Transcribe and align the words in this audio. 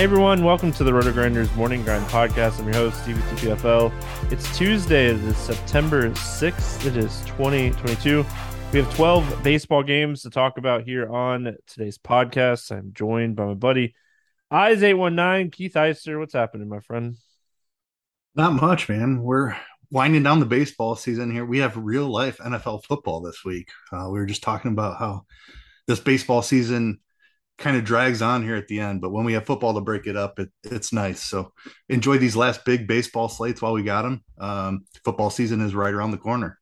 Hey 0.00 0.04
everyone, 0.04 0.42
welcome 0.42 0.72
to 0.72 0.82
the 0.82 0.94
Roto 0.94 1.12
Grinders 1.12 1.54
Morning 1.56 1.82
Grind 1.82 2.06
Podcast. 2.06 2.58
I'm 2.58 2.64
your 2.64 2.72
host, 2.72 3.02
Stevie 3.02 3.20
TPFL. 3.20 3.92
It's 4.32 4.56
Tuesday, 4.56 5.08
it 5.08 5.16
is 5.16 5.36
September 5.36 6.08
6th, 6.08 6.86
it 6.86 6.96
is 6.96 7.20
2022. 7.26 8.24
We 8.72 8.78
have 8.78 8.94
12 8.94 9.42
baseball 9.42 9.82
games 9.82 10.22
to 10.22 10.30
talk 10.30 10.56
about 10.56 10.84
here 10.84 11.06
on 11.12 11.54
today's 11.66 11.98
podcast. 11.98 12.74
I'm 12.74 12.94
joined 12.94 13.36
by 13.36 13.44
my 13.44 13.52
buddy, 13.52 13.94
Eyes819, 14.50 15.52
Keith 15.52 15.74
Eister. 15.74 16.18
What's 16.18 16.32
happening, 16.32 16.70
my 16.70 16.80
friend? 16.80 17.16
Not 18.34 18.54
much, 18.54 18.88
man. 18.88 19.20
We're 19.20 19.54
winding 19.90 20.22
down 20.22 20.40
the 20.40 20.46
baseball 20.46 20.96
season 20.96 21.30
here. 21.30 21.44
We 21.44 21.58
have 21.58 21.76
real 21.76 22.08
life 22.08 22.38
NFL 22.38 22.84
football 22.84 23.20
this 23.20 23.44
week. 23.44 23.68
Uh, 23.92 24.08
we 24.10 24.18
were 24.18 24.24
just 24.24 24.42
talking 24.42 24.72
about 24.72 24.98
how 24.98 25.26
this 25.86 26.00
baseball 26.00 26.40
season 26.40 27.00
kind 27.60 27.76
of 27.76 27.84
drags 27.84 28.22
on 28.22 28.42
here 28.42 28.56
at 28.56 28.66
the 28.68 28.80
end, 28.80 29.00
but 29.00 29.10
when 29.10 29.24
we 29.24 29.34
have 29.34 29.46
football 29.46 29.74
to 29.74 29.80
break 29.80 30.06
it 30.06 30.16
up, 30.16 30.38
it, 30.40 30.48
it's 30.64 30.92
nice. 30.92 31.22
So 31.22 31.52
enjoy 31.88 32.18
these 32.18 32.34
last 32.34 32.64
big 32.64 32.88
baseball 32.88 33.28
slates 33.28 33.62
while 33.62 33.74
we 33.74 33.82
got 33.82 34.02
them. 34.02 34.24
Um, 34.38 34.84
football 35.04 35.30
season 35.30 35.60
is 35.60 35.74
right 35.74 35.92
around 35.92 36.10
the 36.10 36.18
corner. 36.18 36.58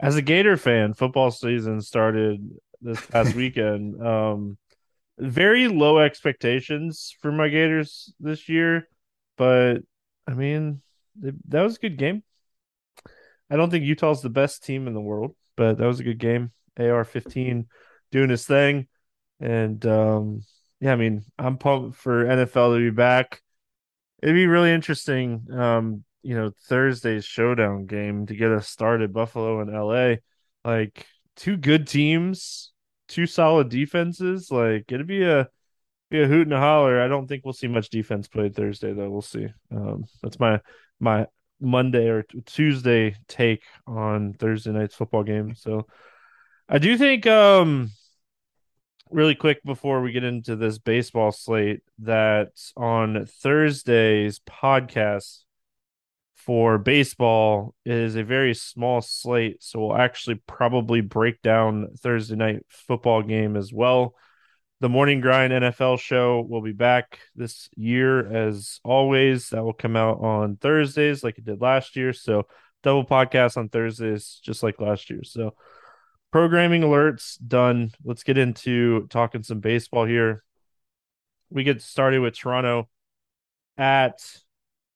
As 0.00 0.16
a 0.16 0.22
Gator 0.22 0.56
fan, 0.56 0.94
football 0.94 1.30
season 1.30 1.82
started 1.82 2.48
this 2.80 3.04
past 3.06 3.34
weekend. 3.36 4.04
Um, 4.04 4.56
very 5.18 5.68
low 5.68 5.98
expectations 5.98 7.14
for 7.20 7.30
my 7.30 7.50
Gators 7.50 8.14
this 8.18 8.48
year, 8.48 8.88
but 9.36 9.80
I 10.26 10.32
mean, 10.32 10.80
it, 11.22 11.34
that 11.50 11.62
was 11.62 11.76
a 11.76 11.80
good 11.80 11.98
game. 11.98 12.22
I 13.50 13.56
don't 13.56 13.68
think 13.68 13.84
Utah's 13.84 14.22
the 14.22 14.30
best 14.30 14.64
team 14.64 14.86
in 14.86 14.94
the 14.94 15.00
world, 15.00 15.36
but 15.56 15.76
that 15.76 15.86
was 15.86 16.00
a 16.00 16.04
good 16.04 16.18
game. 16.18 16.52
AR 16.78 17.04
15 17.04 17.66
doing 18.10 18.30
his 18.30 18.46
thing. 18.46 18.86
And 19.40 19.84
um, 19.86 20.42
yeah, 20.80 20.92
I 20.92 20.96
mean, 20.96 21.24
I'm 21.38 21.58
pumped 21.58 21.96
for 21.96 22.24
NFL 22.24 22.76
to 22.76 22.78
be 22.78 22.90
back. 22.90 23.42
It'd 24.22 24.34
be 24.34 24.46
really 24.46 24.72
interesting, 24.72 25.46
um, 25.52 26.04
you 26.22 26.34
know, 26.34 26.52
Thursday's 26.68 27.24
showdown 27.24 27.86
game 27.86 28.26
to 28.26 28.36
get 28.36 28.52
us 28.52 28.68
started. 28.68 29.12
Buffalo 29.12 29.60
and 29.60 29.72
LA, 29.72 30.16
like 30.64 31.06
two 31.36 31.56
good 31.56 31.86
teams, 31.86 32.72
two 33.08 33.26
solid 33.26 33.70
defenses. 33.70 34.50
Like 34.50 34.92
it'd 34.92 35.06
be 35.06 35.24
a 35.24 35.48
be 36.10 36.22
a 36.22 36.26
hoot 36.26 36.46
and 36.46 36.52
a 36.54 36.58
holler. 36.58 37.00
I 37.00 37.08
don't 37.08 37.26
think 37.26 37.44
we'll 37.44 37.54
see 37.54 37.68
much 37.68 37.88
defense 37.88 38.28
played 38.28 38.54
Thursday 38.54 38.92
though. 38.92 39.10
We'll 39.10 39.22
see. 39.22 39.48
Um, 39.70 40.04
that's 40.22 40.38
my 40.38 40.60
my 40.98 41.26
Monday 41.60 42.08
or 42.08 42.24
Tuesday 42.46 43.16
take 43.28 43.62
on 43.86 44.34
Thursday 44.34 44.72
night's 44.72 44.94
football 44.94 45.24
game. 45.24 45.54
So 45.54 45.86
I 46.68 46.78
do 46.78 46.96
think 46.96 47.26
um 47.26 47.90
really 49.10 49.34
quick 49.34 49.62
before 49.64 50.00
we 50.00 50.12
get 50.12 50.24
into 50.24 50.56
this 50.56 50.78
baseball 50.78 51.32
slate 51.32 51.80
that 52.00 52.48
on 52.76 53.26
Thursday's 53.26 54.40
podcast 54.40 55.40
for 56.34 56.78
baseball 56.78 57.74
is 57.84 58.16
a 58.16 58.24
very 58.24 58.54
small 58.54 59.00
slate. 59.00 59.62
So 59.62 59.80
we'll 59.80 59.96
actually 59.96 60.36
probably 60.46 61.00
break 61.00 61.42
down 61.42 61.88
Thursday 61.98 62.36
night 62.36 62.64
football 62.68 63.22
game 63.22 63.56
as 63.56 63.72
well. 63.72 64.14
The 64.80 64.88
Morning 64.88 65.20
Grind 65.20 65.52
NFL 65.52 66.00
show 66.00 66.40
will 66.40 66.62
be 66.62 66.72
back 66.72 67.18
this 67.36 67.68
year 67.76 68.26
as 68.48 68.80
always. 68.82 69.50
That 69.50 69.62
will 69.62 69.74
come 69.74 69.94
out 69.94 70.20
on 70.22 70.56
Thursdays 70.56 71.22
like 71.22 71.36
it 71.36 71.44
did 71.44 71.60
last 71.60 71.96
year. 71.96 72.14
So 72.14 72.46
double 72.82 73.04
podcast 73.04 73.58
on 73.58 73.68
Thursdays, 73.68 74.40
just 74.42 74.62
like 74.62 74.80
last 74.80 75.10
year. 75.10 75.22
So 75.22 75.54
programming 76.32 76.82
alerts 76.82 77.36
done. 77.46 77.92
Let's 78.04 78.22
get 78.22 78.38
into 78.38 79.06
talking 79.08 79.42
some 79.42 79.60
baseball 79.60 80.04
here. 80.04 80.42
We 81.50 81.64
get 81.64 81.82
started 81.82 82.20
with 82.20 82.36
Toronto 82.38 82.88
at 83.76 84.20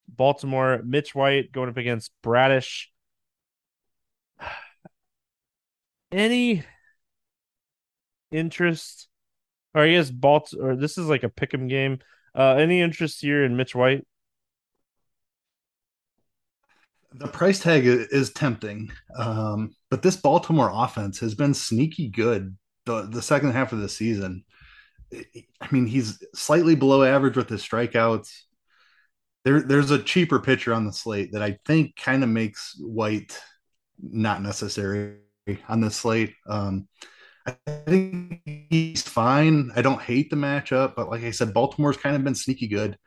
Baltimore. 0.09 0.81
Mitch 0.84 1.15
White 1.15 1.53
going 1.53 1.69
up 1.69 1.77
against 1.77 2.12
Bradish. 2.23 2.89
Any 6.12 6.62
interest? 8.31 9.09
Or 9.75 9.83
I 9.83 9.91
guess 9.91 10.12
or 10.59 10.77
this 10.77 10.99
is 10.99 11.06
like 11.06 11.25
a 11.25 11.31
pick'em 11.31 11.69
game. 11.69 11.99
Uh, 12.37 12.55
any 12.55 12.81
interest 12.81 13.20
here 13.20 13.44
in 13.44 13.56
Mitch 13.56 13.75
White? 13.75 14.06
The 17.14 17.28
price 17.28 17.61
tag 17.61 17.87
is 17.87 18.32
tempting, 18.32 18.90
um, 19.16 19.75
but 19.90 20.02
this 20.02 20.16
Baltimore 20.16 20.70
offense 20.72 21.20
has 21.20 21.34
been 21.34 21.55
sneaky 21.55 22.08
good 22.08 22.56
the 22.87 23.02
the 23.02 23.22
second 23.22 23.52
half 23.52 23.72
of 23.72 23.81
the 23.81 23.88
season. 23.88 24.44
I 25.12 25.69
mean, 25.70 25.87
he's 25.87 26.22
slightly 26.34 26.75
below 26.75 27.02
average 27.02 27.37
with 27.37 27.49
his 27.49 27.62
strikeouts. 27.62 28.31
There, 29.44 29.61
there's 29.61 29.90
a 29.90 30.02
cheaper 30.02 30.40
pitcher 30.40 30.72
on 30.72 30.87
the 30.87 30.93
slate 30.93 31.32
that 31.32 31.43
I 31.43 31.58
think 31.66 31.96
kind 31.96 32.22
of 32.22 32.31
makes 32.31 32.75
White 32.81 33.40
not 34.02 34.43
necessary 34.43 35.19
on 35.69 35.81
this 35.81 35.96
slate. 35.96 36.34
Um, 36.49 36.88
I 37.46 37.56
think 37.87 38.40
he's 38.70 39.02
fine. 39.02 39.70
I 39.76 39.82
don't 39.82 40.00
hate 40.00 40.31
the 40.31 40.37
matchup, 40.37 40.94
but 40.96 41.10
like 41.10 41.22
I 41.22 41.31
said, 41.31 41.52
Baltimore's 41.52 41.99
kind 41.99 42.17
of 42.17 42.25
been 42.25 42.34
sneaky 42.34 42.69
good. 42.69 42.99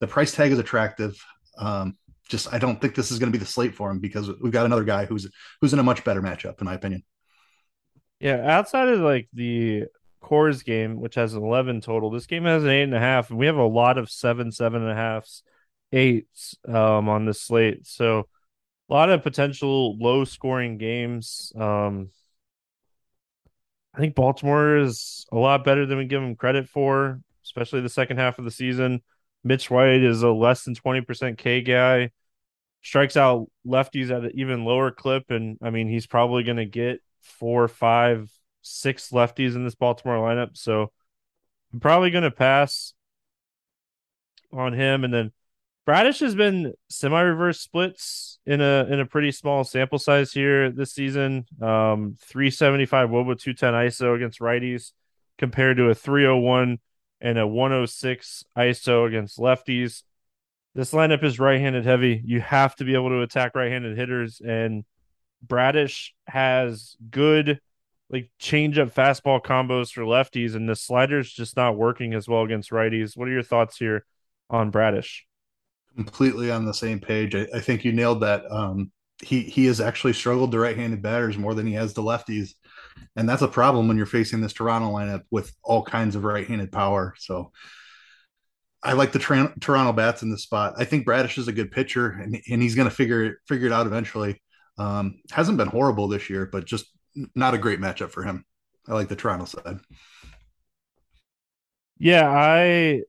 The 0.00 0.06
price 0.06 0.34
tag 0.34 0.50
is 0.50 0.58
attractive. 0.58 1.22
Um, 1.58 1.96
just 2.28 2.52
I 2.52 2.58
don't 2.58 2.80
think 2.80 2.94
this 2.94 3.10
is 3.10 3.18
going 3.18 3.32
to 3.32 3.38
be 3.38 3.42
the 3.42 3.50
slate 3.50 3.74
for 3.74 3.90
him 3.90 3.98
because 3.98 4.30
we've 4.40 4.52
got 4.52 4.66
another 4.66 4.84
guy 4.84 5.04
who's 5.04 5.28
who's 5.60 5.72
in 5.72 5.78
a 5.78 5.82
much 5.82 6.04
better 6.04 6.22
matchup, 6.22 6.60
in 6.60 6.64
my 6.64 6.74
opinion. 6.74 7.02
Yeah, 8.20 8.40
outside 8.56 8.88
of 8.88 9.00
like 9.00 9.28
the 9.32 9.84
Coors 10.22 10.64
game, 10.64 11.00
which 11.00 11.16
has 11.16 11.34
an 11.34 11.42
11 11.42 11.80
total. 11.80 12.10
This 12.10 12.26
game 12.26 12.44
has 12.44 12.62
an 12.62 12.70
eight 12.70 12.84
and 12.84 12.94
a 12.94 13.00
half, 13.00 13.30
and 13.30 13.38
we 13.38 13.46
have 13.46 13.56
a 13.56 13.66
lot 13.66 13.98
of 13.98 14.10
seven, 14.10 14.52
seven 14.52 14.82
and 14.82 14.90
a 14.90 14.94
halfs, 14.94 15.42
eights 15.90 16.56
um, 16.66 17.08
on 17.08 17.26
this 17.26 17.42
slate. 17.42 17.86
So 17.86 18.28
a 18.88 18.92
lot 18.92 19.10
of 19.10 19.22
potential 19.22 19.98
low 19.98 20.24
scoring 20.24 20.78
games. 20.78 21.52
Um, 21.56 22.10
I 23.94 23.98
think 23.98 24.14
Baltimore 24.14 24.76
is 24.76 25.26
a 25.32 25.36
lot 25.36 25.64
better 25.64 25.84
than 25.84 25.98
we 25.98 26.04
give 26.06 26.22
them 26.22 26.36
credit 26.36 26.68
for, 26.68 27.20
especially 27.44 27.80
the 27.80 27.88
second 27.88 28.18
half 28.18 28.38
of 28.38 28.44
the 28.44 28.50
season. 28.50 29.02
Mitch 29.44 29.70
White 29.70 30.02
is 30.02 30.22
a 30.22 30.30
less 30.30 30.64
than 30.64 30.74
20% 30.74 31.38
K 31.38 31.62
guy, 31.62 32.10
strikes 32.82 33.16
out 33.16 33.48
lefties 33.66 34.10
at 34.10 34.24
an 34.24 34.32
even 34.34 34.64
lower 34.64 34.90
clip. 34.90 35.30
And 35.30 35.58
I 35.62 35.70
mean, 35.70 35.88
he's 35.88 36.06
probably 36.06 36.42
going 36.42 36.58
to 36.58 36.64
get 36.64 37.00
four, 37.20 37.68
five, 37.68 38.30
six 38.62 39.10
lefties 39.10 39.54
in 39.54 39.64
this 39.64 39.74
Baltimore 39.74 40.16
lineup. 40.16 40.56
So 40.56 40.92
I'm 41.72 41.80
probably 41.80 42.10
going 42.10 42.24
to 42.24 42.30
pass 42.30 42.94
on 44.52 44.72
him. 44.72 45.04
And 45.04 45.12
then 45.12 45.32
Bradish 45.84 46.20
has 46.20 46.34
been 46.34 46.74
semi-reverse 46.88 47.58
splits 47.58 48.38
in 48.46 48.60
a 48.60 48.86
in 48.88 49.00
a 49.00 49.06
pretty 49.06 49.32
small 49.32 49.64
sample 49.64 49.98
size 49.98 50.32
here 50.32 50.70
this 50.70 50.92
season. 50.92 51.46
Um, 51.60 52.16
375 52.20 53.08
wOBA 53.08 53.38
210 53.38 53.74
ISO 53.74 54.14
against 54.14 54.40
righties 54.40 54.92
compared 55.38 55.78
to 55.78 55.90
a 55.90 55.94
301 55.94 56.78
and 57.22 57.38
a 57.38 57.46
106 57.46 58.44
ISO 58.56 59.06
against 59.06 59.38
lefties. 59.38 60.02
This 60.74 60.92
lineup 60.92 61.22
is 61.24 61.38
right-handed 61.38 61.86
heavy. 61.86 62.20
You 62.24 62.40
have 62.40 62.74
to 62.76 62.84
be 62.84 62.94
able 62.94 63.10
to 63.10 63.22
attack 63.22 63.54
right-handed 63.54 63.96
hitters, 63.96 64.40
and 64.44 64.84
Bradish 65.46 66.14
has 66.26 66.96
good 67.10 67.60
like 68.10 68.30
change 68.38 68.78
up 68.78 68.94
fastball 68.94 69.42
combos 69.42 69.90
for 69.90 70.02
lefties, 70.02 70.54
and 70.54 70.68
the 70.68 70.76
slider's 70.76 71.32
just 71.32 71.56
not 71.56 71.76
working 71.76 72.12
as 72.12 72.28
well 72.28 72.42
against 72.42 72.70
righties. 72.70 73.16
What 73.16 73.28
are 73.28 73.32
your 73.32 73.42
thoughts 73.42 73.78
here 73.78 74.04
on 74.50 74.70
Bradish? 74.70 75.24
completely 75.94 76.50
on 76.50 76.64
the 76.64 76.74
same 76.74 77.00
page. 77.00 77.34
I, 77.34 77.46
I 77.54 77.60
think 77.60 77.84
you 77.84 77.92
nailed 77.92 78.20
that. 78.20 78.50
Um, 78.50 78.90
he 79.22 79.42
he 79.42 79.66
has 79.66 79.80
actually 79.80 80.14
struggled 80.14 80.52
to 80.52 80.58
right-handed 80.58 81.02
batters 81.02 81.38
more 81.38 81.54
than 81.54 81.66
he 81.66 81.74
has 81.74 81.92
to 81.94 82.00
lefties, 82.00 82.54
and 83.16 83.28
that's 83.28 83.42
a 83.42 83.48
problem 83.48 83.88
when 83.88 83.96
you're 83.96 84.06
facing 84.06 84.40
this 84.40 84.52
Toronto 84.52 84.90
lineup 84.90 85.22
with 85.30 85.54
all 85.62 85.82
kinds 85.82 86.16
of 86.16 86.24
right-handed 86.24 86.72
power. 86.72 87.14
So. 87.18 87.52
I 88.84 88.94
like 88.94 89.12
the 89.12 89.20
tra- 89.20 89.54
Toronto 89.60 89.92
bats 89.92 90.24
in 90.24 90.30
this 90.32 90.42
spot. 90.42 90.74
I 90.76 90.82
think 90.82 91.04
Bradish 91.04 91.38
is 91.38 91.46
a 91.46 91.52
good 91.52 91.70
pitcher, 91.70 92.08
and, 92.08 92.36
and 92.50 92.60
he's 92.60 92.74
going 92.74 92.88
to 92.88 92.94
figure 92.94 93.36
figure 93.46 93.68
it 93.68 93.72
out 93.72 93.86
eventually. 93.86 94.42
Um, 94.76 95.20
hasn't 95.30 95.56
been 95.56 95.68
horrible 95.68 96.08
this 96.08 96.28
year, 96.28 96.46
but 96.50 96.64
just 96.64 96.86
not 97.36 97.54
a 97.54 97.58
great 97.58 97.78
matchup 97.78 98.10
for 98.10 98.24
him. 98.24 98.44
I 98.88 98.94
like 98.94 99.06
the 99.06 99.14
Toronto 99.14 99.44
side. 99.44 99.78
Yeah, 101.96 102.28
I 102.28 103.02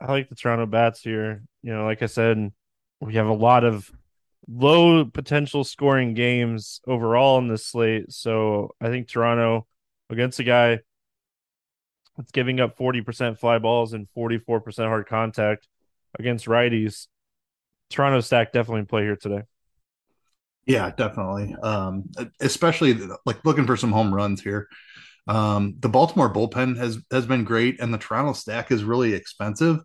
I 0.00 0.10
like 0.10 0.30
the 0.30 0.34
Toronto 0.34 0.66
bats 0.66 1.00
here 1.00 1.44
you 1.62 1.72
know, 1.72 1.84
like 1.84 2.02
I 2.02 2.06
said, 2.06 2.52
we 3.00 3.14
have 3.14 3.26
a 3.26 3.32
lot 3.32 3.64
of 3.64 3.90
low 4.52 5.04
potential 5.04 5.64
scoring 5.64 6.14
games 6.14 6.80
overall 6.86 7.38
in 7.38 7.48
this 7.48 7.66
slate. 7.66 8.12
So 8.12 8.74
I 8.80 8.88
think 8.88 9.08
Toronto 9.08 9.66
against 10.08 10.40
a 10.40 10.44
guy 10.44 10.80
that's 12.16 12.32
giving 12.32 12.60
up 12.60 12.76
40% 12.76 13.38
fly 13.38 13.58
balls 13.58 13.92
and 13.92 14.08
44% 14.16 14.88
hard 14.88 15.06
contact 15.06 15.68
against 16.18 16.46
righties, 16.46 17.06
Toronto 17.90 18.20
stack 18.20 18.52
definitely 18.52 18.84
play 18.84 19.02
here 19.02 19.16
today. 19.16 19.42
Yeah, 20.66 20.90
definitely. 20.90 21.54
Um, 21.62 22.10
especially 22.40 22.98
like 23.24 23.44
looking 23.44 23.66
for 23.66 23.76
some 23.76 23.92
home 23.92 24.14
runs 24.14 24.42
here. 24.42 24.68
Um, 25.26 25.76
the 25.78 25.88
Baltimore 25.88 26.32
bullpen 26.32 26.76
has 26.76 26.98
has 27.10 27.26
been 27.26 27.44
great, 27.44 27.80
and 27.80 27.92
the 27.92 27.98
Toronto 27.98 28.32
stack 28.32 28.70
is 28.70 28.84
really 28.84 29.14
expensive 29.14 29.80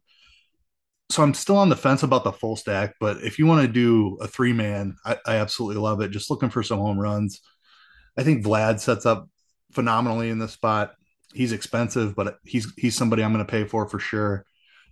so 1.10 1.22
I'm 1.22 1.34
still 1.34 1.58
on 1.58 1.70
the 1.70 1.76
fence 1.76 2.04
about 2.04 2.24
the 2.24 2.32
full 2.32 2.56
stack, 2.56 2.96
but 3.00 3.18
if 3.22 3.38
you 3.38 3.46
want 3.46 3.62
to 3.62 3.72
do 3.72 4.18
a 4.22 4.28
three 4.28 4.54
man, 4.54 4.96
I, 5.06 5.18
I, 5.26 5.36
absolutely 5.36 5.82
love 5.82 6.02
it. 6.02 6.10
Just 6.10 6.32
looking 6.32 6.50
for 6.50 6.64
some 6.64 6.80
home 6.80 7.00
runs. 7.00 7.42
I 8.18 8.24
think 8.24 8.44
Vlad 8.44 8.80
sets 8.80 9.06
up 9.06 9.30
phenomenally 9.72 10.30
in 10.30 10.40
this 10.40 10.54
spot. 10.54 10.96
He's 11.34 11.52
expensive, 11.52 12.16
but 12.16 12.38
he's 12.44 12.74
he's 12.78 12.96
somebody 12.96 13.24
I'm 13.24 13.34
going 13.34 13.46
to 13.46 13.52
pay 13.52 13.66
for 13.66 13.88
for 13.88 14.00
sure. 14.00 14.46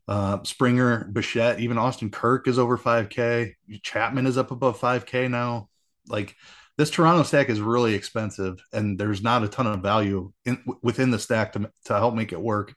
Uh, 0.08 0.44
Springer, 0.44 1.06
Bichette, 1.06 1.62
even 1.62 1.78
Austin 1.78 2.12
Kirk 2.12 2.48
is 2.48 2.60
over 2.60 2.78
5K. 2.78 3.54
Chapman 3.82 4.28
is 4.28 4.38
up 4.38 4.52
above 4.52 4.80
5K 4.80 5.32
now. 5.32 5.70
Like 6.08 6.36
this 6.78 6.90
Toronto 6.90 7.24
stack 7.24 7.50
is 7.50 7.62
really 7.62 7.96
expensive, 7.96 8.62
and 8.72 9.00
there's 9.00 9.24
not 9.24 9.44
a 9.44 9.48
ton 9.48 9.68
of 9.68 9.82
value 9.82 10.32
in, 10.46 10.62
within 10.84 11.10
the 11.10 11.20
stack 11.20 11.54
to 11.54 11.72
to 11.86 11.94
help 11.94 12.14
make 12.14 12.34
it 12.34 12.42
work. 12.42 12.76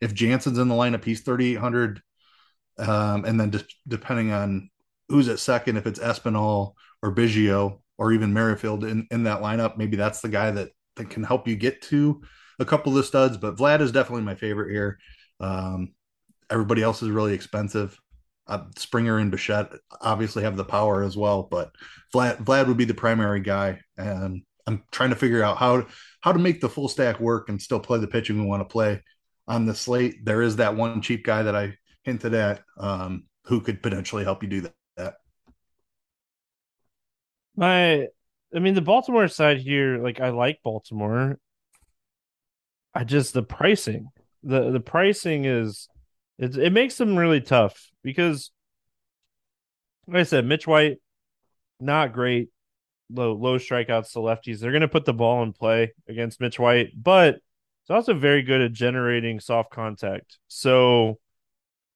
If 0.00 0.14
Jansen's 0.14 0.58
in 0.58 0.68
the 0.68 0.74
lineup, 0.74 1.04
he's 1.04 1.22
3,800 1.22 2.00
um, 2.78 3.24
and 3.24 3.40
then 3.40 3.50
just 3.50 3.76
depending 3.86 4.32
on 4.32 4.70
who's 5.08 5.28
at 5.28 5.38
second, 5.38 5.76
if 5.76 5.86
it's 5.86 5.98
Espinal 5.98 6.74
or 7.02 7.14
Biggio 7.14 7.80
or 7.96 8.12
even 8.12 8.32
Merrifield 8.32 8.84
in, 8.84 9.06
in 9.10 9.24
that 9.24 9.40
lineup, 9.40 9.76
maybe 9.76 9.96
that's 9.96 10.20
the 10.20 10.28
guy 10.28 10.50
that, 10.50 10.70
that 10.96 11.10
can 11.10 11.22
help 11.22 11.48
you 11.48 11.56
get 11.56 11.82
to 11.82 12.22
a 12.58 12.64
couple 12.64 12.92
of 12.92 12.96
the 12.96 13.04
studs. 13.04 13.36
But 13.36 13.56
Vlad 13.56 13.80
is 13.80 13.92
definitely 13.92 14.24
my 14.24 14.34
favorite 14.34 14.70
here. 14.70 14.98
Um, 15.40 15.92
everybody 16.50 16.82
else 16.82 17.02
is 17.02 17.10
really 17.10 17.34
expensive. 17.34 17.98
Uh, 18.46 18.64
Springer 18.76 19.18
and 19.18 19.30
Bichette 19.30 19.72
obviously 20.00 20.42
have 20.42 20.56
the 20.56 20.64
power 20.64 21.02
as 21.02 21.16
well, 21.16 21.42
but 21.42 21.70
Vlad 22.14 22.42
Vlad 22.44 22.66
would 22.66 22.78
be 22.78 22.86
the 22.86 22.94
primary 22.94 23.40
guy, 23.40 23.80
and 23.98 24.42
I'm 24.66 24.82
trying 24.90 25.10
to 25.10 25.16
figure 25.16 25.42
out 25.42 25.58
how 25.58 25.86
how 26.22 26.32
to 26.32 26.38
make 26.38 26.60
the 26.60 26.68
full 26.68 26.88
stack 26.88 27.20
work 27.20 27.50
and 27.50 27.60
still 27.60 27.80
play 27.80 27.98
the 27.98 28.06
pitching 28.06 28.40
we 28.40 28.46
want 28.46 28.62
to 28.62 28.72
play 28.72 29.02
on 29.46 29.66
the 29.66 29.74
slate. 29.74 30.24
There 30.24 30.40
is 30.40 30.56
that 30.56 30.76
one 30.76 31.02
cheap 31.02 31.24
guy 31.24 31.42
that 31.42 31.54
I 31.54 31.74
hinted 32.08 32.34
at 32.34 32.62
um, 32.78 33.24
who 33.44 33.60
could 33.60 33.82
potentially 33.82 34.24
help 34.24 34.42
you 34.42 34.48
do 34.48 34.70
that. 34.96 35.14
My, 37.54 38.06
I 38.54 38.58
mean, 38.60 38.74
the 38.74 38.80
Baltimore 38.80 39.28
side 39.28 39.58
here, 39.58 39.98
like 39.98 40.20
I 40.20 40.30
like 40.30 40.60
Baltimore. 40.64 41.38
I 42.94 43.04
just 43.04 43.34
the 43.34 43.42
pricing, 43.42 44.08
the 44.42 44.70
the 44.70 44.80
pricing 44.80 45.44
is, 45.44 45.88
it 46.38 46.56
it 46.56 46.72
makes 46.72 46.96
them 46.96 47.16
really 47.16 47.40
tough 47.40 47.90
because, 48.02 48.50
like 50.06 50.20
I 50.20 50.22
said, 50.22 50.46
Mitch 50.46 50.66
White, 50.66 50.98
not 51.78 52.12
great, 52.12 52.48
low 53.12 53.34
low 53.34 53.58
strikeouts 53.58 54.12
to 54.12 54.20
lefties. 54.20 54.60
They're 54.60 54.72
going 54.72 54.80
to 54.80 54.88
put 54.88 55.04
the 55.04 55.12
ball 55.12 55.42
in 55.42 55.52
play 55.52 55.92
against 56.08 56.40
Mitch 56.40 56.58
White, 56.58 56.92
but 56.96 57.34
it's 57.34 57.90
also 57.90 58.14
very 58.14 58.42
good 58.42 58.60
at 58.60 58.72
generating 58.72 59.40
soft 59.40 59.70
contact. 59.70 60.38
So 60.48 61.18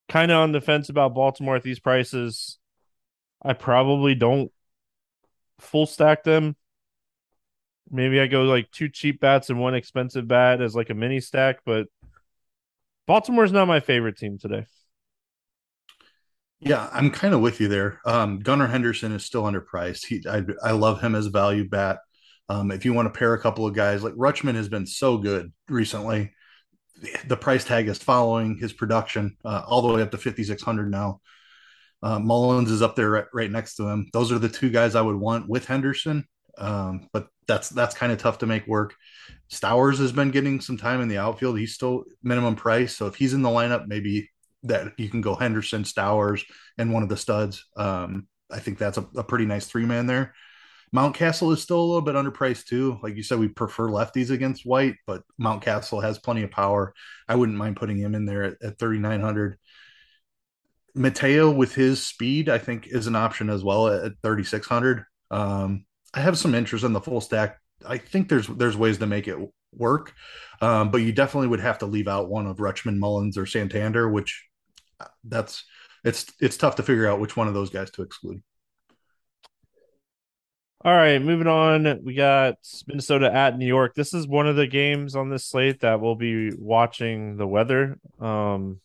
kind 0.09 0.31
of 0.31 0.39
on 0.39 0.53
the 0.53 0.61
fence 0.61 0.89
about 0.89 1.15
Baltimore 1.15 1.56
at 1.56 1.63
these 1.63 1.81
prices. 1.81 2.59
I 3.43 3.55
probably 3.55 4.15
don't 4.15 4.51
full 5.59 5.87
stack 5.87 6.25
them. 6.25 6.56
Maybe 7.91 8.21
I 8.21 8.27
go 8.27 8.44
like 8.44 8.71
two 8.71 8.89
cheap 8.89 9.21
bats 9.21 9.51
and 9.51 9.61
one 9.61 9.75
expensive 9.75 10.27
bat 10.27 10.61
as 10.61 10.75
like 10.75 10.91
a 10.91 10.94
mini 10.94 11.21
stack, 11.21 11.61
but 11.65 11.89
Baltimore's 13.06 13.53
not 13.53 13.69
my 13.69 13.81
favorite 13.81 14.17
team 14.17 14.39
today. 14.39 14.67
Yeah, 16.61 16.89
I'm 16.93 17.11
kind 17.11 17.35
of 17.35 17.41
with 17.41 17.61
you 17.61 17.67
there. 17.67 18.01
Um, 18.06 18.39
Gunnar 18.39 18.69
Henderson 18.69 19.13
is 19.13 19.25
still 19.25 19.43
underpriced. 19.43 20.06
He, 20.06 20.23
I, 20.29 20.43
I 20.63 20.73
love 20.73 21.01
him 21.01 21.17
as 21.17 21.27
a 21.27 21.31
value 21.31 21.69
bat. 21.69 21.99
Um, 22.49 22.71
if 22.71 22.85
you 22.85 22.93
want 22.93 23.13
to 23.13 23.19
pair 23.19 23.35
a 23.35 23.41
couple 23.41 23.67
of 23.67 23.75
guys, 23.75 24.05
like 24.05 24.15
Rutschman 24.15 24.55
has 24.55 24.69
been 24.69 24.87
so 24.87 25.19
good 25.19 25.53
recently 25.69 26.32
the 27.27 27.37
price 27.37 27.65
tag 27.65 27.89
is 27.89 27.99
following 27.99 28.56
his 28.56 28.73
production 28.73 29.37
uh, 29.44 29.63
all 29.67 29.82
the 29.82 29.93
way 29.93 30.03
up 30.03 30.11
to 30.11 30.19
5600 30.19 30.91
now. 30.91 31.21
Uh, 32.03 32.19
mullins 32.19 32.71
is 32.71 32.82
up 32.82 32.97
there 32.97 33.11
right, 33.11 33.25
right, 33.32 33.51
next 33.51 33.77
to 33.77 33.89
him. 33.89 34.09
Those 34.13 34.32
are 34.32 34.39
the 34.39 34.49
two 34.49 34.71
guys 34.71 34.94
i 34.94 35.01
would 35.01 35.17
want 35.17 35.49
with 35.49 35.67
henderson. 35.67 36.27
Um, 36.59 37.09
but 37.13 37.29
that's 37.47 37.69
that's 37.71 37.94
kind 37.94 38.13
of 38.13 38.19
tough 38.19 38.39
to 38.39 38.47
make 38.47 38.67
work. 38.67 38.94
Stowers 39.49 39.99
has 39.99 40.13
been 40.13 40.31
getting 40.31 40.61
some 40.61 40.77
time 40.77 41.01
in 41.01 41.09
the 41.09 41.19
outfield. 41.19 41.59
He's 41.59 41.75
still 41.75 42.05
minimum 42.23 42.56
price. 42.56 42.97
So 42.97 43.06
if 43.06 43.15
he's 43.15 43.35
in 43.35 43.43
the 43.43 43.49
lineup 43.49 43.87
maybe 43.87 44.31
that 44.65 44.93
you 44.99 45.09
can 45.09 45.21
go 45.21 45.35
henderson 45.35 45.85
stowers 45.85 46.44
and 46.79 46.93
one 46.93 47.03
of 47.03 47.09
the 47.09 47.17
studs. 47.17 47.65
Um, 47.77 48.27
i 48.51 48.59
think 48.59 48.79
that's 48.79 48.99
a, 48.99 49.06
a 49.17 49.25
pretty 49.25 49.47
nice 49.47 49.67
three 49.67 49.87
man 49.87 50.06
there 50.06 50.35
Mountcastle 50.94 51.53
is 51.55 51.63
still 51.63 51.81
a 51.81 51.84
little 51.84 52.03
bit 52.03 52.15
underpriced 52.15 52.67
too. 52.67 52.99
Like 53.03 53.17
you 53.17 53.22
said, 53.22 53.39
we 53.39 53.49
prefer 53.49 53.89
lefties 53.89 54.31
against 54.31 54.67
White, 54.67 54.96
but 55.06 55.22
Mountcastle 55.41 56.03
has 56.03 56.19
plenty 56.19 56.43
of 56.43 56.51
power. 56.51 56.93
I 57.29 57.34
wouldn't 57.34 57.56
mind 57.56 57.77
putting 57.77 57.96
him 57.96 58.15
in 58.15 58.27
there 58.27 58.43
at, 58.43 58.56
at 58.63 58.79
3,900. 58.79 59.58
Mateo 60.94 61.51
with 61.51 61.75
his 61.75 62.06
speed, 62.06 62.51
I 62.51 62.58
think, 62.58 62.87
is 62.87 63.06
an 63.06 63.17
option 63.17 63.49
as 63.49 63.65
well 63.65 63.89
at, 63.89 64.05
at 64.05 64.13
3,600. 64.22 65.05
Um, 65.31 65.87
I 66.13 66.20
have 66.20 66.37
some 66.37 66.55
interest 66.55 66.84
in 66.84 66.93
the 66.93 67.01
full 67.01 67.22
stack. 67.22 67.58
I 67.87 67.96
think 67.96 68.29
there's 68.29 68.46
there's 68.46 68.77
ways 68.77 68.99
to 68.99 69.06
make 69.06 69.27
it 69.27 69.39
work, 69.72 70.13
um, 70.61 70.91
but 70.91 70.99
you 70.99 71.13
definitely 71.13 71.49
would 71.49 71.61
have 71.61 71.79
to 71.79 71.87
leave 71.87 72.06
out 72.06 72.29
one 72.29 72.46
of 72.46 72.58
Rutschman, 72.58 72.99
Mullins, 72.99 73.39
or 73.39 73.46
Santander, 73.46 74.08
which 74.08 74.46
uh, 75.01 75.06
that's 75.25 75.65
it's 76.05 76.32
it's 76.41 76.56
tough 76.58 76.77
to 76.77 76.82
figure 76.82 77.08
out 77.08 77.19
which 77.19 77.37
one 77.37 77.49
of 77.49 77.55
those 77.55 77.70
guys 77.70 77.91
to 77.93 78.03
exclude. 78.03 78.43
All 80.84 80.93
right, 80.93 81.22
moving 81.22 81.46
on. 81.46 82.01
We 82.03 82.15
got 82.15 82.56
Minnesota 82.89 83.32
at 83.32 83.56
New 83.56 83.67
York. 83.67 83.94
This 83.94 84.12
is 84.12 84.27
one 84.27 84.48
of 84.48 84.56
the 84.56 84.67
games 84.67 85.15
on 85.15 85.31
this 85.31 85.44
slate 85.44 85.79
that 85.82 86.01
we'll 86.01 86.17
be 86.17 86.51
watching 86.58 87.36
the 87.36 87.46
weather. 87.46 88.01
Um, 88.19 88.81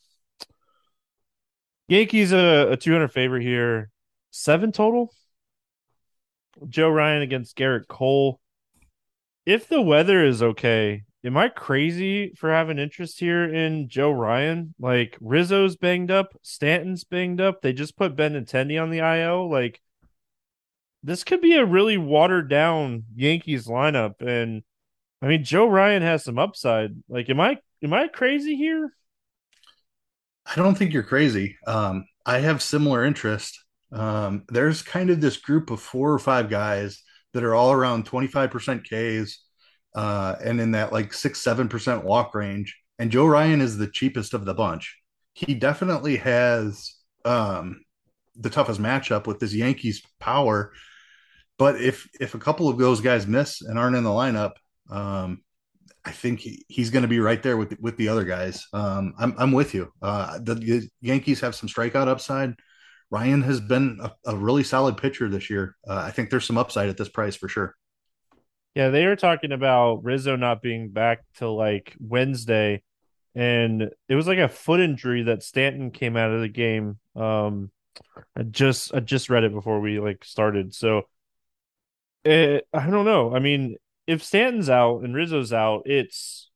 Yankees 1.88 2.34
a, 2.34 2.74
a 2.74 2.77
200 2.77 3.08
favorite 3.08 3.42
here, 3.42 3.89
seven 4.30 4.72
total. 4.72 5.12
Joe 6.70 6.89
Ryan 6.89 7.24
against 7.24 7.58
Gerrit 7.58 7.88
Cole. 7.88 8.39
If 9.48 9.68
the 9.68 9.82
weather 9.82 10.24
is 10.24 10.44
okay, 10.44 11.01
am 11.24 11.36
I 11.36 11.50
crazy 11.50 12.32
for 12.38 12.51
having 12.51 12.77
interest 12.77 13.20
here 13.20 13.51
in 13.51 13.89
Joe 13.89 14.12
Ryan? 14.12 14.75
Like 14.80 15.18
Rizzo's 15.20 15.77
banged 15.77 16.12
up, 16.12 16.38
Stanton's 16.44 17.06
banged 17.06 17.42
up. 17.42 17.63
They 17.63 17.74
just 17.74 17.98
put 17.98 18.16
Benintendi 18.16 18.80
on 18.80 18.92
the 18.92 19.00
IL. 19.00 19.50
Like 19.50 19.82
this 21.04 21.24
could 21.24 21.42
be 21.42 21.56
a 21.56 21.66
really 21.66 21.98
watered 21.98 22.50
down 22.50 23.04
Yankees 23.16 23.68
lineup. 23.68 24.22
And 24.22 24.63
I 25.22 25.27
mean, 25.27 25.44
Joe 25.44 25.68
Ryan 25.68 26.01
has 26.01 26.24
some 26.24 26.39
upside. 26.39 26.92
Like, 27.10 27.30
am 27.30 27.39
I 27.39 27.58
am 27.84 27.94
I 27.94 28.08
crazy 28.08 28.56
here? 28.56 28.92
I 30.46 30.56
don't 30.56 30.75
think 30.77 30.94
you're 30.94 31.04
crazy. 31.04 31.58
Um, 31.66 32.06
I 32.25 32.39
have 32.39 32.62
similar 32.62 33.04
interest. 33.04 33.60
Um, 33.92 34.44
there's 34.50 34.82
kind 34.82 35.10
of 35.10 35.22
this 35.22 35.38
group 35.38 35.72
of 35.72 35.82
four 35.82 36.12
or 36.12 36.20
five 36.20 36.50
guys 36.50 37.01
that 37.34 37.44
are 37.44 37.56
all 37.56 37.72
around 37.72 38.06
25% 38.06 38.84
Ks 38.84 39.39
uh, 39.96 40.36
and 40.44 40.60
in 40.60 40.72
that 40.72 40.94
like 40.94 41.13
six, 41.13 41.44
7% 41.44 42.04
walk 42.04 42.34
range. 42.36 42.77
And 43.00 43.12
Joe 43.12 43.25
Ryan 43.25 43.62
is 43.62 43.77
the 43.77 43.88
cheapest 43.88 44.34
of 44.34 44.46
the 44.46 44.54
bunch. 44.54 44.98
He 45.34 45.54
definitely 45.54 46.18
has 46.18 46.96
um, 47.25 47.82
the 48.39 48.50
toughest 48.50 48.82
matchup 48.82 49.27
with 49.27 49.39
this 49.39 49.53
Yankees 49.53 50.01
power. 50.20 50.72
But 51.58 51.82
if 51.82 52.08
if 52.20 52.36
a 52.36 52.39
couple 52.39 52.70
of 52.70 52.77
those 52.77 53.01
guys 53.01 53.27
miss 53.27 53.62
and 53.62 53.79
aren't 53.79 53.96
in 53.96 54.03
the 54.03 54.10
lineup, 54.10 54.53
um, 54.89 55.41
I 56.06 56.12
think 56.12 56.39
he, 56.39 56.65
he's 56.70 56.89
going 56.89 57.01
to 57.01 57.08
be 57.08 57.20
right 57.20 57.41
there 57.41 57.58
with 57.58 57.77
with 57.79 57.98
the 57.98 58.08
other 58.08 58.24
guys. 58.24 58.65
Um, 58.74 59.13
I'm 59.17 59.36
I'm 59.38 59.51
with 59.51 59.74
you. 59.74 59.91
Uh, 60.01 60.39
the, 60.41 60.56
the, 60.56 60.89
Yankees 61.01 61.41
have 61.41 61.56
some 61.56 61.67
strikeout 61.67 62.08
upside. 62.08 62.56
Ryan 63.10 63.41
has 63.41 63.60
been 63.60 64.00
a, 64.01 64.12
a 64.25 64.36
really 64.36 64.63
solid 64.63 64.98
pitcher 64.98 65.29
this 65.29 65.50
year. 65.50 65.75
Uh, 65.88 65.96
I 65.96 66.12
think 66.12 66.29
there's 66.29 66.46
some 66.46 66.58
upside 66.58 66.89
at 66.89 66.98
this 66.98 67.10
price 67.10 67.36
for 67.36 67.48
sure. 67.48 67.75
Yeah, 68.75 68.89
they 68.89 69.06
were 69.06 69.15
talking 69.15 69.51
about 69.51 70.03
Rizzo 70.03 70.36
not 70.36 70.62
being 70.62 70.89
back 70.89 71.25
till 71.36 71.58
like 71.58 71.96
Wednesday, 72.00 72.84
and 73.34 73.89
it 74.08 74.15
was 74.15 74.27
like 74.27 74.39
a 74.39 74.48
foot 74.48 74.79
injury 74.79 75.24
that 75.24 75.44
Stanton 75.44 75.91
came 75.91 76.15
out 76.15 76.32
of 76.32 76.41
the 76.41 76.48
game. 76.48 77.00
Um, 77.15 77.72
I 78.36 78.44
just 78.44 78.94
I 78.94 79.00
just 79.00 79.30
read 79.30 79.44
it 79.44 79.54
before 79.54 79.80
we 79.80 80.00
like 80.00 80.24
started, 80.24 80.74
so 80.74 81.04
it, 82.24 82.68
I 82.74 82.89
don't 82.89 83.06
know. 83.06 83.36
I 83.36 83.39
mean, 83.39 83.77
if 84.06 84.24
Stanton's 84.24 84.70
out 84.70 85.04
and 85.04 85.16
Rizzo's 85.16 85.54
out, 85.54 85.84
it's 85.86 86.50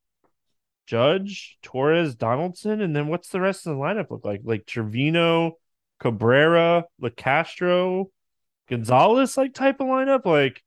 Judge, 0.85 1.57
Torres, 1.61 2.15
Donaldson, 2.15 2.81
and 2.81 2.95
then 2.95 3.07
what's 3.07 3.29
the 3.29 3.41
rest 3.41 3.65
of 3.65 3.75
the 3.75 3.81
lineup 3.81 4.11
look 4.11 4.25
like? 4.25 4.41
Like 4.43 4.65
Trevino, 4.65 5.57
Cabrera, 5.99 6.85
LeCastro, 7.01 8.07
Gonzalez, 8.69 9.37
like 9.37 9.53
type 9.53 9.79
of 9.79 9.87
lineup. 9.87 10.25
Like, 10.25 10.63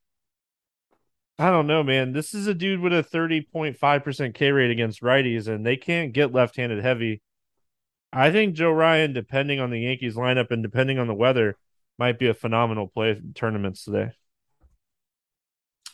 I 1.38 1.50
don't 1.50 1.66
know, 1.66 1.83
man. 1.83 2.12
This 2.12 2.33
is 2.33 2.47
a 2.47 2.54
dude 2.54 2.81
with 2.81 2.93
a 2.93 3.02
30.5% 3.02 4.35
K 4.35 4.52
rate 4.52 4.71
against 4.71 5.02
righties, 5.02 5.49
and 5.49 5.66
they 5.66 5.76
can't 5.76 6.12
get 6.12 6.33
left 6.33 6.57
handed 6.57 6.83
heavy. 6.83 7.21
I 8.14 8.30
think 8.30 8.54
Joe 8.54 8.71
Ryan, 8.71 9.12
depending 9.12 9.61
on 9.61 9.71
the 9.71 9.80
Yankees 9.80 10.14
lineup 10.14 10.50
and 10.50 10.62
depending 10.62 10.99
on 10.99 11.09
the 11.09 11.14
weather, 11.14 11.56
might 11.99 12.18
be 12.18 12.28
a 12.28 12.35
phenomenal 12.35 12.88
play 12.88 13.11
in 13.11 13.33
tournaments 13.35 13.85
today. 13.85 14.11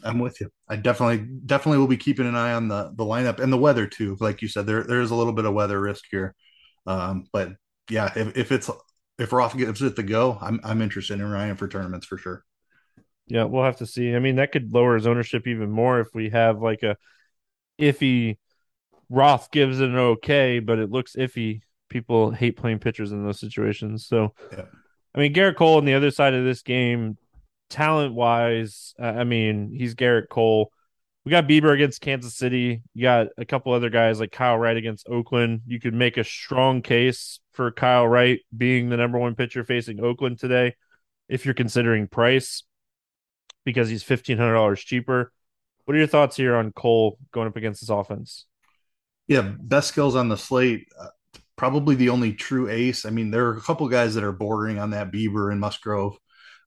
I'm 0.03 0.19
with 0.19 0.41
you. 0.41 0.51
I 0.69 0.77
definitely 0.77 1.27
definitely 1.47 1.79
will 1.79 1.87
be 1.87 1.97
keeping 1.97 2.27
an 2.27 2.37
eye 2.37 2.53
on 2.53 2.69
the 2.69 2.93
the 2.95 3.05
lineup 3.05 3.39
and 3.39 3.53
the 3.53 3.59
weather 3.59 3.87
too. 3.87 4.17
Like 4.21 4.43
you 4.43 4.49
said, 4.49 4.67
there 4.67 4.83
there 4.85 5.01
is 5.01 5.11
a 5.11 5.15
little 5.15 5.33
bit 5.33 5.45
of 5.45 5.55
weather 5.55 5.81
risk 5.81 6.05
here, 6.11 6.35
um, 6.87 7.27
but 7.33 7.53
yeah, 7.91 8.11
if, 8.17 8.37
if 8.37 8.53
it's 8.53 8.71
if 9.19 9.33
Roth 9.33 9.57
gives 9.57 9.83
it 9.83 9.97
the 9.97 10.03
go, 10.03 10.39
I'm 10.41 10.61
I'm 10.65 10.81
interested 10.81 11.21
in 11.21 11.31
Ryan 11.31 11.57
for 11.57 11.69
tournaments 11.69 12.07
for 12.07 12.17
sure. 12.17 12.45
Yeah, 13.27 13.45
we'll 13.45 13.65
have 13.65 13.77
to 13.79 13.87
see. 13.87 14.15
I 14.15 14.19
mean, 14.19 14.37
that 14.37 14.53
could 14.53 14.73
lower 14.73 14.95
his 14.95 15.07
ownership 15.07 15.47
even 15.47 15.71
more 15.71 16.01
if 16.01 16.15
we 16.15 16.31
have 16.31 16.61
like 16.61 16.83
a 16.83 16.97
iffy 17.79 18.39
Roth 19.11 19.51
gives 19.51 19.81
it 19.81 19.89
an 19.89 19.97
okay, 19.97 20.61
but 20.61 20.79
it 20.79 20.91
looks 20.91 21.17
iffy. 21.17 21.63
People 21.91 22.31
hate 22.31 22.57
playing 22.57 22.79
pitchers 22.79 23.13
in 23.13 23.23
those 23.23 23.39
situations. 23.39 24.07
So, 24.07 24.33
yeah. 24.51 24.65
I 25.15 25.19
mean, 25.19 25.35
Gerrit 25.35 25.57
Cole 25.57 25.77
on 25.77 25.85
the 25.85 25.95
other 25.95 26.11
side 26.11 26.33
of 26.33 26.45
this 26.45 26.63
game 26.63 27.19
talent 27.69 28.15
wise, 28.15 28.95
uh, 28.99 29.05
I 29.05 29.25
mean, 29.25 29.73
he's 29.77 29.95
Gerrit 29.95 30.29
Cole. 30.31 30.73
We 31.25 31.31
got 31.31 31.47
Bieber 31.47 31.75
against 31.75 32.01
Kansas 32.01 32.35
City. 32.35 32.83
You 32.95 33.03
got 33.03 33.27
a 33.37 33.45
couple 33.45 33.73
other 33.73 33.91
guys 33.91 34.21
like 34.21 34.33
Kyle 34.33 34.57
Wright 34.57 34.77
against 34.77 35.09
Oakland. 35.09 35.61
You 35.67 35.79
could 35.79 35.93
make 35.93 36.17
a 36.17 36.25
strong 36.25 36.81
case 36.81 37.41
for 37.53 37.71
Kyle 37.71 38.09
Wright 38.09 38.41
being 38.57 38.89
the 38.89 38.97
number 38.97 39.19
one 39.19 39.35
pitcher 39.35 39.63
facing 39.63 40.01
Oakland 40.01 40.39
today, 40.39 40.77
if 41.29 41.45
you're 41.45 41.55
considering 41.55 42.09
price, 42.09 42.63
because 43.65 43.91
he's 43.91 44.03
fifteen 44.03 44.39
hundred 44.39 44.55
dollars 44.55 44.81
cheaper. 44.81 45.31
What 45.85 45.95
are 45.95 45.99
your 45.99 46.07
thoughts 46.07 46.37
here 46.37 46.55
on 46.55 46.73
Cole 46.73 47.19
going 47.33 47.49
up 47.49 47.57
against 47.57 47.83
this 47.83 47.91
offense? 47.91 48.47
Yeah, 49.27 49.43
best 49.43 49.89
skills 49.89 50.17
on 50.17 50.29
the 50.29 50.37
slate. 50.37 50.87
Probably 51.61 51.95
the 51.95 52.09
only 52.09 52.33
true 52.33 52.71
ace. 52.71 53.05
I 53.05 53.11
mean, 53.11 53.31
there 53.31 53.45
are 53.49 53.59
a 53.59 53.61
couple 53.61 53.87
guys 53.87 54.15
that 54.15 54.25
are 54.25 54.33
bordering 54.33 54.79
on 54.79 54.89
that 54.93 55.13
Bieber 55.13 55.53
and 55.53 55.61
Musgrove. 55.61 56.17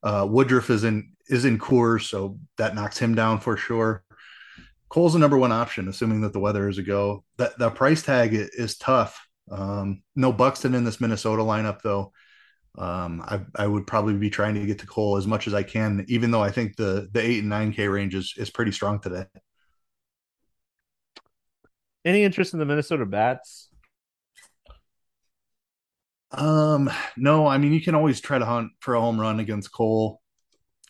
Uh, 0.04 0.24
Woodruff 0.30 0.70
is 0.70 0.84
in 0.84 1.10
is 1.26 1.44
in 1.44 1.58
Coors, 1.58 2.02
so 2.02 2.38
that 2.58 2.76
knocks 2.76 2.96
him 2.96 3.16
down 3.16 3.40
for 3.40 3.56
sure. 3.56 4.04
Cole's 4.88 5.14
the 5.14 5.18
number 5.18 5.36
one 5.36 5.50
option, 5.50 5.88
assuming 5.88 6.20
that 6.20 6.32
the 6.32 6.38
weather 6.38 6.68
is 6.68 6.78
a 6.78 6.84
go. 6.84 7.24
That 7.38 7.58
the 7.58 7.70
price 7.70 8.02
tag 8.02 8.34
is 8.34 8.76
tough. 8.76 9.20
Um, 9.50 10.04
no 10.14 10.32
Buxton 10.32 10.76
in 10.76 10.84
this 10.84 11.00
Minnesota 11.00 11.42
lineup 11.42 11.82
though. 11.82 12.12
Um, 12.78 13.20
I, 13.26 13.40
I 13.56 13.66
would 13.66 13.88
probably 13.88 14.14
be 14.14 14.30
trying 14.30 14.54
to 14.54 14.64
get 14.64 14.78
to 14.78 14.86
Cole 14.86 15.16
as 15.16 15.26
much 15.26 15.48
as 15.48 15.54
I 15.54 15.64
can, 15.64 16.04
even 16.06 16.30
though 16.30 16.42
I 16.44 16.52
think 16.52 16.76
the 16.76 17.08
the 17.10 17.20
eight 17.20 17.40
and 17.40 17.48
nine 17.48 17.72
K 17.72 17.88
range 17.88 18.14
is 18.14 18.32
is 18.36 18.48
pretty 18.48 18.70
strong 18.70 19.00
today. 19.00 19.24
Any 22.04 22.22
interest 22.22 22.52
in 22.52 22.60
the 22.60 22.64
Minnesota 22.64 23.04
bats? 23.04 23.70
Um, 26.36 26.90
no, 27.16 27.46
I 27.46 27.58
mean 27.58 27.72
you 27.72 27.80
can 27.80 27.94
always 27.94 28.20
try 28.20 28.38
to 28.38 28.44
hunt 28.44 28.72
for 28.80 28.94
a 28.94 29.00
home 29.00 29.20
run 29.20 29.40
against 29.40 29.72
Cole. 29.72 30.20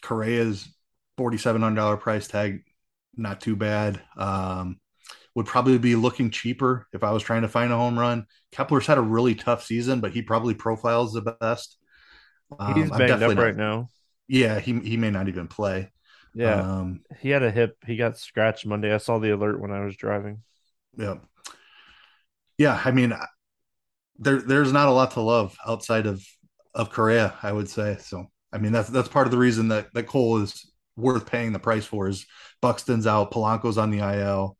Correa's 0.02 0.68
forty 1.16 1.38
seven 1.38 1.62
hundred 1.62 1.76
dollar 1.76 1.96
price 1.96 2.28
tag, 2.28 2.62
not 3.16 3.40
too 3.40 3.56
bad. 3.56 4.00
Um, 4.16 4.80
would 5.34 5.46
probably 5.46 5.78
be 5.78 5.96
looking 5.96 6.30
cheaper 6.30 6.86
if 6.92 7.02
I 7.02 7.10
was 7.10 7.22
trying 7.22 7.42
to 7.42 7.48
find 7.48 7.72
a 7.72 7.76
home 7.76 7.98
run. 7.98 8.26
Kepler's 8.52 8.86
had 8.86 8.98
a 8.98 9.02
really 9.02 9.34
tough 9.34 9.64
season, 9.64 10.00
but 10.00 10.12
he 10.12 10.22
probably 10.22 10.54
profiles 10.54 11.12
the 11.12 11.36
best. 11.40 11.76
Um, 12.58 12.74
He's 12.74 12.90
banged 12.90 13.22
up 13.22 13.34
not, 13.34 13.42
right 13.42 13.56
now. 13.56 13.88
Yeah, 14.28 14.60
he 14.60 14.78
he 14.80 14.96
may 14.96 15.10
not 15.10 15.28
even 15.28 15.48
play. 15.48 15.90
Yeah, 16.34 16.60
um, 16.60 17.02
he 17.20 17.30
had 17.30 17.42
a 17.42 17.50
hip. 17.50 17.76
He 17.86 17.96
got 17.96 18.18
scratched 18.18 18.66
Monday. 18.66 18.92
I 18.92 18.98
saw 18.98 19.18
the 19.18 19.34
alert 19.34 19.60
when 19.60 19.70
I 19.72 19.84
was 19.84 19.96
driving. 19.96 20.42
Yeah, 20.96 21.16
yeah. 22.58 22.80
I 22.84 22.90
mean, 22.92 23.12
there 24.18 24.40
there's 24.40 24.72
not 24.72 24.88
a 24.88 24.92
lot 24.92 25.12
to 25.12 25.20
love 25.20 25.56
outside 25.66 26.06
of 26.06 26.24
of 26.74 26.90
Correa, 26.90 27.34
I 27.42 27.52
would 27.52 27.68
say. 27.68 27.96
So 28.00 28.26
I 28.52 28.58
mean 28.58 28.72
that's 28.72 28.88
that's 28.88 29.08
part 29.08 29.26
of 29.26 29.30
the 29.30 29.38
reason 29.38 29.68
that 29.68 29.92
that 29.94 30.06
Cole 30.06 30.38
is 30.38 30.70
worth 30.96 31.26
paying 31.26 31.52
the 31.52 31.58
price 31.58 31.84
for 31.84 32.08
is 32.08 32.26
Buxton's 32.60 33.06
out, 33.06 33.32
Polanco's 33.32 33.78
on 33.78 33.90
the 33.90 33.98
IL. 33.98 34.56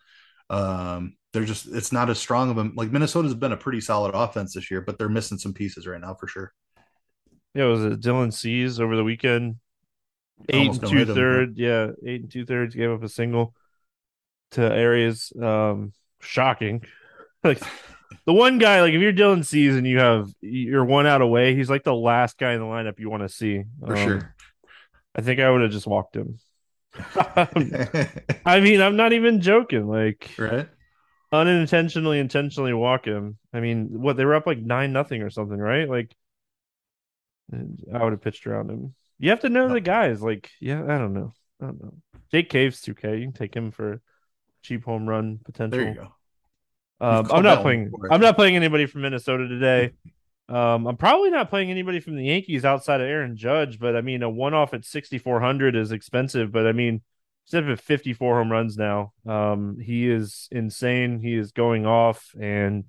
Um, 0.51 1.17
they're 1.33 1.45
just 1.45 1.67
it's 1.67 1.93
not 1.93 2.11
as 2.11 2.19
strong 2.19 2.51
of 2.51 2.57
them. 2.57 2.75
Like 2.77 2.93
Minnesota's 2.93 3.35
been 3.35 3.53
a 3.53 3.57
pretty 3.57 3.81
solid 3.81 4.15
offense 4.15 4.55
this 4.55 4.71
year, 4.71 4.81
but 4.81 4.99
they're 4.99 5.09
missing 5.09 5.39
some 5.39 5.55
pieces 5.55 5.87
right 5.87 6.01
now 6.01 6.15
for 6.15 6.29
sure. 6.29 6.53
Yeah, 7.55 7.67
was 7.67 7.85
it 7.85 8.01
Dylan 8.01 8.33
Cease 8.33 8.79
over 8.79 8.97
the 8.97 9.05
weekend? 9.05 9.57
Eight 10.49 10.69
Almost 10.69 10.83
and 10.83 10.91
two 10.91 11.05
thirds, 11.07 11.57
yeah. 11.57 11.91
eight 12.05 12.23
and 12.23 12.31
two 12.31 12.45
thirds 12.45 12.75
gave 12.75 12.91
up 12.91 13.03
a 13.03 13.09
single 13.09 13.55
to 14.53 14.61
Arraez. 14.61 15.41
Um, 15.41 15.93
shocking. 16.21 16.83
like 17.45 17.63
the 18.27 18.33
one 18.33 18.59
guy, 18.59 18.81
like 18.81 18.95
if 18.95 19.01
you're 19.01 19.13
Dylan 19.13 19.45
Cease 19.45 19.75
and 19.75 19.87
you 19.87 19.99
have 19.99 20.29
you're 20.41 20.85
one 20.85 21.07
out 21.07 21.23
away, 21.23 21.55
he's 21.55 21.71
like 21.71 21.85
the 21.85 21.95
last 21.95 22.39
guy 22.39 22.53
in 22.53 22.61
the 22.61 22.67
lineup 22.67 22.99
you 22.99 23.11
want 23.11 23.23
to 23.23 23.29
see. 23.29 23.65
For 23.81 23.97
um, 23.97 24.05
sure. 24.05 24.35
I 25.15 25.23
think 25.23 25.41
I 25.41 25.51
would 25.51 25.63
have 25.63 25.71
just 25.71 25.87
walked 25.87 26.17
him. 26.17 26.39
I 28.47 28.61
mean, 28.61 28.81
I'm 28.81 28.97
not 28.97 29.13
even 29.13 29.41
joking. 29.41 29.87
Like, 29.87 30.31
right? 30.39 30.69
Unintentionally, 31.33 32.19
intentionally 32.19 32.73
walk 32.73 33.07
him. 33.07 33.39
I 33.53 33.61
mean, 33.61 33.89
what 34.01 34.17
they 34.17 34.25
were 34.25 34.35
up 34.35 34.47
like 34.47 34.59
nine 34.59 34.93
nothing 34.93 35.23
or 35.23 35.31
something, 35.31 35.59
right? 35.59 35.89
Like, 35.89 36.15
I 37.53 38.03
would 38.03 38.13
have 38.13 38.23
pitched 38.23 38.47
around 38.47 38.71
him. 38.71 38.95
You 39.19 39.31
have 39.31 39.41
to 39.41 39.49
know 39.49 39.69
the 39.69 39.81
guys. 39.81 40.23
Like, 40.23 40.51
yeah, 40.61 40.83
I 40.83 40.99
don't 40.99 41.15
know. 41.15 41.33
I 41.61 41.67
don't 41.67 41.83
know. 41.83 41.95
Jake 42.31 42.51
Cave's 42.51 42.81
2K. 42.83 43.19
You 43.19 43.27
can 43.27 43.33
take 43.33 43.55
him 43.55 43.71
for 43.71 44.01
cheap 44.63 44.85
home 44.85 45.09
run 45.09 45.39
potential. 45.45 45.79
There 45.79 45.89
you 45.89 45.95
go. 45.95 46.15
Um, 47.05 47.29
I'm 47.31 47.43
not 47.43 47.63
playing. 47.63 47.93
I'm 48.11 48.21
not 48.21 48.35
playing 48.35 48.57
anybody 48.57 48.87
from 48.87 49.03
Minnesota 49.03 49.47
today. 49.47 49.93
Um, 50.49 50.87
I'm 50.87 50.97
probably 50.97 51.31
not 51.31 51.51
playing 51.51 51.71
anybody 51.71 52.01
from 52.01 52.17
the 52.17 52.25
Yankees 52.25 52.65
outside 52.65 53.01
of 53.01 53.07
Aaron 53.07 53.37
Judge, 53.37 53.79
but 53.79 53.97
I 53.97 54.01
mean, 54.01 54.23
a 54.23 54.31
one 54.31 54.55
off 54.55 54.75
at 54.75 54.85
6,400 54.85 55.77
is 55.77 55.93
expensive. 55.93 56.53
But 56.53 56.67
I 56.67 56.73
mean, 56.73 57.03
instead 57.47 57.69
of 57.69 57.81
54 57.81 58.39
home 58.39 58.53
runs 58.53 58.77
now, 58.77 59.13
um, 59.27 59.79
he 59.79 60.11
is 60.11 60.49
insane. 60.51 61.21
He 61.21 61.35
is 61.35 61.53
going 61.53 61.87
off 61.87 62.35
and 62.41 62.85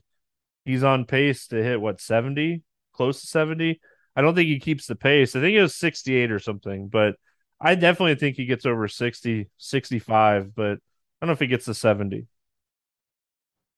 he's 0.64 0.84
on 0.84 1.06
pace 1.06 1.48
to 1.48 1.62
hit 1.62 1.82
what 1.82 2.02
70, 2.02 2.64
close 2.94 3.22
to 3.22 3.28
70. 3.28 3.80
I 4.16 4.22
don't 4.22 4.36
think 4.36 4.48
he 4.48 4.60
keeps 4.60 4.88
the 4.88 4.96
pace. 4.96 5.36
I 5.36 5.42
think 5.42 5.56
it 5.56 5.62
was 5.62 5.76
68 5.76 6.32
or 6.32 6.40
something, 6.40 6.88
but 6.88 7.16
I 7.60 7.76
definitely 7.76 8.16
think 8.16 8.38
he 8.38 8.46
gets 8.46 8.66
over 8.66 8.88
60, 8.88 9.50
65, 9.58 10.56
but 10.56 10.72
I 10.72 10.78
don't 11.22 11.28
know 11.28 11.34
if 11.34 11.40
he 11.40 11.48
gets 11.48 11.66
to 11.66 11.74
70. 11.74 12.28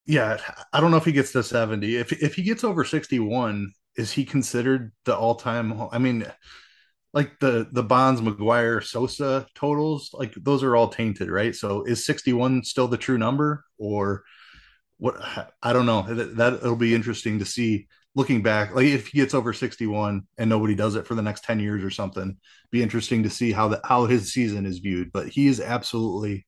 Yeah, 0.08 0.40
I 0.72 0.80
don't 0.80 0.92
know 0.92 0.98
if 0.98 1.06
he 1.06 1.12
gets 1.12 1.34
to 1.34 1.44
70. 1.44 1.98
If 1.98 2.14
if 2.14 2.36
he 2.36 2.44
gets 2.44 2.64
over 2.64 2.84
61, 2.86 3.74
is 3.98 4.12
he 4.12 4.26
considered 4.26 4.94
the 5.06 5.16
all-time 5.18 5.74
I 5.92 5.98
mean 5.98 6.26
like 7.14 7.40
the 7.40 7.68
the 7.72 7.84
Bonds 7.84 8.22
McGwire, 8.22 8.84
Sosa 8.84 9.48
totals, 9.56 10.12
like 10.14 10.34
those 10.36 10.64
are 10.64 10.76
all 10.78 10.90
tainted, 10.90 11.30
right? 11.32 11.56
So 11.56 11.84
is 11.86 12.06
61 12.06 12.64
still 12.66 12.88
the 12.90 12.98
true 12.98 13.20
number 13.20 13.66
or 13.80 14.24
what 15.00 15.18
I 15.64 15.74
don't 15.74 15.88
know. 15.88 16.04
That, 16.04 16.38
that 16.38 16.54
it'll 16.56 16.78
be 16.78 16.96
interesting 16.96 17.40
to 17.40 17.46
see 17.46 17.88
looking 18.16 18.44
back. 18.44 18.76
Like 18.76 18.88
if 18.88 19.10
he 19.10 19.20
gets 19.20 19.36
over 19.36 19.54
61 19.54 20.24
and 20.40 20.50
nobody 20.50 20.76
does 20.76 20.96
it 20.96 21.08
for 21.08 21.16
the 21.16 21.24
next 21.24 21.46
10 21.46 21.62
years 21.62 21.84
or 21.86 21.92
something, 21.92 22.38
be 22.72 22.84
interesting 22.84 23.24
to 23.24 23.32
see 23.32 23.54
how 23.54 23.70
that 23.70 23.82
how 23.86 24.08
his 24.08 24.34
season 24.34 24.66
is 24.68 24.80
viewed. 24.80 25.12
But 25.14 25.30
he 25.30 25.48
is 25.48 25.62
absolutely 25.62 26.47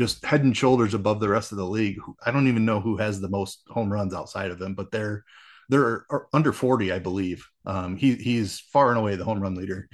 just 0.00 0.24
head 0.24 0.42
and 0.42 0.56
shoulders 0.56 0.94
above 0.94 1.20
the 1.20 1.28
rest 1.28 1.52
of 1.52 1.58
the 1.58 1.66
league. 1.66 1.98
I 2.24 2.30
don't 2.30 2.48
even 2.48 2.64
know 2.64 2.80
who 2.80 2.96
has 2.96 3.20
the 3.20 3.28
most 3.28 3.60
home 3.68 3.92
runs 3.92 4.14
outside 4.14 4.50
of 4.50 4.60
him, 4.60 4.74
but 4.74 4.90
they're 4.90 5.24
they're 5.68 6.06
under 6.32 6.54
40, 6.54 6.90
I 6.90 6.98
believe. 6.98 7.46
Um, 7.66 7.96
he 7.98 8.14
he's 8.14 8.60
far 8.60 8.88
and 8.88 8.98
away 8.98 9.16
the 9.16 9.26
home 9.26 9.40
run 9.40 9.54
leader. 9.54 9.90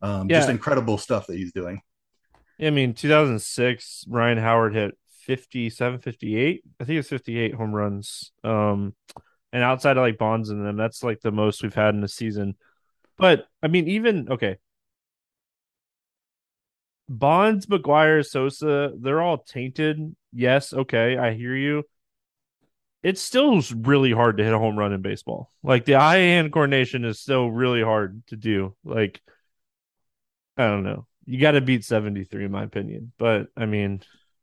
Um, 0.00 0.30
yeah. 0.30 0.38
Just 0.38 0.50
incredible 0.50 0.98
stuff 0.98 1.26
that 1.26 1.36
he's 1.36 1.52
doing. 1.52 1.80
Yeah, 2.58 2.68
I 2.68 2.70
mean, 2.70 2.94
2006, 2.94 4.04
Ryan 4.08 4.38
Howard 4.38 4.74
hit 4.74 4.96
57, 5.22 5.98
58. 5.98 6.62
I 6.80 6.84
think 6.84 6.98
it's 7.00 7.08
58 7.08 7.54
home 7.54 7.74
runs. 7.74 8.30
Um, 8.44 8.94
and 9.52 9.64
outside 9.64 9.96
of 9.96 10.02
like 10.02 10.16
Bonds 10.16 10.50
and 10.50 10.64
them, 10.64 10.76
that's 10.76 11.02
like 11.02 11.20
the 11.22 11.32
most 11.32 11.64
we've 11.64 11.74
had 11.74 11.96
in 11.96 12.04
a 12.04 12.08
season. 12.08 12.54
But 13.16 13.48
I 13.64 13.66
mean, 13.66 13.88
even 13.88 14.28
okay, 14.30 14.58
Bonds, 17.08 17.66
McGwire, 17.66 18.24
Sosa, 18.24 18.92
they're 18.98 19.22
all 19.22 19.38
tainted. 19.38 20.14
Yes, 20.32 20.72
okay, 20.72 21.16
I 21.16 21.32
hear 21.32 21.56
you. 21.56 21.84
It's 23.02 23.20
still 23.20 23.62
really 23.76 24.12
hard 24.12 24.38
to 24.38 24.44
hit 24.44 24.52
a 24.52 24.58
home 24.58 24.78
run 24.78 24.92
in 24.92 25.02
baseball. 25.02 25.52
Like 25.62 25.84
the 25.84 25.94
eye 25.94 26.16
hand 26.16 26.52
coordination 26.52 27.04
is 27.04 27.20
still 27.20 27.50
really 27.50 27.82
hard 27.82 28.22
to 28.26 28.36
do. 28.36 28.76
Like, 28.84 29.22
I 30.56 30.66
don't 30.66 30.82
know. 30.82 31.06
You 31.24 31.40
got 31.40 31.52
to 31.52 31.60
beat 31.60 31.84
73, 31.84 32.44
in 32.44 32.50
my 32.50 32.64
opinion. 32.64 33.12
But 33.18 33.48
I 33.56 33.66
mean, 33.66 34.02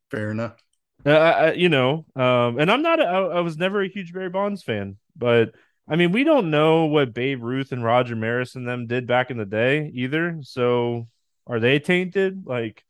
fair 0.09 0.31
enough. 0.31 0.55
Uh, 1.05 1.11
I, 1.11 1.51
you 1.53 1.69
know, 1.69 2.05
um, 2.15 2.57
and 2.57 2.71
I'm 2.71 2.81
not. 2.81 2.99
A, 2.99 3.05
I 3.05 3.41
was 3.41 3.57
never 3.57 3.83
a 3.83 3.89
huge 3.89 4.13
Barry 4.13 4.29
Bonds 4.29 4.63
fan, 4.63 4.97
but 5.15 5.53
I 5.87 5.97
mean, 5.97 6.11
we 6.11 6.23
don't 6.23 6.49
know 6.49 6.85
what 6.85 7.13
Babe 7.13 7.43
Ruth 7.43 7.71
and 7.71 7.83
Roger 7.83 8.15
Maris 8.15 8.55
and 8.55 8.67
them 8.67 8.87
did 8.87 9.05
back 9.05 9.29
in 9.29 9.37
the 9.37 9.45
day 9.45 9.91
either. 9.93 10.39
So 10.41 11.07
are 11.47 11.59
they 11.59 11.79
tainted? 11.79 12.43
Like, 12.45 12.83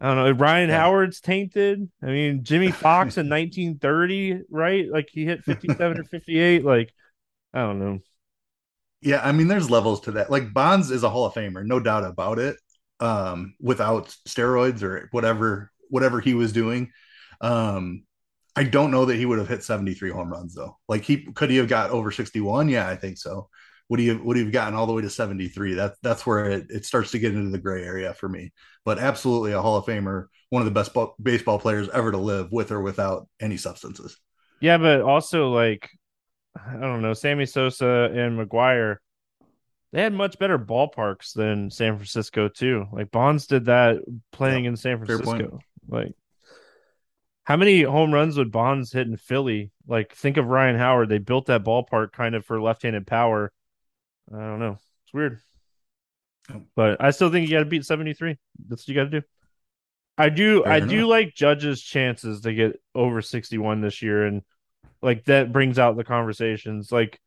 I 0.00 0.06
don't 0.06 0.16
know. 0.16 0.30
Ryan 0.32 0.70
yeah. 0.70 0.78
Howard's 0.78 1.20
tainted. 1.20 1.90
I 2.02 2.06
mean, 2.06 2.42
Jimmie 2.42 2.70
Foxx 2.72 3.16
in 3.18 3.28
1930, 3.28 4.42
right? 4.50 4.90
Like 4.90 5.08
he 5.10 5.24
hit 5.24 5.44
57 5.44 6.00
or 6.00 6.04
58. 6.04 6.64
Like, 6.64 6.92
I 7.52 7.60
don't 7.60 7.78
know. 7.78 7.98
Yeah, 9.02 9.20
I 9.22 9.32
mean, 9.32 9.48
there's 9.48 9.70
levels 9.70 10.00
to 10.02 10.12
that. 10.12 10.30
Like 10.30 10.52
Bonds 10.52 10.90
is 10.90 11.04
a 11.04 11.10
Hall 11.10 11.26
of 11.26 11.34
Famer, 11.34 11.64
no 11.64 11.80
doubt 11.80 12.04
about 12.04 12.38
it. 12.38 12.56
Um, 12.98 13.54
without 13.58 14.14
steroids 14.28 14.82
or 14.82 15.08
whatever, 15.10 15.70
whatever 15.88 16.20
he 16.20 16.34
was 16.34 16.52
doing. 16.52 16.92
Um, 17.40 18.04
I 18.54 18.64
don't 18.64 18.90
know 18.90 19.06
that 19.06 19.16
he 19.16 19.24
would 19.24 19.38
have 19.38 19.48
hit 19.48 19.64
73 19.64 20.10
home 20.10 20.30
runs 20.30 20.54
though. 20.54 20.76
Like 20.86 21.02
he 21.02 21.32
could 21.32 21.48
he 21.48 21.56
have 21.56 21.68
got 21.68 21.90
over 21.90 22.10
61? 22.10 22.68
Yeah, 22.68 22.86
I 22.86 22.96
think 22.96 23.16
so 23.16 23.48
would 23.90 23.98
he 23.98 24.06
have, 24.06 24.22
would 24.22 24.36
he 24.36 24.44
have 24.44 24.52
gotten 24.52 24.74
all 24.74 24.86
the 24.86 24.92
way 24.92 25.02
to 25.02 25.10
73? 25.10 25.74
That 25.74 25.94
that's 26.00 26.24
where 26.24 26.48
it, 26.48 26.66
it 26.70 26.86
starts 26.86 27.10
to 27.10 27.18
get 27.18 27.34
into 27.34 27.50
the 27.50 27.58
gray 27.58 27.82
area 27.82 28.14
for 28.14 28.28
me. 28.28 28.52
But 28.84 29.00
absolutely 29.00 29.52
a 29.52 29.60
Hall 29.60 29.76
of 29.76 29.84
Famer, 29.84 30.26
one 30.48 30.62
of 30.62 30.66
the 30.66 30.70
best 30.70 30.96
baseball 31.20 31.58
players 31.58 31.88
ever 31.90 32.12
to 32.12 32.16
live 32.16 32.52
with 32.52 32.70
or 32.70 32.80
without 32.80 33.28
any 33.40 33.56
substances. 33.56 34.16
Yeah, 34.60 34.78
but 34.78 35.02
also 35.02 35.50
like 35.50 35.90
I 36.56 36.74
don't 36.74 37.02
know, 37.02 37.14
Sammy 37.14 37.46
Sosa 37.46 38.10
and 38.14 38.38
McGwire, 38.38 38.98
they 39.92 40.02
had 40.02 40.14
much 40.14 40.38
better 40.38 40.58
ballparks 40.58 41.32
than 41.34 41.68
San 41.70 41.96
Francisco 41.96 42.48
too. 42.48 42.86
Like 42.92 43.10
Bonds 43.10 43.48
did 43.48 43.64
that 43.64 43.98
playing 44.30 44.66
in 44.66 44.76
San 44.76 45.04
Francisco. 45.04 45.58
Like 45.88 46.12
how 47.42 47.56
many 47.56 47.82
home 47.82 48.14
runs 48.14 48.38
would 48.38 48.52
Bonds 48.52 48.92
hit 48.92 49.08
in 49.08 49.16
Philly? 49.16 49.72
Like 49.88 50.14
think 50.14 50.36
of 50.36 50.46
Ryan 50.46 50.78
Howard. 50.78 51.08
They 51.08 51.18
built 51.18 51.46
that 51.46 51.64
ballpark 51.64 52.12
kind 52.12 52.36
of 52.36 52.46
for 52.46 52.60
left-handed 52.60 53.08
power 53.08 53.50
I 54.32 54.38
don't 54.38 54.60
know. 54.60 54.78
It's 55.04 55.14
weird. 55.14 55.40
Oh. 56.52 56.62
But 56.76 57.02
I 57.02 57.10
still 57.10 57.30
think 57.30 57.48
you 57.48 57.56
got 57.56 57.60
to 57.60 57.66
beat 57.66 57.84
73. 57.84 58.36
That's 58.68 58.82
what 58.82 58.88
you 58.88 58.94
got 58.94 59.10
to 59.10 59.20
do. 59.20 59.26
I 60.18 60.28
do 60.28 60.62
Fair 60.62 60.72
I 60.72 60.76
enough. 60.78 60.90
do 60.90 61.06
like 61.06 61.34
Judge's 61.34 61.82
chances 61.82 62.42
to 62.42 62.52
get 62.52 62.80
over 62.94 63.22
61 63.22 63.80
this 63.80 64.02
year 64.02 64.26
and 64.26 64.42
like 65.02 65.24
that 65.24 65.52
brings 65.52 65.78
out 65.78 65.96
the 65.96 66.04
conversations. 66.04 66.92
Like 66.92 67.18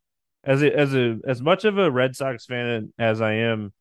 as 0.44 0.62
a, 0.62 0.78
as 0.78 0.94
a 0.94 1.20
as 1.26 1.42
much 1.42 1.66
of 1.66 1.78
a 1.78 1.90
Red 1.90 2.16
Sox 2.16 2.46
fan 2.46 2.94
as 3.00 3.22
I 3.22 3.34
am, 3.34 3.74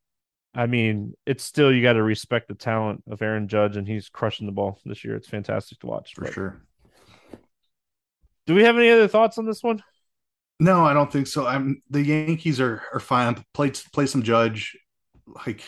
I 0.54 0.66
mean, 0.66 1.14
it's 1.26 1.44
still 1.44 1.72
you 1.72 1.82
got 1.82 1.94
to 1.94 2.02
respect 2.02 2.48
the 2.48 2.54
talent 2.54 3.04
of 3.10 3.20
Aaron 3.20 3.48
Judge 3.48 3.76
and 3.76 3.86
he's 3.86 4.08
crushing 4.08 4.46
the 4.46 4.52
ball 4.52 4.78
this 4.84 5.04
year. 5.04 5.14
It's 5.14 5.28
fantastic 5.28 5.78
to 5.80 5.86
watch. 5.86 6.14
For 6.14 6.22
but... 6.22 6.32
sure. 6.32 6.62
Do 8.46 8.54
we 8.54 8.64
have 8.64 8.76
any 8.76 8.90
other 8.90 9.08
thoughts 9.08 9.38
on 9.38 9.46
this 9.46 9.62
one? 9.62 9.82
No, 10.62 10.84
I 10.84 10.94
don't 10.94 11.10
think 11.10 11.26
so. 11.26 11.44
I'm 11.44 11.82
the 11.90 12.00
Yankees 12.00 12.60
are 12.60 12.84
are 12.92 13.00
fine. 13.00 13.44
Play 13.52 13.72
play 13.92 14.06
some 14.06 14.22
Judge, 14.22 14.76
like 15.44 15.60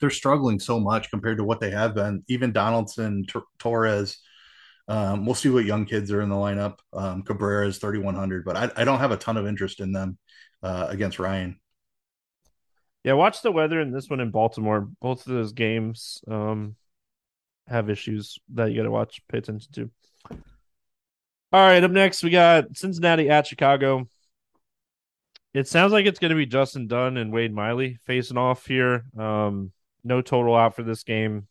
they're 0.00 0.10
struggling 0.10 0.60
so 0.60 0.78
much 0.78 1.10
compared 1.10 1.38
to 1.38 1.44
what 1.44 1.58
they 1.58 1.72
have 1.72 1.92
been. 1.92 2.22
Even 2.28 2.52
Donaldson, 2.52 3.24
T- 3.26 3.40
Torres. 3.58 4.18
Um, 4.86 5.26
we'll 5.26 5.34
see 5.34 5.48
what 5.48 5.64
young 5.64 5.86
kids 5.86 6.12
are 6.12 6.20
in 6.20 6.28
the 6.28 6.36
lineup. 6.36 6.76
Um, 6.92 7.22
Cabrera 7.22 7.66
is 7.66 7.78
3100, 7.78 8.44
but 8.44 8.56
I, 8.56 8.70
I 8.76 8.84
don't 8.84 9.00
have 9.00 9.10
a 9.10 9.16
ton 9.16 9.36
of 9.36 9.46
interest 9.46 9.80
in 9.80 9.90
them 9.90 10.16
uh, 10.62 10.86
against 10.88 11.18
Ryan. 11.18 11.58
Yeah, 13.02 13.14
watch 13.14 13.42
the 13.42 13.50
weather 13.50 13.80
in 13.80 13.90
this 13.90 14.08
one 14.08 14.20
in 14.20 14.30
Baltimore. 14.30 14.88
Both 15.00 15.26
of 15.26 15.32
those 15.32 15.52
games 15.52 16.22
um, 16.28 16.76
have 17.66 17.90
issues 17.90 18.38
that 18.54 18.70
you 18.70 18.76
got 18.76 18.84
to 18.84 18.90
watch, 18.92 19.20
pay 19.28 19.38
attention 19.38 19.72
to. 19.72 19.90
All 21.52 21.66
right, 21.66 21.82
up 21.82 21.90
next 21.90 22.22
we 22.22 22.30
got 22.30 22.76
Cincinnati 22.76 23.28
at 23.28 23.46
Chicago. 23.46 24.08
It 25.52 25.66
sounds 25.66 25.92
like 25.92 26.06
it's 26.06 26.20
going 26.20 26.30
to 26.30 26.36
be 26.36 26.46
Justin 26.46 26.86
Dunn 26.86 27.16
and 27.16 27.32
Wade 27.32 27.52
Miley 27.52 27.98
facing 28.04 28.38
off 28.38 28.66
here. 28.66 29.04
Um, 29.18 29.72
no 30.04 30.22
total 30.22 30.54
out 30.54 30.76
for 30.76 30.84
this 30.84 31.02
game. 31.02 31.48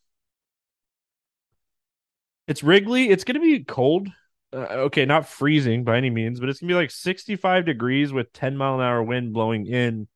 It's 2.48 2.64
Wrigley. 2.64 3.10
It's 3.10 3.26
going 3.26 3.36
to 3.36 3.42
be 3.42 3.66
cold. 3.66 4.08
Uh, 4.54 4.88
okay, 4.88 5.06
not 5.06 5.28
freezing 5.28 5.84
by 5.84 5.98
any 5.98 6.10
means, 6.10 6.40
but 6.40 6.48
it's 6.48 6.62
going 6.62 6.70
to 6.70 6.74
be 6.74 6.80
like 6.80 6.92
65 6.92 7.66
degrees 7.66 8.14
with 8.14 8.32
10 8.32 8.56
mile 8.56 8.76
an 8.76 8.82
hour 8.82 9.04
wind 9.04 9.34
blowing 9.34 9.66
in 9.66 10.08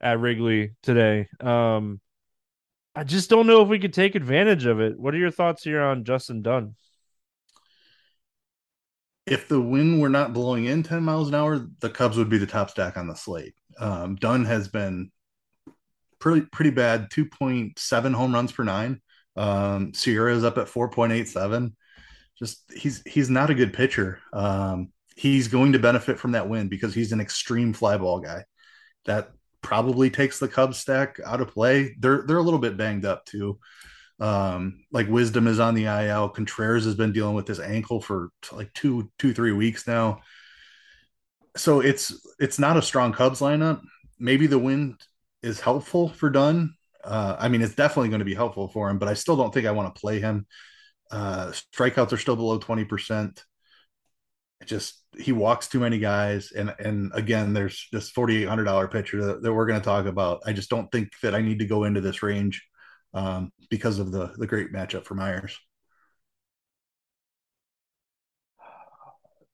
at 0.00 0.20
Wrigley 0.20 0.74
today. 0.84 1.28
Um, 1.40 2.00
I 2.94 3.02
just 3.02 3.28
don't 3.28 3.48
know 3.48 3.60
if 3.62 3.68
we 3.68 3.80
could 3.80 3.92
take 3.92 4.14
advantage 4.14 4.66
of 4.66 4.80
it. 4.80 4.98
What 4.98 5.14
are 5.14 5.18
your 5.18 5.32
thoughts 5.32 5.64
here 5.64 5.82
on 5.82 6.04
Justin 6.04 6.42
Dunn? 6.42 6.76
If 9.26 9.48
the 9.48 9.60
wind 9.60 10.00
were 10.00 10.08
not 10.08 10.32
blowing 10.32 10.66
in 10.66 10.82
10 10.82 11.02
miles 11.02 11.28
an 11.28 11.34
hour, 11.34 11.66
the 11.80 11.90
Cubs 11.90 12.16
would 12.16 12.28
be 12.28 12.38
the 12.38 12.46
top 12.46 12.70
stack 12.70 12.96
on 12.96 13.08
the 13.08 13.14
slate. 13.14 13.54
Um, 13.78 14.16
Dunn 14.16 14.44
has 14.44 14.68
been 14.68 15.10
pretty 16.18 16.46
pretty 16.46 16.70
bad, 16.70 17.10
2.7 17.10 18.14
home 18.14 18.32
runs 18.32 18.52
per 18.52 18.64
nine. 18.64 19.00
Um, 19.36 19.92
SIERA 19.92 20.34
is 20.34 20.44
up 20.44 20.58
at 20.58 20.68
4.87. 20.68 21.74
Just 22.38 22.62
he's 22.74 23.02
he's 23.06 23.30
not 23.30 23.50
a 23.50 23.54
good 23.54 23.72
pitcher. 23.72 24.20
Um, 24.32 24.92
he's 25.16 25.48
going 25.48 25.72
to 25.72 25.78
benefit 25.78 26.18
from 26.18 26.32
that 26.32 26.48
win 26.48 26.68
because 26.68 26.94
he's 26.94 27.12
an 27.12 27.20
extreme 27.20 27.72
fly 27.72 27.96
ball 27.98 28.20
guy. 28.20 28.44
That 29.06 29.30
probably 29.62 30.10
takes 30.10 30.38
the 30.38 30.48
Cubs 30.48 30.78
stack 30.78 31.18
out 31.24 31.40
of 31.40 31.48
play. 31.48 31.96
They're 31.98 32.22
they're 32.26 32.38
a 32.38 32.42
little 32.42 32.60
bit 32.60 32.76
banged 32.76 33.04
up 33.04 33.24
too. 33.24 33.58
Um, 34.18 34.84
like 34.90 35.08
Wisdom 35.08 35.46
is 35.46 35.60
on 35.60 35.74
the 35.74 35.84
IL. 35.86 36.30
Contreras 36.30 36.84
has 36.84 36.94
been 36.94 37.12
dealing 37.12 37.34
with 37.34 37.46
his 37.48 37.60
ankle 37.60 38.00
for 38.00 38.30
like 38.52 38.72
two, 38.72 39.10
two, 39.18 39.34
three 39.34 39.52
weeks 39.52 39.86
now. 39.86 40.20
So 41.56 41.80
it's 41.80 42.12
it's 42.38 42.58
not 42.58 42.76
a 42.76 42.82
strong 42.82 43.12
Cubs 43.12 43.40
lineup. 43.40 43.80
Maybe 44.18 44.46
the 44.46 44.58
wind 44.58 45.00
is 45.42 45.60
helpful 45.60 46.08
for 46.10 46.30
Dunn. 46.30 46.74
Uh, 47.04 47.36
I 47.38 47.48
mean, 47.48 47.62
it's 47.62 47.74
definitely 47.74 48.08
going 48.08 48.18
to 48.20 48.24
be 48.24 48.34
helpful 48.34 48.68
for 48.68 48.90
him, 48.90 48.98
but 48.98 49.08
I 49.08 49.14
still 49.14 49.36
don't 49.36 49.54
think 49.54 49.66
I 49.66 49.70
want 49.72 49.94
to 49.94 50.00
play 50.00 50.20
him. 50.20 50.46
Uh, 51.10 51.52
strikeouts 51.74 52.12
are 52.12 52.16
still 52.18 52.36
below 52.36 52.58
20%. 52.58 53.38
just 54.64 55.02
he 55.18 55.32
walks 55.32 55.68
too 55.68 55.80
many 55.80 55.98
guys, 55.98 56.52
and 56.52 56.74
and 56.78 57.12
again, 57.14 57.52
there's 57.52 57.88
this 57.92 58.10
forty 58.10 58.42
eight 58.42 58.48
hundred 58.48 58.64
dollar 58.64 58.88
pitcher 58.88 59.24
that, 59.24 59.42
that 59.42 59.52
we're 59.52 59.66
going 59.66 59.80
to 59.80 59.84
talk 59.84 60.06
about. 60.06 60.42
I 60.46 60.52
just 60.52 60.70
don't 60.70 60.90
think 60.90 61.10
that 61.22 61.34
I 61.34 61.42
need 61.42 61.58
to 61.60 61.66
go 61.66 61.84
into 61.84 62.00
this 62.00 62.22
range 62.22 62.62
um, 63.16 63.50
because 63.70 63.98
of 63.98 64.12
the 64.12 64.32
the 64.36 64.46
great 64.46 64.72
matchup 64.72 65.04
for 65.04 65.14
Myers. 65.14 65.58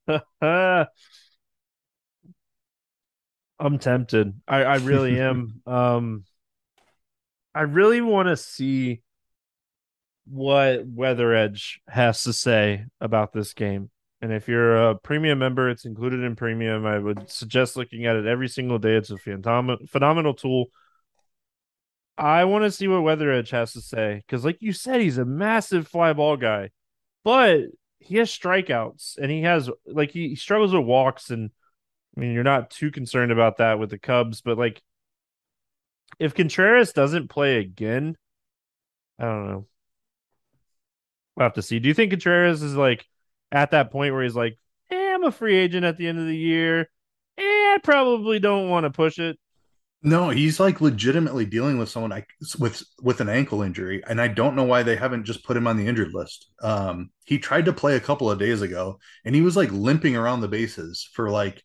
I'm 3.60 3.78
tempted. 3.78 4.34
I, 4.48 4.64
I 4.64 4.76
really 4.76 5.20
am. 5.20 5.62
um, 5.66 6.24
I 7.54 7.62
really 7.62 8.00
want 8.00 8.28
to 8.28 8.36
see 8.36 9.02
what 10.26 10.84
Weather 10.86 11.32
Edge 11.32 11.80
has 11.86 12.24
to 12.24 12.32
say 12.32 12.86
about 13.00 13.32
this 13.32 13.54
game. 13.54 13.90
And 14.20 14.32
if 14.32 14.48
you're 14.48 14.90
a 14.90 14.94
premium 14.96 15.38
member, 15.38 15.68
it's 15.68 15.84
included 15.84 16.20
in 16.24 16.34
premium. 16.34 16.86
I 16.86 16.98
would 16.98 17.30
suggest 17.30 17.76
looking 17.76 18.06
at 18.06 18.16
it 18.16 18.26
every 18.26 18.48
single 18.48 18.78
day. 18.78 18.94
It's 18.94 19.10
a 19.10 19.16
phantom- 19.16 19.86
phenomenal 19.88 20.34
tool. 20.34 20.66
I 22.18 22.44
want 22.44 22.64
to 22.64 22.70
see 22.70 22.88
what 22.88 23.02
Weather 23.02 23.32
Edge 23.32 23.50
has 23.50 23.72
to 23.72 23.80
say 23.80 24.22
because, 24.26 24.44
like 24.44 24.58
you 24.60 24.72
said, 24.72 25.00
he's 25.00 25.18
a 25.18 25.24
massive 25.24 25.88
fly 25.88 26.12
ball 26.12 26.36
guy, 26.36 26.70
but 27.24 27.62
he 27.98 28.16
has 28.16 28.30
strikeouts 28.30 29.16
and 29.18 29.30
he 29.30 29.42
has 29.42 29.70
like 29.86 30.10
he, 30.10 30.30
he 30.30 30.36
struggles 30.36 30.72
with 30.74 30.84
walks. 30.84 31.30
And 31.30 31.50
I 32.16 32.20
mean, 32.20 32.32
you're 32.32 32.44
not 32.44 32.70
too 32.70 32.90
concerned 32.90 33.32
about 33.32 33.58
that 33.58 33.78
with 33.78 33.90
the 33.90 33.98
Cubs, 33.98 34.40
but 34.40 34.58
like 34.58 34.82
if 36.18 36.34
Contreras 36.34 36.92
doesn't 36.92 37.30
play 37.30 37.58
again, 37.58 38.16
I 39.18 39.24
don't 39.24 39.48
know. 39.48 39.66
We'll 41.36 41.44
have 41.44 41.54
to 41.54 41.62
see. 41.62 41.78
Do 41.78 41.88
you 41.88 41.94
think 41.94 42.10
Contreras 42.10 42.62
is 42.62 42.76
like 42.76 43.06
at 43.50 43.70
that 43.70 43.90
point 43.90 44.14
where 44.14 44.22
he's 44.22 44.36
like, 44.36 44.58
eh, 44.90 45.14
I'm 45.14 45.24
a 45.24 45.32
free 45.32 45.56
agent 45.56 45.84
at 45.84 45.96
the 45.96 46.08
end 46.08 46.18
of 46.18 46.26
the 46.26 46.36
year. 46.36 46.90
Eh, 47.38 47.42
I 47.42 47.78
probably 47.82 48.38
don't 48.38 48.68
want 48.68 48.84
to 48.84 48.90
push 48.90 49.18
it. 49.18 49.38
No, 50.04 50.30
he's 50.30 50.58
like 50.58 50.80
legitimately 50.80 51.46
dealing 51.46 51.78
with 51.78 51.88
someone 51.88 52.10
like 52.10 52.28
with 52.58 52.82
with 53.00 53.20
an 53.20 53.28
ankle 53.28 53.62
injury, 53.62 54.02
and 54.04 54.20
I 54.20 54.26
don't 54.26 54.56
know 54.56 54.64
why 54.64 54.82
they 54.82 54.96
haven't 54.96 55.24
just 55.24 55.44
put 55.44 55.56
him 55.56 55.68
on 55.68 55.76
the 55.76 55.86
injured 55.86 56.12
list. 56.12 56.50
Um, 56.60 57.10
he 57.24 57.38
tried 57.38 57.66
to 57.66 57.72
play 57.72 57.94
a 57.94 58.00
couple 58.00 58.28
of 58.28 58.38
days 58.38 58.62
ago, 58.62 58.98
and 59.24 59.32
he 59.34 59.42
was 59.42 59.56
like 59.56 59.70
limping 59.70 60.16
around 60.16 60.40
the 60.40 60.48
bases 60.48 61.08
for 61.12 61.30
like 61.30 61.62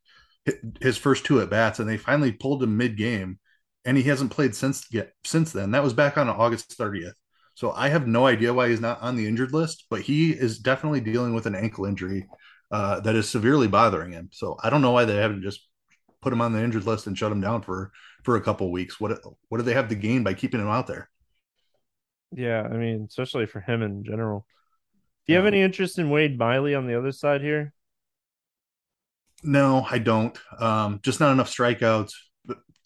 his 0.82 0.98
first 0.98 1.26
two 1.26 1.42
at 1.42 1.50
bats, 1.50 1.80
and 1.80 1.90
they 1.90 1.98
finally 1.98 2.32
pulled 2.32 2.62
him 2.62 2.78
mid 2.78 2.96
game, 2.96 3.40
and 3.86 3.98
he 3.98 4.04
hasn't 4.04 4.32
played 4.32 4.56
since 4.56 4.86
get 4.88 5.14
since 5.26 5.52
then. 5.52 5.72
That 5.72 5.84
was 5.84 5.94
back 5.94 6.18
on 6.18 6.30
August 6.30 6.78
30th. 6.78 7.16
So 7.56 7.72
I 7.72 7.90
have 7.90 8.08
no 8.08 8.28
idea 8.28 8.54
why 8.54 8.70
he's 8.70 8.80
not 8.82 9.02
on 9.02 9.16
the 9.16 9.28
injured 9.28 9.52
list, 9.52 9.86
but 9.90 10.02
he 10.02 10.32
is 10.32 10.60
definitely 10.60 11.02
dealing 11.02 11.34
with 11.34 11.48
an 11.48 11.56
ankle 11.56 11.86
injury 11.86 12.28
uh, 12.70 13.00
that 13.00 13.16
is 13.16 13.28
severely 13.28 13.68
bothering 13.68 14.12
him. 14.12 14.30
So 14.32 14.58
I 14.62 14.70
don't 14.70 14.84
know 14.84 14.92
why 14.92 15.06
they 15.06 15.16
haven't 15.16 15.42
just 15.42 15.68
put 16.22 16.34
him 16.34 16.42
on 16.42 16.54
the 16.54 16.64
injured 16.64 16.86
list 16.86 17.08
and 17.08 17.18
shut 17.18 17.32
him 17.32 17.42
down 17.42 17.62
for 17.62 17.92
for 18.28 18.36
a 18.36 18.42
couple 18.42 18.70
weeks. 18.70 19.00
What 19.00 19.22
what 19.48 19.58
do 19.58 19.64
they 19.64 19.74
have 19.74 19.88
to 19.88 19.96
gain 19.96 20.22
by 20.22 20.34
keeping 20.34 20.60
him 20.60 20.68
out 20.68 20.86
there? 20.86 21.10
Yeah, 22.36 22.62
I 22.62 22.76
mean, 22.76 23.06
especially 23.08 23.46
for 23.46 23.62
him 23.62 23.82
in 23.82 24.04
general. 24.04 24.46
Do 25.26 25.32
you 25.32 25.38
have 25.38 25.46
any 25.46 25.62
interest 25.62 25.98
in 25.98 26.10
Wade 26.10 26.38
Miley 26.38 26.76
on 26.76 26.88
the 26.88 26.98
other 26.98 27.14
side 27.14 27.40
here? 27.40 27.72
No, 29.44 29.88
I 29.90 30.00
don't. 30.00 30.38
Um, 30.60 31.00
just 31.04 31.22
not 31.22 31.32
enough 31.32 31.50
strikeouts. 31.50 32.12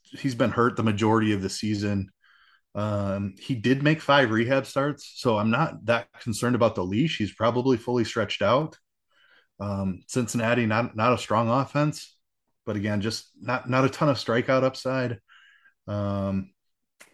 He's 0.03 0.35
been 0.35 0.51
hurt 0.51 0.75
the 0.75 0.83
majority 0.83 1.33
of 1.33 1.41
the 1.41 1.49
season. 1.49 2.11
Um, 2.75 3.33
he 3.39 3.55
did 3.55 3.81
make 3.81 3.99
five 3.99 4.29
rehab 4.29 4.67
starts, 4.67 5.11
so 5.15 5.39
I'm 5.39 5.49
not 5.49 5.83
that 5.87 6.07
concerned 6.19 6.53
about 6.55 6.75
the 6.75 6.85
leash. 6.85 7.17
He's 7.17 7.33
probably 7.33 7.77
fully 7.77 8.03
stretched 8.03 8.43
out. 8.43 8.77
Um, 9.59 10.03
Cincinnati, 10.05 10.67
not 10.67 10.95
not 10.95 11.13
a 11.13 11.17
strong 11.17 11.49
offense, 11.49 12.15
but 12.63 12.75
again, 12.75 13.01
just 13.01 13.31
not 13.41 13.67
not 13.67 13.85
a 13.85 13.89
ton 13.89 14.09
of 14.09 14.17
strikeout 14.17 14.61
upside. 14.61 15.17
Um, 15.91 16.51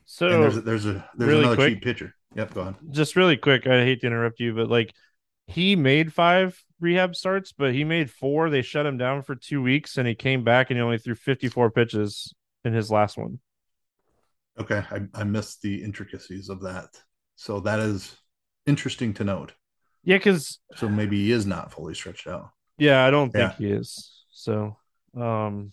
so 0.06 0.30
there's 0.30 0.58
a, 0.58 0.62
there's 0.62 0.86
a 0.86 1.10
there's 1.16 1.30
really 1.30 1.40
another 1.42 1.56
quick, 1.56 1.74
cheap 1.74 1.84
pitcher. 1.84 2.13
Yep, 2.36 2.54
go 2.54 2.62
on. 2.62 2.76
Just 2.92 3.16
really 3.16 3.38
quick, 3.38 3.68
I 3.68 3.84
hate 3.84 4.02
to 4.02 4.08
interrupt 4.08 4.40
you, 4.40 4.54
but 4.54 4.70
like 4.70 4.94
he 5.48 5.76
made 5.76 6.13
five 6.13 6.62
rehab 6.80 7.16
starts, 7.16 7.52
but 7.52 7.74
he 7.74 7.84
made 7.84 8.12
four. 8.12 8.50
They 8.50 8.62
shut 8.62 8.86
him 8.86 8.98
down 8.98 9.24
for 9.24 9.36
two 9.36 9.62
weeks, 9.62 9.98
and 9.98 10.08
he 10.08 10.16
came 10.16 10.44
back 10.44 10.70
and 10.70 10.78
he 10.78 10.82
only 10.82 10.98
threw 10.98 11.16
54 11.16 11.72
pitches 11.72 12.34
in 12.63 12.74
his 12.74 12.92
last 12.92 13.18
one. 13.18 13.40
Okay, 14.60 14.84
I, 14.92 15.02
I 15.13 15.24
missed 15.24 15.62
the 15.62 15.84
intricacies 15.84 16.50
of 16.50 16.62
that. 16.62 16.90
So 17.36 17.60
that 17.62 17.80
is 17.80 18.18
interesting 18.66 19.13
to 19.16 19.24
note. 19.24 19.54
Yeah, 20.04 20.18
because 20.18 20.60
so 20.76 20.90
maybe 20.90 21.18
he 21.24 21.32
is 21.32 21.46
not 21.46 21.72
fully 21.72 21.94
stretched 21.94 22.28
out. 22.28 22.50
Yeah, 22.78 23.06
I 23.06 23.12
don't 23.12 23.32
think 23.32 23.52
yeah. 23.52 23.58
he 23.58 23.72
is. 23.72 24.24
So, 24.32 24.78
um, 25.16 25.72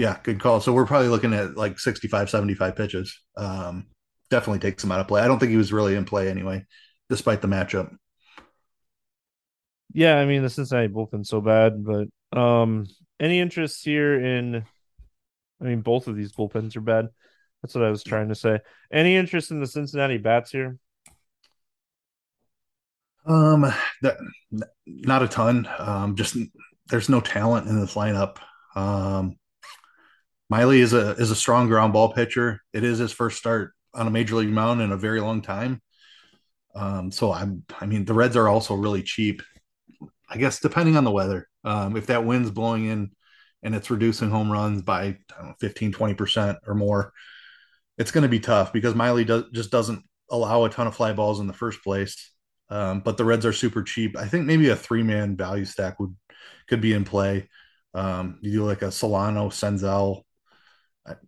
yeah, 0.00 0.18
good 0.22 0.40
call. 0.40 0.60
So 0.60 0.72
we're 0.72 0.86
probably 0.86 1.08
looking 1.08 1.34
at 1.34 1.56
like 1.56 1.78
65, 1.78 2.30
75 2.30 2.74
pitches. 2.74 3.20
Um, 3.36 3.86
definitely 4.30 4.60
takes 4.60 4.82
him 4.82 4.92
out 4.92 5.00
of 5.00 5.08
play. 5.08 5.20
I 5.20 5.28
don't 5.28 5.38
think 5.38 5.50
he 5.50 5.58
was 5.58 5.72
really 5.74 5.94
in 5.94 6.06
play 6.06 6.30
anyway, 6.30 6.64
despite 7.10 7.42
the 7.42 7.48
matchup. 7.48 7.94
Yeah, 9.92 10.16
I 10.16 10.24
mean 10.24 10.42
the 10.42 10.48
Cincinnati 10.48 10.88
bullpen 10.88 11.26
so 11.26 11.42
bad, 11.42 11.84
but 11.84 12.08
um, 12.38 12.86
any 13.20 13.40
interest 13.40 13.84
here 13.84 14.18
in 14.18 14.64
I 15.60 15.64
mean, 15.64 15.82
both 15.82 16.06
of 16.06 16.16
these 16.16 16.32
bullpens 16.32 16.76
are 16.76 16.80
bad. 16.80 17.08
That's 17.62 17.74
what 17.74 17.84
I 17.84 17.90
was 17.90 18.02
trying 18.02 18.28
to 18.28 18.34
say. 18.34 18.60
Any 18.90 19.16
interest 19.16 19.50
in 19.50 19.60
the 19.60 19.66
Cincinnati 19.66 20.16
bats 20.16 20.50
here? 20.50 20.78
Um, 23.26 23.70
that 24.00 24.16
not 24.86 25.22
a 25.22 25.28
ton. 25.28 25.68
Um, 25.78 26.16
just 26.16 26.38
there's 26.88 27.10
no 27.10 27.20
talent 27.20 27.68
in 27.68 27.78
this 27.78 27.94
lineup. 27.94 28.38
Um, 28.74 29.36
Miley 30.50 30.80
is 30.80 30.92
a 30.92 31.12
is 31.12 31.30
a 31.30 31.36
strong 31.36 31.68
ground 31.68 31.92
ball 31.92 32.12
pitcher. 32.12 32.60
It 32.72 32.82
is 32.82 32.98
his 32.98 33.12
first 33.12 33.38
start 33.38 33.72
on 33.94 34.08
a 34.08 34.10
major 34.10 34.34
league 34.34 34.50
mound 34.50 34.82
in 34.82 34.90
a 34.90 34.96
very 34.96 35.20
long 35.20 35.42
time. 35.42 35.80
Um, 36.74 37.12
so 37.12 37.32
I'm 37.32 37.62
I 37.80 37.86
mean 37.86 38.04
the 38.04 38.14
Reds 38.14 38.36
are 38.36 38.48
also 38.48 38.74
really 38.74 39.02
cheap. 39.02 39.42
I 40.28 40.36
guess 40.36 40.60
depending 40.60 40.96
on 40.96 41.04
the 41.04 41.10
weather. 41.10 41.48
Um, 41.64 41.96
if 41.96 42.06
that 42.06 42.24
wind's 42.24 42.50
blowing 42.50 42.86
in 42.86 43.10
and 43.62 43.74
it's 43.74 43.90
reducing 43.90 44.30
home 44.30 44.50
runs 44.50 44.82
by 44.82 45.18
know, 45.40 45.54
15, 45.60 45.92
20% 45.92 46.56
or 46.66 46.74
more, 46.74 47.12
it's 47.98 48.10
going 48.10 48.22
to 48.22 48.28
be 48.28 48.40
tough 48.40 48.72
because 48.72 48.94
Miley 48.94 49.24
does, 49.24 49.44
just 49.52 49.70
doesn't 49.70 50.02
allow 50.30 50.64
a 50.64 50.70
ton 50.70 50.86
of 50.86 50.96
fly 50.96 51.12
balls 51.12 51.40
in 51.40 51.46
the 51.46 51.52
first 51.52 51.82
place. 51.82 52.32
Um, 52.70 53.00
but 53.00 53.16
the 53.16 53.24
Reds 53.24 53.44
are 53.44 53.52
super 53.52 53.82
cheap. 53.82 54.16
I 54.16 54.26
think 54.26 54.46
maybe 54.46 54.68
a 54.68 54.76
three 54.76 55.02
man 55.02 55.36
value 55.36 55.64
stack 55.64 56.00
would 56.00 56.16
could 56.68 56.80
be 56.80 56.92
in 56.92 57.04
play. 57.04 57.48
Um, 57.94 58.38
you 58.40 58.52
do 58.52 58.64
like 58.64 58.82
a 58.82 58.92
Solano, 58.92 59.48
Senzel. 59.48 60.22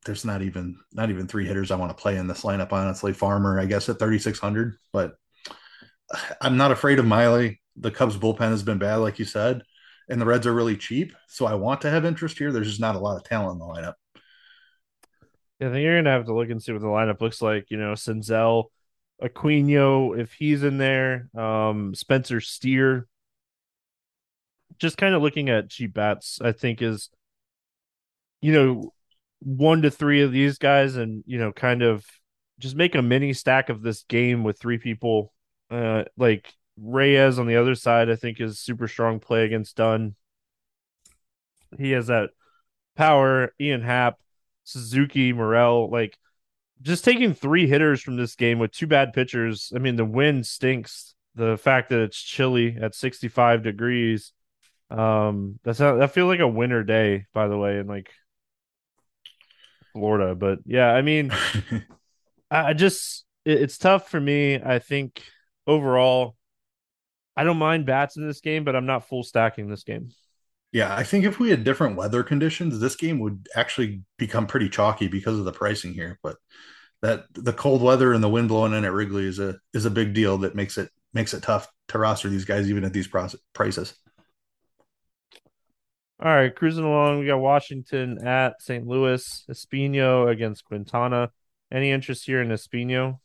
There's 0.04 0.24
not 0.24 0.42
even 0.42 0.78
not 0.92 1.10
even 1.10 1.26
three 1.26 1.46
hitters 1.46 1.70
I 1.70 1.76
want 1.76 1.96
to 1.96 2.00
play 2.00 2.16
in 2.16 2.26
this 2.26 2.42
lineup. 2.42 2.72
Honestly, 2.72 3.12
Farmer, 3.12 3.58
I 3.58 3.66
guess 3.66 3.88
at 3.88 3.98
3600, 3.98 4.76
but 4.92 5.16
I'm 6.40 6.56
not 6.56 6.72
afraid 6.72 6.98
of 6.98 7.06
Miley. 7.06 7.60
The 7.76 7.90
Cubs 7.90 8.16
bullpen 8.16 8.50
has 8.50 8.62
been 8.62 8.78
bad, 8.78 8.96
like 8.96 9.18
you 9.18 9.24
said 9.24 9.62
and 10.08 10.20
the 10.20 10.26
Reds 10.26 10.46
are 10.46 10.52
really 10.52 10.76
cheap. 10.76 11.14
So 11.26 11.46
I 11.46 11.54
want 11.54 11.80
to 11.82 11.90
have 11.90 12.04
interest 12.04 12.38
here. 12.38 12.52
There's 12.52 12.68
just 12.68 12.80
not 12.80 12.96
a 12.96 12.98
lot 12.98 13.16
of 13.16 13.24
talent 13.24 13.54
in 13.54 13.58
the 13.58 13.64
lineup. 13.72 13.94
Yeah, 15.58 15.68
I 15.68 15.72
think 15.72 15.82
you're 15.82 15.98
gonna 15.98 16.10
have 16.10 16.26
to 16.26 16.34
look 16.34 16.50
and 16.50 16.62
see 16.62 16.72
what 16.72 16.82
the 16.82 16.88
lineup 16.88 17.20
looks 17.20 17.40
like. 17.40 17.70
You 17.70 17.78
know, 17.78 17.92
Senzel, 17.92 18.66
Aquino, 19.22 20.18
if 20.18 20.32
he's 20.32 20.64
in 20.64 20.78
there, 20.78 21.28
um, 21.36 21.94
Spencer 21.94 22.40
Steer. 22.40 23.06
Just 24.78 24.96
kind 24.96 25.14
of 25.14 25.22
looking 25.22 25.48
at 25.48 25.70
cheap 25.70 25.94
bats, 25.94 26.40
I 26.42 26.52
think 26.52 26.82
is, 26.82 27.08
you 28.40 28.52
know, 28.52 28.92
one 29.44 29.82
to 29.82 29.90
three 29.90 30.22
of 30.22 30.32
these 30.32 30.58
guys, 30.58 30.96
and 30.96 31.24
you 31.26 31.38
know, 31.38 31.52
kind 31.52 31.82
of 31.82 32.04
just 32.58 32.76
make 32.76 32.94
a 32.94 33.02
mini 33.02 33.32
stack 33.32 33.68
of 33.68 33.82
this 33.82 34.04
game 34.04 34.44
with 34.44 34.58
three 34.58 34.78
people. 34.78 35.32
Uh, 35.70 36.04
like 36.16 36.52
Reyes 36.76 37.38
on 37.38 37.46
the 37.46 37.56
other 37.56 37.74
side, 37.74 38.10
I 38.10 38.16
think, 38.16 38.40
is 38.40 38.58
super 38.60 38.88
strong 38.88 39.20
play 39.20 39.44
against 39.44 39.76
Dunn. 39.76 40.14
He 41.78 41.92
has 41.92 42.08
that 42.08 42.30
power. 42.96 43.52
Ian 43.60 43.82
Happ, 43.82 44.18
Suzuki, 44.64 45.32
Morel, 45.32 45.90
like 45.90 46.18
just 46.82 47.04
taking 47.04 47.34
three 47.34 47.66
hitters 47.66 48.02
from 48.02 48.16
this 48.16 48.34
game 48.34 48.58
with 48.58 48.72
two 48.72 48.86
bad 48.86 49.12
pitchers. 49.12 49.72
I 49.74 49.78
mean, 49.78 49.96
the 49.96 50.04
wind 50.04 50.46
stinks. 50.46 51.14
The 51.34 51.56
fact 51.56 51.88
that 51.88 52.00
it's 52.00 52.20
chilly 52.20 52.76
at 52.80 52.94
65 52.94 53.62
degrees. 53.62 54.32
Um, 54.90 55.58
that's 55.64 55.80
not, 55.80 55.94
that 55.94 56.12
feels 56.12 56.28
like 56.28 56.40
a 56.40 56.48
winter 56.48 56.84
day, 56.84 57.24
by 57.32 57.48
the 57.48 57.56
way, 57.56 57.78
in 57.78 57.86
like 57.86 58.10
Florida. 59.92 60.34
But 60.34 60.60
yeah, 60.64 60.92
I 60.92 61.02
mean, 61.02 61.32
I 62.50 62.72
just 62.72 63.24
it, 63.44 63.62
it's 63.62 63.78
tough 63.78 64.10
for 64.10 64.20
me. 64.20 64.60
I 64.62 64.78
think 64.78 65.22
overall, 65.66 66.36
I 67.36 67.44
don't 67.44 67.58
mind 67.58 67.86
bats 67.86 68.16
in 68.16 68.26
this 68.26 68.40
game, 68.40 68.64
but 68.64 68.76
I'm 68.76 68.86
not 68.86 69.08
full 69.08 69.22
stacking 69.22 69.68
this 69.68 69.84
game. 69.84 70.10
Yeah, 70.72 70.94
I 70.94 71.02
think 71.02 71.24
if 71.24 71.38
we 71.38 71.50
had 71.50 71.64
different 71.64 71.96
weather 71.96 72.22
conditions, 72.22 72.80
this 72.80 72.96
game 72.96 73.18
would 73.18 73.46
actually 73.54 74.02
become 74.16 74.46
pretty 74.46 74.70
chalky 74.70 75.06
because 75.06 75.38
of 75.38 75.44
the 75.44 75.52
pricing 75.52 75.92
here. 75.92 76.18
But 76.22 76.36
that 77.02 77.26
the 77.34 77.52
cold 77.52 77.82
weather 77.82 78.12
and 78.14 78.24
the 78.24 78.28
wind 78.28 78.48
blowing 78.48 78.72
in 78.72 78.84
at 78.84 78.92
Wrigley 78.92 79.26
is 79.26 79.38
a 79.38 79.56
is 79.74 79.84
a 79.84 79.90
big 79.90 80.14
deal 80.14 80.38
that 80.38 80.54
makes 80.54 80.78
it 80.78 80.90
makes 81.12 81.34
it 81.34 81.42
tough 81.42 81.68
to 81.88 81.98
roster 81.98 82.28
these 82.28 82.46
guys 82.46 82.70
even 82.70 82.84
at 82.84 82.92
these 82.92 83.08
prices. 83.08 83.94
All 86.24 86.32
right, 86.32 86.54
cruising 86.54 86.84
along. 86.84 87.18
We 87.18 87.26
got 87.26 87.40
Washington 87.40 88.24
at 88.24 88.62
St. 88.62 88.86
Louis, 88.86 89.44
Espino 89.50 90.30
against 90.30 90.64
Quintana. 90.64 91.32
Any 91.72 91.90
interest 91.90 92.26
here 92.26 92.40
in 92.40 92.50
Espino? 92.50 93.18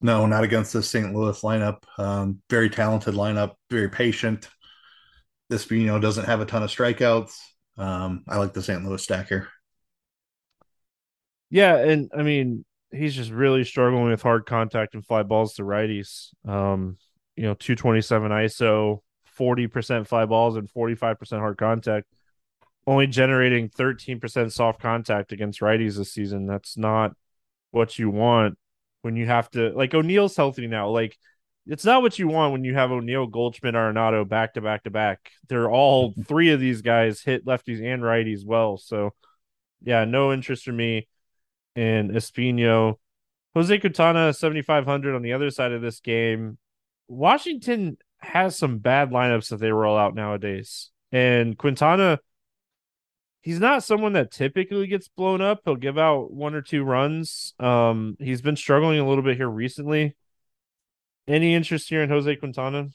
No, 0.00 0.26
not 0.26 0.42
against 0.42 0.72
the 0.72 0.82
St. 0.82 1.14
Louis 1.14 1.40
lineup. 1.42 1.84
Um, 1.96 2.42
very 2.50 2.68
talented 2.68 3.14
lineup, 3.14 3.54
very 3.70 3.88
patient. 3.88 4.48
Espino 5.52 6.02
doesn't 6.02 6.24
have 6.24 6.40
a 6.40 6.44
ton 6.44 6.64
of 6.64 6.70
strikeouts. 6.70 7.38
Um, 7.76 8.24
I 8.26 8.38
like 8.38 8.52
the 8.52 8.62
St. 8.62 8.84
Louis 8.84 9.00
stack 9.00 9.28
here. 9.28 9.46
Yeah, 11.50 11.76
and 11.76 12.10
I 12.18 12.22
mean, 12.24 12.64
he's 12.90 13.14
just 13.14 13.30
really 13.30 13.62
struggling 13.62 14.10
with 14.10 14.22
hard 14.22 14.44
contact 14.44 14.94
and 14.94 15.06
fly 15.06 15.22
balls 15.22 15.54
to 15.54 15.62
righties. 15.62 16.30
Um, 16.44 16.98
you 17.36 17.44
know, 17.44 17.54
227 17.54 18.32
ISO, 18.32 19.02
40% 19.38 20.06
fly 20.06 20.26
balls 20.26 20.56
and 20.56 20.68
45% 20.68 21.38
hard 21.38 21.58
contact. 21.58 22.06
Only 22.86 23.06
generating 23.06 23.68
13% 23.68 24.50
soft 24.52 24.80
contact 24.80 25.32
against 25.32 25.60
righties 25.60 25.96
this 25.96 26.12
season. 26.12 26.46
That's 26.46 26.76
not 26.76 27.12
what 27.70 27.98
you 27.98 28.10
want 28.10 28.56
when 29.02 29.14
you 29.16 29.26
have 29.26 29.50
to 29.50 29.70
like 29.70 29.94
O'Neill's 29.94 30.36
healthy 30.36 30.66
now. 30.66 30.88
Like 30.88 31.16
it's 31.66 31.84
not 31.84 32.00
what 32.00 32.18
you 32.18 32.28
want 32.28 32.52
when 32.52 32.64
you 32.64 32.74
have 32.74 32.90
O'Neill, 32.90 33.26
Goldschmidt, 33.26 33.74
Arenado 33.74 34.26
back 34.26 34.54
to 34.54 34.62
back 34.62 34.84
to 34.84 34.90
back. 34.90 35.30
They're 35.48 35.70
all 35.70 36.14
three 36.26 36.50
of 36.50 36.60
these 36.60 36.80
guys 36.80 37.20
hit 37.20 37.44
lefties 37.44 37.84
and 37.84 38.02
righties 38.02 38.44
well. 38.44 38.78
So 38.78 39.12
yeah, 39.82 40.04
no 40.04 40.32
interest 40.32 40.64
for 40.64 40.72
me 40.72 41.08
and 41.76 42.10
Espino. 42.10 42.94
Jose 43.54 43.78
Quintana, 43.78 44.32
7,500 44.32 45.14
on 45.14 45.22
the 45.22 45.32
other 45.32 45.50
side 45.50 45.72
of 45.72 45.82
this 45.82 46.00
game. 46.00 46.58
Washington 47.08 47.96
has 48.18 48.56
some 48.56 48.78
bad 48.78 49.10
lineups 49.10 49.50
that 49.50 49.58
they 49.58 49.72
roll 49.72 49.96
out 49.96 50.14
nowadays. 50.14 50.90
And 51.12 51.56
Quintana, 51.56 52.18
he's 53.40 53.60
not 53.60 53.84
someone 53.84 54.14
that 54.14 54.30
typically 54.30 54.86
gets 54.86 55.08
blown 55.08 55.40
up. 55.40 55.60
He'll 55.64 55.76
give 55.76 55.98
out 55.98 56.32
one 56.32 56.54
or 56.54 56.62
two 56.62 56.84
runs. 56.84 57.54
Um, 57.58 58.16
he's 58.18 58.42
been 58.42 58.56
struggling 58.56 58.98
a 58.98 59.08
little 59.08 59.24
bit 59.24 59.36
here 59.36 59.48
recently. 59.48 60.16
Any 61.26 61.54
interest 61.54 61.88
here 61.88 62.02
in 62.02 62.10
Jose 62.10 62.36
Quintana? 62.36 62.88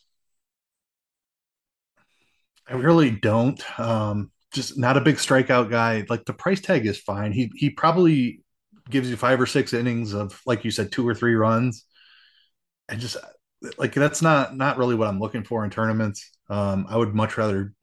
I 2.67 2.73
really 2.75 3.11
don't. 3.11 3.61
Um, 3.79 4.31
just 4.53 4.77
not 4.77 4.97
a 4.97 5.01
big 5.01 5.15
strikeout 5.15 5.69
guy. 5.69 6.05
Like 6.09 6.25
the 6.25 6.33
price 6.33 6.61
tag 6.61 6.85
is 6.85 6.99
fine. 6.99 7.31
He 7.31 7.51
he 7.55 7.69
probably 7.69 8.41
gives 8.89 9.09
you 9.09 9.17
five 9.17 9.39
or 9.39 9.45
six 9.45 9.73
innings 9.73 10.13
of 10.13 10.41
like 10.45 10.63
you 10.63 10.71
said 10.71 10.91
two 10.91 11.07
or 11.07 11.15
three 11.15 11.35
runs 11.35 11.85
I 12.89 12.95
just 12.95 13.17
like 13.77 13.93
that's 13.93 14.21
not 14.21 14.55
not 14.55 14.77
really 14.77 14.95
what 14.95 15.07
i'm 15.07 15.19
looking 15.19 15.43
for 15.43 15.63
in 15.63 15.69
tournaments. 15.69 16.31
Um 16.49 16.85
i 16.89 16.97
would 16.97 17.13
much 17.13 17.37
rather 17.37 17.73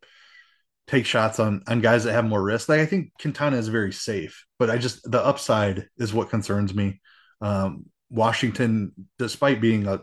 take 0.87 1.07
shots 1.07 1.39
on 1.39 1.63
on 1.67 1.81
guys 1.81 2.05
that 2.05 2.13
have 2.13 2.25
more 2.25 2.43
risk. 2.43 2.69
Like 2.69 2.81
i 2.81 2.87
think 2.87 3.13
quintana 3.21 3.57
is 3.57 3.69
very 3.69 3.93
safe 3.93 4.45
but 4.59 4.71
i 4.71 4.79
just 4.79 5.11
the 5.11 5.25
upside 5.25 5.89
is 5.99 6.13
what 6.13 6.31
concerns 6.31 6.75
me. 6.75 7.01
Um 7.41 7.87
washington 8.11 8.93
despite 9.19 9.61
being 9.61 9.87
a 9.87 10.01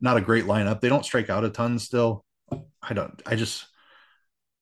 not 0.00 0.16
a 0.16 0.20
great 0.20 0.44
lineup 0.44 0.80
they 0.80 0.88
don't 0.88 1.04
strike 1.04 1.30
out 1.30 1.44
a 1.44 1.50
ton 1.50 1.78
still. 1.78 2.24
I 2.82 2.94
don't 2.94 3.20
i 3.26 3.34
just 3.34 3.66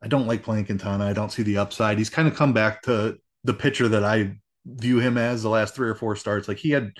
i 0.02 0.08
don't 0.08 0.26
like 0.26 0.42
playing 0.42 0.66
quintana. 0.66 1.04
I 1.04 1.12
don't 1.12 1.32
see 1.32 1.42
the 1.42 1.58
upside. 1.58 1.98
He's 1.98 2.10
kind 2.10 2.28
of 2.28 2.34
come 2.34 2.52
back 2.52 2.82
to 2.82 3.18
the 3.44 3.54
pitcher 3.54 3.88
that 3.88 4.04
i 4.04 4.36
view 4.66 4.98
him 4.98 5.18
as 5.18 5.42
the 5.42 5.48
last 5.48 5.74
three 5.74 5.88
or 5.88 5.94
four 5.94 6.16
starts. 6.16 6.48
Like 6.48 6.58
he 6.58 6.70
had 6.70 6.92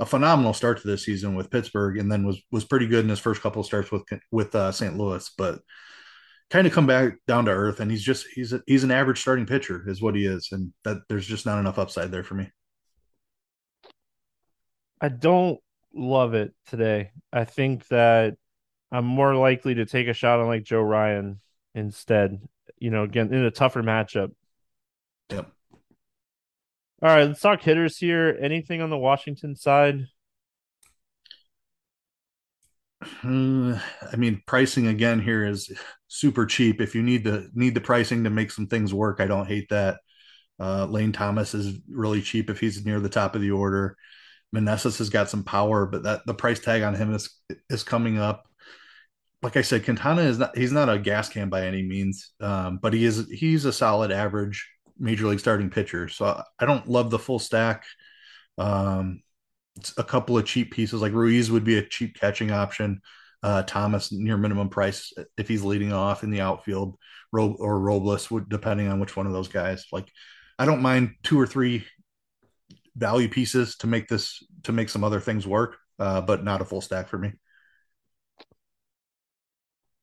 a 0.00 0.06
phenomenal 0.06 0.52
start 0.52 0.80
to 0.80 0.86
this 0.88 1.04
season 1.04 1.34
with 1.34 1.50
Pittsburgh, 1.50 1.98
and 1.98 2.10
then 2.10 2.24
was 2.24 2.40
was 2.50 2.64
pretty 2.64 2.86
good 2.86 3.04
in 3.04 3.10
his 3.10 3.20
first 3.20 3.42
couple 3.42 3.60
of 3.60 3.66
starts 3.66 3.90
with 3.90 4.02
with 4.30 4.54
uh, 4.54 4.72
St. 4.72 4.96
Louis, 4.96 5.30
but 5.36 5.60
kind 6.50 6.66
of 6.66 6.72
come 6.72 6.86
back 6.86 7.14
down 7.26 7.44
to 7.46 7.50
earth. 7.50 7.80
And 7.80 7.90
he's 7.90 8.02
just 8.02 8.26
he's 8.34 8.52
a, 8.52 8.62
he's 8.66 8.84
an 8.84 8.90
average 8.90 9.20
starting 9.20 9.46
pitcher, 9.46 9.88
is 9.88 10.02
what 10.02 10.14
he 10.14 10.26
is, 10.26 10.48
and 10.52 10.72
that 10.84 10.98
there's 11.08 11.26
just 11.26 11.46
not 11.46 11.58
enough 11.58 11.78
upside 11.78 12.10
there 12.10 12.24
for 12.24 12.34
me. 12.34 12.50
I 15.00 15.08
don't 15.08 15.60
love 15.94 16.34
it 16.34 16.54
today. 16.68 17.10
I 17.32 17.44
think 17.44 17.86
that 17.88 18.36
I'm 18.90 19.04
more 19.04 19.34
likely 19.34 19.74
to 19.74 19.86
take 19.86 20.08
a 20.08 20.14
shot 20.14 20.40
on 20.40 20.46
like 20.46 20.64
Joe 20.64 20.82
Ryan 20.82 21.40
instead. 21.74 22.40
You 22.78 22.90
know, 22.90 23.04
again 23.04 23.32
in 23.32 23.44
a 23.44 23.50
tougher 23.50 23.82
matchup. 23.82 24.32
Yep. 25.30 25.50
All 27.02 27.08
right, 27.08 27.26
let's 27.26 27.40
talk 27.40 27.60
hitters 27.60 27.98
here. 27.98 28.38
Anything 28.40 28.80
on 28.80 28.88
the 28.88 28.96
Washington 28.96 29.56
side? 29.56 30.06
Hmm, 33.02 33.74
I 34.12 34.14
mean, 34.14 34.40
pricing 34.46 34.86
again 34.86 35.18
here 35.20 35.44
is 35.44 35.72
super 36.06 36.46
cheap. 36.46 36.80
If 36.80 36.94
you 36.94 37.02
need 37.02 37.24
the 37.24 37.50
need 37.54 37.74
the 37.74 37.80
pricing 37.80 38.22
to 38.22 38.30
make 38.30 38.52
some 38.52 38.68
things 38.68 38.94
work, 38.94 39.18
I 39.18 39.26
don't 39.26 39.48
hate 39.48 39.68
that. 39.70 39.98
Uh, 40.60 40.86
Lane 40.86 41.10
Thomas 41.10 41.54
is 41.54 41.80
really 41.90 42.22
cheap 42.22 42.48
if 42.48 42.60
he's 42.60 42.84
near 42.84 43.00
the 43.00 43.08
top 43.08 43.34
of 43.34 43.40
the 43.40 43.50
order. 43.50 43.96
Meneses 44.54 44.98
has 44.98 45.10
got 45.10 45.28
some 45.28 45.42
power, 45.42 45.86
but 45.86 46.04
that 46.04 46.20
the 46.26 46.34
price 46.34 46.60
tag 46.60 46.82
on 46.82 46.94
him 46.94 47.12
is 47.12 47.36
is 47.68 47.82
coming 47.82 48.18
up. 48.18 48.44
Like 49.42 49.56
I 49.56 49.62
said, 49.62 49.84
Quintana 49.84 50.22
is 50.22 50.38
not 50.38 50.56
he's 50.56 50.70
not 50.70 50.88
a 50.88 51.00
gas 51.00 51.28
can 51.28 51.48
by 51.48 51.66
any 51.66 51.82
means, 51.82 52.32
um, 52.40 52.78
but 52.80 52.94
he 52.94 53.04
is 53.04 53.28
he's 53.28 53.64
a 53.64 53.72
solid 53.72 54.12
average 54.12 54.68
major 54.98 55.26
league 55.26 55.40
starting 55.40 55.70
pitcher. 55.70 56.08
So 56.08 56.42
I 56.58 56.66
don't 56.66 56.88
love 56.88 57.10
the 57.10 57.18
full 57.18 57.38
stack. 57.38 57.84
Um, 58.58 59.22
it's 59.76 59.96
a 59.96 60.04
couple 60.04 60.36
of 60.36 60.44
cheap 60.44 60.72
pieces 60.72 61.00
like 61.00 61.12
Ruiz 61.12 61.50
would 61.50 61.64
be 61.64 61.78
a 61.78 61.86
cheap 61.86 62.18
catching 62.18 62.50
option. 62.50 63.00
Uh, 63.42 63.62
Thomas 63.64 64.12
near 64.12 64.36
minimum 64.36 64.68
price 64.68 65.12
if 65.36 65.48
he's 65.48 65.64
leading 65.64 65.92
off 65.92 66.22
in 66.22 66.30
the 66.30 66.40
outfield, 66.40 66.96
Ro- 67.32 67.56
or 67.58 67.80
Robles 67.80 68.30
would 68.30 68.48
depending 68.48 68.86
on 68.86 69.00
which 69.00 69.16
one 69.16 69.26
of 69.26 69.32
those 69.32 69.48
guys. 69.48 69.86
Like 69.90 70.08
I 70.58 70.64
don't 70.64 70.82
mind 70.82 71.14
two 71.24 71.40
or 71.40 71.46
three 71.46 71.84
value 72.94 73.28
pieces 73.28 73.76
to 73.78 73.88
make 73.88 74.06
this 74.06 74.42
to 74.64 74.72
make 74.72 74.90
some 74.90 75.02
other 75.02 75.18
things 75.18 75.44
work, 75.46 75.76
uh, 75.98 76.20
but 76.20 76.44
not 76.44 76.60
a 76.60 76.64
full 76.64 76.80
stack 76.80 77.08
for 77.08 77.18
me. 77.18 77.32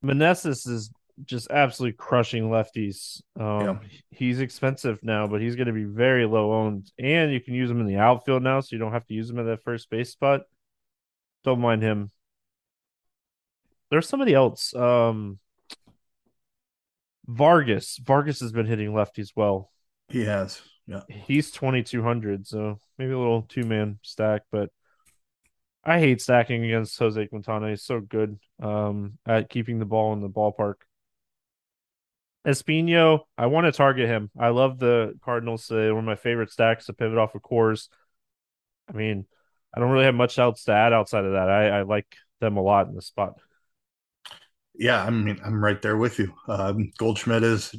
Meneses 0.04 0.68
is 0.68 0.92
just 1.26 1.50
absolutely 1.50 1.98
crushing 1.98 2.50
lefties. 2.50 3.22
Um, 3.40 3.62
yeah. 3.62 3.78
He's 4.12 4.40
expensive 4.40 5.00
now, 5.04 5.28
but 5.28 5.42
he's 5.42 5.56
going 5.56 5.68
to 5.68 5.74
be 5.74 5.84
very 5.84 6.26
low 6.26 6.54
owned, 6.54 6.92
and 6.98 7.32
you 7.32 7.42
can 7.42 7.54
use 7.54 7.70
him 7.70 7.82
in 7.82 7.88
the 7.88 7.98
outfield 7.98 8.44
now, 8.44 8.60
so 8.60 8.70
you 8.72 8.80
don't 8.80 8.94
have 8.94 9.06
to 9.08 9.14
use 9.14 9.30
him 9.30 9.40
at 9.40 9.46
that 9.46 9.64
first 9.64 9.90
base 9.90 10.12
spot. 10.12 10.42
Don't 11.44 11.62
mind 11.62 11.82
him. 11.82 12.12
There's 13.90 14.08
somebody 14.08 14.34
else. 14.34 14.74
Um, 14.76 15.40
Vargas. 17.28 17.98
Vargas 18.04 18.40
has 18.40 18.52
been 18.52 18.66
hitting 18.66 18.92
lefties 18.92 19.32
well. 19.36 19.72
He 20.10 20.26
has. 20.26 20.62
Yeah. 20.88 21.02
He's 21.08 21.52
2200, 21.52 22.48
so 22.48 22.80
maybe 22.98 23.12
a 23.12 23.18
little 23.18 23.44
two 23.44 23.64
man 23.64 24.00
stack, 24.02 24.42
but 24.52 24.72
I 25.84 26.00
hate 26.00 26.22
stacking 26.22 26.66
against 26.66 26.98
Jose 27.00 27.28
Quintana. 27.28 27.70
He's 27.70 27.84
so 27.84 28.00
good 28.00 28.38
um, 28.62 29.18
at 29.28 29.50
keeping 29.50 29.80
the 29.80 29.86
ball 29.86 30.14
in 30.14 30.22
the 30.22 30.30
ballpark. 30.30 30.76
Espino, 32.50 33.22
I 33.38 33.46
want 33.46 33.66
to 33.66 33.72
target 33.72 34.08
him. 34.08 34.32
I 34.38 34.50
love 34.50 34.80
the 34.80 35.14
Cardinals. 35.24 35.70
Uh, 35.70 35.90
one 35.92 36.00
of 36.00 36.04
my 36.04 36.16
favorite 36.16 36.52
stacks 36.52 36.88
to 36.88 36.94
pivot 36.94 37.18
off 37.18 37.36
of 37.36 37.42
Coors. 37.42 37.90
I 38.90 38.94
mean, 38.94 39.26
I 39.76 39.80
don't 39.80 39.92
really 39.92 40.06
have 40.06 40.16
much 40.16 40.40
else 40.40 40.64
to 40.64 40.72
add 40.72 40.94
outside 40.94 41.26
of 41.26 41.34
that. 41.34 41.50
I, 41.50 41.80
I 41.80 41.82
like 41.84 42.08
them 42.42 42.58
a 42.58 42.62
lot 42.62 42.88
in 42.88 42.96
the 42.96 43.02
spot. 43.02 43.36
Yeah, 44.74 45.04
I 45.04 45.10
mean, 45.10 45.40
I'm 45.44 45.64
right 45.64 45.82
there 45.82 45.98
with 45.98 46.20
you. 46.20 46.34
Um, 46.48 46.92
Goldschmidt 46.98 47.44
is 47.44 47.76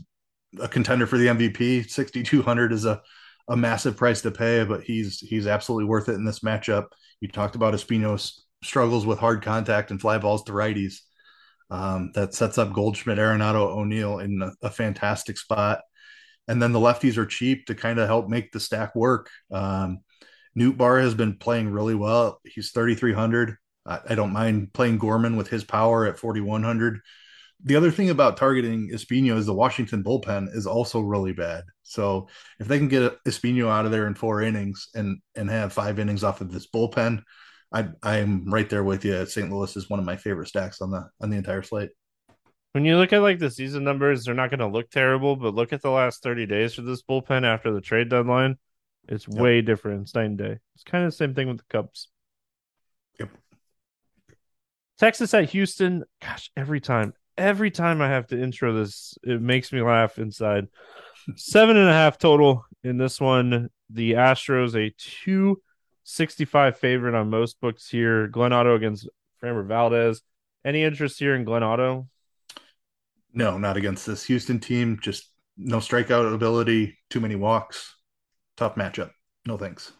a 0.60 0.68
contender 0.68 1.06
for 1.06 1.18
the 1.18 1.28
MVP. 1.28 1.90
6,200 1.90 2.72
is 2.72 2.84
a, 2.84 3.02
a 3.48 3.56
massive 3.56 3.96
price 3.96 4.22
to 4.22 4.30
pay, 4.30 4.64
but 4.64 4.82
he's 4.82 5.18
he's 5.18 5.46
absolutely 5.46 5.86
worth 5.86 6.08
it 6.08 6.14
in 6.14 6.24
this 6.24 6.40
matchup. 6.40 6.86
You 7.20 7.28
talked 7.28 7.56
about 7.56 7.74
Espino's 7.74 8.44
struggles 8.62 9.06
with 9.06 9.18
hard 9.18 9.42
contact 9.42 9.90
and 9.90 10.00
fly 10.00 10.18
balls 10.18 10.44
to 10.44 10.52
righties. 10.52 11.00
Um, 11.70 12.10
that 12.14 12.34
sets 12.34 12.58
up 12.58 12.72
Goldschmidt, 12.72 13.18
Arenado, 13.18 13.76
O'Neill 13.76 14.18
in 14.18 14.42
a, 14.42 14.52
a, 14.66 14.70
fantastic 14.70 15.38
spot. 15.38 15.82
And 16.48 16.60
then 16.60 16.72
the 16.72 16.80
lefties 16.80 17.16
are 17.16 17.26
cheap 17.26 17.66
to 17.66 17.76
kind 17.76 18.00
of 18.00 18.08
help 18.08 18.28
make 18.28 18.50
the 18.50 18.58
stack 18.58 18.96
work. 18.96 19.30
Um, 19.52 20.00
Nootbaar 20.58 21.00
has 21.00 21.14
been 21.14 21.36
playing 21.36 21.70
really 21.70 21.94
well. 21.94 22.40
He's 22.44 22.72
3,300. 22.72 23.56
I, 23.86 24.00
I, 24.08 24.14
don't 24.16 24.32
mind 24.32 24.72
playing 24.72 24.98
Gorman 24.98 25.36
with 25.36 25.48
his 25.48 25.62
power 25.62 26.06
at 26.06 26.18
4,100. 26.18 27.00
The 27.62 27.76
other 27.76 27.90
thing 27.90 28.10
about 28.10 28.36
targeting 28.36 28.90
Espino 28.90 29.36
is 29.36 29.46
the 29.46 29.54
Washington 29.54 30.02
bullpen 30.02 30.54
is 30.54 30.66
also 30.66 31.00
really 31.00 31.32
bad. 31.32 31.64
So 31.82 32.28
if 32.58 32.66
they 32.66 32.78
can 32.78 32.88
get 32.88 33.22
Espino 33.24 33.68
out 33.68 33.84
of 33.84 33.92
there 33.92 34.06
in 34.06 34.14
four 34.14 34.42
innings 34.42 34.88
and 34.94 35.20
and 35.34 35.50
have 35.50 35.72
five 35.72 35.98
innings 35.98 36.24
off 36.24 36.40
of 36.40 36.50
this 36.50 36.66
bullpen, 36.68 37.22
I 37.72 37.88
I'm 38.02 38.50
right 38.50 38.68
there 38.68 38.84
with 38.84 39.04
you. 39.04 39.24
St. 39.26 39.50
Louis 39.50 39.76
is 39.76 39.88
one 39.88 40.00
of 40.00 40.06
my 40.06 40.16
favorite 40.16 40.48
stacks 40.48 40.80
on 40.80 40.90
the 40.90 41.08
on 41.20 41.30
the 41.30 41.36
entire 41.36 41.62
slate. 41.62 41.90
When 42.72 42.84
you 42.84 42.96
look 42.96 43.12
at 43.12 43.22
like 43.22 43.38
the 43.38 43.50
season 43.50 43.82
numbers, 43.82 44.24
they're 44.24 44.34
not 44.34 44.50
going 44.50 44.60
to 44.60 44.68
look 44.68 44.90
terrible, 44.90 45.34
but 45.34 45.54
look 45.54 45.72
at 45.72 45.82
the 45.82 45.90
last 45.90 46.22
30 46.22 46.46
days 46.46 46.74
for 46.74 46.82
this 46.82 47.02
bullpen 47.02 47.44
after 47.44 47.72
the 47.72 47.80
trade 47.80 48.08
deadline. 48.08 48.58
It's 49.08 49.26
yep. 49.28 49.40
way 49.40 49.60
different. 49.60 50.02
It's 50.02 50.14
night 50.14 50.26
and 50.26 50.38
day. 50.38 50.58
It's 50.74 50.84
kind 50.84 51.04
of 51.04 51.10
the 51.10 51.16
same 51.16 51.34
thing 51.34 51.48
with 51.48 51.58
the 51.58 51.64
Cubs. 51.68 52.08
Yep. 53.18 53.30
Texas 54.98 55.34
at 55.34 55.50
Houston. 55.50 56.04
Gosh, 56.22 56.52
every 56.56 56.80
time, 56.80 57.12
every 57.36 57.72
time 57.72 58.00
I 58.00 58.08
have 58.08 58.28
to 58.28 58.40
intro 58.40 58.72
this, 58.72 59.18
it 59.24 59.42
makes 59.42 59.72
me 59.72 59.82
laugh 59.82 60.18
inside. 60.18 60.68
Seven 61.36 61.76
and 61.76 61.88
a 61.88 61.92
half 61.92 62.18
total 62.18 62.64
in 62.84 62.98
this 62.98 63.20
one. 63.20 63.68
The 63.88 64.12
Astros 64.12 64.76
a 64.76 64.94
two 64.96 65.60
sixty 66.10 66.44
five 66.44 66.78
favorite 66.78 67.14
on 67.14 67.30
most 67.30 67.60
books 67.60 67.88
here. 67.88 68.26
Glenn 68.26 68.52
Otto 68.52 68.74
against 68.74 69.08
Framber 69.42 69.66
Valdez. 69.66 70.22
Any 70.64 70.82
interest 70.82 71.18
here 71.18 71.34
in 71.34 71.44
Glenn 71.44 71.62
Otto? 71.62 72.08
No, 73.32 73.58
not 73.58 73.76
against 73.76 74.06
this 74.06 74.24
Houston 74.24 74.58
team. 74.58 74.98
Just 75.00 75.30
no 75.56 75.78
strikeout 75.78 76.32
ability, 76.34 76.98
too 77.08 77.20
many 77.20 77.36
walks. 77.36 77.94
Tough 78.56 78.74
matchup. 78.74 79.10
No 79.46 79.56
thanks. 79.56 79.92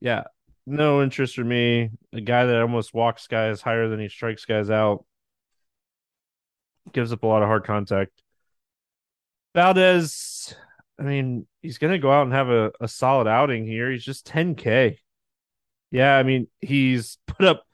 Yeah, 0.00 0.24
no 0.66 1.02
interest 1.02 1.36
for 1.36 1.44
me. 1.44 1.90
A 2.12 2.20
guy 2.20 2.46
that 2.46 2.60
almost 2.60 2.94
walks 2.94 3.26
guys 3.26 3.60
higher 3.60 3.88
than 3.88 4.00
he 4.00 4.08
strikes 4.08 4.44
guys 4.44 4.70
out. 4.70 5.04
Gives 6.92 7.12
up 7.12 7.22
a 7.22 7.26
lot 7.26 7.42
of 7.42 7.48
hard 7.48 7.64
contact. 7.64 8.10
Valdez, 9.54 10.54
I 10.98 11.02
mean, 11.02 11.46
he's 11.60 11.78
going 11.78 11.92
to 11.92 11.98
go 11.98 12.10
out 12.10 12.24
and 12.24 12.32
have 12.32 12.48
a, 12.48 12.72
a 12.80 12.88
solid 12.88 13.28
outing 13.28 13.66
here. 13.66 13.90
He's 13.90 14.04
just 14.04 14.26
10K. 14.26 14.98
Yeah, 15.92 16.16
I 16.16 16.24
mean, 16.24 16.48
he's 16.60 17.18
put 17.28 17.46
up 17.46 17.64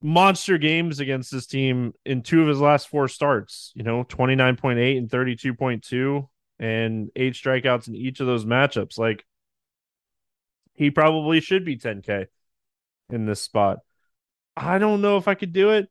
monster 0.00 0.58
games 0.58 1.00
against 1.00 1.30
this 1.30 1.46
team 1.46 1.92
in 2.06 2.22
two 2.22 2.40
of 2.42 2.48
his 2.48 2.60
last 2.60 2.88
four 2.88 3.08
starts, 3.08 3.72
you 3.74 3.82
know, 3.82 4.04
29.8 4.04 4.96
and 4.96 5.10
32.2 5.10 6.28
and 6.58 7.10
eight 7.16 7.34
strikeouts 7.34 7.88
in 7.88 7.94
each 7.94 8.20
of 8.20 8.26
those 8.26 8.44
matchups. 8.44 8.98
Like 8.98 9.24
he 10.74 10.90
probably 10.90 11.40
should 11.40 11.64
be 11.64 11.76
10k 11.76 12.26
in 13.10 13.26
this 13.26 13.42
spot. 13.42 13.78
I 14.56 14.78
don't 14.78 15.02
know 15.02 15.16
if 15.16 15.28
I 15.28 15.34
could 15.34 15.52
do 15.52 15.70
it. 15.70 15.88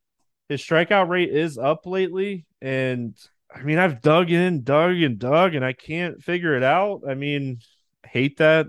His 0.50 0.62
strikeout 0.62 1.08
rate 1.08 1.34
is 1.34 1.58
up 1.58 1.86
lately 1.86 2.46
and 2.62 3.16
I 3.54 3.64
mean, 3.64 3.80
I've 3.80 4.02
dug 4.02 4.32
in, 4.32 4.64
dug 4.64 4.96
and 4.96 5.20
dug 5.20 5.56
and 5.56 5.64
I 5.64 5.74
can't 5.74 6.22
figure 6.22 6.56
it 6.56 6.64
out. 6.64 7.02
I 7.08 7.16
mean, 7.16 7.60
hate 8.06 8.38
that. 8.38 8.68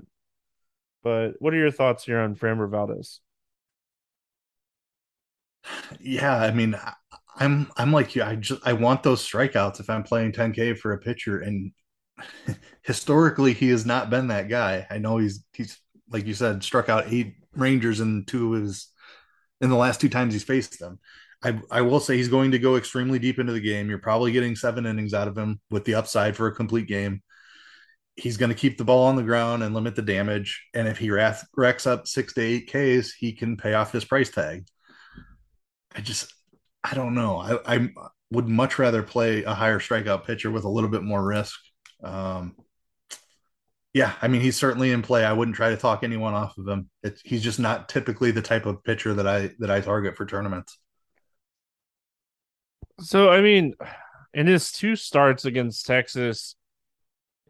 But 1.03 1.33
what 1.41 1.55
are 1.55 1.59
your 1.59 1.71
thoughts 1.71 2.05
here 2.05 2.21
on 2.21 2.35
Framber 2.37 2.69
Valdez? 2.71 3.21
Yeah, 6.01 6.37
I 6.37 6.51
mean, 6.53 6.77
I'm 7.37 7.71
I'm 7.77 7.93
like 7.93 8.15
you. 8.15 8.23
I 8.23 8.37
just 8.37 8.61
I 8.67 8.73
want 8.73 9.03
those 9.03 9.27
strikeouts 9.27 9.81
if 9.81 9.89
I'm 9.91 10.03
playing 10.03 10.33
10K 10.33 10.75
for 10.75 10.93
a 10.93 10.99
pitcher, 10.99 11.41
and 11.41 11.73
historically 12.83 13.53
he 13.55 13.69
has 13.69 13.87
not 13.87 14.11
been 14.11 14.29
that 14.29 14.49
guy. 14.49 14.87
I 14.91 14.99
know 14.99 15.19
he's 15.19 15.45
he's 15.53 15.79
like 16.11 16.27
you 16.27 16.35
said, 16.35 16.63
struck 16.63 16.89
out 16.89 17.13
eight 17.13 17.37
Rangers 17.55 18.01
in 18.01 18.25
two 18.27 18.55
of 18.55 18.63
his 18.63 18.89
in 19.61 19.71
the 19.71 19.77
last 19.77 20.01
two 20.01 20.09
times 20.09 20.35
he's 20.35 20.45
faced 20.45 20.79
them. 20.81 21.01
I 21.45 21.61
I 21.71 21.83
will 21.83 22.01
say 22.01 22.17
he's 22.17 22.29
going 22.29 22.53
to 22.53 22.59
go 22.59 22.77
extremely 22.77 23.19
deep 23.19 23.39
into 23.39 23.53
the 23.53 23.61
game. 23.61 23.89
You're 23.91 23.99
probably 23.99 24.33
getting 24.33 24.57
seven 24.57 24.87
innings 24.87 25.15
out 25.15 25.29
of 25.29 25.39
him 25.39 25.61
with 25.71 25.85
the 25.85 25.95
upside 25.97 26.37
for 26.37 26.49
a 26.49 26.55
complete 26.55 26.89
game. 26.89 27.23
He's 28.17 28.37
going 28.37 28.51
to 28.51 28.55
keep 28.55 28.77
the 28.77 28.85
ball 28.85 29.07
on 29.07 29.17
the 29.17 29.23
ground 29.23 29.63
and 29.63 29.75
limit 29.75 29.97
the 29.97 30.03
damage. 30.03 30.67
And 30.75 30.87
if 30.87 30.99
he 30.99 31.11
racks 31.11 31.87
up 31.87 32.07
six 32.07 32.35
to 32.35 32.41
eight 32.43 32.67
Ks, 32.69 33.13
he 33.13 33.33
can 33.33 33.57
pay 33.57 33.75
off 33.75 33.93
his 33.93 34.05
price 34.05 34.31
tag. 34.31 34.67
I 35.95 36.01
just 36.01 36.33
I 36.85 36.95
don't 36.95 37.15
know. 37.15 37.39
I, 37.39 37.77
I 37.77 37.89
would 38.31 38.49
much 38.49 38.79
rather 38.79 39.03
play 39.03 39.45
a 39.45 39.55
higher 39.55 39.79
strikeout 39.79 40.25
pitcher 40.25 40.51
with 40.51 40.65
a 40.65 40.69
little 40.69 40.91
bit 40.91 41.03
more 41.03 41.25
risk. 41.25 41.59
Um, 42.03 42.57
yeah, 43.95 44.15
I 44.23 44.29
mean 44.29 44.41
he's 44.41 44.57
certainly 44.57 44.91
in 44.91 45.03
play. 45.03 45.25
I 45.25 45.35
wouldn't 45.35 45.57
try 45.57 45.71
to 45.71 45.77
talk 45.77 46.03
anyone 46.03 46.35
off 46.35 46.57
of 46.57 46.67
him. 46.67 46.89
He's 47.25 47.43
just 47.43 47.61
not 47.61 47.89
typically 47.89 48.31
the 48.31 48.43
type 48.43 48.67
of 48.67 48.83
pitcher 48.85 49.15
that 49.15 49.27
I 49.27 49.51
that 49.59 49.71
I 49.71 49.81
target 49.81 50.17
for 50.17 50.25
tournaments. 50.25 50.79
So 53.01 53.31
I 53.31 53.43
mean, 53.43 53.75
in 54.33 54.47
his 54.47 54.73
two 54.73 54.97
starts 54.97 55.45
against 55.45 55.87
Texas, 55.87 56.57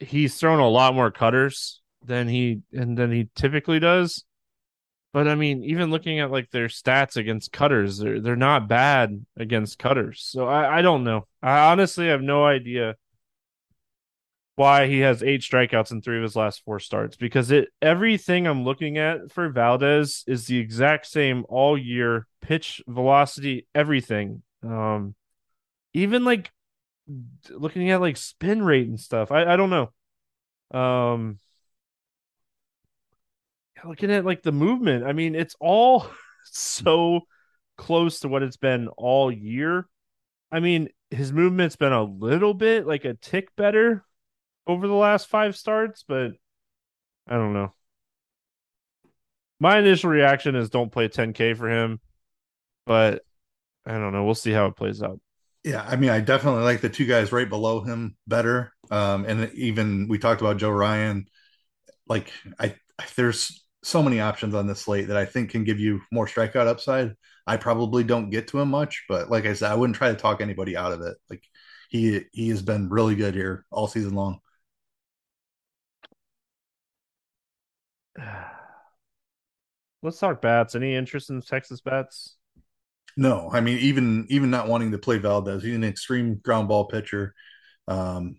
he's 0.03 0.37
thrown 0.37 0.59
a 0.59 0.69
lot 0.69 0.95
more 0.95 1.11
cutters 1.11 1.81
than 2.05 2.29
he 2.29 2.61
and 2.73 2.97
than 2.97 3.11
he 3.11 3.29
typically 3.35 3.81
does. 3.81 4.25
But 5.13 5.29
I 5.29 5.35
mean, 5.35 5.63
even 5.65 5.91
looking 5.91 6.21
at 6.21 6.31
like 6.31 6.51
their 6.51 6.69
stats 6.69 7.17
against 7.17 7.53
cutters, 7.53 7.99
they're 7.99 8.21
they're 8.21 8.37
not 8.37 8.69
bad 8.69 9.25
against 9.37 9.79
cutters. 9.79 10.25
So 10.27 10.49
I, 10.49 10.79
I 10.79 10.83
don't 10.83 11.05
know. 11.05 11.27
I 11.43 11.71
honestly 11.71 12.09
have 12.09 12.23
no 12.23 12.45
idea 12.45 12.97
why 14.55 14.87
he 14.87 15.01
has 15.01 15.23
eight 15.23 15.41
strikeouts 15.41 15.93
in 15.93 16.03
three 16.03 16.17
of 16.19 16.23
his 16.23 16.37
last 16.37 16.63
four 16.65 16.79
starts 16.79 17.17
because 17.17 17.51
it 17.51 17.69
everything 17.81 18.47
I'm 18.47 18.65
looking 18.65 18.99
at 18.99 19.33
for 19.33 19.49
Valdez 19.49 20.25
is 20.27 20.47
the 20.47 20.59
exact 20.59 21.07
same 21.07 21.45
all 21.49 21.77
year 21.79 22.27
pitch 22.43 22.83
velocity 22.87 23.67
everything 23.75 24.43
um 24.63 25.15
even 25.95 26.25
like 26.25 26.51
looking 27.51 27.91
at 27.91 28.01
like 28.01 28.17
spin 28.17 28.63
rate 28.63 28.89
and 28.89 29.01
stuff 29.01 29.31
I 29.31 29.45
I 29.45 29.57
don't 29.57 29.71
know 29.71 30.79
um 30.79 31.39
looking 33.85 34.11
at 34.11 34.25
like 34.25 34.43
the 34.43 34.53
movement, 34.53 35.05
I 35.05 35.13
mean, 35.13 35.35
it's 35.35 35.57
all 35.61 36.07
so 36.45 37.23
close 37.77 38.21
to 38.21 38.29
what 38.29 38.43
it's 38.43 38.57
been 38.57 38.89
all 38.89 39.31
year. 39.31 39.87
I 40.51 40.61
mean, 40.61 40.89
his 41.11 41.33
movement's 41.33 41.77
been 41.77 41.93
a 41.93 42.03
little 42.03 42.55
bit 42.55 42.87
like 42.87 43.05
a 43.05 43.15
tick 43.15 43.55
better 43.57 44.05
over 44.67 44.87
the 44.87 44.95
last 44.95 45.29
five 45.29 45.57
starts, 45.57 46.05
but 46.07 46.33
I 47.27 47.35
don't 47.35 47.55
know. 47.55 47.73
My 49.59 49.79
initial 49.79 50.11
reaction 50.11 50.57
is 50.57 50.71
don't 50.71 50.93
play 50.93 51.09
10K 51.09 51.57
for 51.57 51.69
him, 51.69 52.01
but 52.85 53.23
I 53.87 53.93
don't 53.93 54.13
know. 54.13 54.25
We'll 54.25 54.35
see 54.35 54.51
how 54.51 54.67
it 54.67 54.77
plays 54.77 55.03
out. 55.03 55.21
Yeah, 55.65 55.83
I 55.87 55.95
mean, 55.97 56.11
I 56.11 56.21
definitely 56.21 56.63
like 56.65 56.81
the 56.81 56.89
two 56.89 57.07
guys 57.07 57.31
right 57.31 57.49
below 57.49 57.83
him 57.83 58.17
better. 58.27 58.73
Um, 58.91 59.25
and 59.27 59.53
even 59.55 60.09
we 60.09 60.19
talked 60.19 60.41
about 60.41 60.57
Joe 60.57 60.71
Ryan. 60.71 61.27
Like, 62.09 62.33
I 62.61 62.77
there's 63.17 63.65
so 63.85 64.03
many 64.03 64.21
options 64.21 64.55
on 64.55 64.67
this 64.67 64.83
slate 64.83 65.09
that 65.09 65.17
I 65.19 65.25
think 65.27 65.51
can 65.51 65.65
give 65.65 65.81
you 65.81 66.01
more 66.13 66.27
strikeout 66.27 66.67
upside. 66.69 67.15
I 67.47 67.57
probably 67.59 68.05
don't 68.05 68.31
get 68.31 68.49
to 68.49 68.61
him 68.61 68.71
much, 68.71 69.05
but 69.09 69.31
like 69.31 69.47
I 69.47 69.55
said, 69.55 69.73
I 69.73 69.77
wouldn't 69.77 69.97
try 69.97 70.11
to 70.11 70.17
talk 70.17 70.41
anybody 70.41 70.77
out 70.77 70.93
of 70.93 71.03
it. 71.03 71.17
Like 71.31 71.45
he 71.91 72.23
he 72.33 72.51
has 72.51 72.63
been 72.63 72.89
really 72.91 73.17
good 73.17 73.35
here 73.35 73.67
all 73.71 73.89
season 73.89 74.15
long. 74.15 74.41
Let's 80.03 80.19
talk 80.19 80.41
bats. 80.43 80.75
Any 80.75 80.95
interest 80.95 81.31
in 81.31 81.41
Texas 81.43 81.81
bats? 81.81 82.37
No, 83.17 83.51
I 83.53 83.61
mean 83.61 83.79
even 83.79 84.27
even 84.31 84.51
not 84.51 84.69
wanting 84.69 84.93
to 84.93 84.99
play 84.99 85.19
Valdez, 85.19 85.63
he's 85.63 85.75
an 85.77 85.85
extreme 85.85 86.37
ground 86.37 86.69
ball 86.69 86.87
pitcher. 86.87 87.35
Um, 87.89 88.37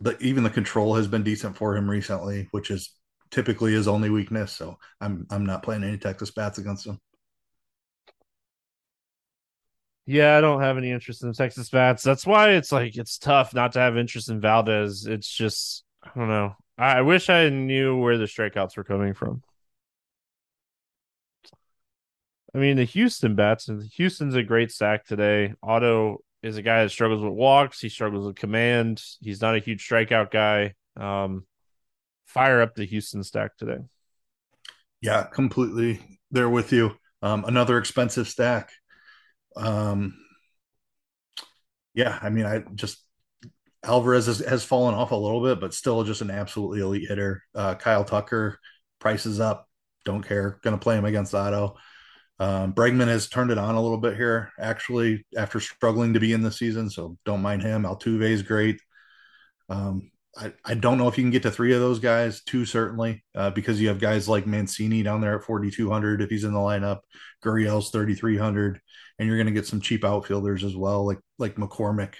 but 0.00 0.20
even 0.22 0.44
the 0.44 0.50
control 0.50 0.96
has 0.96 1.08
been 1.08 1.22
decent 1.22 1.56
for 1.56 1.76
him 1.76 1.88
recently, 1.90 2.48
which 2.52 2.70
is 2.70 2.92
typically 3.30 3.72
his 3.72 3.88
only 3.88 4.10
weakness. 4.10 4.52
So 4.52 4.78
I'm 5.00 5.26
I'm 5.30 5.46
not 5.46 5.62
playing 5.62 5.84
any 5.84 5.98
Texas 5.98 6.30
bats 6.30 6.58
against 6.58 6.86
him. 6.86 6.98
Yeah, 10.04 10.36
I 10.36 10.40
don't 10.40 10.60
have 10.60 10.76
any 10.78 10.90
interest 10.90 11.22
in 11.22 11.32
Texas 11.32 11.70
bats. 11.70 12.02
That's 12.02 12.26
why 12.26 12.50
it's 12.50 12.72
like 12.72 12.96
it's 12.96 13.18
tough 13.18 13.54
not 13.54 13.72
to 13.72 13.78
have 13.78 13.96
interest 13.96 14.28
in 14.28 14.40
Valdez. 14.40 15.06
It's 15.06 15.28
just 15.28 15.84
I 16.02 16.10
don't 16.18 16.28
know. 16.28 16.56
I, 16.76 16.98
I 16.98 17.02
wish 17.02 17.30
I 17.30 17.48
knew 17.50 17.96
where 17.98 18.18
the 18.18 18.24
strikeouts 18.24 18.76
were 18.76 18.84
coming 18.84 19.14
from. 19.14 19.42
I 22.54 22.58
mean, 22.58 22.76
the 22.76 22.84
Houston 22.84 23.34
bats, 23.34 23.68
and 23.68 23.82
Houston's 23.94 24.34
a 24.34 24.42
great 24.42 24.70
stack 24.70 25.06
today. 25.06 25.54
Otto 25.62 26.18
is 26.42 26.56
a 26.56 26.62
guy 26.62 26.82
that 26.82 26.90
struggles 26.90 27.22
with 27.22 27.32
walks. 27.32 27.80
He 27.80 27.88
struggles 27.88 28.26
with 28.26 28.36
command. 28.36 29.02
He's 29.20 29.40
not 29.40 29.54
a 29.54 29.60
huge 29.60 29.86
strikeout 29.88 30.30
guy. 30.30 30.74
Um, 30.96 31.46
fire 32.26 32.60
up 32.60 32.74
the 32.74 32.84
Houston 32.84 33.22
stack 33.22 33.56
today. 33.56 33.78
Yeah, 35.00 35.24
completely 35.24 36.00
there 36.30 36.48
with 36.48 36.72
you. 36.72 36.96
Um, 37.22 37.44
another 37.44 37.78
expensive 37.78 38.28
stack. 38.28 38.70
Um, 39.56 40.14
yeah, 41.94 42.18
I 42.20 42.30
mean, 42.30 42.46
I 42.46 42.64
just 42.74 43.02
Alvarez 43.84 44.26
has, 44.26 44.38
has, 44.40 44.64
fallen 44.64 44.94
off 44.94 45.10
a 45.10 45.16
little 45.16 45.42
bit, 45.42 45.60
but 45.60 45.74
still 45.74 46.04
just 46.04 46.20
an 46.20 46.30
absolutely 46.30 46.80
elite 46.80 47.08
hitter. 47.08 47.42
Uh, 47.54 47.74
Kyle 47.74 48.04
Tucker 48.04 48.58
prices 48.98 49.40
up. 49.40 49.68
Don't 50.04 50.26
care. 50.26 50.58
Going 50.62 50.76
to 50.76 50.82
play 50.82 50.96
him 50.96 51.04
against 51.04 51.34
Otto. 51.34 51.76
Um, 52.42 52.72
Bregman 52.72 53.06
has 53.06 53.28
turned 53.28 53.52
it 53.52 53.58
on 53.58 53.76
a 53.76 53.80
little 53.80 53.98
bit 53.98 54.16
here, 54.16 54.50
actually, 54.58 55.24
after 55.36 55.60
struggling 55.60 56.14
to 56.14 56.18
be 56.18 56.32
in 56.32 56.42
the 56.42 56.50
season. 56.50 56.90
So 56.90 57.16
don't 57.24 57.40
mind 57.40 57.62
him. 57.62 57.84
Altuve 57.84 58.22
is 58.22 58.42
great. 58.42 58.80
Um, 59.68 60.10
I, 60.36 60.52
I 60.64 60.74
don't 60.74 60.98
know 60.98 61.06
if 61.06 61.16
you 61.16 61.22
can 61.22 61.30
get 61.30 61.44
to 61.44 61.52
three 61.52 61.72
of 61.72 61.78
those 61.78 62.00
guys, 62.00 62.42
two 62.42 62.64
certainly, 62.64 63.22
uh, 63.36 63.50
because 63.50 63.80
you 63.80 63.86
have 63.86 64.00
guys 64.00 64.28
like 64.28 64.44
Mancini 64.44 65.04
down 65.04 65.20
there 65.20 65.38
at 65.38 65.44
4,200 65.44 66.20
if 66.20 66.30
he's 66.30 66.42
in 66.42 66.52
the 66.52 66.58
lineup, 66.58 67.02
Gurriel's 67.44 67.90
3,300, 67.90 68.80
and 69.20 69.28
you're 69.28 69.36
going 69.36 69.46
to 69.46 69.52
get 69.52 69.68
some 69.68 69.80
cheap 69.80 70.04
outfielders 70.04 70.64
as 70.64 70.74
well, 70.74 71.06
like 71.06 71.20
like 71.38 71.54
McCormick 71.54 72.14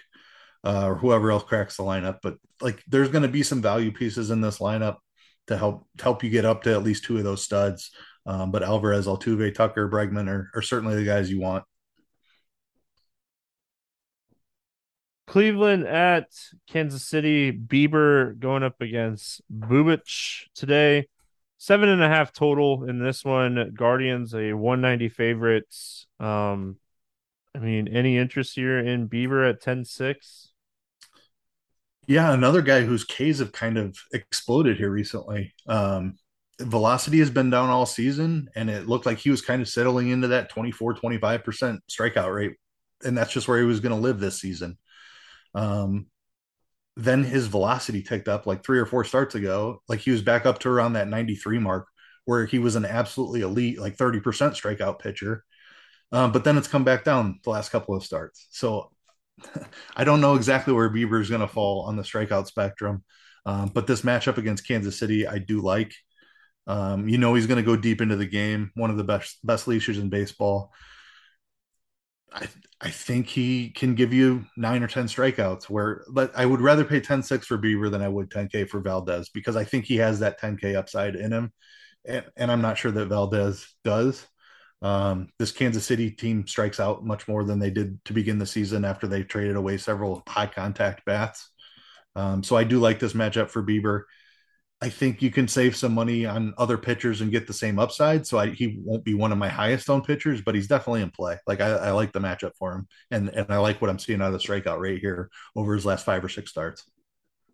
uh, 0.62 0.86
or 0.86 0.94
whoever 0.94 1.32
else 1.32 1.42
cracks 1.42 1.78
the 1.78 1.82
lineup. 1.82 2.18
But 2.22 2.36
like, 2.60 2.80
there's 2.86 3.08
going 3.08 3.22
to 3.22 3.28
be 3.28 3.42
some 3.42 3.60
value 3.60 3.90
pieces 3.90 4.30
in 4.30 4.40
this 4.40 4.60
lineup 4.60 4.98
to 5.48 5.56
help 5.56 5.84
help 6.00 6.22
you 6.22 6.30
get 6.30 6.44
up 6.44 6.62
to 6.62 6.72
at 6.72 6.84
least 6.84 7.02
two 7.02 7.18
of 7.18 7.24
those 7.24 7.42
studs. 7.42 7.90
Um, 8.24 8.50
but 8.50 8.62
Alvarez, 8.62 9.06
Altuve, 9.06 9.54
Tucker, 9.54 9.88
Bregman 9.88 10.28
are, 10.28 10.50
are 10.54 10.62
certainly 10.62 10.94
the 10.94 11.04
guys 11.04 11.30
you 11.30 11.40
want. 11.40 11.64
Cleveland 15.26 15.86
at 15.86 16.28
Kansas 16.68 17.04
City. 17.04 17.52
Bieber 17.52 18.38
going 18.38 18.62
up 18.62 18.80
against 18.80 19.40
Bubic 19.50 20.46
today. 20.54 21.08
Seven 21.58 21.88
and 21.88 22.02
a 22.02 22.08
half 22.08 22.32
total 22.32 22.84
in 22.84 22.98
this 22.98 23.24
one. 23.24 23.72
Guardians 23.74 24.34
a 24.34 24.52
190 24.52 25.08
favorites. 25.08 26.06
Um, 26.20 26.76
I 27.54 27.60
mean, 27.60 27.88
any 27.88 28.18
interest 28.18 28.56
here 28.56 28.78
in 28.78 29.08
Bieber 29.08 29.48
at 29.48 29.60
10 29.60 29.84
6? 29.84 30.52
Yeah, 32.06 32.32
another 32.32 32.62
guy 32.62 32.82
whose 32.82 33.04
Ks 33.04 33.38
have 33.38 33.52
kind 33.52 33.78
of 33.78 33.96
exploded 34.12 34.76
here 34.76 34.90
recently. 34.90 35.54
Um, 35.68 36.16
velocity 36.60 37.18
has 37.18 37.30
been 37.30 37.50
down 37.50 37.70
all 37.70 37.86
season, 37.86 38.48
and 38.54 38.70
it 38.70 38.86
looked 38.88 39.06
like 39.06 39.18
he 39.18 39.30
was 39.30 39.42
kind 39.42 39.62
of 39.62 39.68
settling 39.68 40.08
into 40.08 40.28
that 40.28 40.50
24, 40.50 40.94
25% 40.94 41.78
strikeout 41.90 42.34
rate. 42.34 42.52
And 43.04 43.16
that's 43.16 43.32
just 43.32 43.48
where 43.48 43.58
he 43.58 43.64
was 43.64 43.80
going 43.80 43.94
to 43.94 44.00
live 44.00 44.20
this 44.20 44.40
season. 44.40 44.78
Um, 45.54 46.06
then 46.96 47.24
his 47.24 47.46
velocity 47.46 48.02
ticked 48.02 48.28
up 48.28 48.46
like 48.46 48.64
three 48.64 48.78
or 48.78 48.86
four 48.86 49.04
starts 49.04 49.34
ago. 49.34 49.82
Like 49.88 50.00
he 50.00 50.10
was 50.10 50.22
back 50.22 50.46
up 50.46 50.58
to 50.60 50.68
around 50.68 50.92
that 50.92 51.08
93 51.08 51.58
mark, 51.58 51.88
where 52.26 52.44
he 52.46 52.58
was 52.58 52.76
an 52.76 52.84
absolutely 52.84 53.40
elite, 53.40 53.80
like 53.80 53.96
30% 53.96 54.22
strikeout 54.22 54.98
pitcher. 54.98 55.44
Um, 56.12 56.32
but 56.32 56.44
then 56.44 56.58
it's 56.58 56.68
come 56.68 56.84
back 56.84 57.04
down 57.04 57.40
the 57.42 57.50
last 57.50 57.70
couple 57.70 57.96
of 57.96 58.04
starts. 58.04 58.46
So 58.50 58.90
I 59.96 60.04
don't 60.04 60.20
know 60.20 60.34
exactly 60.34 60.74
where 60.74 60.90
Bieber 60.90 61.20
is 61.20 61.30
going 61.30 61.40
to 61.40 61.48
fall 61.48 61.82
on 61.82 61.96
the 61.96 62.02
strikeout 62.02 62.46
spectrum. 62.46 63.02
Um, 63.44 63.70
but 63.74 63.86
this 63.86 64.02
matchup 64.02 64.36
against 64.36 64.68
Kansas 64.68 64.98
City, 64.98 65.26
I 65.26 65.38
do 65.38 65.60
like. 65.60 65.92
Um, 66.66 67.08
you 67.08 67.18
know 67.18 67.34
he's 67.34 67.46
going 67.46 67.62
to 67.62 67.66
go 67.66 67.76
deep 67.76 68.00
into 68.00 68.16
the 68.16 68.26
game. 68.26 68.70
One 68.74 68.90
of 68.90 68.96
the 68.96 69.04
best 69.04 69.44
best 69.44 69.66
leashers 69.68 69.98
in 69.98 70.08
baseball. 70.08 70.72
I 72.32 72.48
I 72.80 72.90
think 72.90 73.28
he 73.28 73.70
can 73.70 73.94
give 73.94 74.12
you 74.12 74.44
nine 74.56 74.82
or 74.82 74.88
ten 74.88 75.06
strikeouts. 75.06 75.64
Where 75.70 76.04
but 76.10 76.32
I 76.36 76.46
would 76.46 76.60
rather 76.60 76.84
pay 76.84 77.00
10-6 77.00 77.44
for 77.44 77.58
Bieber 77.58 77.90
than 77.90 78.02
I 78.02 78.08
would 78.08 78.30
10K 78.30 78.64
for 78.64 78.80
Valdez 78.80 79.28
because 79.28 79.56
I 79.56 79.64
think 79.64 79.84
he 79.84 79.96
has 79.96 80.20
that 80.20 80.40
10K 80.40 80.74
upside 80.74 81.16
in 81.16 81.32
him. 81.32 81.52
And, 82.04 82.24
and 82.36 82.50
I'm 82.50 82.62
not 82.62 82.78
sure 82.78 82.90
that 82.92 83.06
Valdez 83.06 83.66
does. 83.84 84.26
Um, 84.82 85.28
this 85.38 85.52
Kansas 85.52 85.86
City 85.86 86.10
team 86.10 86.46
strikes 86.46 86.80
out 86.80 87.04
much 87.04 87.28
more 87.28 87.44
than 87.44 87.60
they 87.60 87.70
did 87.70 88.04
to 88.06 88.12
begin 88.12 88.38
the 88.38 88.46
season 88.46 88.84
after 88.84 89.06
they 89.06 89.22
traded 89.22 89.54
away 89.54 89.78
several 89.78 90.22
high 90.26 90.48
contact 90.48 91.04
bats. 91.04 91.50
Um, 92.16 92.42
so 92.42 92.56
I 92.56 92.64
do 92.64 92.80
like 92.80 92.98
this 92.98 93.12
matchup 93.12 93.48
for 93.50 93.62
Bieber. 93.62 94.02
I 94.82 94.88
think 94.88 95.22
you 95.22 95.30
can 95.30 95.46
save 95.46 95.76
some 95.76 95.94
money 95.94 96.26
on 96.26 96.54
other 96.58 96.76
pitchers 96.76 97.20
and 97.20 97.30
get 97.30 97.46
the 97.46 97.52
same 97.52 97.78
upside. 97.78 98.26
So 98.26 98.38
I, 98.38 98.48
he 98.48 98.80
won't 98.82 99.04
be 99.04 99.14
one 99.14 99.30
of 99.30 99.38
my 99.38 99.48
highest 99.48 99.88
owned 99.88 100.02
pitchers, 100.02 100.40
but 100.40 100.56
he's 100.56 100.66
definitely 100.66 101.02
in 101.02 101.12
play. 101.12 101.38
Like 101.46 101.60
I, 101.60 101.68
I, 101.68 101.90
like 101.92 102.12
the 102.12 102.18
matchup 102.18 102.56
for 102.58 102.72
him, 102.72 102.88
and 103.12 103.28
and 103.28 103.46
I 103.48 103.58
like 103.58 103.80
what 103.80 103.90
I'm 103.90 104.00
seeing 104.00 104.20
out 104.20 104.26
of 104.26 104.32
the 104.32 104.40
strikeout 104.40 104.80
rate 104.80 105.00
here 105.00 105.30
over 105.54 105.72
his 105.74 105.86
last 105.86 106.04
five 106.04 106.24
or 106.24 106.28
six 106.28 106.50
starts. 106.50 106.84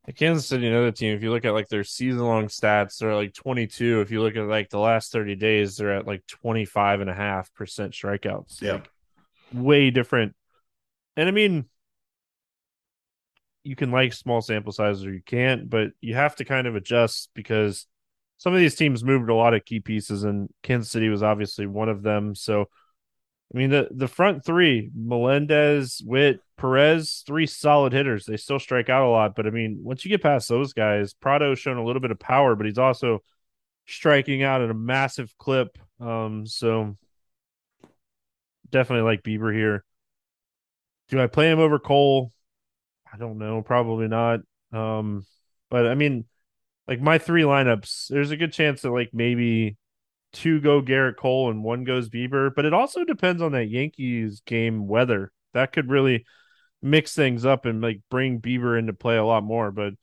The 0.07 0.15
Kansas 0.15 0.47
City, 0.47 0.69
another 0.69 0.91
team. 0.91 1.15
If 1.15 1.23
you 1.23 1.31
look 1.31 1.45
at 1.45 1.53
like 1.53 1.69
their 1.69 1.85
season 1.85 2.21
long 2.21 2.47
stats, 2.47 2.97
they're 2.97 3.15
like 3.15 3.35
22. 3.35 4.01
If 4.01 4.11
you 4.11 4.23
look 4.23 4.37
at 4.37 4.47
like 4.47 4.71
the 4.71 4.79
last 4.79 5.13
30 5.13 5.35
days, 5.35 5.77
they're 5.77 5.97
at 5.97 6.07
like 6.07 6.27
25 6.29 7.03
and 7.03 7.11
a 7.11 7.15
half 7.15 7.53
percent 7.53 7.93
strikeouts. 7.93 8.63
Yeah, 8.63 8.73
like, 8.73 8.89
way 9.53 9.91
different. 9.91 10.35
And 11.15 11.29
I 11.29 11.33
mean, 11.33 11.67
you 13.65 13.77
can 13.77 13.91
like 13.91 14.13
small 14.13 14.41
sample 14.41 14.73
sizes 14.73 15.05
or 15.05 15.13
you 15.13 15.23
can't, 15.25 15.69
but 15.69 15.91
you 16.01 16.15
have 16.15 16.37
to 16.37 16.45
kind 16.45 16.67
of 16.67 16.77
adjust 16.77 17.31
because 17.35 17.87
some 18.39 18.55
of 18.55 18.61
these 18.61 18.77
teams 18.77 19.05
moved 19.05 19.29
a 19.31 19.35
lot 19.35 19.55
of 19.55 19.65
key 19.65 19.81
pieces, 19.81 20.25
and 20.25 20.49
Kansas 20.63 20.91
City 20.91 21.09
was 21.09 21.23
obviously 21.23 21.67
one 21.67 21.89
of 21.89 22.03
them. 22.03 22.35
So, 22.35 22.69
I 23.53 23.59
mean, 23.59 23.71
the 23.71 23.89
the 23.91 24.09
front 24.09 24.45
three, 24.45 24.91
Melendez, 24.95 26.01
Witt, 26.05 26.41
Perez, 26.57 27.25
three 27.27 27.47
solid 27.47 27.93
hitters. 27.93 28.27
They 28.27 28.37
still 28.37 28.61
strike 28.61 28.89
out 28.89 29.07
a 29.07 29.11
lot, 29.11 29.35
but 29.35 29.47
I 29.47 29.51
mean, 29.51 29.81
once 29.83 30.05
you 30.05 30.09
get 30.09 30.23
past 30.23 30.49
those 30.49 30.73
guys, 30.73 31.15
Pratto's 31.15 31.59
shown 31.59 31.79
a 31.79 31.85
little 31.85 32.01
bit 32.01 32.13
of 32.13 32.19
power, 32.21 32.55
but 32.55 32.67
he's 32.67 32.79
also 32.79 33.23
striking 33.87 34.43
out 34.43 34.63
at 34.63 34.71
a 34.71 34.75
massive 34.75 35.37
clip. 35.39 35.79
Um, 36.01 36.47
so 36.47 36.97
definitely 38.71 39.11
like 39.11 39.23
Bieber 39.23 39.53
here. 39.53 39.85
Do 41.09 41.21
I 41.21 41.27
play 41.27 41.51
him 41.51 41.59
over 41.59 41.79
Cole? 41.79 42.33
I 43.13 43.17
don't 43.17 43.39
know, 43.39 43.63
probably 43.63 44.09
not. 44.09 44.41
Um, 44.73 45.27
but 45.71 45.87
I 45.87 45.95
mean, 45.95 46.25
like 46.87 47.01
my 47.01 47.19
three 47.19 47.43
lineups, 47.43 48.09
there's 48.09 48.31
a 48.31 48.37
good 48.37 48.53
chance 48.53 48.83
that 48.83 48.91
like 48.91 49.11
maybe 49.13 49.77
two 50.33 50.61
go 50.61 50.83
Gerrit 50.83 51.17
Cole 51.17 51.51
and 51.51 51.63
one 51.63 51.85
goes 51.85 52.09
Bieber, 52.09 52.55
but 52.55 52.65
it 52.65 52.75
also 52.75 53.05
depends 53.05 53.43
on 53.43 53.53
that 53.53 53.67
Yankees 53.67 54.43
game 54.47 54.87
weather. 54.87 55.33
That 55.55 55.73
could 55.73 55.91
really 55.91 56.25
mix 56.83 57.15
things 57.15 57.45
up 57.45 57.65
and 57.65 57.81
like 57.81 58.01
bring 58.11 58.41
Bieber 58.41 58.79
into 58.79 58.93
play 58.93 59.17
a 59.17 59.25
lot 59.25 59.45
more. 59.45 59.71
But 59.71 59.95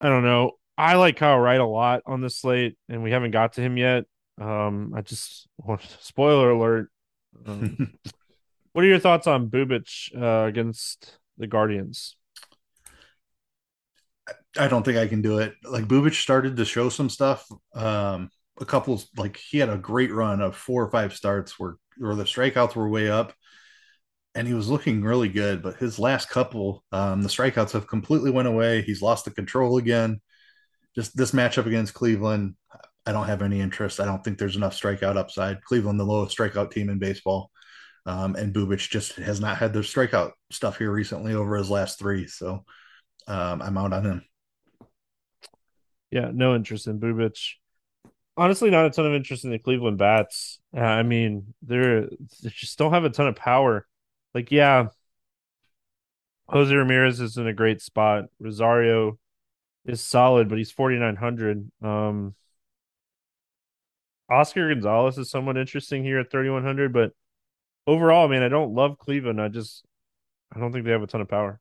I 0.00 0.08
don't 0.08 0.24
know. 0.24 0.52
I 0.76 0.96
like 0.96 1.16
Kyle 1.16 1.38
Wright 1.38 1.60
a 1.60 1.66
lot 1.66 2.02
on 2.06 2.20
this 2.20 2.38
slate, 2.38 2.76
and 2.88 3.02
we 3.02 3.10
haven't 3.10 3.30
got 3.30 3.54
to 3.54 3.60
him 3.60 3.76
yet. 3.76 4.04
Um, 4.40 4.92
I 4.96 5.02
just 5.02 5.46
spoiler 6.00 6.50
alert. 6.50 6.90
Um, 7.46 7.94
what 8.72 8.84
are 8.84 8.88
your 8.88 8.98
thoughts 8.98 9.26
on 9.26 9.48
Bubic 9.48 10.14
uh, 10.20 10.46
against 10.46 11.18
the 11.38 11.46
Guardians? 11.46 12.16
I 14.58 14.68
don't 14.68 14.84
think 14.84 14.98
I 14.98 15.08
can 15.08 15.22
do 15.22 15.38
it. 15.38 15.54
Like 15.64 15.84
Bubic 15.84 16.14
started 16.14 16.56
to 16.56 16.64
show 16.64 16.88
some 16.88 17.08
stuff. 17.08 17.46
Um, 17.74 18.30
a 18.60 18.64
couple 18.64 19.02
like 19.16 19.36
he 19.36 19.58
had 19.58 19.70
a 19.70 19.78
great 19.78 20.12
run 20.12 20.40
of 20.40 20.56
four 20.56 20.84
or 20.84 20.90
five 20.90 21.14
starts 21.14 21.58
where 21.58 21.76
where 21.98 22.14
the 22.14 22.24
strikeouts 22.24 22.74
were 22.74 22.88
way 22.88 23.10
up, 23.10 23.32
and 24.34 24.46
he 24.46 24.54
was 24.54 24.68
looking 24.68 25.02
really 25.02 25.28
good. 25.28 25.62
But 25.62 25.76
his 25.76 25.98
last 25.98 26.28
couple, 26.28 26.84
um, 26.92 27.22
the 27.22 27.28
strikeouts 27.28 27.72
have 27.72 27.86
completely 27.86 28.30
went 28.30 28.48
away. 28.48 28.82
He's 28.82 29.02
lost 29.02 29.24
the 29.24 29.30
control 29.30 29.78
again. 29.78 30.20
Just 30.94 31.16
this 31.16 31.32
matchup 31.32 31.66
against 31.66 31.94
Cleveland, 31.94 32.54
I 33.06 33.12
don't 33.12 33.26
have 33.26 33.42
any 33.42 33.60
interest. 33.60 34.00
I 34.00 34.04
don't 34.04 34.22
think 34.22 34.38
there's 34.38 34.56
enough 34.56 34.78
strikeout 34.78 35.16
upside. 35.16 35.62
Cleveland, 35.62 35.98
the 35.98 36.04
lowest 36.04 36.36
strikeout 36.36 36.70
team 36.70 36.90
in 36.90 36.98
baseball. 36.98 37.50
Um, 38.04 38.34
and 38.34 38.52
Bubic 38.52 38.88
just 38.88 39.14
has 39.16 39.40
not 39.40 39.58
had 39.58 39.72
the 39.72 39.80
strikeout 39.80 40.32
stuff 40.50 40.78
here 40.78 40.90
recently 40.90 41.34
over 41.34 41.56
his 41.56 41.70
last 41.70 41.98
three. 41.98 42.26
So 42.26 42.64
um, 43.26 43.62
I'm 43.62 43.78
out 43.78 43.92
on 43.92 44.04
him. 44.04 44.24
Yeah, 46.10 46.30
no 46.32 46.54
interest 46.54 46.86
in 46.86 46.98
Bubic. 46.98 47.38
Honestly, 48.36 48.70
not 48.70 48.86
a 48.86 48.90
ton 48.90 49.06
of 49.06 49.14
interest 49.14 49.44
in 49.44 49.50
the 49.50 49.58
Cleveland 49.58 49.98
bats. 49.98 50.58
Uh, 50.76 50.80
I 50.80 51.02
mean, 51.02 51.54
they're 51.62 52.02
they 52.42 52.50
just 52.50 52.78
don't 52.78 52.92
have 52.92 53.04
a 53.04 53.10
ton 53.10 53.28
of 53.28 53.36
power. 53.36 53.86
Like, 54.34 54.50
yeah, 54.50 54.88
Jose 56.48 56.74
Ramirez 56.74 57.20
is 57.20 57.36
in 57.36 57.46
a 57.46 57.52
great 57.52 57.80
spot. 57.80 58.24
Rosario 58.40 59.18
is 59.84 60.00
solid, 60.00 60.48
but 60.48 60.58
he's 60.58 60.70
4,900. 60.70 61.70
Um, 61.82 62.34
Oscar 64.30 64.68
Gonzalez 64.68 65.18
is 65.18 65.30
somewhat 65.30 65.56
interesting 65.56 66.04
here 66.04 66.18
at 66.18 66.30
3,100, 66.30 66.92
but 66.92 67.12
overall, 67.86 68.28
man, 68.28 68.42
I 68.42 68.48
don't 68.48 68.74
love 68.74 68.98
Cleveland. 68.98 69.40
I 69.40 69.48
just 69.48 69.84
I 70.54 70.60
don't 70.60 70.72
think 70.72 70.84
they 70.84 70.92
have 70.92 71.02
a 71.02 71.06
ton 71.06 71.20
of 71.20 71.28
power. 71.28 71.60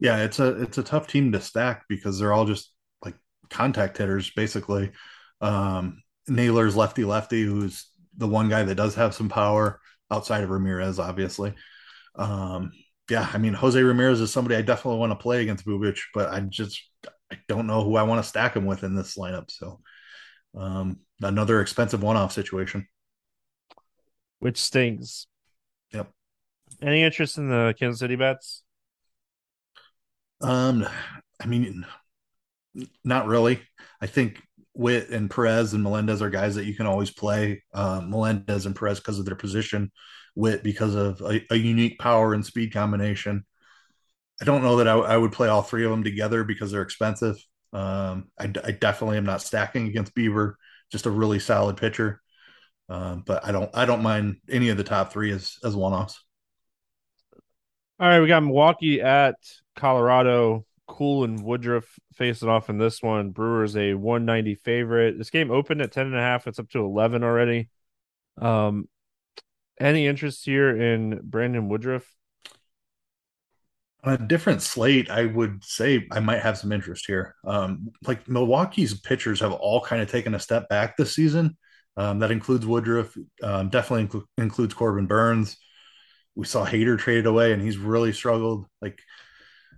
Yeah, 0.00 0.22
it's 0.22 0.38
a 0.38 0.62
it's 0.62 0.78
a 0.78 0.82
tough 0.82 1.08
team 1.08 1.32
to 1.32 1.40
stack 1.40 1.84
because 1.88 2.18
they're 2.18 2.32
all 2.32 2.44
just 2.44 2.72
like 3.04 3.14
contact 3.50 3.98
hitters, 3.98 4.30
basically. 4.30 4.92
Um, 5.40 6.02
Naylor's 6.28 6.76
lefty 6.76 7.04
lefty, 7.04 7.42
who's 7.42 7.86
the 8.16 8.28
one 8.28 8.48
guy 8.48 8.62
that 8.62 8.74
does 8.74 8.94
have 8.94 9.14
some 9.14 9.28
power 9.28 9.80
outside 10.10 10.44
of 10.44 10.50
Ramirez, 10.50 10.98
obviously. 10.98 11.54
Um, 12.14 12.72
yeah, 13.10 13.28
I 13.32 13.38
mean 13.38 13.54
Jose 13.54 13.80
Ramirez 13.80 14.20
is 14.20 14.32
somebody 14.32 14.56
I 14.56 14.62
definitely 14.62 15.00
want 15.00 15.12
to 15.12 15.22
play 15.22 15.42
against 15.42 15.66
Bubic, 15.66 15.98
but 16.14 16.30
I 16.30 16.40
just 16.40 16.80
I 17.32 17.38
don't 17.48 17.66
know 17.66 17.82
who 17.84 17.96
I 17.96 18.02
want 18.04 18.22
to 18.22 18.28
stack 18.28 18.56
him 18.56 18.66
with 18.66 18.84
in 18.84 18.94
this 18.94 19.16
lineup. 19.16 19.50
So 19.50 19.80
um, 20.56 21.00
another 21.20 21.60
expensive 21.60 22.02
one-off 22.02 22.32
situation 22.32 22.86
which 24.38 24.58
stings. 24.58 25.26
Yep. 25.92 26.10
Any 26.82 27.02
interest 27.02 27.38
in 27.38 27.48
the 27.48 27.74
Kansas 27.78 28.00
City 28.00 28.16
bets? 28.16 28.62
Um, 30.40 30.86
I 31.40 31.46
mean, 31.46 31.84
not 33.04 33.26
really. 33.26 33.60
I 34.00 34.06
think 34.06 34.42
Witt 34.74 35.10
and 35.10 35.30
Perez 35.30 35.74
and 35.74 35.82
Melendez 35.82 36.22
are 36.22 36.30
guys 36.30 36.54
that 36.54 36.66
you 36.66 36.74
can 36.74 36.86
always 36.86 37.10
play. 37.10 37.64
Um, 37.74 38.10
Melendez 38.10 38.66
and 38.66 38.76
Perez 38.76 39.00
because 39.00 39.18
of 39.18 39.24
their 39.24 39.34
position, 39.34 39.90
Witt 40.36 40.62
because 40.62 40.94
of 40.94 41.20
a, 41.20 41.40
a, 41.50 41.56
unique 41.56 41.98
power 41.98 42.32
and 42.32 42.46
speed 42.46 42.72
combination. 42.72 43.44
I 44.40 44.44
don't 44.44 44.62
know 44.62 44.76
that 44.76 44.86
I, 44.86 44.92
I, 44.92 45.16
would 45.16 45.32
play 45.32 45.48
all 45.48 45.62
three 45.62 45.84
of 45.84 45.90
them 45.90 46.04
together 46.04 46.44
because 46.44 46.70
they're 46.70 46.82
expensive. 46.82 47.36
Um, 47.72 48.30
I, 48.38 48.44
I, 48.44 48.70
definitely 48.70 49.16
am 49.16 49.24
not 49.24 49.42
stacking 49.42 49.88
against 49.88 50.14
Bieber, 50.14 50.54
just 50.92 51.06
a 51.06 51.10
really 51.10 51.40
solid 51.40 51.76
pitcher. 51.76 52.22
Um, 52.88 53.22
but 53.26 53.44
I 53.44 53.52
don't 53.52 53.70
I 53.74 53.84
don't 53.84 54.02
mind 54.02 54.36
any 54.48 54.70
of 54.70 54.76
the 54.76 54.84
top 54.84 55.12
three 55.12 55.30
as 55.30 55.56
as 55.64 55.76
one 55.76 55.92
offs. 55.92 56.22
All 58.00 58.08
right, 58.08 58.20
we 58.20 58.28
got 58.28 58.42
Milwaukee 58.42 59.00
at 59.00 59.36
Colorado. 59.76 60.64
Kuhl 60.86 61.24
and 61.24 61.42
Woodruff 61.44 61.98
facing 62.14 62.48
off 62.48 62.70
in 62.70 62.78
this 62.78 63.02
one. 63.02 63.30
Brewers 63.30 63.76
a 63.76 63.94
190 63.94 64.54
favorite. 64.56 65.18
This 65.18 65.30
game 65.30 65.50
opened 65.50 65.82
at 65.82 65.92
10 65.92 66.06
and 66.06 66.16
a 66.16 66.20
half. 66.20 66.46
It's 66.46 66.58
up 66.58 66.70
to 66.70 66.80
11 66.80 67.22
already. 67.22 67.68
Um, 68.40 68.88
any 69.78 70.06
interest 70.06 70.44
here 70.44 70.76
in 70.76 71.20
Brandon 71.22 71.68
Woodruff? 71.68 72.10
On 74.04 74.14
a 74.14 74.18
different 74.18 74.62
slate, 74.62 75.10
I 75.10 75.26
would 75.26 75.62
say 75.64 76.06
I 76.10 76.20
might 76.20 76.40
have 76.40 76.56
some 76.56 76.72
interest 76.72 77.04
here. 77.06 77.34
Um, 77.44 77.90
like 78.06 78.28
Milwaukee's 78.28 78.98
pitchers 78.98 79.40
have 79.40 79.52
all 79.52 79.80
kind 79.80 80.00
of 80.00 80.10
taken 80.10 80.34
a 80.34 80.40
step 80.40 80.68
back 80.68 80.96
this 80.96 81.14
season. 81.14 81.56
Um, 81.98 82.20
that 82.20 82.30
includes 82.30 82.64
Woodruff, 82.64 83.16
um, 83.42 83.70
definitely 83.70 84.06
inc- 84.06 84.26
includes 84.38 84.72
Corbin 84.72 85.06
Burnes. 85.06 85.56
We 86.36 86.46
saw 86.46 86.64
Hader 86.64 86.96
traded 86.96 87.26
away, 87.26 87.52
and 87.52 87.60
he's 87.60 87.76
really 87.76 88.12
struggled. 88.12 88.66
Like 88.80 89.00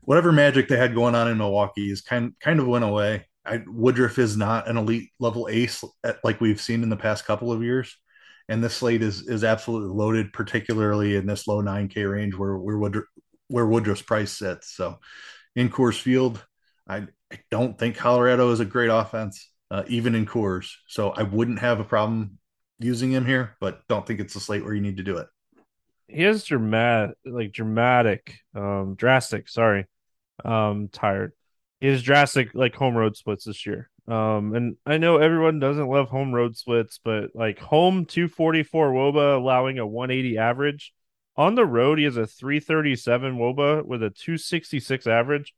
whatever 0.02 0.30
magic 0.30 0.68
they 0.68 0.76
had 0.76 0.94
going 0.94 1.14
on 1.14 1.28
in 1.28 1.38
Milwaukee 1.38 1.90
is 1.90 2.02
kind 2.02 2.34
kind 2.38 2.60
of 2.60 2.66
went 2.66 2.84
away. 2.84 3.26
I, 3.46 3.62
Woodruff 3.66 4.18
is 4.18 4.36
not 4.36 4.68
an 4.68 4.76
elite 4.76 5.08
level 5.18 5.48
ace 5.50 5.82
at, 6.04 6.18
like 6.22 6.42
we've 6.42 6.60
seen 6.60 6.82
in 6.82 6.90
the 6.90 6.96
past 6.96 7.24
couple 7.24 7.52
of 7.52 7.62
years, 7.62 7.96
and 8.50 8.62
this 8.62 8.74
slate 8.74 9.02
is 9.02 9.26
is 9.26 9.42
absolutely 9.42 9.96
loaded, 9.96 10.34
particularly 10.34 11.16
in 11.16 11.24
this 11.24 11.46
low 11.46 11.62
9K 11.62 12.10
range 12.10 12.34
where 12.34 12.58
where 12.58 12.76
Woodruff, 12.76 13.06
where 13.48 13.66
Woodruff's 13.66 14.02
price 14.02 14.32
sits. 14.32 14.76
So 14.76 14.98
in 15.56 15.70
Coors 15.70 15.98
Field, 15.98 16.44
I, 16.86 17.06
I 17.32 17.38
don't 17.50 17.78
think 17.78 17.96
Colorado 17.96 18.50
is 18.52 18.60
a 18.60 18.66
great 18.66 18.90
offense, 18.90 19.50
uh, 19.70 19.84
even 19.88 20.14
in 20.14 20.26
Coors. 20.26 20.72
So 20.86 21.10
I 21.10 21.22
wouldn't 21.22 21.60
have 21.60 21.80
a 21.80 21.84
problem 21.84 22.38
using 22.78 23.10
him 23.10 23.26
here, 23.26 23.56
but 23.60 23.86
don't 23.88 24.06
think 24.06 24.20
it's 24.20 24.36
a 24.36 24.40
slate 24.40 24.64
where 24.64 24.74
you 24.74 24.80
need 24.80 24.96
to 24.96 25.02
do 25.02 25.18
it. 25.18 25.26
He 26.08 26.22
has 26.22 26.44
dramatic, 26.44 27.16
like 27.24 27.52
dramatic, 27.52 28.38
um, 28.54 28.94
drastic. 28.96 29.48
Sorry, 29.48 29.86
um, 30.44 30.88
tired. 30.92 31.32
He 31.80 31.86
has 31.86 32.02
drastic 32.02 32.48
like 32.54 32.74
home 32.74 32.96
road 32.96 33.16
splits 33.16 33.44
this 33.44 33.64
year. 33.64 33.88
Um, 34.08 34.54
and 34.54 34.76
I 34.84 34.98
know 34.98 35.18
everyone 35.18 35.60
doesn't 35.60 35.88
love 35.88 36.08
home 36.08 36.34
road 36.34 36.56
splits, 36.56 36.98
but 37.02 37.30
like 37.34 37.60
home 37.60 38.06
244 38.06 38.92
wOBA 38.92 39.36
allowing 39.36 39.78
a 39.78 39.86
180 39.86 40.36
average 40.36 40.92
on 41.36 41.54
the 41.54 41.64
road, 41.64 41.98
he 41.98 42.04
has 42.04 42.16
a 42.16 42.26
337 42.26 43.38
wOBA 43.38 43.86
with 43.86 44.02
a 44.02 44.10
266 44.10 45.06
average. 45.06 45.54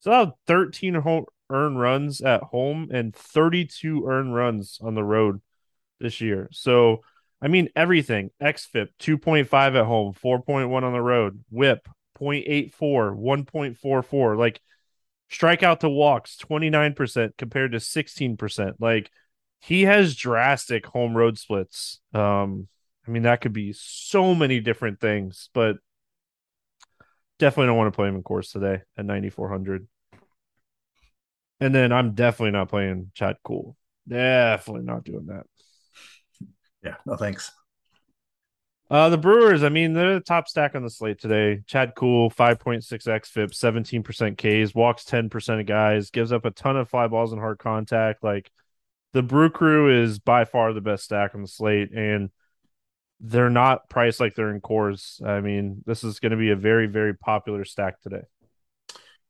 So 0.00 0.10
allowed 0.10 0.32
13 0.46 0.94
home 0.94 1.26
earned 1.50 1.80
runs 1.80 2.20
at 2.20 2.42
home 2.42 2.88
and 2.92 3.14
32 3.14 4.06
earned 4.06 4.34
runs 4.34 4.78
on 4.82 4.94
the 4.94 5.04
road 5.04 5.40
this 6.00 6.20
year. 6.20 6.48
So, 6.52 7.02
I 7.40 7.48
mean, 7.48 7.68
everything 7.76 8.30
XFIP 8.40 8.88
2.5 9.00 9.52
at 9.52 9.84
home, 9.84 10.14
4.1 10.14 10.82
on 10.82 10.92
the 10.92 11.00
road, 11.00 11.44
whip 11.50 11.88
0.84, 12.18 12.72
1.44. 13.16 14.38
Like, 14.38 14.60
strikeout 15.30 15.80
to 15.80 15.88
walks 15.88 16.36
29% 16.36 17.36
compared 17.36 17.72
to 17.72 17.78
16%. 17.78 18.74
Like, 18.78 19.10
he 19.60 19.82
has 19.82 20.14
drastic 20.14 20.86
home 20.86 21.16
road 21.16 21.38
splits. 21.38 22.00
Um, 22.14 22.68
I 23.06 23.10
mean, 23.10 23.22
that 23.22 23.40
could 23.40 23.52
be 23.52 23.72
so 23.72 24.34
many 24.34 24.60
different 24.60 25.00
things, 25.00 25.50
but 25.54 25.76
definitely 27.38 27.66
don't 27.66 27.76
want 27.76 27.92
to 27.92 27.96
play 27.96 28.08
him 28.08 28.16
in 28.16 28.22
Coors 28.22 28.50
today 28.50 28.82
at 28.96 29.04
9,400. 29.04 29.86
And 31.60 31.74
then 31.74 31.92
I'm 31.92 32.14
definitely 32.14 32.52
not 32.52 32.68
playing 32.68 33.10
Chad 33.14 33.36
Kuhl. 33.44 33.76
Definitely 34.08 34.84
not 34.84 35.04
doing 35.04 35.26
that. 35.26 35.46
Yeah, 36.82 36.96
no 37.06 37.16
thanks. 37.16 37.50
Uh, 38.88 39.08
the 39.08 39.18
Brewers, 39.18 39.64
I 39.64 39.68
mean, 39.68 39.94
they're 39.94 40.14
the 40.14 40.20
top 40.20 40.46
stack 40.46 40.76
on 40.76 40.84
the 40.84 40.90
slate 40.90 41.20
today. 41.20 41.62
Chad 41.66 41.94
Kuhl, 41.96 42.30
5.6 42.30 42.84
XFIP, 42.86 43.50
17% 43.50 44.36
Ks, 44.36 44.74
walks 44.74 45.04
10% 45.04 45.60
of 45.60 45.66
guys, 45.66 46.10
gives 46.10 46.30
up 46.30 46.44
a 46.44 46.52
ton 46.52 46.76
of 46.76 46.88
fly 46.88 47.08
balls 47.08 47.32
and 47.32 47.40
hard 47.40 47.58
contact. 47.58 48.22
Like 48.22 48.48
the 49.12 49.24
Brew 49.24 49.50
Crew 49.50 50.02
is 50.02 50.20
by 50.20 50.44
far 50.44 50.72
the 50.72 50.80
best 50.80 51.02
stack 51.04 51.34
on 51.34 51.42
the 51.42 51.48
slate. 51.48 51.90
And 51.92 52.30
they're 53.18 53.50
not 53.50 53.88
priced 53.88 54.20
like 54.20 54.34
they're 54.34 54.54
in 54.54 54.60
Coors. 54.60 55.24
I 55.26 55.40
mean, 55.40 55.82
this 55.84 56.04
is 56.04 56.20
going 56.20 56.32
to 56.32 56.36
be 56.36 56.50
a 56.50 56.56
very, 56.56 56.86
very 56.86 57.14
popular 57.14 57.64
stack 57.64 58.00
today. 58.02 58.22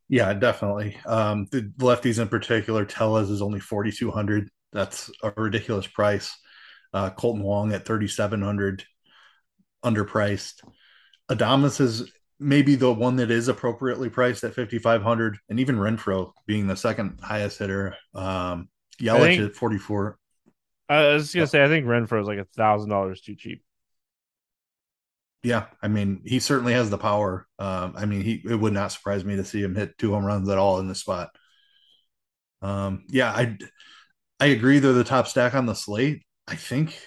Yeah, 0.09 0.32
definitely. 0.34 0.96
Um, 1.04 1.46
the 1.50 1.62
lefties 1.78 2.20
in 2.20 2.28
particular, 2.28 2.84
Tellez 2.84 3.30
is 3.30 3.42
only 3.42 3.61
4,200. 3.61 4.48
That's 4.72 5.11
a 5.22 5.32
ridiculous 5.36 5.86
price. 5.86 6.36
Uh, 6.92 7.11
Kolten 7.11 7.42
Wong 7.42 7.72
at 7.72 7.84
3,700, 7.84 8.84
underpriced. 9.84 10.62
Adames 11.30 11.80
is 11.80 12.11
maybe 12.38 12.76
the 12.76 12.92
one 12.92 13.16
that 13.16 13.30
is 13.30 13.48
appropriately 13.48 14.09
priced 14.09 14.44
at 14.44 14.54
5,500, 14.54 15.38
and 15.48 15.59
even 15.59 15.76
Renfroe 15.76 16.32
being 16.46 16.66
the 16.66 16.76
second 16.76 17.18
highest 17.22 17.59
hitter. 17.59 17.96
Um, 18.14 18.68
Yelich 19.00 19.36
think, 19.36 19.42
at 19.42 19.57
44. 19.57 20.18
I 20.88 21.09
was 21.09 21.34
gonna 21.34 21.46
say, 21.48 21.64
I 21.64 21.68
think 21.68 21.86
Renfroe 21.86 22.20
is 22.20 22.28
like 22.28 22.38
a 22.38 22.46
thousand 22.57 22.90
dollars 22.90 23.20
too 23.20 23.34
cheap 23.34 23.62
yeah, 25.47 25.66
I 25.80 25.86
mean, 25.86 26.22
he 26.24 26.40
certainly 26.40 26.72
has 26.72 26.90
the 26.90 26.99
power. 26.99 27.47
Um, 27.61 27.94
I 27.97 28.05
mean, 28.05 28.22
he 28.22 28.42
it 28.44 28.57
would 28.57 28.72
not 28.72 28.90
surprise 28.90 29.24
me 29.24 29.36
to 29.36 29.44
see 29.44 29.62
him 29.62 29.76
hit 29.76 29.97
two 29.97 30.11
home 30.12 30.24
runs 30.24 30.49
at 30.49 30.59
all 30.59 30.80
in 30.80 30.88
this 30.88 30.99
spot. 30.99 31.30
Um, 32.62 33.05
yeah, 33.09 33.30
I 33.30 33.57
I 34.40 34.47
agree 34.47 34.80
they're 34.80 34.92
the 34.92 35.05
top 35.05 35.28
stack 35.28 35.55
on 35.55 35.66
the 35.66 35.74
slate. 35.74 36.22
I 36.49 36.57
think 36.57 36.99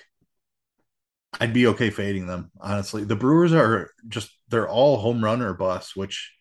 I'd 1.42 1.52
be 1.54 1.68
okay 1.68 1.90
fading 1.90 2.28
them, 2.28 2.50
honestly. 2.62 3.04
The 3.04 3.18
Brewers 3.18 3.52
are 3.52 3.92
just 4.08 4.32
they're 4.48 4.70
all 4.70 4.98
home 5.00 5.22
run 5.22 5.42
or 5.42 5.54
bust, 5.54 5.98
which 5.98 6.34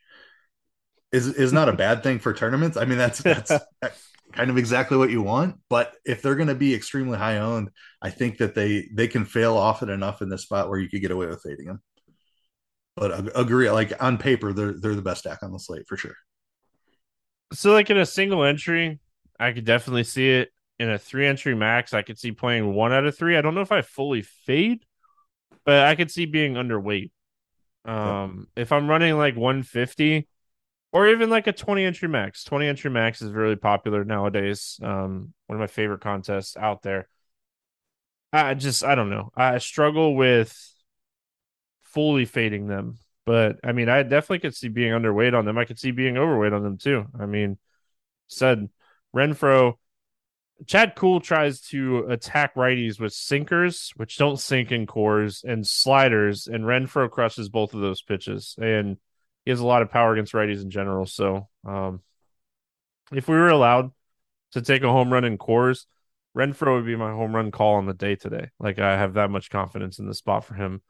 is 1.11 1.27
is 1.27 1.53
not 1.53 1.69
a 1.69 1.73
bad 1.85 2.05
thing 2.05 2.21
for 2.21 2.33
tournaments. 2.33 2.77
I 2.77 2.85
mean, 2.85 2.99
that's 2.99 3.19
that's 3.19 3.53
kind 4.33 4.51
of 4.51 4.57
exactly 4.57 4.97
what 4.97 5.11
you 5.11 5.23
want. 5.23 5.57
But 5.69 5.95
if 6.05 6.23
they're 6.23 6.37
going 6.37 6.47
to 6.47 6.55
be 6.55 6.77
extremely 6.77 7.19
high 7.19 7.39
owned, 7.39 7.71
I 8.01 8.11
think 8.11 8.39
that 8.39 8.55
they 8.55 8.89
they 8.95 9.09
can 9.09 9.25
fail 9.25 9.57
often 9.57 9.89
enough 9.89 10.23
in 10.23 10.29
this 10.29 10.43
spot 10.43 10.69
where 10.69 10.79
you 10.79 10.89
could 10.89 11.03
get 11.03 11.11
away 11.11 11.27
with 11.27 11.43
fading 11.43 11.67
them. 11.67 11.83
But 12.99 13.37
agree, 13.37 13.71
like 13.71 13.93
on 14.03 14.19
paper, 14.19 14.53
they're 14.53 14.73
they're 14.73 14.95
the 14.95 15.03
best 15.03 15.21
stack 15.21 15.43
on 15.43 15.53
the 15.53 15.59
slate 15.59 15.87
for 15.87 15.97
sure. 15.97 16.17
So, 17.53 17.73
like 17.73 17.91
in 17.91 17.97
a 17.97 18.07
single 18.07 18.45
entry, 18.45 18.99
I 19.39 19.53
could 19.53 19.65
definitely 19.65 20.05
see 20.05 20.31
it. 20.31 20.51
In 20.81 20.89
a 20.91 20.99
three 20.99 21.27
entry 21.27 21.57
max, 21.57 21.93
I 21.93 22.03
could 22.03 22.21
see 22.21 22.31
playing 22.31 22.73
one 22.73 22.93
out 22.93 23.05
of 23.05 23.17
three. 23.17 23.37
I 23.37 23.41
don't 23.41 23.55
know 23.57 23.63
if 23.63 23.73
I 23.73 23.83
fully 23.83 24.23
fade, 24.23 24.85
but 25.65 25.87
I 25.87 25.97
could 25.97 26.11
see 26.11 26.25
being 26.25 26.55
underweight. 26.55 27.11
Um, 27.85 28.47
if 28.55 28.71
I'm 28.71 28.89
running 28.89 29.17
like 29.17 29.35
150, 29.35 30.29
or 30.93 31.09
even 31.09 31.31
like 31.31 31.47
a 31.47 31.53
20 31.53 31.85
entry 31.85 32.09
max. 32.09 32.45
20 32.45 32.67
entry 32.67 32.91
max 32.91 33.23
is 33.23 33.33
really 33.33 33.57
popular 33.57 34.05
nowadays. 34.05 34.79
Um, 34.83 35.35
one 35.47 35.57
of 35.57 35.61
my 35.61 35.67
favorite 35.67 36.01
contests 36.01 36.57
out 36.57 36.83
there. 36.83 37.09
I 38.33 38.55
just 38.55 38.85
I 38.85 38.95
don't 38.95 39.11
know. 39.11 39.31
I 39.37 39.59
struggle 39.59 40.15
with 40.15 40.57
fully 41.93 42.25
fading 42.25 42.67
them, 42.67 42.99
but 43.25 43.59
I 43.63 43.73
mean, 43.73 43.89
I 43.89 44.03
definitely 44.03 44.41
could 44.41 44.55
see 44.55 44.69
being 44.69 44.93
underweight 44.93 45.37
on 45.37 45.45
them. 45.45 45.59
I 45.59 45.65
could 45.65 45.79
see 45.79 45.91
being 45.91 46.17
overweight 46.17 46.53
on 46.53 46.63
them 46.63 46.79
too. 46.79 47.07
I 47.19 47.27
mean, 47.27 47.59
said 48.27 48.69
Renfroe, 49.15 49.75
Chad 50.67 50.95
Kuhl 50.97 51.21
tries 51.21 51.61
to 51.69 52.07
attack 52.09 52.55
righties 52.55 52.99
with 52.99 53.13
sinkers, 53.13 53.93
which 53.97 54.19
don't 54.19 54.41
sink 54.41 54.73
in 54.73 54.87
Coors, 54.87 55.45
and 55.45 55.67
sliders, 55.67 56.47
and 56.47 56.65
Renfroe 56.65 57.11
crushes 57.11 57.49
both 57.49 57.75
of 57.75 57.81
those 57.81 58.03
pitches. 58.03 58.57
And 58.61 58.97
he 59.45 59.51
has 59.51 59.61
a 59.61 59.67
lot 59.67 59.83
of 59.83 59.91
power 59.91 60.13
against 60.13 60.33
righties 60.33 60.63
in 60.63 60.71
general. 60.71 61.07
So 61.07 61.49
um, 61.67 62.03
if 63.13 63.29
we 63.29 63.37
were 63.37 63.51
allowed 63.51 63.93
to 64.53 64.63
take 64.63 64.83
a 64.83 64.91
home 64.91 65.13
run 65.13 65.25
in 65.25 65.39
Coors, 65.39 65.87
Renfroe 66.37 66.77
would 66.77 66.87
be 66.87 66.97
my 66.97 67.11
home 67.11 67.35
run 67.35 67.51
call 67.51 67.75
on 67.75 67.87
the 67.87 67.95
day 67.95 68.17
today. 68.17 68.51
Like 68.59 68.79
I 68.79 68.97
have 68.97 69.15
that 69.15 69.31
much 69.31 69.51
confidence 69.51 69.99
in 69.99 70.07
the 70.07 70.15
spot 70.15 70.45
for 70.45 70.55
him. 70.55 70.83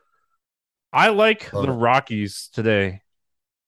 I 0.92 1.08
like 1.08 1.52
Love 1.52 1.66
the 1.66 1.72
it. 1.72 1.76
Rockies 1.76 2.48
today 2.52 3.02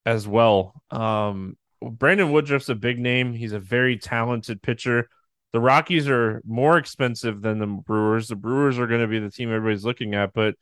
as 0.06 0.26
well. 0.26 0.82
Um, 0.90 1.56
Brandon 1.82 2.32
Woodruff's 2.32 2.68
a 2.68 2.74
big 2.74 2.98
name. 2.98 3.32
He's 3.32 3.52
a 3.52 3.58
very 3.58 3.96
talented 3.96 4.62
pitcher. 4.62 5.08
The 5.52 5.60
Rockies 5.60 6.08
are 6.08 6.42
more 6.46 6.78
expensive 6.78 7.42
than 7.42 7.58
the 7.58 7.66
Brewers. 7.66 8.28
The 8.28 8.36
Brewers 8.36 8.78
are 8.78 8.86
going 8.86 9.00
to 9.00 9.08
be 9.08 9.18
the 9.18 9.30
team 9.30 9.52
everybody's 9.52 9.84
looking 9.84 10.14
at, 10.14 10.32
but 10.32 10.54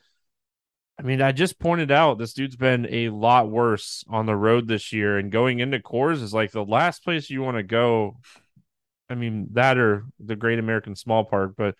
I 0.98 1.04
mean, 1.04 1.22
I 1.22 1.30
just 1.30 1.61
pointed 1.61 1.92
out 1.92 2.18
this 2.18 2.32
dude's 2.32 2.56
been 2.56 2.88
a 2.90 3.11
lot 3.11 3.48
worse 3.48 4.04
on 4.09 4.26
the 4.26 4.34
road 4.34 4.66
this 4.66 4.92
year, 4.92 5.16
and 5.16 5.30
going 5.30 5.61
into 5.61 5.78
Coors 5.78 6.22
is 6.22 6.34
like 6.34 6.50
the 6.50 6.64
last 6.64 7.04
place 7.04 7.30
you 7.30 7.40
want 7.40 7.56
to 7.56 7.62
go. 7.62 8.16
I 9.09 9.14
mean, 9.14 9.48
that 9.52 9.78
or 9.78 10.06
the 10.18 10.34
Great 10.34 10.59
American 10.59 10.96
Small 10.96 11.24
Park, 11.24 11.54
but 11.56 11.76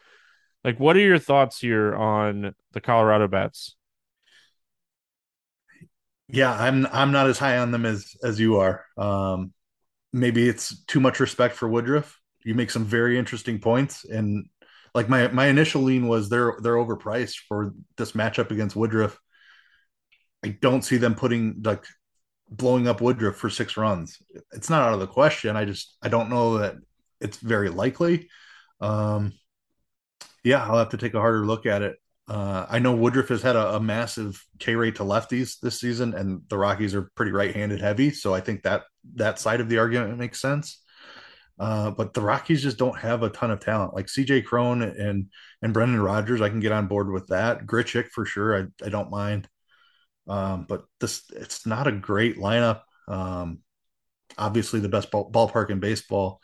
like, 0.63 0.79
what 0.79 0.97
are 0.97 1.01
your 1.01 1.19
thoughts 1.19 1.59
here 1.59 1.95
on 1.97 2.55
the 2.73 2.81
Colorado 2.81 3.27
bats? 3.27 3.75
Yeah, 6.29 6.53
I'm 6.53 6.87
I'm 6.87 7.13
not 7.13 7.27
as 7.29 7.39
high 7.39 7.59
on 7.59 7.71
them 7.71 7.87
as 7.87 8.15
as 8.23 8.39
you 8.39 8.57
are. 8.59 8.85
Um, 8.97 9.53
maybe 10.13 10.49
it's 10.49 10.85
too 10.87 11.01
much 11.01 11.21
respect 11.21 11.57
for 11.57 11.69
Woodruff. 11.69 12.19
You 12.45 12.55
make 12.55 12.71
some 12.71 12.85
very 12.85 13.19
interesting 13.19 13.61
points, 13.61 14.05
and 14.05 14.47
like 14.95 15.09
my 15.09 15.29
my 15.29 15.47
initial 15.49 15.83
lean 15.83 16.09
was 16.09 16.29
they're 16.29 16.57
they're 16.63 16.77
overpriced 16.77 17.37
for 17.49 17.75
this 17.99 18.13
matchup 18.13 18.51
against 18.53 18.77
Woodruff. 18.77 19.19
I 20.45 20.49
don't 20.61 20.83
see 20.83 20.97
them 20.97 21.15
putting 21.15 21.63
like 21.65 21.85
blowing 22.51 22.89
up 22.89 23.01
Woodruff 23.01 23.37
for 23.37 23.51
six 23.51 23.77
runs. 23.77 24.19
It's 24.53 24.71
not 24.71 24.83
out 24.83 24.95
of 24.95 25.01
the 25.01 25.07
question. 25.07 25.57
I 25.57 25.65
just 25.65 25.97
I 26.03 26.09
don't 26.09 26.31
know 26.31 26.59
that 26.59 26.77
it's 27.21 27.39
very 27.39 27.71
likely. 27.71 28.29
Um, 28.81 29.35
yeah, 30.45 30.65
I'll 30.65 30.79
have 30.79 30.91
to 30.91 30.97
take 30.97 31.15
a 31.15 31.21
harder 31.21 31.45
look 31.47 31.67
at 31.67 31.83
it. 31.83 31.97
Uh, 32.29 32.67
I 32.69 32.79
know 32.79 32.95
Woodruff 32.95 33.29
has 33.29 33.41
had 33.41 33.57
a, 33.57 33.77
a, 33.77 33.81
massive 33.81 34.45
K 34.59 34.75
rate 34.75 34.97
to 34.97 35.03
lefties 35.03 35.59
this 35.61 35.81
season, 35.81 36.13
and 36.15 36.43
the 36.49 36.59
Rockies 36.59 36.95
are 36.95 37.11
pretty 37.15 37.33
right-handed 37.33 37.81
heavy, 37.81 38.11
so 38.11 38.35
I 38.35 38.41
think 38.41 38.65
that 38.65 38.83
that 39.15 39.39
side 39.39 39.63
of 39.63 39.71
the 39.71 39.79
argument 39.79 40.19
makes 40.19 40.39
sense. 40.39 40.83
Uh, 41.59 41.91
but 41.91 42.13
the 42.13 42.21
Rockies 42.21 42.63
just 42.63 42.77
don't 42.77 42.99
have 42.99 43.23
a 43.23 43.31
ton 43.31 43.51
of 43.51 43.61
talent. 43.61 43.95
Like 43.95 44.07
CJ 44.07 44.45
Cron 44.45 44.83
and 44.83 45.29
and 45.63 45.73
Brendan 45.73 46.01
Rodgers, 46.03 46.43
I 46.43 46.51
can 46.51 46.61
get 46.61 46.71
on 46.71 46.87
board 46.87 47.11
with 47.11 47.29
that. 47.29 47.67
Grichuk 47.67 48.09
for 48.09 48.27
sure, 48.27 48.57
I, 48.57 48.85
I 48.85 48.91
don't 48.91 49.11
mind. 49.11 49.49
Um, 50.29 50.67
but 50.69 50.85
this 51.01 51.23
it's 51.31 51.67
not 51.67 51.87
a 51.87 51.93
great 51.93 52.37
lineup. 52.37 52.83
Um, 53.09 53.61
obviously, 54.37 54.81
the 54.81 54.89
best 54.91 55.11
ball, 55.11 55.31
ballpark 55.33 55.71
in 55.71 55.81
baseball. 55.81 56.41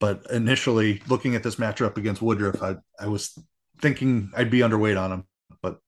But 0.00 0.30
initially, 0.30 1.02
looking 1.08 1.34
at 1.34 1.42
this 1.42 1.56
matchup 1.56 1.96
against 1.96 2.22
Woodruff, 2.22 2.62
I, 2.62 2.76
I 2.98 3.08
was 3.08 3.36
thinking 3.82 4.30
I'd 4.34 4.50
be 4.50 4.60
underweight 4.60 4.98
on 4.98 5.12
him. 5.12 5.26
But 5.60 5.80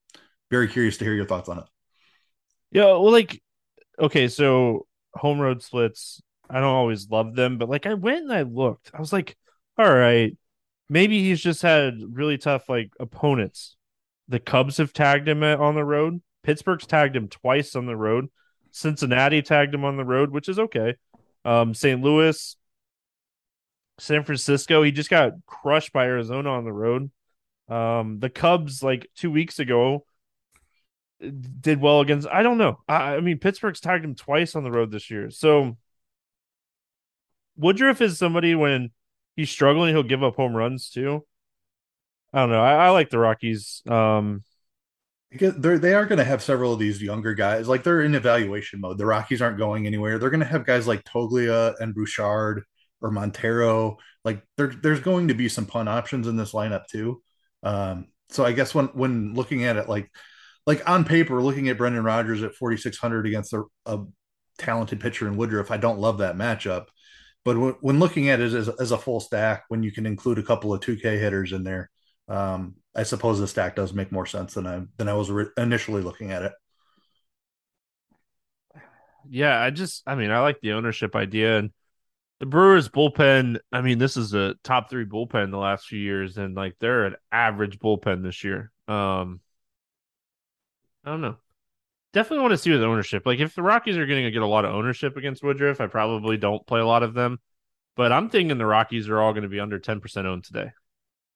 very 0.51 0.67
curious 0.67 0.97
to 0.97 1.05
hear 1.05 1.15
your 1.15 1.25
thoughts 1.25 1.49
on 1.49 1.59
it. 1.59 1.65
Yeah, 2.71 2.85
well, 2.85 3.11
like, 3.11 3.41
okay, 3.99 4.27
so 4.27 4.85
home 5.13 5.39
road 5.39 5.63
splits, 5.63 6.21
I 6.49 6.55
don't 6.55 6.65
always 6.75 7.09
love 7.09 7.35
them, 7.35 7.57
but 7.57 7.69
like, 7.69 7.85
I 7.85 7.93
went 7.93 8.23
and 8.23 8.33
I 8.33 8.43
looked. 8.43 8.91
I 8.93 8.99
was 8.99 9.13
like, 9.13 9.35
all 9.77 9.91
right, 9.91 10.37
maybe 10.89 11.23
he's 11.23 11.41
just 11.41 11.61
had 11.61 11.99
really 12.11 12.37
tough 12.37 12.69
like 12.69 12.91
opponents. 12.99 13.75
The 14.27 14.39
Cubs 14.39 14.77
have 14.77 14.93
tagged 14.93 15.27
him 15.27 15.43
on 15.43 15.75
the 15.75 15.83
road. 15.83 16.21
Pittsburgh's 16.43 16.85
tagged 16.85 17.15
him 17.15 17.27
twice 17.27 17.75
on 17.75 17.85
the 17.85 17.95
road. 17.95 18.29
Cincinnati 18.71 19.41
tagged 19.41 19.73
him 19.73 19.85
on 19.85 19.97
the 19.97 20.05
road, 20.05 20.31
which 20.31 20.49
is 20.49 20.59
okay. 20.59 20.95
Um, 21.43 21.73
St. 21.73 22.01
Louis, 22.01 22.57
San 23.99 24.23
Francisco, 24.23 24.83
he 24.83 24.91
just 24.91 25.09
got 25.09 25.33
crushed 25.45 25.93
by 25.93 26.05
Arizona 26.05 26.49
on 26.49 26.65
the 26.65 26.73
road. 26.73 27.09
Um, 27.67 28.19
the 28.19 28.29
Cubs, 28.29 28.83
like 28.83 29.07
two 29.15 29.31
weeks 29.31 29.59
ago, 29.59 30.05
did 31.19 31.81
well 31.81 32.01
against. 32.01 32.27
I 32.27 32.43
don't 32.43 32.57
know. 32.57 32.79
I, 32.87 33.15
I 33.15 33.19
mean, 33.21 33.39
Pittsburgh's 33.39 33.79
tagged 33.79 34.05
him 34.05 34.15
twice 34.15 34.55
on 34.55 34.63
the 34.63 34.71
road 34.71 34.91
this 34.91 35.09
year. 35.09 35.29
So 35.29 35.77
Woodruff 37.57 38.01
is 38.01 38.17
somebody 38.17 38.55
when 38.55 38.91
he's 39.35 39.49
struggling, 39.49 39.93
he'll 39.93 40.03
give 40.03 40.23
up 40.23 40.35
home 40.35 40.55
runs 40.55 40.89
too. 40.89 41.25
I 42.33 42.39
don't 42.41 42.49
know. 42.49 42.61
I, 42.61 42.87
I 42.87 42.89
like 42.89 43.09
the 43.09 43.19
Rockies. 43.19 43.81
Um, 43.87 44.43
they're 45.31 45.79
they 45.79 45.93
are 45.93 46.05
going 46.05 46.19
to 46.19 46.25
have 46.25 46.43
several 46.43 46.73
of 46.73 46.79
these 46.79 47.01
younger 47.01 47.33
guys. 47.33 47.67
Like 47.67 47.83
they're 47.83 48.01
in 48.01 48.15
evaluation 48.15 48.81
mode. 48.81 48.97
The 48.97 49.05
Rockies 49.05 49.41
aren't 49.41 49.57
going 49.57 49.87
anywhere. 49.87 50.17
They're 50.17 50.29
going 50.29 50.41
to 50.41 50.45
have 50.45 50.65
guys 50.65 50.87
like 50.87 51.03
Toglia 51.03 51.75
and 51.79 51.95
Bouchard 51.95 52.63
or 53.01 53.11
Montero. 53.11 53.97
Like 54.23 54.43
there, 54.57 54.67
there's 54.67 54.99
going 54.99 55.29
to 55.29 55.33
be 55.33 55.49
some 55.49 55.65
pun 55.65 55.87
options 55.87 56.27
in 56.27 56.35
this 56.35 56.53
lineup 56.53 56.87
too. 56.87 57.21
Um, 57.65 58.07
so 58.29 58.45
I 58.45 58.53
guess 58.53 58.73
when 58.73 58.87
when 58.87 59.33
looking 59.33 59.65
at 59.65 59.75
it, 59.75 59.89
like 59.89 60.09
like 60.65 60.87
on 60.89 61.03
paper, 61.03 61.41
looking 61.41 61.67
at 61.69 61.77
Brendan 61.77 62.03
Rodgers 62.03 62.43
at 62.43 62.55
4600 62.55 63.27
against 63.27 63.53
a, 63.53 63.63
a 63.85 63.99
talented 64.57 64.99
pitcher 64.99 65.27
in 65.27 65.35
Woodruff, 65.35 65.71
I 65.71 65.77
don't 65.77 65.99
love 65.99 66.19
that 66.19 66.35
matchup. 66.37 66.87
But 67.43 67.57
when, 67.57 67.75
when 67.81 67.99
looking 67.99 68.29
at 68.29 68.39
it 68.39 68.53
as, 68.53 68.69
as 68.69 68.91
a 68.91 68.97
full 68.97 69.19
stack, 69.19 69.65
when 69.67 69.83
you 69.83 69.91
can 69.91 70.05
include 70.05 70.39
a 70.39 70.43
couple 70.43 70.73
of 70.73 70.81
2K 70.81 71.19
hitters 71.19 71.51
in 71.51 71.63
there, 71.63 71.91
um, 72.27 72.75
I 72.95 73.03
suppose 73.03 73.39
the 73.39 73.47
stack 73.47 73.75
does 73.75 73.93
make 73.93 74.11
more 74.11 74.25
sense 74.25 74.53
than 74.55 74.65
I 74.65 74.83
than 74.97 75.09
I 75.09 75.13
was 75.13 75.29
re- 75.29 75.49
initially 75.57 76.01
looking 76.01 76.31
at 76.31 76.43
it. 76.43 76.53
Yeah, 79.29 79.59
I 79.59 79.71
just 79.71 80.03
I 80.07 80.15
mean 80.15 80.31
I 80.31 80.39
like 80.39 80.59
the 80.61 80.73
ownership 80.73 81.15
idea 81.15 81.57
and 81.57 81.71
the 82.39 82.45
Brewers 82.45 82.89
bullpen. 82.89 83.59
I 83.71 83.81
mean 83.81 83.97
this 83.97 84.17
is 84.17 84.33
a 84.33 84.55
top 84.63 84.89
three 84.89 85.05
bullpen 85.05 85.51
the 85.51 85.57
last 85.57 85.87
few 85.87 85.99
years 85.99 86.37
and 86.37 86.55
like 86.55 86.75
they're 86.79 87.05
an 87.05 87.15
average 87.31 87.79
bullpen 87.79 88.23
this 88.23 88.43
year. 88.43 88.71
Um, 88.87 89.41
I 91.03 91.11
don't 91.11 91.21
know. 91.21 91.37
Definitely 92.13 92.43
want 92.43 92.51
to 92.53 92.57
see 92.57 92.71
with 92.71 92.83
ownership. 92.83 93.25
Like 93.25 93.39
if 93.39 93.55
the 93.55 93.61
Rockies 93.61 93.97
are 93.97 94.05
going 94.05 94.23
to 94.23 94.31
get 94.31 94.41
a 94.41 94.47
lot 94.47 94.65
of 94.65 94.73
ownership 94.73 95.17
against 95.17 95.43
Woodruff, 95.43 95.81
I 95.81 95.87
probably 95.87 96.37
don't 96.37 96.65
play 96.65 96.79
a 96.79 96.85
lot 96.85 97.03
of 97.03 97.13
them. 97.13 97.39
But 97.95 98.11
I'm 98.11 98.29
thinking 98.29 98.57
the 98.57 98.65
Rockies 98.65 99.09
are 99.09 99.19
all 99.19 99.33
going 99.33 99.43
to 99.43 99.49
be 99.49 99.59
under 99.59 99.79
10% 99.79 100.25
owned 100.25 100.43
today. 100.43 100.71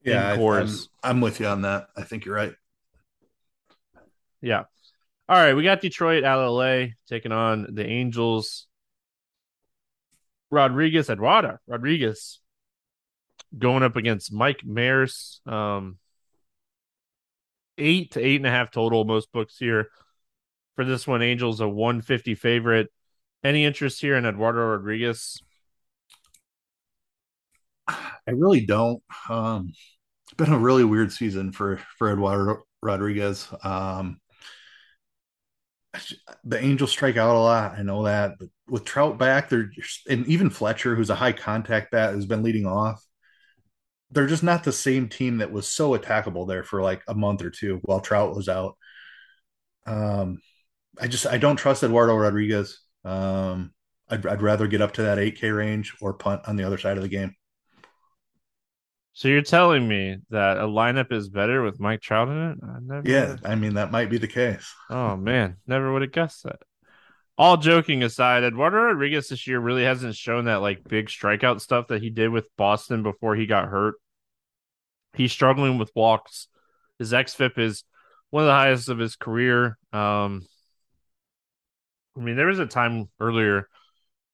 Yeah, 0.03 0.31
I, 0.31 0.35
I'm, 0.35 0.69
I'm 1.03 1.21
with 1.21 1.39
you 1.39 1.47
on 1.47 1.63
that. 1.63 1.87
I 1.95 2.03
think 2.03 2.25
you're 2.25 2.35
right. 2.35 2.53
Yeah. 4.41 4.63
All 5.27 5.37
right, 5.37 5.53
we 5.53 5.63
got 5.63 5.81
Detroit 5.81 6.23
out 6.23 6.39
of 6.39 6.51
LA 6.53 6.93
taking 7.07 7.31
on 7.31 7.67
the 7.73 7.85
Angels. 7.85 8.67
Rodriguez, 10.51 11.09
Eduardo 11.09 11.57
Rodriguez 11.67 12.39
going 13.57 13.83
up 13.83 13.95
against 13.95 14.33
Mike 14.33 14.61
Mayers. 14.65 15.45
Um, 15.47 15.97
eight 17.77 18.11
to 18.11 18.19
eight 18.19 18.37
and 18.37 18.47
a 18.47 18.51
half 18.51 18.71
total, 18.71 19.05
most 19.05 19.31
books 19.31 19.57
here. 19.57 19.89
For 20.75 20.85
this 20.85 21.07
one, 21.07 21.21
Angels 21.21 21.59
a 21.59 21.67
150 21.67 22.35
favorite. 22.35 22.91
Any 23.43 23.65
interest 23.65 24.01
here 24.01 24.15
in 24.15 24.25
Eduardo 24.25 24.59
Rodriguez? 24.59 25.41
I 27.87 28.31
really 28.31 28.65
don't. 28.65 29.01
Um, 29.29 29.71
it's 30.25 30.33
been 30.37 30.53
a 30.53 30.59
really 30.59 30.83
weird 30.83 31.11
season 31.11 31.51
for 31.51 31.81
for 31.97 32.11
Eduardo 32.11 32.63
Rodriguez. 32.81 33.47
Um, 33.63 34.19
the 36.43 36.63
Angels 36.63 36.91
strike 36.91 37.17
out 37.17 37.35
a 37.35 37.39
lot. 37.39 37.77
I 37.77 37.81
know 37.83 38.03
that, 38.03 38.35
but 38.39 38.49
with 38.67 38.85
Trout 38.85 39.17
back, 39.17 39.49
they're 39.49 39.71
and 40.09 40.27
even 40.27 40.49
Fletcher, 40.49 40.95
who's 40.95 41.09
a 41.09 41.15
high 41.15 41.33
contact 41.33 41.91
bat, 41.91 42.13
has 42.13 42.25
been 42.25 42.43
leading 42.43 42.65
off. 42.65 43.03
They're 44.11 44.27
just 44.27 44.43
not 44.43 44.63
the 44.63 44.71
same 44.71 45.07
team 45.07 45.37
that 45.37 45.51
was 45.51 45.67
so 45.67 45.97
attackable 45.97 46.47
there 46.47 46.63
for 46.63 46.81
like 46.81 47.03
a 47.07 47.13
month 47.13 47.43
or 47.43 47.49
two 47.51 47.79
while 47.83 47.99
Trout 48.01 48.35
was 48.35 48.49
out. 48.49 48.75
Um, 49.85 50.39
I 50.99 51.07
just 51.07 51.25
I 51.27 51.37
don't 51.37 51.55
trust 51.57 51.83
Eduardo 51.83 52.15
Rodriguez. 52.15 52.81
Um, 53.05 53.71
I'd, 54.09 54.25
I'd 54.25 54.41
rather 54.41 54.67
get 54.67 54.81
up 54.81 54.93
to 54.93 55.03
that 55.03 55.19
8K 55.19 55.55
range 55.55 55.95
or 56.01 56.13
punt 56.13 56.41
on 56.47 56.55
the 56.55 56.63
other 56.63 56.77
side 56.77 56.97
of 56.97 57.03
the 57.03 57.09
game. 57.09 57.35
So 59.19 59.27
you're 59.27 59.41
telling 59.41 59.85
me 59.85 60.15
that 60.29 60.55
a 60.55 60.61
lineup 60.61 61.11
is 61.11 61.27
better 61.27 61.61
with 61.61 61.77
Mike 61.77 61.99
Trout 61.99 62.29
in 62.29 62.51
it? 62.51 62.57
I 62.63 62.77
never 62.81 63.01
yeah, 63.05 63.35
I 63.43 63.55
mean 63.55 63.73
that 63.73 63.91
might 63.91 64.09
be 64.09 64.17
the 64.17 64.29
case. 64.29 64.73
Oh 64.89 65.17
man, 65.17 65.57
never 65.67 65.91
would 65.91 66.03
have 66.03 66.13
guessed 66.13 66.43
that. 66.43 66.61
All 67.37 67.57
joking 67.57 68.01
aside, 68.01 68.45
Eduardo 68.45 68.77
Rodriguez 68.77 69.27
this 69.27 69.45
year 69.45 69.59
really 69.59 69.83
hasn't 69.83 70.15
shown 70.15 70.45
that 70.45 70.61
like 70.61 70.87
big 70.87 71.07
strikeout 71.07 71.59
stuff 71.59 71.87
that 71.87 72.01
he 72.01 72.09
did 72.09 72.29
with 72.29 72.47
Boston 72.55 73.03
before 73.03 73.35
he 73.35 73.45
got 73.45 73.67
hurt. 73.67 73.95
He's 75.15 75.33
struggling 75.33 75.77
with 75.77 75.91
walks. 75.93 76.47
His 76.97 77.11
xFIP 77.11 77.59
is 77.59 77.83
one 78.29 78.43
of 78.43 78.47
the 78.47 78.53
highest 78.53 78.87
of 78.87 78.99
his 78.99 79.17
career. 79.17 79.77
Um, 79.91 80.47
I 82.17 82.21
mean, 82.21 82.37
there 82.37 82.47
was 82.47 82.59
a 82.59 82.65
time 82.65 83.09
earlier 83.19 83.67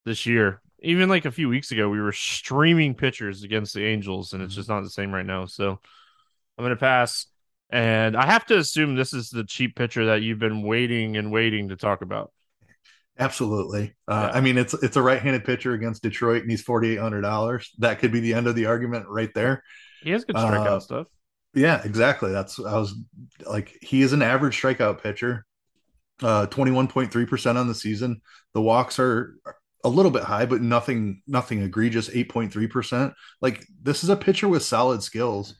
this 0.05 0.27
year 0.27 0.61
even 0.85 1.09
like 1.09 1.25
a 1.25 1.31
few 1.31 1.49
weeks 1.49 1.71
ago, 1.71 1.89
we 1.89 1.99
were 1.99 2.11
streaming 2.11 2.95
pitchers 2.95 3.43
against 3.43 3.73
the 3.73 3.85
Angels, 3.85 4.33
and 4.33 4.41
it's 4.41 4.53
mm-hmm. 4.53 4.59
just 4.59 4.69
not 4.69 4.83
the 4.83 4.89
same 4.89 5.13
right 5.13 5.25
now. 5.25 5.45
So 5.45 5.79
I'm 6.57 6.63
going 6.63 6.69
to 6.69 6.75
pass. 6.75 7.25
And 7.69 8.15
I 8.15 8.25
have 8.25 8.45
to 8.45 8.57
assume 8.57 8.95
this 8.95 9.13
is 9.13 9.29
the 9.29 9.43
cheap 9.43 9.75
pitcher 9.75 10.05
that 10.05 10.21
you've 10.21 10.39
been 10.39 10.61
waiting 10.61 11.17
and 11.17 11.31
waiting 11.31 11.69
to 11.69 11.75
talk 11.75 12.01
about. 12.01 12.31
Absolutely. 13.17 13.95
Uh, 14.07 14.29
yeah. 14.31 14.37
I 14.37 14.41
mean, 14.41 14.57
it's 14.57 14.73
it's 14.75 14.97
a 14.97 15.01
right-handed 15.01 15.45
pitcher 15.45 15.73
against 15.73 16.03
Detroit, 16.03 16.43
and 16.43 16.51
he's 16.51 16.61
forty 16.61 16.91
eight 16.91 16.99
hundred 16.99 17.21
dollars. 17.21 17.71
That 17.79 17.99
could 17.99 18.11
be 18.11 18.19
the 18.19 18.33
end 18.33 18.47
of 18.47 18.55
the 18.55 18.67
argument 18.67 19.07
right 19.07 19.33
there. 19.33 19.63
He 20.03 20.11
has 20.11 20.25
good 20.25 20.35
strikeout 20.35 20.67
uh, 20.67 20.79
stuff. 20.79 21.07
Yeah, 21.53 21.81
exactly. 21.83 22.31
That's 22.31 22.59
I 22.59 22.77
was 22.77 22.93
like, 23.49 23.77
he 23.81 24.01
is 24.01 24.13
an 24.13 24.21
average 24.21 24.61
strikeout 24.61 25.01
pitcher. 25.01 25.45
Uh, 26.21 26.45
twenty 26.47 26.71
one 26.71 26.87
point 26.87 27.11
three 27.11 27.25
percent 27.25 27.57
on 27.57 27.67
the 27.67 27.75
season. 27.75 28.21
The 28.53 28.61
walks 28.61 28.99
are 28.99 29.35
a 29.85 29.89
little 29.89 30.11
bit 30.11 30.23
high, 30.23 30.45
but 30.47 30.61
nothing 30.61 31.21
nothing 31.27 31.61
egregious. 31.61 32.09
Eight 32.11 32.27
point 32.27 32.51
three 32.51 32.67
percent. 32.67 33.13
Like 33.39 33.65
this 33.81 34.03
is 34.03 34.09
a 34.09 34.15
pitcher 34.15 34.47
with 34.49 34.63
solid 34.63 35.03
skills. 35.03 35.55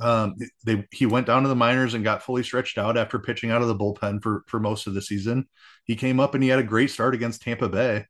Um, 0.00 0.36
they 0.64 0.86
he 0.92 1.04
went 1.04 1.26
down 1.26 1.42
to 1.42 1.48
the 1.48 1.56
minors 1.56 1.94
and 1.94 2.04
got 2.04 2.22
fully 2.22 2.44
stretched 2.44 2.78
out 2.78 2.96
after 2.96 3.18
pitching 3.18 3.50
out 3.50 3.60
of 3.60 3.68
the 3.68 3.74
bullpen 3.74 4.22
for 4.22 4.44
for 4.46 4.60
most 4.60 4.86
of 4.86 4.94
the 4.94 5.02
season. 5.02 5.48
He 5.84 5.96
came 5.96 6.20
up 6.20 6.34
and 6.34 6.42
he 6.42 6.48
had 6.48 6.60
a 6.60 6.64
great 6.64 6.90
start 6.90 7.14
against 7.14 7.42
Tampa 7.42 7.68
Bay. 7.68 8.06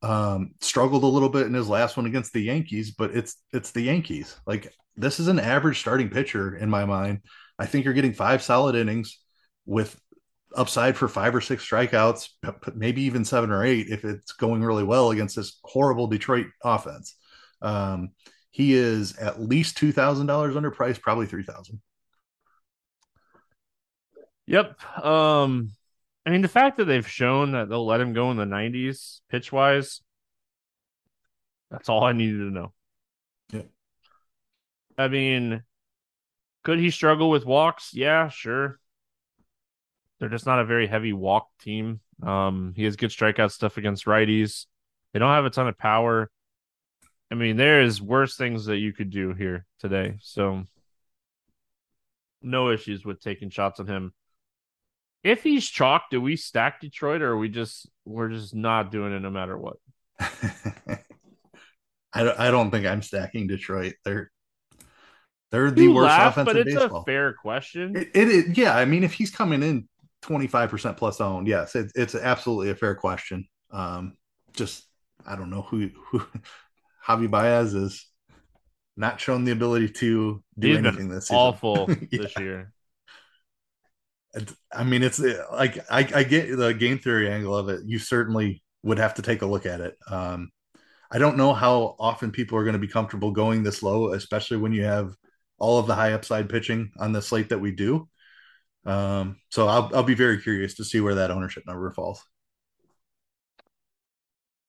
Um, 0.00 0.54
struggled 0.60 1.02
a 1.02 1.06
little 1.06 1.28
bit 1.28 1.46
in 1.46 1.54
his 1.54 1.68
last 1.68 1.96
one 1.96 2.06
against 2.06 2.32
the 2.32 2.40
Yankees, 2.40 2.92
but 2.92 3.14
it's 3.14 3.36
it's 3.52 3.72
the 3.72 3.82
Yankees. 3.82 4.36
Like 4.46 4.72
this 4.96 5.20
is 5.20 5.28
an 5.28 5.38
average 5.38 5.80
starting 5.80 6.08
pitcher 6.08 6.56
in 6.56 6.70
my 6.70 6.86
mind. 6.86 7.20
I 7.58 7.66
think 7.66 7.84
you're 7.84 7.94
getting 7.94 8.14
five 8.14 8.42
solid 8.42 8.74
innings 8.74 9.18
with 9.66 10.00
upside 10.56 10.96
for 10.96 11.08
five 11.08 11.34
or 11.34 11.40
six 11.40 11.68
strikeouts, 11.68 12.30
maybe 12.74 13.02
even 13.02 13.24
seven 13.24 13.50
or 13.50 13.64
eight 13.64 13.88
if 13.88 14.04
it's 14.04 14.32
going 14.32 14.62
really 14.62 14.84
well 14.84 15.10
against 15.10 15.36
this 15.36 15.58
horrible 15.64 16.06
Detroit 16.06 16.46
offense. 16.64 17.16
Um, 17.62 18.10
he 18.50 18.74
is 18.74 19.16
at 19.16 19.40
least 19.40 19.76
two 19.76 19.92
thousand 19.92 20.26
dollars 20.26 20.54
underpriced, 20.54 21.00
probably 21.02 21.26
three 21.26 21.42
thousand. 21.44 21.80
Yep. 24.46 25.04
Um, 25.04 25.72
I 26.26 26.30
mean, 26.30 26.42
the 26.42 26.48
fact 26.48 26.78
that 26.78 26.86
they've 26.86 27.06
shown 27.08 27.52
that 27.52 27.68
they'll 27.68 27.86
let 27.86 28.00
him 28.00 28.12
go 28.14 28.30
in 28.30 28.36
the 28.36 28.46
nineties 28.46 29.20
pitch 29.30 29.52
wise, 29.52 30.00
that's 31.70 31.88
all 31.88 32.04
I 32.04 32.12
needed 32.12 32.38
to 32.38 32.50
know. 32.50 32.72
Yeah. 33.52 33.62
I 34.98 35.08
mean, 35.08 35.62
Could 36.64 36.78
he 36.78 36.90
struggle 36.90 37.30
with 37.30 37.46
walks? 37.46 37.94
Yeah, 37.94 38.28
sure. 38.28 38.78
They're 40.18 40.28
just 40.28 40.46
not 40.46 40.60
a 40.60 40.64
very 40.64 40.86
heavy 40.86 41.12
walk 41.12 41.48
team. 41.60 42.00
Um, 42.22 42.72
he 42.76 42.84
has 42.84 42.96
good 42.96 43.10
strikeout 43.10 43.52
stuff 43.52 43.76
against 43.76 44.06
righties. 44.06 44.66
They 45.12 45.18
don't 45.18 45.30
have 45.30 45.44
a 45.44 45.50
ton 45.50 45.68
of 45.68 45.78
power. 45.78 46.30
I 47.30 47.34
mean, 47.34 47.56
there 47.56 47.82
is 47.82 48.00
worse 48.00 48.36
things 48.36 48.66
that 48.66 48.78
you 48.78 48.92
could 48.92 49.10
do 49.10 49.34
here 49.34 49.66
today. 49.78 50.16
So 50.20 50.64
no 52.42 52.70
issues 52.70 53.04
with 53.04 53.20
taking 53.20 53.50
shots 53.50 53.80
on 53.80 53.86
him. 53.86 54.12
If 55.22 55.42
he's 55.42 55.68
chalk, 55.68 56.04
do 56.10 56.20
we 56.20 56.36
stack 56.36 56.80
Detroit 56.80 57.22
or 57.22 57.32
are 57.32 57.38
we 57.38 57.48
just 57.48 57.88
we're 58.04 58.28
just 58.28 58.54
not 58.54 58.90
doing 58.90 59.12
it 59.12 59.20
no 59.20 59.30
matter 59.30 59.58
what? 59.58 59.76
I 62.12 62.22
don't 62.24 62.38
I 62.38 62.50
don't 62.50 62.70
think 62.70 62.86
I'm 62.86 63.02
stacking 63.02 63.46
Detroit. 63.46 63.94
They're 64.04 64.30
they're 65.50 65.70
the 65.70 65.84
you 65.84 65.92
worst 65.94 66.08
laugh, 66.08 66.32
offense 66.32 66.46
but 66.46 66.56
it's 66.56 66.74
baseball. 66.74 67.02
a 67.02 67.04
fair 67.04 67.32
question. 67.34 67.96
It, 67.96 68.10
it, 68.14 68.28
it, 68.28 68.58
yeah, 68.58 68.76
I 68.76 68.84
mean 68.84 69.02
if 69.02 69.12
he's 69.12 69.30
coming 69.30 69.62
in 69.62 69.88
25% 70.22 70.96
plus 70.96 71.20
owned, 71.20 71.46
yes, 71.46 71.74
it, 71.74 71.92
it's 71.94 72.14
absolutely 72.14 72.70
a 72.70 72.76
fair 72.76 72.94
question. 72.94 73.46
Um 73.70 74.16
just 74.52 74.84
I 75.26 75.36
don't 75.36 75.50
know 75.50 75.62
who 75.62 75.90
who 76.10 76.22
Javi 77.06 77.30
Baez 77.30 77.74
is 77.74 78.06
not 78.96 79.20
shown 79.20 79.44
the 79.44 79.52
ability 79.52 79.88
to 79.88 80.42
do 80.58 80.68
He's 80.68 80.78
anything 80.78 81.08
this 81.08 81.28
season. 81.28 81.36
Awful 81.36 81.86
yeah. 82.10 82.22
this 82.22 82.38
year. 82.38 82.72
I 84.72 84.84
mean, 84.84 85.02
it's 85.02 85.18
like 85.52 85.78
I, 85.90 86.00
I, 86.14 86.22
get 86.22 86.54
the 86.54 86.74
game 86.74 86.98
theory 86.98 87.30
angle 87.30 87.56
of 87.56 87.68
it. 87.70 87.80
You 87.86 87.98
certainly 87.98 88.62
would 88.82 88.98
have 88.98 89.14
to 89.14 89.22
take 89.22 89.42
a 89.42 89.46
look 89.46 89.64
at 89.64 89.80
it. 89.80 89.96
Um, 90.10 90.50
I 91.10 91.18
don't 91.18 91.38
know 91.38 91.54
how 91.54 91.96
often 91.98 92.30
people 92.30 92.58
are 92.58 92.64
going 92.64 92.74
to 92.74 92.78
be 92.78 92.88
comfortable 92.88 93.30
going 93.30 93.62
this 93.62 93.82
low, 93.82 94.12
especially 94.12 94.58
when 94.58 94.72
you 94.72 94.84
have 94.84 95.14
all 95.58 95.78
of 95.78 95.86
the 95.86 95.94
high 95.94 96.12
upside 96.12 96.48
pitching 96.48 96.90
on 96.98 97.12
the 97.12 97.22
slate 97.22 97.48
that 97.48 97.60
we 97.60 97.72
do. 97.72 98.08
Um, 98.84 99.36
so 99.50 99.66
I'll 99.68 99.90
I'll 99.94 100.02
be 100.02 100.14
very 100.14 100.40
curious 100.40 100.74
to 100.74 100.84
see 100.84 101.00
where 101.00 101.16
that 101.16 101.30
ownership 101.30 101.64
number 101.66 101.90
falls. 101.92 102.24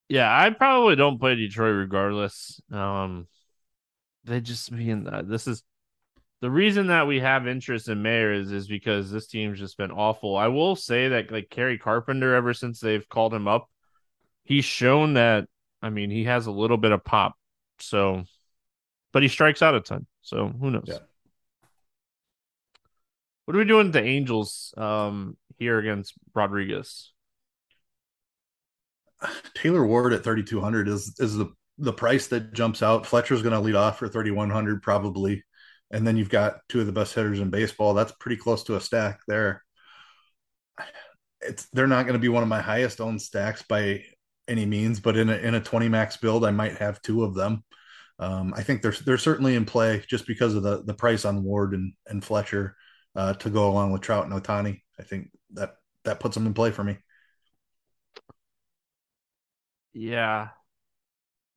Yeah, 0.10 0.36
I 0.36 0.50
probably 0.50 0.96
don't 0.96 1.20
play 1.20 1.36
Detroit 1.36 1.76
regardless. 1.76 2.60
Um, 2.72 3.28
they 4.24 4.42
just 4.42 4.72
mean 4.72 5.04
that 5.04 5.30
this 5.30 5.48
is 5.48 5.64
the 6.42 6.50
reason 6.50 6.88
that 6.88 7.06
we 7.06 7.20
have 7.20 7.48
interest 7.48 7.90
in 7.90 8.02
Mayers 8.02 8.52
is 8.52 8.68
because 8.68 9.12
this 9.12 9.28
team's 9.28 9.60
just 9.60 9.78
been 9.78 9.92
awful. 9.92 10.38
I 10.38 10.48
will 10.48 10.76
say 10.76 11.10
that 11.10 11.32
like 11.32 11.50
Kerry 11.50 11.78
Carpenter, 11.78 12.34
ever 12.34 12.54
since 12.54 12.80
they've 12.80 13.08
called 13.08 13.34
him 13.34 13.48
up, 13.48 13.70
he's 14.44 14.66
shown 14.66 15.14
that. 15.14 15.48
I 15.82 15.90
mean, 15.90 16.10
he 16.10 16.26
has 16.26 16.48
a 16.48 16.52
little 16.52 16.78
bit 16.78 16.92
of 16.92 17.04
pop. 17.04 17.36
So, 17.80 18.24
but 19.14 19.22
he 19.22 19.30
strikes 19.30 19.62
out 19.62 19.76
a 19.76 19.82
ton. 19.82 20.08
So 20.22 20.48
who 20.48 20.72
knows? 20.72 20.86
Yeah. 20.88 21.00
What 23.50 23.56
are 23.56 23.60
we 23.62 23.66
doing 23.66 23.86
with 23.86 23.94
the 23.94 24.04
Angels 24.04 24.76
um, 24.78 25.36
here 25.58 25.80
against 25.80 26.14
Rodriguez? 26.36 27.12
Taylor 29.56 29.84
Ward 29.84 30.14
at 30.14 30.24
3200 30.24 30.88
is 30.88 31.16
is 31.18 31.36
the 31.36 31.48
the 31.80 31.92
price 31.92 32.28
that 32.28 32.54
jumps 32.54 32.84
out. 32.84 33.08
Fletcher's 33.08 33.42
going 33.42 33.56
to 33.56 33.60
lead 33.60 33.74
off 33.74 33.98
for 33.98 34.08
3100 34.08 34.84
probably. 34.84 35.44
And 35.90 36.06
then 36.06 36.16
you've 36.16 36.30
got 36.30 36.60
two 36.70 36.80
of 36.80 36.86
the 36.86 36.92
best 36.92 37.16
hitters 37.16 37.40
in 37.40 37.50
baseball. 37.50 37.96
That's 37.96 38.14
pretty 38.20 38.38
close 38.38 38.64
to 38.66 38.76
a 38.76 38.80
stack 38.80 39.22
there. 39.28 39.64
It's 41.42 41.68
they're 41.74 41.88
not 41.88 42.04
going 42.04 42.14
to 42.14 42.20
be 42.20 42.30
one 42.30 42.44
of 42.44 42.50
my 42.50 42.62
highest 42.62 43.02
owned 43.02 43.20
stacks 43.20 43.64
by 43.68 44.04
any 44.48 44.68
means, 44.68 45.00
but 45.00 45.18
in 45.18 45.28
a 45.28 45.38
in 45.38 45.56
a 45.56 45.60
20 45.60 45.90
max 45.90 46.18
build, 46.18 46.46
I 46.46 46.52
might 46.52 46.78
have 46.78 47.02
two 47.02 47.24
of 47.24 47.34
them. 47.34 47.64
Um, 48.20 48.54
I 48.56 48.62
think 48.62 48.84
they're 48.84 48.92
they're 48.92 49.18
certainly 49.18 49.56
in 49.56 49.66
play 49.66 50.04
just 50.08 50.28
because 50.28 50.54
of 50.54 50.62
the 50.62 50.84
the 50.84 50.94
price 50.94 51.26
on 51.26 51.44
Ward 51.44 51.74
and 51.74 51.94
and 52.06 52.24
Fletcher 52.24 52.76
uh, 53.20 53.34
to 53.34 53.50
go 53.50 53.70
along 53.70 53.92
with 53.92 54.02
Trout 54.02 54.26
and 54.26 54.34
Ohtani. 54.34 54.82
I 54.98 55.04
think 55.04 55.32
that 55.52 55.76
that 56.06 56.22
puts 56.22 56.36
them 56.36 56.48
in 56.48 56.54
play 56.54 56.72
for 56.72 56.86
me. 56.86 56.98
Yeah, 59.92 60.50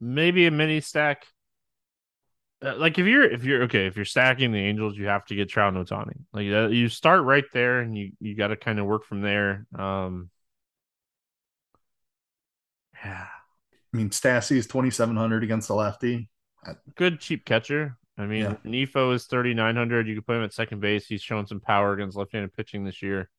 maybe 0.01 0.47
a 0.47 0.51
mini 0.51 0.81
stack. 0.81 1.25
Uh, 2.61 2.75
like 2.77 2.99
if 2.99 3.07
you're 3.07 3.23
if 3.23 3.45
you're 3.45 3.63
okay 3.65 3.87
if 3.87 3.95
you're 3.95 4.05
stacking 4.05 4.51
the 4.51 4.59
Angels, 4.59 4.97
you 4.97 5.07
have 5.07 5.25
to 5.27 5.37
get 5.37 5.49
Trout 5.51 5.73
and 5.73 5.87
Ohtani. 5.87 6.17
Like 6.33 6.49
uh, 6.49 6.67
you 6.67 6.89
start 6.89 7.23
right 7.23 7.45
there, 7.53 7.79
and 7.79 7.97
you 7.97 8.11
you 8.19 8.35
got 8.35 8.49
to 8.49 8.57
kind 8.57 8.81
of 8.81 8.87
work 8.87 9.05
from 9.05 9.23
there. 9.23 9.65
Um, 9.79 10.31
yeah, 13.05 13.27
I 13.93 13.97
mean 13.97 14.11
Stassi 14.11 14.57
is 14.57 14.67
twenty 14.67 14.91
seven 14.91 15.17
hundred 15.17 15.45
against 15.45 15.69
the 15.69 15.75
lefty. 15.75 16.29
Good 16.97 17.21
cheap 17.21 17.45
catcher. 17.45 17.99
I 18.19 18.27
mean, 18.27 18.43
yeah. 18.43 18.57
Nifo 18.65 19.15
is 19.15 19.27
thirty 19.27 19.55
nine 19.55 19.77
hundred. 19.77 20.07
You 20.07 20.15
can 20.15 20.23
put 20.23 20.37
him 20.37 20.45
at 20.45 20.53
second 20.53 20.81
base. 20.81 21.07
He's 21.07 21.23
shown 21.23 21.47
some 21.47 21.61
power 21.61 21.93
against 21.93 22.17
left 22.17 22.33
handed 22.33 22.53
pitching 22.55 22.85
this 22.85 23.03
year. 23.03 23.31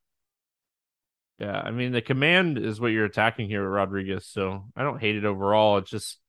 Yeah, 1.39 1.59
I 1.59 1.71
mean 1.71 1.91
the 1.91 2.01
command 2.01 2.57
is 2.57 2.80
what 2.80 2.88
you're 2.88 3.05
attacking 3.05 3.47
here 3.47 3.63
with 3.63 3.71
Rodriguez, 3.71 4.26
so 4.28 4.65
I 4.76 4.84
don't 4.84 4.99
hate 4.99 5.15
it 5.15 5.26
overall. 5.26 5.78
It's 5.78 5.89
just 5.89 6.19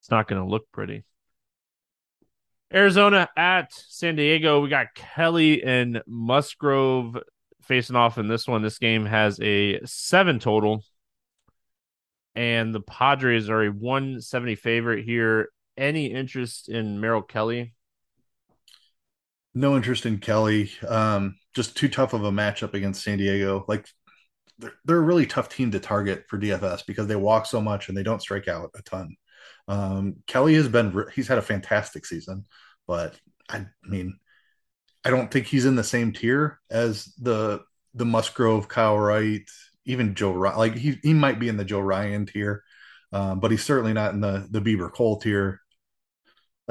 it's 0.00 0.10
not 0.10 0.26
going 0.26 0.42
to 0.42 0.48
look 0.48 0.64
pretty. 0.72 1.04
Arizona 2.74 3.28
at 3.36 3.72
San 3.72 4.16
Diego. 4.16 4.60
We 4.60 4.68
got 4.68 4.94
Kelly 4.94 5.62
and 5.62 6.02
Musgrove 6.06 7.18
facing 7.62 7.96
off 7.96 8.18
in 8.18 8.28
this 8.28 8.48
one. 8.48 8.62
This 8.62 8.78
game 8.78 9.06
has 9.06 9.38
a 9.40 9.80
seven 9.84 10.38
total. 10.38 10.82
And 12.34 12.74
the 12.74 12.80
Padres 12.80 13.50
are 13.50 13.62
a 13.62 13.70
170 13.70 14.54
favorite 14.54 15.04
here. 15.04 15.50
Any 15.76 16.06
interest 16.06 16.68
in 16.68 17.00
Merrill 17.00 17.22
Kelly? 17.22 17.74
No 19.54 19.76
interest 19.76 20.06
in 20.06 20.18
Kelly. 20.18 20.70
Um, 20.86 21.36
just 21.54 21.76
too 21.76 21.88
tough 21.88 22.12
of 22.12 22.24
a 22.24 22.30
matchup 22.30 22.74
against 22.74 23.02
San 23.02 23.18
Diego. 23.18 23.64
Like 23.68 23.86
they're, 24.58 24.74
they're 24.84 24.96
a 24.96 25.00
really 25.00 25.26
tough 25.26 25.48
team 25.48 25.70
to 25.72 25.80
target 25.80 26.24
for 26.28 26.38
DFS 26.38 26.86
because 26.86 27.06
they 27.06 27.16
walk 27.16 27.46
so 27.46 27.60
much 27.60 27.88
and 27.88 27.96
they 27.96 28.02
don't 28.02 28.22
strike 28.22 28.48
out 28.48 28.70
a 28.74 28.82
ton. 28.82 29.16
Um, 29.68 30.16
Kelly 30.26 30.54
has 30.54 30.68
been 30.68 31.06
he's 31.14 31.28
had 31.28 31.38
a 31.38 31.42
fantastic 31.42 32.06
season, 32.06 32.46
but 32.86 33.14
I 33.48 33.66
mean, 33.84 34.18
I 35.04 35.10
don't 35.10 35.30
think 35.30 35.46
he's 35.46 35.66
in 35.66 35.76
the 35.76 35.84
same 35.84 36.12
tier 36.12 36.60
as 36.70 37.06
the 37.20 37.62
the 37.94 38.04
Musgrove, 38.04 38.68
Kyle 38.68 38.98
Wright, 38.98 39.48
even 39.84 40.14
Joe 40.14 40.32
Ryan. 40.32 40.58
Like 40.58 40.74
he 40.76 40.98
he 41.02 41.14
might 41.14 41.38
be 41.38 41.48
in 41.48 41.56
the 41.56 41.64
Joe 41.64 41.80
Ryan 41.80 42.26
tier, 42.26 42.62
um, 43.12 43.40
but 43.40 43.50
he's 43.50 43.64
certainly 43.64 43.92
not 43.92 44.14
in 44.14 44.20
the 44.20 44.46
the 44.50 44.60
Bieber 44.60 44.92
Cole 44.92 45.18
tier. 45.20 45.60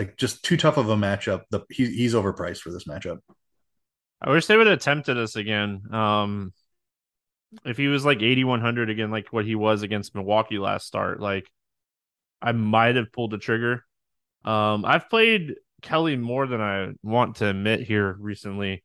Like 0.02 0.18
just 0.18 0.44
too 0.44 0.58
tough 0.58 0.78
of 0.78 0.90
a 0.90 0.96
matchup. 0.96 1.44
The 1.52 1.62
he, 1.70 1.86
he's 1.86 2.16
overpriced 2.16 2.62
for 2.62 2.72
this 2.72 2.86
matchup. 2.86 3.20
I 4.20 4.32
wish 4.32 4.48
they 4.48 4.58
would 4.58 4.66
have 4.66 4.80
attempted 4.80 5.14
this 5.14 5.36
again. 5.36 5.84
Um, 5.94 6.54
if 7.64 7.78
he 7.78 7.86
was 7.86 8.04
like 8.04 8.24
eighty 8.24 8.44
one 8.44 8.62
hundred 8.62 8.90
again, 8.90 9.12
like 9.12 9.32
what 9.32 9.46
he 9.46 9.54
was 9.54 9.84
against 9.84 10.16
Milwaukee 10.16 10.58
last 10.58 10.88
start, 10.88 11.20
like 11.20 11.48
I 12.42 12.52
might 12.52 12.96
have 12.96 13.12
pulled 13.12 13.30
the 13.30 13.38
trigger. 13.38 13.86
Um, 14.44 14.86
I've 14.86 15.08
played 15.08 15.54
Kelly 15.84 16.16
more 16.16 16.48
than 16.48 16.62
I 16.62 16.94
want 17.04 17.36
to 17.36 17.50
admit 17.50 17.82
here 17.82 18.16
recently. 18.20 18.84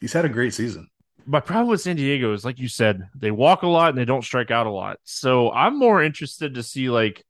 He's 0.00 0.12
had 0.12 0.24
a 0.24 0.28
great 0.28 0.52
season. 0.52 0.90
My 1.26 1.38
problem 1.38 1.68
with 1.68 1.80
San 1.80 1.94
Diego 1.94 2.32
is, 2.32 2.44
like 2.44 2.58
you 2.58 2.66
said, 2.66 3.08
they 3.14 3.30
walk 3.30 3.62
a 3.62 3.68
lot 3.68 3.90
and 3.90 3.98
they 3.98 4.04
don't 4.04 4.24
strike 4.24 4.50
out 4.50 4.66
a 4.66 4.70
lot. 4.70 4.98
So 5.04 5.52
I'm 5.52 5.78
more 5.78 6.02
interested 6.02 6.54
to 6.54 6.64
see 6.64 6.90
like 6.90 7.24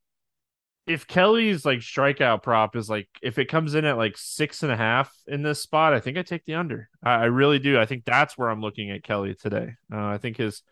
if 0.90 1.06
Kelly's 1.06 1.64
like 1.64 1.78
strikeout 1.78 2.42
prop 2.42 2.74
is 2.74 2.90
like 2.90 3.08
if 3.22 3.38
it 3.38 3.46
comes 3.46 3.76
in 3.76 3.84
at 3.84 3.96
like 3.96 4.16
six 4.16 4.64
and 4.64 4.72
a 4.72 4.76
half 4.76 5.14
in 5.28 5.42
this 5.42 5.62
spot, 5.62 5.94
I 5.94 6.00
think 6.00 6.18
I 6.18 6.22
take 6.22 6.44
the 6.44 6.56
under. 6.56 6.88
I, 7.00 7.12
I 7.12 7.24
really 7.26 7.60
do. 7.60 7.78
I 7.78 7.86
think 7.86 8.04
that's 8.04 8.36
where 8.36 8.48
I'm 8.48 8.60
looking 8.60 8.90
at 8.90 9.04
Kelly 9.04 9.36
today. 9.36 9.74
Uh, 9.92 10.06
I 10.06 10.18
think 10.18 10.36
his 10.36 10.62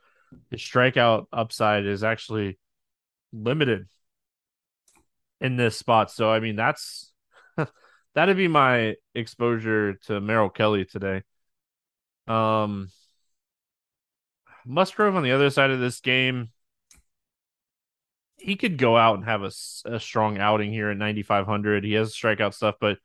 his 0.50 0.60
strikeout 0.60 1.26
upside 1.32 1.86
is 1.86 2.02
actually 2.02 2.58
limited 3.32 3.86
in 5.40 5.56
this 5.56 5.76
spot. 5.76 6.10
So 6.10 6.28
I 6.28 6.40
mean 6.40 6.56
that's 6.56 7.12
that'd 8.14 8.36
be 8.36 8.48
my 8.48 8.96
exposure 9.14 9.94
to 10.06 10.20
Merrill 10.20 10.50
Kelly 10.50 10.84
today. 10.84 11.22
Um 12.26 12.88
Musgrove 14.66 15.14
on 15.14 15.22
the 15.22 15.32
other 15.32 15.48
side 15.48 15.70
of 15.70 15.78
this 15.78 16.00
game, 16.00 16.48
he 18.48 18.56
could 18.56 18.78
go 18.78 18.96
out 18.96 19.16
and 19.16 19.24
have 19.24 19.42
a, 19.42 19.50
a 19.84 20.00
strong 20.00 20.38
outing 20.38 20.72
here 20.72 20.90
at 20.90 20.96
9,500. 20.96 21.84
He 21.84 21.92
has 21.94 22.14
strikeout 22.14 22.54
stuff, 22.54 22.76
but 22.80 22.98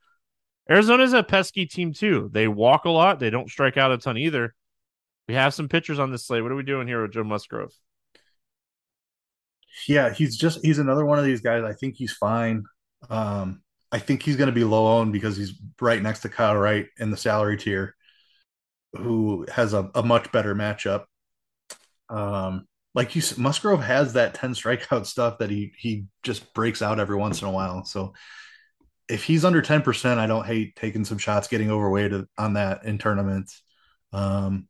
Arizona's 0.68 1.12
a 1.12 1.22
pesky 1.22 1.66
team 1.66 1.92
too. 1.92 2.30
They 2.32 2.48
walk 2.48 2.84
a 2.84 2.90
lot. 2.90 3.20
They 3.20 3.30
don't 3.30 3.50
strike 3.50 3.76
out 3.76 3.92
a 3.92 3.98
ton 3.98 4.16
either. 4.16 4.54
We 5.28 5.34
have 5.34 5.54
some 5.54 5.68
pitchers 5.68 5.98
on 5.98 6.10
this 6.10 6.26
slate. 6.26 6.42
What 6.42 6.52
are 6.52 6.56
we 6.56 6.62
doing 6.62 6.86
here 6.86 7.02
with 7.02 7.12
Joe 7.12 7.24
Musgrove? 7.24 7.72
yeah, 9.88 10.12
he's 10.12 10.36
just 10.36 10.64
he's 10.64 10.78
another 10.78 11.04
one 11.04 11.18
of 11.18 11.24
these 11.24 11.40
guys. 11.40 11.64
I 11.64 11.72
think 11.72 11.96
he's 11.96 12.12
fine. 12.12 12.64
Um, 13.10 13.62
I 13.92 13.98
think 13.98 14.22
he's 14.22 14.36
going 14.36 14.48
to 14.48 14.52
be 14.52 14.64
low 14.64 14.98
owned 14.98 15.12
because 15.12 15.36
he's 15.36 15.54
right 15.80 16.02
next 16.02 16.20
to 16.20 16.28
Kyle 16.28 16.56
Wright 16.56 16.86
in 16.98 17.10
the 17.10 17.16
salary 17.16 17.56
tier, 17.56 17.94
who 18.92 19.46
has 19.52 19.74
a, 19.74 19.90
a 19.94 20.02
much 20.02 20.32
better 20.32 20.54
matchup. 20.54 21.04
Um, 22.08 22.66
like 22.94 23.16
you, 23.16 23.22
Musgrove 23.36 23.82
has 23.82 24.12
that 24.12 24.34
ten 24.34 24.54
strikeout 24.54 25.06
stuff 25.06 25.38
that 25.38 25.50
he 25.50 25.72
he 25.76 26.06
just 26.22 26.54
breaks 26.54 26.82
out 26.82 27.00
every 27.00 27.16
once 27.16 27.42
in 27.42 27.48
a 27.48 27.52
while. 27.52 27.84
So 27.84 28.14
if 29.08 29.24
he's 29.24 29.44
under 29.44 29.62
10%, 29.62 30.18
I 30.18 30.26
don't 30.26 30.46
hate 30.46 30.76
taking 30.76 31.04
some 31.04 31.18
shots, 31.18 31.48
getting 31.48 31.70
overweight 31.70 32.12
on 32.38 32.54
that 32.54 32.84
in 32.84 32.98
tournaments. 32.98 33.62
Um, 34.12 34.68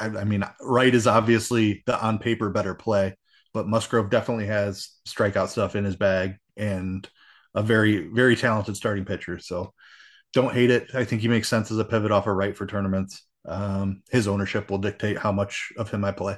I, 0.00 0.06
I 0.06 0.24
mean, 0.24 0.44
Wright 0.60 0.94
is 0.94 1.06
obviously 1.06 1.82
the 1.86 2.00
on 2.00 2.18
paper 2.18 2.50
better 2.50 2.74
play, 2.74 3.16
but 3.52 3.68
Musgrove 3.68 4.10
definitely 4.10 4.46
has 4.46 4.90
strikeout 5.06 5.48
stuff 5.48 5.76
in 5.76 5.84
his 5.84 5.96
bag 5.96 6.36
and 6.56 7.08
a 7.54 7.62
very, 7.62 8.08
very 8.08 8.36
talented 8.36 8.76
starting 8.76 9.04
pitcher. 9.04 9.38
So 9.38 9.72
don't 10.32 10.52
hate 10.52 10.70
it. 10.70 10.88
I 10.94 11.04
think 11.04 11.22
he 11.22 11.28
makes 11.28 11.48
sense 11.48 11.70
as 11.70 11.78
a 11.78 11.84
pivot 11.84 12.10
off 12.10 12.26
of 12.26 12.36
Wright 12.36 12.56
for 12.56 12.66
tournaments. 12.66 13.24
Um, 13.46 14.02
his 14.10 14.28
ownership 14.28 14.70
will 14.70 14.78
dictate 14.78 15.18
how 15.18 15.32
much 15.32 15.72
of 15.78 15.90
him 15.90 16.04
I 16.04 16.12
play. 16.12 16.36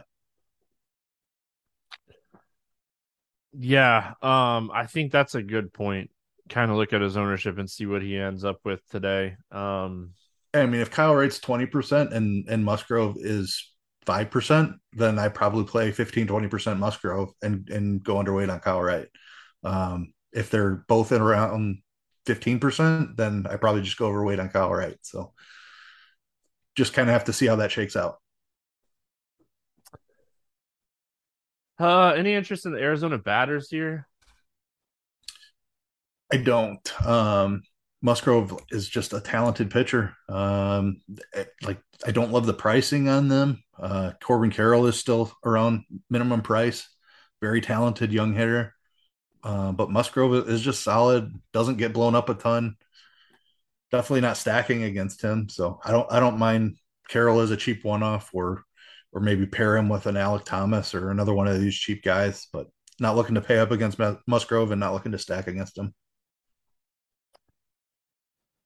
Yeah, 3.53 4.15
um, 4.23 4.71
I 4.73 4.87
think 4.87 5.13
that's 5.13 5.35
a 5.35 5.43
good 5.43 5.73
point. 5.73 6.11
Kind 6.49 6.71
of 6.71 6.77
look 6.77 6.93
at 6.93 7.01
his 7.01 7.17
ownership 7.17 7.59
and 7.59 7.69
see 7.69 7.87
what 7.87 8.03
he 8.03 8.17
ends 8.17 8.45
up 8.45 8.61
with 8.65 8.87
today. 8.89 9.37
Um, 9.51 10.13
I 10.55 10.67
mean, 10.67 10.81
if 10.81 10.91
Kyle 10.91 11.15
Wright's 11.15 11.39
twenty 11.39 11.67
percent 11.67 12.13
and 12.13 12.49
and 12.49 12.65
Musgrove 12.65 13.17
is 13.19 13.73
five 14.07 14.31
percent, 14.31 14.73
then 14.93 15.19
I 15.19 15.29
probably 15.29 15.65
play 15.65 15.93
15, 15.93 16.27
20 16.27 16.49
percent 16.49 16.81
Musgrove 16.81 17.31
and 17.43 17.69
and 17.71 18.03
go 18.03 18.17
underweight 18.17 18.53
on 18.53 18.61
Kyle 18.61 18.83
Wright. 18.83 19.09
Um, 19.65 20.13
if 20.33 20.51
they're 20.51 20.85
both 20.89 21.13
in 21.13 21.21
around 21.21 21.83
fifteen 22.27 22.59
percent, 22.61 23.17
then 23.17 23.47
I 23.49 23.57
probably 23.57 23.83
just 23.83 23.99
go 23.99 24.07
overweight 24.07 24.41
on 24.41 24.49
Kyle 24.49 24.73
Wright. 24.73 24.99
So 25.03 25.33
just 26.77 26.93
kind 26.93 27.09
of 27.09 27.13
have 27.13 27.25
to 27.25 27.33
see 27.33 27.47
how 27.47 27.57
that 27.57 27.73
shakes 27.73 27.97
out. 27.97 28.19
Uh, 31.81 32.13
any 32.15 32.35
interest 32.35 32.67
in 32.67 32.73
the 32.73 32.79
Arizona 32.79 33.17
batters 33.17 33.71
here? 33.71 34.07
I 36.31 36.37
don't. 36.37 37.07
Um, 37.07 37.63
Musgrove 38.03 38.59
is 38.71 38.89
just 38.89 39.15
a 39.15 39.21
talented 39.21 39.71
pitcher. 39.71 40.15
Um, 40.29 41.01
like 41.63 41.79
I 42.07 42.11
don't 42.11 42.33
love 42.33 42.45
the 42.45 42.53
pricing 42.55 43.09
on 43.09 43.29
them. 43.29 43.63
Uh, 43.79 44.13
Corbin 44.23 44.51
Carroll 44.51 44.87
is 44.87 44.99
still 44.99 45.33
around 45.45 45.85
minimum 46.11 46.43
price. 46.43 46.87
Very 47.41 47.63
talented 47.63 48.13
young 48.13 48.35
hitter. 48.35 48.75
Uh, 49.43 49.73
but 49.73 49.91
Musgrove 49.91 50.49
is 50.51 50.61
just 50.61 50.83
solid. 50.83 51.33
Doesn't 51.55 51.79
get 51.79 51.95
blown 51.95 52.15
up 52.15 52.29
a 52.29 52.35
ton. 52.35 52.77
Definitely 53.91 54.21
not 54.21 54.37
stacking 54.37 54.83
against 54.83 55.23
him. 55.23 55.49
So 55.49 55.81
I 55.83 55.93
don't. 55.93 56.13
I 56.13 56.21
don't 56.21 56.39
mind 56.39 56.77
Carroll 57.09 57.41
as 57.41 57.51
a 57.51 57.57
cheap 57.57 57.85
one-off, 57.85 58.31
or 58.35 58.65
or 59.13 59.21
maybe 59.21 59.47
pair 59.47 59.77
him 59.77 59.89
with 59.89 60.07
an 60.07 60.15
Alek 60.15 60.45
Thomas 60.45 60.95
or 60.95 61.11
another 61.11 61.35
one 61.35 61.49
of 61.49 61.61
these 61.61 61.75
cheap 61.75 62.03
guys. 62.03 62.47
But 62.53 62.69
not 63.01 63.17
looking 63.17 63.35
to 63.35 63.41
pay 63.41 63.59
up 63.59 63.71
against 63.71 63.99
Musgrove 64.27 64.71
and 64.71 64.81
not 64.81 64.93
looking 64.93 65.13
to 65.13 65.19
stack 65.19 65.47
against 65.47 65.79
him. 65.79 65.95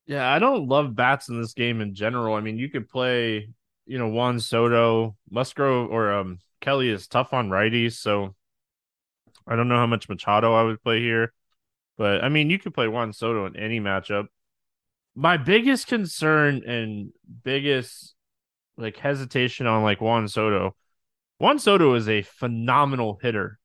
Yeah, 0.06 0.30
I 0.30 0.38
don't 0.38 0.68
love 0.68 0.94
bats 0.94 1.28
in 1.28 1.40
this 1.40 1.54
game 1.54 1.80
in 1.80 1.94
general. 1.94 2.34
I 2.34 2.40
mean, 2.40 2.58
you 2.58 2.68
could 2.68 2.88
play, 2.88 3.48
you 3.86 3.98
know, 3.98 4.08
Juan 4.08 4.38
Soto, 4.38 5.16
Musgrove, 5.30 5.90
or 5.90 6.12
um, 6.12 6.40
Kelly 6.60 6.90
is 6.90 7.06
tough 7.06 7.32
on 7.32 7.48
righties, 7.48 7.92
so 7.92 8.34
I 9.46 9.56
don't 9.56 9.68
know 9.68 9.76
how 9.76 9.86
much 9.86 10.08
Machado 10.08 10.52
I 10.52 10.62
would 10.62 10.82
play 10.82 11.00
here. 11.00 11.32
But 11.96 12.22
I 12.22 12.28
mean, 12.28 12.50
you 12.50 12.58
could 12.58 12.74
play 12.74 12.88
Juan 12.88 13.12
Soto 13.12 13.46
in 13.46 13.56
any 13.56 13.80
matchup. 13.80 14.26
My 15.14 15.36
biggest 15.36 15.86
concern 15.86 16.64
and 16.66 17.12
biggest 17.44 18.14
like 18.76 18.96
hesitation 18.96 19.66
on 19.66 19.82
like 19.82 20.00
Juan 20.00 20.28
Soto. 20.28 20.74
Juan 21.38 21.58
Soto 21.58 21.94
is 21.94 22.08
a 22.08 22.22
phenomenal 22.22 23.18
hitter. 23.20 23.58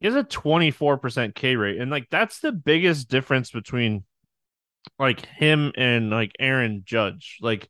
He 0.00 0.06
has 0.06 0.16
a 0.16 0.24
24% 0.24 1.34
K 1.34 1.56
rate. 1.56 1.78
And 1.78 1.90
like 1.90 2.08
that's 2.10 2.40
the 2.40 2.52
biggest 2.52 3.08
difference 3.08 3.50
between 3.50 4.04
like 4.98 5.26
him 5.26 5.72
and 5.76 6.10
like 6.10 6.32
Aaron 6.38 6.82
Judge, 6.84 7.38
like 7.40 7.68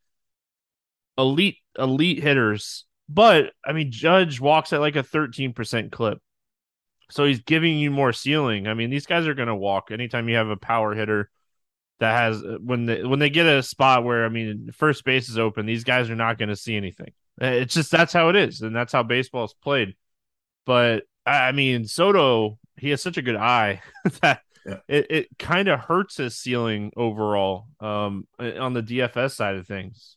elite 1.18 1.58
elite 1.78 2.22
hitters. 2.22 2.84
But 3.08 3.52
I 3.64 3.72
mean, 3.72 3.90
Judge 3.90 4.40
walks 4.40 4.72
at 4.72 4.80
like 4.80 4.96
a 4.96 5.02
13% 5.02 5.90
clip. 5.90 6.18
So 7.10 7.24
he's 7.24 7.40
giving 7.40 7.76
you 7.76 7.90
more 7.90 8.12
ceiling. 8.12 8.68
I 8.68 8.74
mean, 8.74 8.90
these 8.90 9.06
guys 9.06 9.26
are 9.26 9.34
going 9.34 9.48
to 9.48 9.54
walk 9.54 9.90
anytime 9.90 10.28
you 10.28 10.36
have 10.36 10.48
a 10.48 10.56
power 10.56 10.94
hitter 10.94 11.28
that 12.00 12.12
has 12.12 12.42
uh, 12.42 12.58
when 12.60 12.86
they 12.86 13.04
when 13.04 13.18
they 13.18 13.30
get 13.30 13.46
a 13.46 13.62
spot 13.62 14.04
where 14.04 14.24
I 14.24 14.28
mean, 14.28 14.70
first 14.72 15.04
base 15.04 15.28
is 15.28 15.38
open, 15.38 15.66
these 15.66 15.84
guys 15.84 16.10
are 16.10 16.16
not 16.16 16.38
going 16.38 16.48
to 16.48 16.56
see 16.56 16.76
anything. 16.76 17.12
Uh, 17.40 17.46
it's 17.46 17.74
just 17.74 17.90
that's 17.90 18.12
how 18.12 18.30
it 18.30 18.36
is, 18.36 18.62
and 18.62 18.74
that's 18.74 18.92
how 18.92 19.02
baseball 19.02 19.44
is 19.44 19.54
played. 19.62 19.94
But 20.66 21.04
I 21.24 21.52
mean, 21.52 21.86
Soto, 21.86 22.58
he 22.76 22.90
has 22.90 23.02
such 23.02 23.18
a 23.18 23.22
good 23.22 23.36
eye 23.36 23.82
that 24.22 24.40
yeah. 24.66 24.78
it, 24.88 25.06
it 25.10 25.28
kind 25.38 25.68
of 25.68 25.80
hurts 25.80 26.16
his 26.16 26.36
ceiling 26.36 26.92
overall 26.96 27.66
um, 27.80 28.26
uh, 28.38 28.52
on 28.58 28.72
the 28.72 28.82
DFS 28.82 29.32
side 29.32 29.56
of 29.56 29.66
things. 29.66 30.16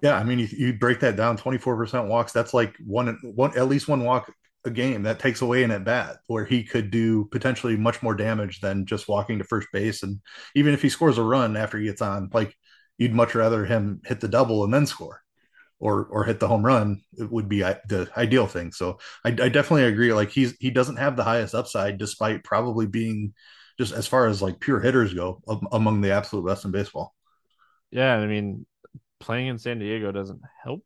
Yeah, 0.00 0.16
I 0.16 0.22
mean, 0.22 0.38
you, 0.38 0.48
you 0.50 0.72
break 0.74 1.00
that 1.00 1.16
down, 1.16 1.36
twenty 1.36 1.58
four 1.58 1.76
percent 1.76 2.08
walks. 2.08 2.32
That's 2.32 2.52
like 2.52 2.76
one, 2.84 3.18
one 3.22 3.56
at 3.56 3.68
least 3.68 3.88
one 3.88 4.04
walk 4.04 4.32
a 4.64 4.70
game. 4.70 5.02
That 5.02 5.18
takes 5.18 5.40
away 5.40 5.62
an 5.62 5.70
at 5.70 5.84
bat 5.84 6.18
where 6.26 6.44
he 6.44 6.64
could 6.64 6.90
do 6.90 7.26
potentially 7.26 7.76
much 7.76 8.02
more 8.02 8.14
damage 8.14 8.60
than 8.60 8.86
just 8.86 9.08
walking 9.08 9.38
to 9.38 9.44
first 9.44 9.68
base. 9.72 10.02
And 10.02 10.20
even 10.54 10.74
if 10.74 10.82
he 10.82 10.88
scores 10.88 11.18
a 11.18 11.22
run 11.22 11.56
after 11.56 11.78
he 11.78 11.86
gets 11.86 12.02
on, 12.02 12.30
like 12.32 12.54
you'd 12.98 13.14
much 13.14 13.34
rather 13.34 13.64
him 13.64 14.00
hit 14.04 14.20
the 14.20 14.28
double 14.28 14.64
and 14.64 14.74
then 14.74 14.86
score 14.86 15.22
or 15.80 16.04
or 16.06 16.24
hit 16.24 16.40
the 16.40 16.48
home 16.48 16.64
run 16.64 17.00
it 17.16 17.30
would 17.30 17.48
be 17.48 17.60
the 17.60 18.10
ideal 18.16 18.46
thing 18.46 18.72
so 18.72 18.98
I, 19.24 19.28
I, 19.28 19.48
definitely 19.48 19.84
agree 19.84 20.12
like 20.12 20.30
he's 20.30 20.56
he 20.58 20.70
doesn't 20.70 20.96
have 20.96 21.16
the 21.16 21.24
highest 21.24 21.54
upside 21.54 21.98
despite 21.98 22.44
probably 22.44 22.86
being 22.86 23.32
just 23.78 23.92
as 23.92 24.06
far 24.06 24.26
as 24.26 24.42
like 24.42 24.58
pure 24.58 24.80
hitters 24.80 25.14
go 25.14 25.40
among 25.70 26.00
the 26.00 26.10
absolute 26.10 26.46
best 26.46 26.64
in 26.64 26.72
baseball 26.72 27.14
yeah 27.90 28.16
i 28.16 28.26
mean 28.26 28.66
playing 29.20 29.46
in 29.46 29.58
san 29.58 29.78
diego 29.78 30.10
doesn't 30.10 30.40
help 30.62 30.84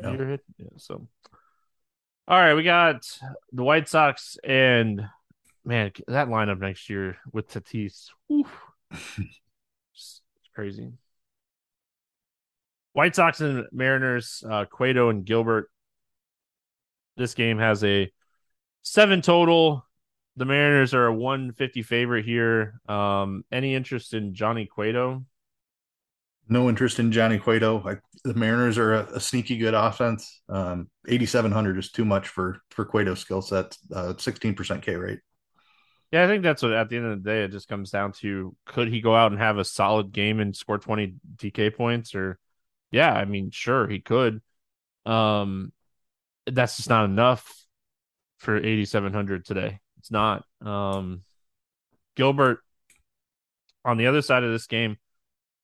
yeah. 0.00 0.16
Hit, 0.16 0.40
yeah, 0.58 0.66
so 0.76 1.08
all 2.28 2.38
right 2.38 2.54
we 2.54 2.62
got 2.62 3.18
the 3.52 3.62
white 3.62 3.88
sox 3.88 4.36
and 4.44 5.08
man 5.64 5.92
that 6.08 6.28
lineup 6.28 6.60
next 6.60 6.88
year 6.90 7.16
with 7.32 7.48
tatis 7.48 8.10
it's 8.30 10.20
crazy 10.54 10.92
White 12.96 13.14
Sox 13.14 13.42
and 13.42 13.66
Mariners, 13.72 14.42
uh, 14.48 14.64
Cueto 14.64 15.10
and 15.10 15.22
Gilbert. 15.22 15.70
This 17.18 17.34
game 17.34 17.58
has 17.58 17.84
a 17.84 18.10
seven 18.80 19.20
total. 19.20 19.84
The 20.36 20.46
Mariners 20.46 20.94
are 20.94 21.04
a 21.04 21.14
150 21.14 21.82
favorite 21.82 22.24
here. 22.24 22.80
Um, 22.88 23.44
any 23.52 23.74
interest 23.74 24.14
in 24.14 24.32
Johnny 24.32 24.64
Cueto? 24.64 25.26
No 26.48 26.68
interest 26.68 26.98
in 26.98 27.10
Johnny 27.10 27.38
Cueto. 27.38 27.82
I, 27.84 27.96
the 28.24 28.34
Mariners 28.34 28.78
are 28.78 28.94
a, 28.94 29.06
a 29.14 29.20
sneaky 29.20 29.56
good 29.58 29.74
offense. 29.74 30.42
Um, 30.48 30.88
8,700 31.08 31.78
is 31.78 31.90
too 31.90 32.04
much 32.04 32.28
for 32.28 32.60
for 32.70 32.84
Cueto's 32.84 33.20
skill 33.20 33.42
set. 33.42 33.76
Uh, 33.92 34.14
16% 34.14 34.82
K 34.82 34.94
rate. 34.94 35.20
Yeah, 36.12 36.24
I 36.24 36.28
think 36.28 36.44
that's 36.44 36.62
what 36.62 36.72
at 36.72 36.88
the 36.88 36.96
end 36.96 37.06
of 37.06 37.22
the 37.22 37.28
day 37.28 37.42
it 37.42 37.50
just 37.50 37.68
comes 37.68 37.90
down 37.90 38.12
to: 38.20 38.54
could 38.64 38.88
he 38.88 39.00
go 39.00 39.14
out 39.14 39.32
and 39.32 39.40
have 39.40 39.58
a 39.58 39.64
solid 39.64 40.12
game 40.12 40.38
and 40.38 40.54
score 40.54 40.78
20 40.78 41.14
DK 41.36 41.70
points, 41.70 42.14
or 42.14 42.38
yeah, 42.90 43.12
I 43.12 43.24
mean, 43.24 43.50
sure, 43.50 43.88
he 43.88 44.00
could. 44.00 44.40
Um, 45.04 45.72
that's 46.46 46.76
just 46.76 46.88
not 46.88 47.04
enough 47.06 47.66
for 48.38 48.56
8,700 48.56 49.44
today. 49.44 49.80
It's 49.98 50.10
not. 50.10 50.44
Um, 50.64 51.22
Gilbert 52.14 52.60
on 53.84 53.96
the 53.96 54.06
other 54.06 54.22
side 54.22 54.44
of 54.44 54.52
this 54.52 54.66
game, 54.66 54.96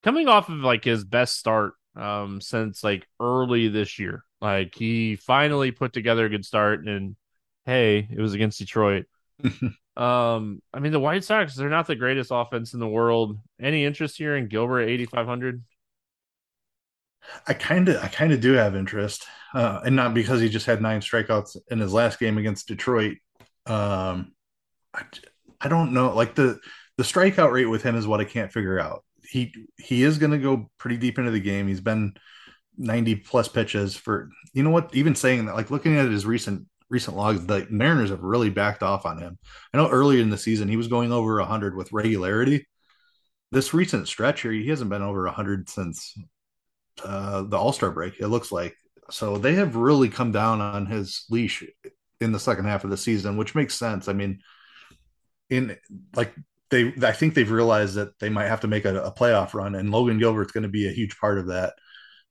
coming 0.02 0.28
off 0.28 0.48
of 0.48 0.58
like 0.58 0.84
his 0.84 1.04
best 1.04 1.38
start 1.38 1.74
um 1.96 2.40
since 2.40 2.82
like 2.82 3.06
early 3.20 3.68
this 3.68 3.98
year. 3.98 4.24
Like 4.40 4.74
he 4.74 5.16
finally 5.16 5.70
put 5.70 5.92
together 5.92 6.26
a 6.26 6.30
good 6.30 6.44
start 6.44 6.86
and 6.86 7.16
hey, 7.66 8.08
it 8.10 8.20
was 8.20 8.34
against 8.34 8.58
Detroit. 8.58 9.06
um 9.96 10.62
I 10.72 10.78
mean 10.80 10.92
the 10.92 11.00
White 11.00 11.24
Sox, 11.24 11.54
they're 11.54 11.68
not 11.68 11.86
the 11.86 11.96
greatest 11.96 12.30
offense 12.32 12.74
in 12.74 12.80
the 12.80 12.88
world. 12.88 13.38
Any 13.60 13.84
interest 13.84 14.16
here 14.18 14.36
in 14.36 14.48
Gilbert 14.48 14.82
8500? 14.82 15.62
I 17.46 17.54
kind 17.54 17.88
of, 17.88 18.02
I 18.02 18.08
kind 18.08 18.32
of 18.32 18.40
do 18.40 18.52
have 18.52 18.74
interest, 18.76 19.26
uh, 19.54 19.80
and 19.84 19.94
not 19.96 20.14
because 20.14 20.40
he 20.40 20.48
just 20.48 20.66
had 20.66 20.82
nine 20.82 21.00
strikeouts 21.00 21.56
in 21.70 21.78
his 21.78 21.92
last 21.92 22.18
game 22.18 22.38
against 22.38 22.68
Detroit. 22.68 23.18
Um, 23.66 24.32
I, 24.92 25.04
I 25.60 25.68
don't 25.68 25.92
know, 25.92 26.14
like 26.14 26.34
the 26.34 26.58
the 26.96 27.04
strikeout 27.04 27.52
rate 27.52 27.66
with 27.66 27.82
him 27.82 27.96
is 27.96 28.06
what 28.06 28.20
I 28.20 28.24
can't 28.24 28.52
figure 28.52 28.78
out. 28.78 29.04
He 29.32 29.54
he 29.78 30.02
is 30.02 30.18
going 30.18 30.32
to 30.32 30.38
go 30.38 30.70
pretty 30.78 30.98
deep 30.98 31.18
into 31.18 31.30
the 31.30 31.40
game. 31.40 31.66
He's 31.66 31.80
been 31.80 32.14
ninety 32.76 33.16
plus 33.16 33.48
pitches 33.48 33.96
for 33.96 34.30
you 34.52 34.62
know 34.62 34.70
what? 34.70 34.94
Even 34.94 35.14
saying 35.14 35.46
that, 35.46 35.54
like 35.54 35.70
looking 35.70 35.96
at 35.96 36.10
his 36.10 36.26
recent 36.26 36.66
recent 36.90 37.16
logs, 37.16 37.46
the 37.46 37.66
Mariners 37.70 38.10
have 38.10 38.22
really 38.22 38.50
backed 38.50 38.82
off 38.82 39.06
on 39.06 39.18
him. 39.18 39.38
I 39.72 39.78
know 39.78 39.88
earlier 39.88 40.20
in 40.20 40.28
the 40.28 40.36
season 40.36 40.68
he 40.68 40.76
was 40.76 40.88
going 40.88 41.12
over 41.12 41.40
hundred 41.40 41.74
with 41.74 41.92
regularity. 41.92 42.66
This 43.50 43.72
recent 43.74 44.06
stretch 44.06 44.42
here, 44.42 44.52
he 44.52 44.68
hasn't 44.68 44.90
been 44.90 45.02
over 45.02 45.26
hundred 45.28 45.68
since 45.68 46.14
uh, 47.02 47.42
the 47.42 47.56
All 47.56 47.72
Star 47.72 47.90
break. 47.90 48.20
It 48.20 48.28
looks 48.28 48.52
like 48.52 48.76
so 49.10 49.38
they 49.38 49.54
have 49.54 49.76
really 49.76 50.08
come 50.08 50.32
down 50.32 50.60
on 50.60 50.86
his 50.86 51.24
leash 51.30 51.64
in 52.20 52.32
the 52.32 52.38
second 52.38 52.66
half 52.66 52.84
of 52.84 52.90
the 52.90 52.96
season, 52.96 53.36
which 53.36 53.54
makes 53.54 53.74
sense. 53.74 54.08
I 54.08 54.12
mean, 54.12 54.40
in 55.50 55.76
like 56.14 56.34
they 56.72 56.92
I 57.06 57.12
think 57.12 57.34
they've 57.34 57.50
realized 57.50 57.94
that 57.94 58.18
they 58.18 58.28
might 58.28 58.48
have 58.48 58.62
to 58.62 58.66
make 58.66 58.84
a, 58.84 59.00
a 59.04 59.12
playoff 59.12 59.54
run, 59.54 59.76
and 59.76 59.92
Logan 59.92 60.18
Gilbert's 60.18 60.52
going 60.52 60.64
to 60.64 60.68
be 60.68 60.88
a 60.88 60.92
huge 60.92 61.16
part 61.18 61.38
of 61.38 61.46
that. 61.48 61.74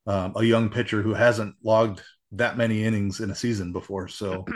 Um, 0.08 0.34
a 0.36 0.44
young 0.44 0.70
pitcher 0.70 1.02
who 1.02 1.14
hasn't 1.14 1.56
logged 1.64 2.02
that 2.34 2.58
many 2.58 2.84
innings 2.84 3.22
in 3.22 3.32
a 3.32 3.36
season 3.36 3.72
before, 3.72 4.10
so. 4.10 4.46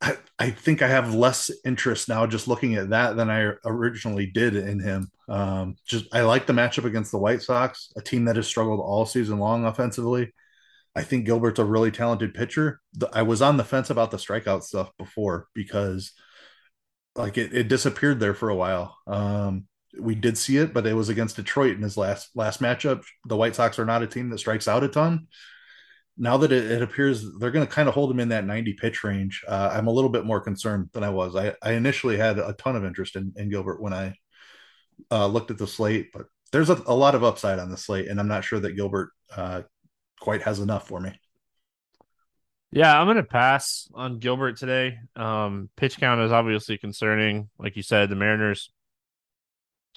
I, 0.00 0.16
I 0.38 0.50
think 0.50 0.80
I 0.80 0.86
have 0.86 1.12
less 1.12 1.50
interest 1.64 2.08
now 2.08 2.24
just 2.24 2.46
looking 2.46 2.76
at 2.76 2.90
that 2.90 3.16
than 3.16 3.28
I 3.28 3.54
originally 3.64 4.26
did 4.26 4.54
in 4.54 4.78
him. 4.78 5.10
Um, 5.28 5.74
just 5.84 6.06
I 6.14 6.20
like 6.20 6.46
the 6.46 6.52
matchup 6.52 6.84
against 6.84 7.10
the 7.10 7.18
White 7.18 7.42
Sox, 7.42 7.92
a 7.96 8.00
team 8.00 8.26
that 8.26 8.36
has 8.36 8.46
struggled 8.46 8.78
all 8.78 9.06
season 9.06 9.40
long 9.40 9.64
offensively. 9.64 10.32
I 10.94 11.02
think 11.02 11.26
Gilbert's 11.26 11.58
a 11.58 11.64
really 11.64 11.90
talented 11.90 12.32
pitcher. 12.32 12.80
I 13.12 13.22
was 13.22 13.42
on 13.42 13.56
the 13.56 13.64
fence 13.64 13.90
about 13.90 14.12
the 14.12 14.16
strikeout 14.18 14.62
stuff 14.62 14.92
before 14.98 15.48
because 15.52 16.12
like 17.18 17.36
it, 17.36 17.52
it 17.52 17.68
disappeared 17.68 18.20
there 18.20 18.34
for 18.34 18.48
a 18.48 18.54
while. 18.54 18.96
Um, 19.06 19.66
we 19.98 20.14
did 20.14 20.38
see 20.38 20.56
it, 20.58 20.72
but 20.72 20.86
it 20.86 20.94
was 20.94 21.08
against 21.08 21.36
Detroit 21.36 21.76
in 21.76 21.82
his 21.82 21.96
last 21.96 22.30
last 22.34 22.60
matchup. 22.60 23.04
The 23.26 23.36
White 23.36 23.54
Sox 23.54 23.78
are 23.78 23.84
not 23.84 24.02
a 24.02 24.06
team 24.06 24.30
that 24.30 24.38
strikes 24.38 24.68
out 24.68 24.84
a 24.84 24.88
ton. 24.88 25.26
Now 26.16 26.36
that 26.38 26.52
it, 26.52 26.70
it 26.70 26.82
appears 26.82 27.24
they're 27.38 27.50
going 27.50 27.66
to 27.66 27.72
kind 27.72 27.88
of 27.88 27.94
hold 27.94 28.10
him 28.10 28.20
in 28.20 28.30
that 28.30 28.44
90 28.44 28.74
pitch 28.74 29.04
range, 29.04 29.44
uh, 29.46 29.70
I'm 29.72 29.86
a 29.86 29.92
little 29.92 30.10
bit 30.10 30.24
more 30.24 30.40
concerned 30.40 30.90
than 30.92 31.04
I 31.04 31.10
was. 31.10 31.36
I, 31.36 31.54
I 31.62 31.72
initially 31.72 32.16
had 32.16 32.38
a 32.38 32.54
ton 32.54 32.76
of 32.76 32.84
interest 32.84 33.16
in, 33.16 33.32
in 33.36 33.50
Gilbert 33.50 33.80
when 33.80 33.92
I 33.92 34.14
uh, 35.10 35.26
looked 35.26 35.50
at 35.50 35.58
the 35.58 35.66
slate, 35.66 36.10
but 36.12 36.26
there's 36.50 36.70
a, 36.70 36.82
a, 36.86 36.94
lot 36.94 37.14
of 37.14 37.22
upside 37.22 37.58
on 37.58 37.70
the 37.70 37.76
slate, 37.76 38.08
and 38.08 38.18
I'm 38.18 38.28
not 38.28 38.42
sure 38.44 38.58
that 38.58 38.74
Gilbert 38.74 39.10
uh, 39.34 39.62
quite 40.20 40.42
has 40.42 40.58
enough 40.58 40.88
for 40.88 41.00
me. 41.00 41.12
Yeah, 42.70 42.98
I'm 42.98 43.06
going 43.06 43.16
to 43.16 43.22
pass 43.22 43.88
on 43.94 44.18
Gilbert 44.18 44.58
today. 44.58 44.98
Um, 45.16 45.70
pitch 45.76 45.98
count 45.98 46.20
is 46.20 46.32
obviously 46.32 46.76
concerning. 46.76 47.48
Like 47.58 47.76
you 47.76 47.82
said, 47.82 48.10
the 48.10 48.16
Mariners. 48.16 48.70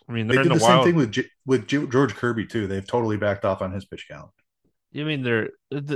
I 0.08 0.14
mean, 0.14 0.28
they 0.28 0.38
did 0.38 0.46
the, 0.46 0.56
the 0.56 0.60
same 0.60 0.84
thing 0.84 0.96
with 0.96 1.12
G- 1.12 1.30
with 1.46 1.68
G- 1.68 1.86
George 1.88 2.16
Kirby 2.16 2.46
too. 2.46 2.68
They've 2.68 2.86
totally 2.86 3.18
backed 3.18 3.46
off 3.46 3.62
on 3.62 3.72
his 3.72 3.86
pitch 3.86 4.08
count. 4.10 4.30
I 4.96 5.04
mean, 5.04 5.22
they're 5.24 5.50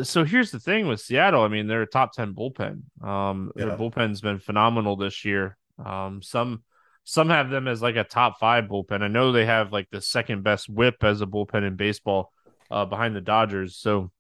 so 0.04 0.24
here's 0.24 0.52
the 0.52 0.60
thing 0.60 0.88
with 0.88 1.02
Seattle. 1.02 1.44
I 1.44 1.48
mean, 1.50 1.68
they're 1.68 1.82
a 1.82 1.88
top 1.88 2.14
ten 2.14 2.34
bullpen. 2.34 2.84
Um, 3.04 3.52
yeah. 3.56 3.66
their 3.66 3.78
bullpen's 3.78 4.22
been 4.22 4.40
phenomenal 4.40 4.96
this 4.96 5.26
year. 5.26 5.58
Um, 5.84 6.22
some 6.22 6.64
some 7.04 7.30
have 7.30 7.50
them 7.50 7.68
as 7.68 7.82
like 7.82 7.98
a 7.98 8.04
top 8.04 8.40
five 8.40 8.66
bullpen. 8.66 9.02
I 9.02 9.08
know 9.08 9.32
they 9.32 9.46
have 9.46 9.72
like 9.72 9.90
the 9.92 10.02
second 10.02 10.44
best 10.44 10.70
WHIP 10.70 11.04
as 11.04 11.22
a 11.22 11.26
bullpen 11.26 11.66
in 11.68 11.76
baseball, 11.76 12.32
uh, 12.72 12.86
behind 12.86 13.16
the 13.16 13.22
Dodgers. 13.22 13.76
So, 13.76 14.12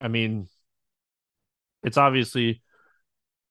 I 0.00 0.08
mean, 0.08 0.48
it's 1.82 1.96
obviously 1.96 2.62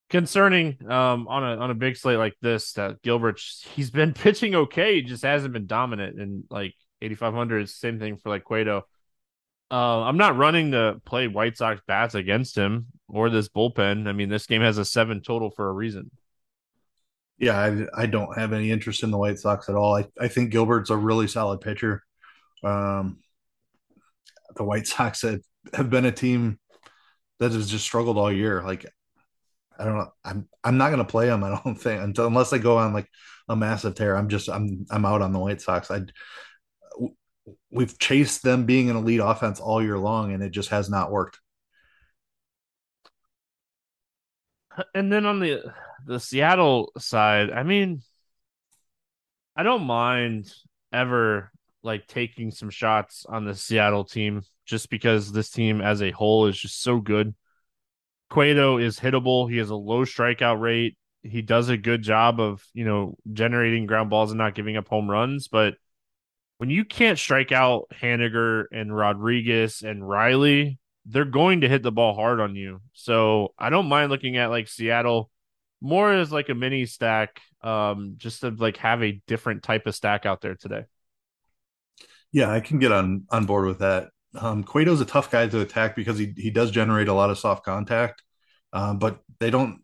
concerning 0.09 0.77
um, 0.89 1.27
on 1.27 1.43
a 1.43 1.57
on 1.57 1.71
a 1.71 1.75
big 1.75 1.95
slate 1.95 2.17
like 2.17 2.36
this 2.41 2.73
that 2.73 3.01
Gilbert 3.01 3.39
he's 3.75 3.91
been 3.91 4.13
pitching 4.13 4.55
okay, 4.55 5.01
just 5.01 5.23
hasn't 5.23 5.53
been 5.53 5.67
dominant. 5.67 6.19
And 6.19 6.43
like 6.49 6.75
8500 7.01 7.63
is 7.63 7.75
same 7.75 7.99
thing 7.99 8.17
for 8.17 8.30
like 8.30 8.43
Cueto. 8.43 8.86
Uh, 9.71 10.01
I'm 10.01 10.17
not 10.17 10.36
running 10.36 10.71
to 10.71 10.99
play 11.05 11.27
White 11.27 11.57
Sox 11.57 11.80
bats 11.88 12.15
against 12.15 12.57
him 12.57 12.88
or 13.07 13.30
this 13.30 13.49
bullpen. 13.49 14.07
I 14.07 14.13
mean, 14.13 14.30
this 14.30 14.47
game 14.47 14.63
has 14.63 14.80
a 14.80 14.86
seven 14.86 15.21
total 15.21 15.51
for 15.51 15.69
a 15.69 15.73
reason. 15.73 16.09
Yeah, 17.38 17.57
I, 17.57 18.03
I 18.03 18.05
don't 18.07 18.36
have 18.38 18.51
any 18.51 18.71
interest 18.71 19.03
in 19.03 19.11
the 19.11 19.17
White 19.17 19.38
Sox 19.38 19.69
at 19.69 19.75
all. 19.75 19.95
I, 19.95 20.07
I 20.19 20.27
think 20.27 20.49
Gilbert's 20.49 20.89
a 20.89 20.97
really 20.97 21.27
solid 21.27 21.61
pitcher. 21.61 22.03
Um, 22.63 23.19
the 24.55 24.63
White 24.63 24.88
Sox 24.88 25.21
have, 25.21 25.41
have 25.73 25.89
been 25.89 26.05
a 26.05 26.11
team 26.11 26.59
that 27.40 27.52
has 27.52 27.70
just 27.70 27.86
struggled 27.86 28.18
all 28.18 28.32
year. 28.32 28.62
Like 28.64 28.86
I 29.80 29.86
don't 29.86 29.98
know. 29.98 30.12
I'm 30.24 30.48
I'm 30.64 30.78
not 30.78 30.90
gonna 30.92 31.06
play 31.06 31.28
them. 31.28 31.44
I 31.44 31.62
don't 31.64 31.76
think 31.80 32.02
until 32.02 32.28
unless 32.28 32.50
they 32.50 32.60
go 32.60 32.78
on 32.78 32.94
like 32.94 33.10
a 33.48 33.56
massive 33.56 33.96
tear. 33.96 34.16
I'm 34.16 34.30
just 34.30 34.50
I'm 34.50 34.86
I'm 34.92 35.06
out 35.06 35.22
on 35.22 35.34
the 35.34 35.40
White 35.40 35.62
Sox. 35.62 35.90
I 35.90 36.02
we've 37.72 37.98
chased 38.00 38.44
them 38.44 38.66
being 38.66 38.90
an 38.90 38.98
elite 38.98 39.22
offense 39.24 39.60
all 39.60 39.82
year 39.82 39.98
long, 39.98 40.34
and 40.34 40.44
it 40.44 40.52
just 40.52 40.70
has 40.70 40.90
not 40.90 41.12
worked. 41.12 41.40
And 44.94 45.12
then 45.12 45.26
on 45.26 45.40
the 45.40 45.74
the 46.06 46.20
Seattle 46.20 46.92
side, 46.98 47.50
I 47.52 47.64
mean, 47.64 48.02
I 49.56 49.64
don't 49.64 49.84
mind 49.84 50.54
ever 50.92 51.52
like 51.84 52.08
taking 52.08 52.52
some 52.52 52.70
shots 52.70 53.26
on 53.28 53.46
the 53.46 53.56
Seattle 53.56 54.04
team 54.04 54.42
just 54.70 54.89
because 54.89 55.32
this 55.32 55.49
team 55.49 55.82
as 55.82 56.01
a 56.01 56.11
whole 56.11 56.47
is 56.47 56.57
just 56.57 56.82
so 56.82 56.99
good. 56.99 57.34
Cueto 58.30 58.78
is 58.78 58.99
hittable. 58.99 59.49
He 59.49 59.57
has 59.57 59.72
a 59.72 59.76
low 59.76 60.05
strikeout 60.05 60.61
rate. 60.61 60.97
He 61.24 61.41
does 61.41 61.70
a 61.70 61.78
good 61.78 62.03
job 62.03 62.39
of, 62.39 62.63
you 62.74 62.86
know, 62.86 63.17
generating 63.34 63.88
ground 63.88 64.09
balls 64.09 64.32
and 64.32 64.38
not 64.38 64.55
giving 64.55 64.78
up 64.78 64.88
home 64.88 65.09
runs. 65.09 65.47
But 65.47 65.76
when 66.57 66.70
you 66.70 66.86
can't 66.86 67.17
strike 67.17 67.51
out 67.51 67.91
Haniger 68.01 68.65
and 68.72 68.95
Rodriguez 68.95 69.82
and 69.82 70.07
Raleigh, 70.07 70.78
they're 71.05 71.26
going 71.26 71.61
to 71.61 71.70
hit 71.70 71.82
the 71.82 71.91
ball 71.91 72.13
hard 72.13 72.39
on 72.39 72.55
you. 72.55 72.82
So 72.93 73.53
I 73.57 73.70
don't 73.70 73.89
mind 73.89 74.11
looking 74.11 74.38
at 74.38 74.51
like 74.51 74.67
Seattle 74.67 75.32
more 75.82 76.13
as 76.13 76.32
like 76.32 76.49
a 76.49 76.55
mini 76.55 76.86
stack, 76.86 77.41
um, 77.61 78.15
just 78.17 78.41
to 78.41 78.49
like 78.49 78.78
have 78.78 79.01
a 79.01 79.22
different 79.28 79.63
type 79.63 79.88
of 79.88 79.95
stack 79.95 80.26
out 80.26 80.41
there 80.41 80.55
today. 80.55 80.84
Yeah, 82.32 82.51
I 82.51 82.59
can 82.59 82.80
get 82.80 82.91
on 82.91 83.26
on 83.30 83.45
board 83.45 83.65
with 83.65 83.80
that. 83.80 84.09
Um, 84.36 84.63
Cueto's 84.63 85.01
a 85.01 85.05
tough 85.05 85.32
guy 85.32 85.47
to 85.47 85.61
attack 85.61 85.95
because 85.95 86.17
he 86.17 86.34
he 86.38 86.51
does 86.51 86.71
generate 86.71 87.07
a 87.07 87.13
lot 87.13 87.30
of 87.30 87.39
soft 87.39 87.65
contact, 87.65 88.21
um, 88.73 88.99
but 88.99 89.19
they 89.39 89.49
don't 89.49 89.80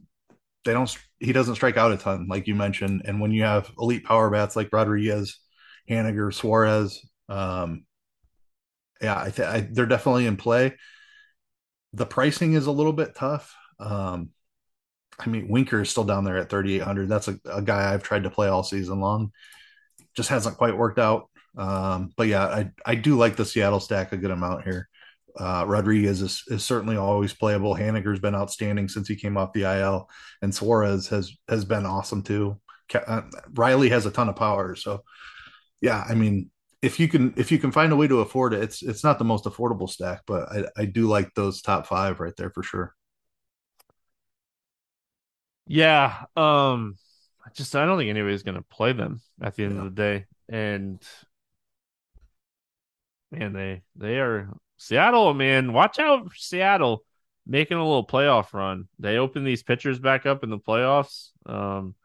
they 0.65 0.73
don't 0.73 0.95
he 1.19 1.33
doesn't 1.33 1.55
strike 1.55 1.77
out 1.77 1.91
a 1.91 1.97
ton 1.97 2.27
like 2.27 2.47
you 2.47 2.55
mentioned. 2.55 3.03
And 3.05 3.19
when 3.19 3.31
you 3.31 3.43
have 3.43 3.71
elite 3.79 4.03
power 4.05 4.29
bats 4.29 4.55
like 4.55 4.69
Rodriguez, 4.71 5.39
Haniger, 5.89 6.33
Suarez, 6.33 7.05
um, 7.29 7.85
yeah, 9.01 9.19
I, 9.19 9.29
th- 9.29 9.47
I 9.47 9.59
they're 9.71 9.85
definitely 9.85 10.25
in 10.25 10.37
play. 10.37 10.75
The 11.93 12.05
pricing 12.05 12.53
is 12.53 12.67
a 12.67 12.71
little 12.71 12.93
bit 12.93 13.15
tough. 13.15 13.55
Um, 13.79 14.31
I 15.19 15.29
mean, 15.29 15.47
Winker 15.47 15.81
is 15.81 15.89
still 15.89 16.03
down 16.03 16.25
there 16.25 16.37
at 16.37 16.49
3,800. 16.49 17.07
That's 17.07 17.27
a, 17.27 17.39
a 17.45 17.61
guy 17.61 17.93
I've 17.93 18.03
tried 18.03 18.23
to 18.23 18.29
play 18.29 18.47
all 18.49 18.63
season 18.63 18.99
long. 18.99 19.31
Just 20.15 20.29
hasn't 20.29 20.57
quite 20.57 20.77
worked 20.77 20.99
out. 20.99 21.29
Um, 21.57 22.11
but 22.17 22.27
yeah, 22.27 22.45
I 22.45 22.71
I 22.85 22.95
do 22.95 23.17
like 23.17 23.35
the 23.35 23.45
Seattle 23.45 23.79
stack 23.79 24.11
a 24.11 24.17
good 24.17 24.31
amount 24.31 24.63
here. 24.63 24.89
Uh, 25.37 25.65
Rodriguez 25.67 26.21
is, 26.21 26.43
is 26.47 26.63
certainly 26.63 26.95
always 26.95 27.33
playable. 27.33 27.75
Haniger's 27.75 28.21
been 28.21 28.35
outstanding 28.35 28.87
since 28.87 29.07
he 29.07 29.15
came 29.17 29.35
off 29.35 29.51
the 29.53 29.63
IL, 29.63 30.09
and 30.41 30.53
Suarez 30.53 31.07
has 31.09 31.33
has 31.49 31.65
been 31.65 31.85
awesome 31.85 32.23
too. 32.23 32.59
Uh, 32.93 33.21
Raleigh 33.53 33.89
has 33.89 34.05
a 34.05 34.11
ton 34.11 34.29
of 34.29 34.35
power, 34.35 34.75
so 34.75 35.03
yeah, 35.81 36.05
I 36.07 36.15
mean, 36.15 36.51
if 36.81 36.99
you 36.99 37.07
can 37.07 37.33
if 37.35 37.51
you 37.51 37.57
can 37.57 37.71
find 37.71 37.91
a 37.91 37.95
way 37.95 38.07
to 38.07 38.21
afford 38.21 38.53
it, 38.53 38.63
it's 38.63 38.81
it's 38.81 39.03
not 39.03 39.19
the 39.19 39.25
most 39.25 39.45
affordable 39.45 39.89
stack, 39.89 40.21
but 40.25 40.49
I, 40.51 40.65
I 40.77 40.85
do 40.85 41.07
like 41.07 41.33
those 41.33 41.61
top 41.61 41.87
five 41.87 42.19
right 42.19 42.35
there 42.37 42.51
for 42.51 42.63
sure. 42.63 42.93
Yeah, 45.67 46.25
um, 46.37 46.95
I 47.45 47.49
just 47.53 47.75
I 47.75 47.85
don't 47.85 47.97
think 47.97 48.09
anybody's 48.09 48.43
gonna 48.43 48.61
play 48.61 48.93
them 48.93 49.21
at 49.41 49.55
the 49.55 49.63
end 49.63 49.75
yeah. 49.75 49.79
of 49.79 49.95
the 49.95 50.01
day, 50.01 50.25
and 50.47 51.01
man, 53.37 53.53
they 53.53 53.81
they 53.95 54.19
are 54.19 54.49
Seattle, 54.77 55.33
man. 55.33 55.73
Watch 55.73 55.99
out 55.99 56.29
for 56.29 56.35
Seattle 56.35 57.03
making 57.45 57.77
a 57.77 57.85
little 57.85 58.05
playoff 58.05 58.53
run. 58.53 58.87
They 58.99 59.17
open 59.17 59.43
these 59.43 59.63
pitchers 59.63 59.99
back 59.99 60.25
up 60.25 60.43
in 60.43 60.49
the 60.49 60.57
playoffs. 60.57 61.29
Um, 61.45 61.95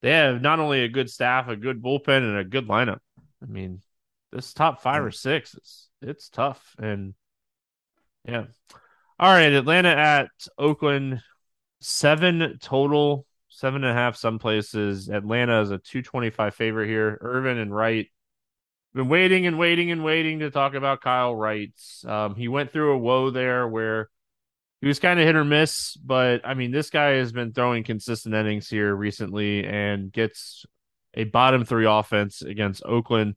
they 0.00 0.10
have 0.10 0.40
not 0.40 0.58
only 0.58 0.82
a 0.82 0.88
good 0.88 1.10
staff, 1.10 1.48
a 1.48 1.56
good 1.56 1.82
bullpen, 1.82 2.18
and 2.18 2.38
a 2.38 2.44
good 2.44 2.68
lineup. 2.68 3.00
I 3.42 3.46
mean, 3.46 3.82
this 4.30 4.52
top 4.52 4.82
five 4.82 5.04
or 5.04 5.10
six 5.10 5.54
is 5.54 5.88
it's 6.00 6.28
tough. 6.28 6.74
And 6.78 7.14
yeah. 8.26 8.44
All 9.18 9.32
right, 9.32 9.52
Atlanta 9.52 9.90
at 9.90 10.28
Oakland, 10.58 11.20
seven 11.80 12.58
total, 12.60 13.26
seven 13.48 13.84
and 13.84 13.92
a 13.92 13.94
half 13.94 14.16
some 14.16 14.38
places. 14.38 15.08
Atlanta 15.08 15.60
is 15.60 15.70
a 15.70 15.78
two 15.78 16.02
twenty 16.02 16.30
five 16.30 16.54
favorite 16.54 16.88
here. 16.88 17.18
Irvin 17.20 17.58
and 17.58 17.74
Wright 17.74 18.10
been 18.94 19.08
waiting 19.08 19.46
and 19.46 19.58
waiting 19.58 19.90
and 19.90 20.04
waiting 20.04 20.40
to 20.40 20.50
talk 20.50 20.74
about 20.74 21.00
Kyle 21.00 21.34
Wright. 21.34 21.72
Um, 22.04 22.34
he 22.34 22.48
went 22.48 22.72
through 22.72 22.92
a 22.92 22.98
woe 22.98 23.30
there 23.30 23.66
where 23.66 24.08
he 24.80 24.88
was 24.88 24.98
kind 24.98 25.18
of 25.18 25.26
hit 25.26 25.36
or 25.36 25.44
miss, 25.44 25.96
but 25.96 26.42
I 26.44 26.54
mean, 26.54 26.72
this 26.72 26.90
guy 26.90 27.12
has 27.12 27.32
been 27.32 27.52
throwing 27.52 27.84
consistent 27.84 28.34
innings 28.34 28.68
here 28.68 28.94
recently 28.94 29.64
and 29.64 30.12
gets 30.12 30.66
a 31.14 31.24
bottom 31.24 31.64
three 31.64 31.86
offense 31.86 32.42
against 32.42 32.84
Oakland. 32.84 33.36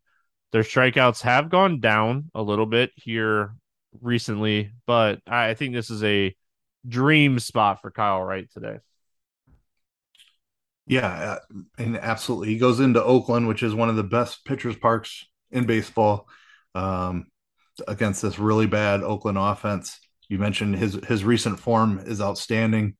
Their 0.52 0.64
strikeouts 0.64 1.22
have 1.22 1.50
gone 1.50 1.80
down 1.80 2.32
a 2.34 2.42
little 2.42 2.66
bit 2.66 2.92
here 2.96 3.56
recently, 4.02 4.72
but 4.86 5.20
I 5.28 5.54
think 5.54 5.74
this 5.74 5.90
is 5.90 6.04
a 6.04 6.36
dream 6.88 7.40
spot 7.40 7.82
for 7.82 7.92
Kyle 7.92 8.22
Wright 8.22 8.50
today. 8.52 8.78
Yeah, 10.88 11.08
uh, 11.08 11.40
and 11.78 11.98
absolutely. 11.98 12.50
He 12.50 12.58
goes 12.58 12.80
into 12.80 13.04
Oakland, 13.04 13.48
which 13.48 13.64
is 13.64 13.74
one 13.74 13.90
of 13.90 13.96
the 13.96 14.04
best 14.04 14.46
pitchers 14.46 14.76
parks 14.76 15.26
in 15.56 15.66
baseball 15.66 16.28
um, 16.76 17.28
against 17.88 18.22
this 18.22 18.38
really 18.38 18.68
bad 18.68 19.02
Oakland 19.02 19.38
offense. 19.40 20.00
You 20.30 20.38
mentioned 20.38 20.76
his 20.76 20.96
his 21.08 21.24
recent 21.24 21.60
form 21.60 22.00
is 22.06 22.22
outstanding. 22.22 22.96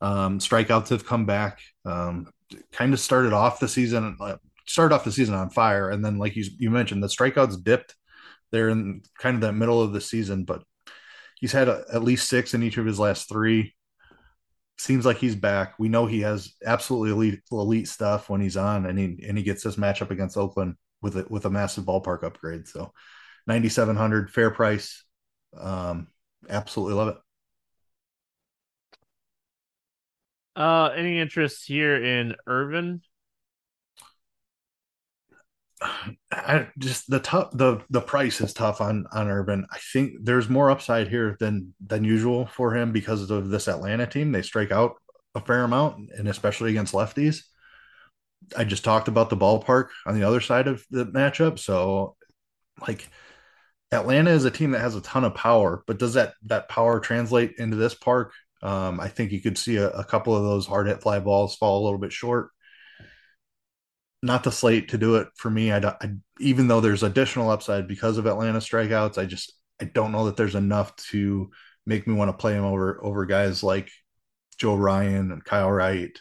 Um, 0.00 0.38
strikeouts 0.38 0.90
have 0.90 1.06
come 1.06 1.26
back. 1.26 1.60
Um, 1.84 2.28
kind 2.72 2.92
of 2.92 3.00
started 3.00 3.32
off 3.32 3.60
the 3.60 3.68
season 3.68 4.16
uh, 4.20 4.36
started 4.66 4.94
off 4.94 5.04
the 5.04 5.12
season 5.12 5.34
on 5.34 5.50
fire, 5.50 5.90
and 5.90 6.04
then 6.04 6.18
like 6.18 6.36
you 6.36 6.44
you 6.58 6.70
mentioned, 6.70 7.02
the 7.02 7.08
strikeouts 7.08 7.62
dipped 7.62 7.94
there 8.50 8.68
in 8.68 9.02
kind 9.18 9.34
of 9.34 9.40
that 9.42 9.52
middle 9.52 9.80
of 9.80 9.92
the 9.92 10.00
season, 10.00 10.44
but 10.44 10.62
he's 11.36 11.52
had 11.52 11.68
a, 11.68 11.84
at 11.92 12.02
least 12.02 12.28
six 12.28 12.54
in 12.54 12.62
each 12.62 12.78
of 12.78 12.86
his 12.86 12.98
last 12.98 13.28
three. 13.28 13.74
Seems 14.78 15.04
like 15.04 15.18
he's 15.18 15.34
back. 15.34 15.74
We 15.78 15.88
know 15.88 16.06
he 16.06 16.20
has 16.20 16.52
absolutely 16.64 17.10
elite 17.10 17.40
elite 17.50 17.88
stuff 17.88 18.28
when 18.28 18.40
he's 18.40 18.56
on, 18.56 18.86
and 18.86 18.98
he 18.98 19.24
and 19.26 19.38
he 19.38 19.44
gets 19.44 19.62
this 19.62 19.76
matchup 19.76 20.10
against 20.10 20.36
Oakland 20.36 20.76
with 21.02 21.16
a 21.16 21.26
with 21.28 21.44
a 21.44 21.50
massive 21.50 21.84
ballpark 21.84 22.22
upgrade. 22.22 22.68
So, 22.68 22.92
ninety 23.46 23.68
seven 23.68 23.96
hundred, 23.96 24.30
fair 24.30 24.50
price. 24.50 25.04
Um, 25.56 26.08
absolutely 26.48 26.94
love 26.94 27.08
it. 27.08 27.16
Uh, 30.56 30.90
any 30.96 31.20
interest 31.20 31.66
here 31.66 32.02
in 32.02 32.34
Irvin? 32.46 33.00
I 36.32 36.68
just 36.78 37.08
the 37.08 37.20
tough 37.20 37.50
the 37.52 37.80
the 37.90 38.00
price 38.00 38.40
is 38.40 38.52
tough 38.52 38.80
on 38.80 39.06
on 39.12 39.28
Irvin. 39.28 39.66
I 39.70 39.78
think 39.92 40.14
there's 40.22 40.48
more 40.48 40.70
upside 40.70 41.08
here 41.08 41.36
than 41.40 41.74
than 41.84 42.04
usual 42.04 42.46
for 42.46 42.74
him 42.74 42.92
because 42.92 43.30
of 43.30 43.50
this 43.50 43.68
Atlanta 43.68 44.06
team. 44.06 44.32
They 44.32 44.42
strike 44.42 44.72
out 44.72 44.96
a 45.34 45.40
fair 45.40 45.64
amount, 45.64 46.10
and 46.16 46.28
especially 46.28 46.70
against 46.70 46.94
lefties. 46.94 47.42
I 48.56 48.64
just 48.64 48.84
talked 48.84 49.08
about 49.08 49.30
the 49.30 49.36
ballpark 49.36 49.88
on 50.06 50.14
the 50.14 50.26
other 50.26 50.40
side 50.40 50.68
of 50.68 50.84
the 50.90 51.06
matchup, 51.06 51.58
so 51.58 52.16
like 52.86 53.08
Atlanta 53.92 54.30
is 54.30 54.44
a 54.44 54.50
team 54.50 54.72
that 54.72 54.80
has 54.80 54.94
a 54.94 55.00
ton 55.00 55.24
of 55.24 55.34
power, 55.34 55.82
but 55.86 55.98
does 55.98 56.14
that 56.14 56.34
that 56.46 56.68
power 56.68 57.00
translate 57.00 57.54
into 57.58 57.76
this 57.76 57.94
park? 57.94 58.32
Um, 58.62 59.00
I 59.00 59.08
think 59.08 59.32
you 59.32 59.40
could 59.40 59.56
see 59.56 59.76
a, 59.76 59.88
a 59.90 60.04
couple 60.04 60.34
of 60.36 60.42
those 60.42 60.66
hard 60.66 60.88
hit 60.88 61.02
fly 61.02 61.20
balls 61.20 61.56
fall 61.56 61.82
a 61.82 61.84
little 61.84 61.98
bit 61.98 62.12
short. 62.12 62.50
Not 64.22 64.42
the 64.44 64.52
slate 64.52 64.88
to 64.90 64.98
do 64.98 65.16
it 65.16 65.28
for 65.36 65.48
me. 65.48 65.72
I, 65.72 65.78
I 65.78 66.10
even 66.40 66.68
though 66.68 66.80
there's 66.80 67.02
additional 67.02 67.50
upside 67.50 67.86
because 67.86 68.18
of 68.18 68.26
Atlanta 68.26 68.58
strikeouts, 68.58 69.16
I 69.16 69.26
just 69.26 69.52
I 69.80 69.84
don't 69.84 70.12
know 70.12 70.26
that 70.26 70.36
there's 70.36 70.56
enough 70.56 70.94
to 71.10 71.50
make 71.86 72.06
me 72.06 72.14
want 72.14 72.28
to 72.30 72.36
play 72.36 72.54
him 72.54 72.64
over 72.64 73.02
over 73.02 73.26
guys 73.26 73.62
like 73.62 73.90
Joe 74.58 74.76
Ryan 74.76 75.32
and 75.32 75.44
Kyle 75.44 75.70
Wright. 75.70 76.18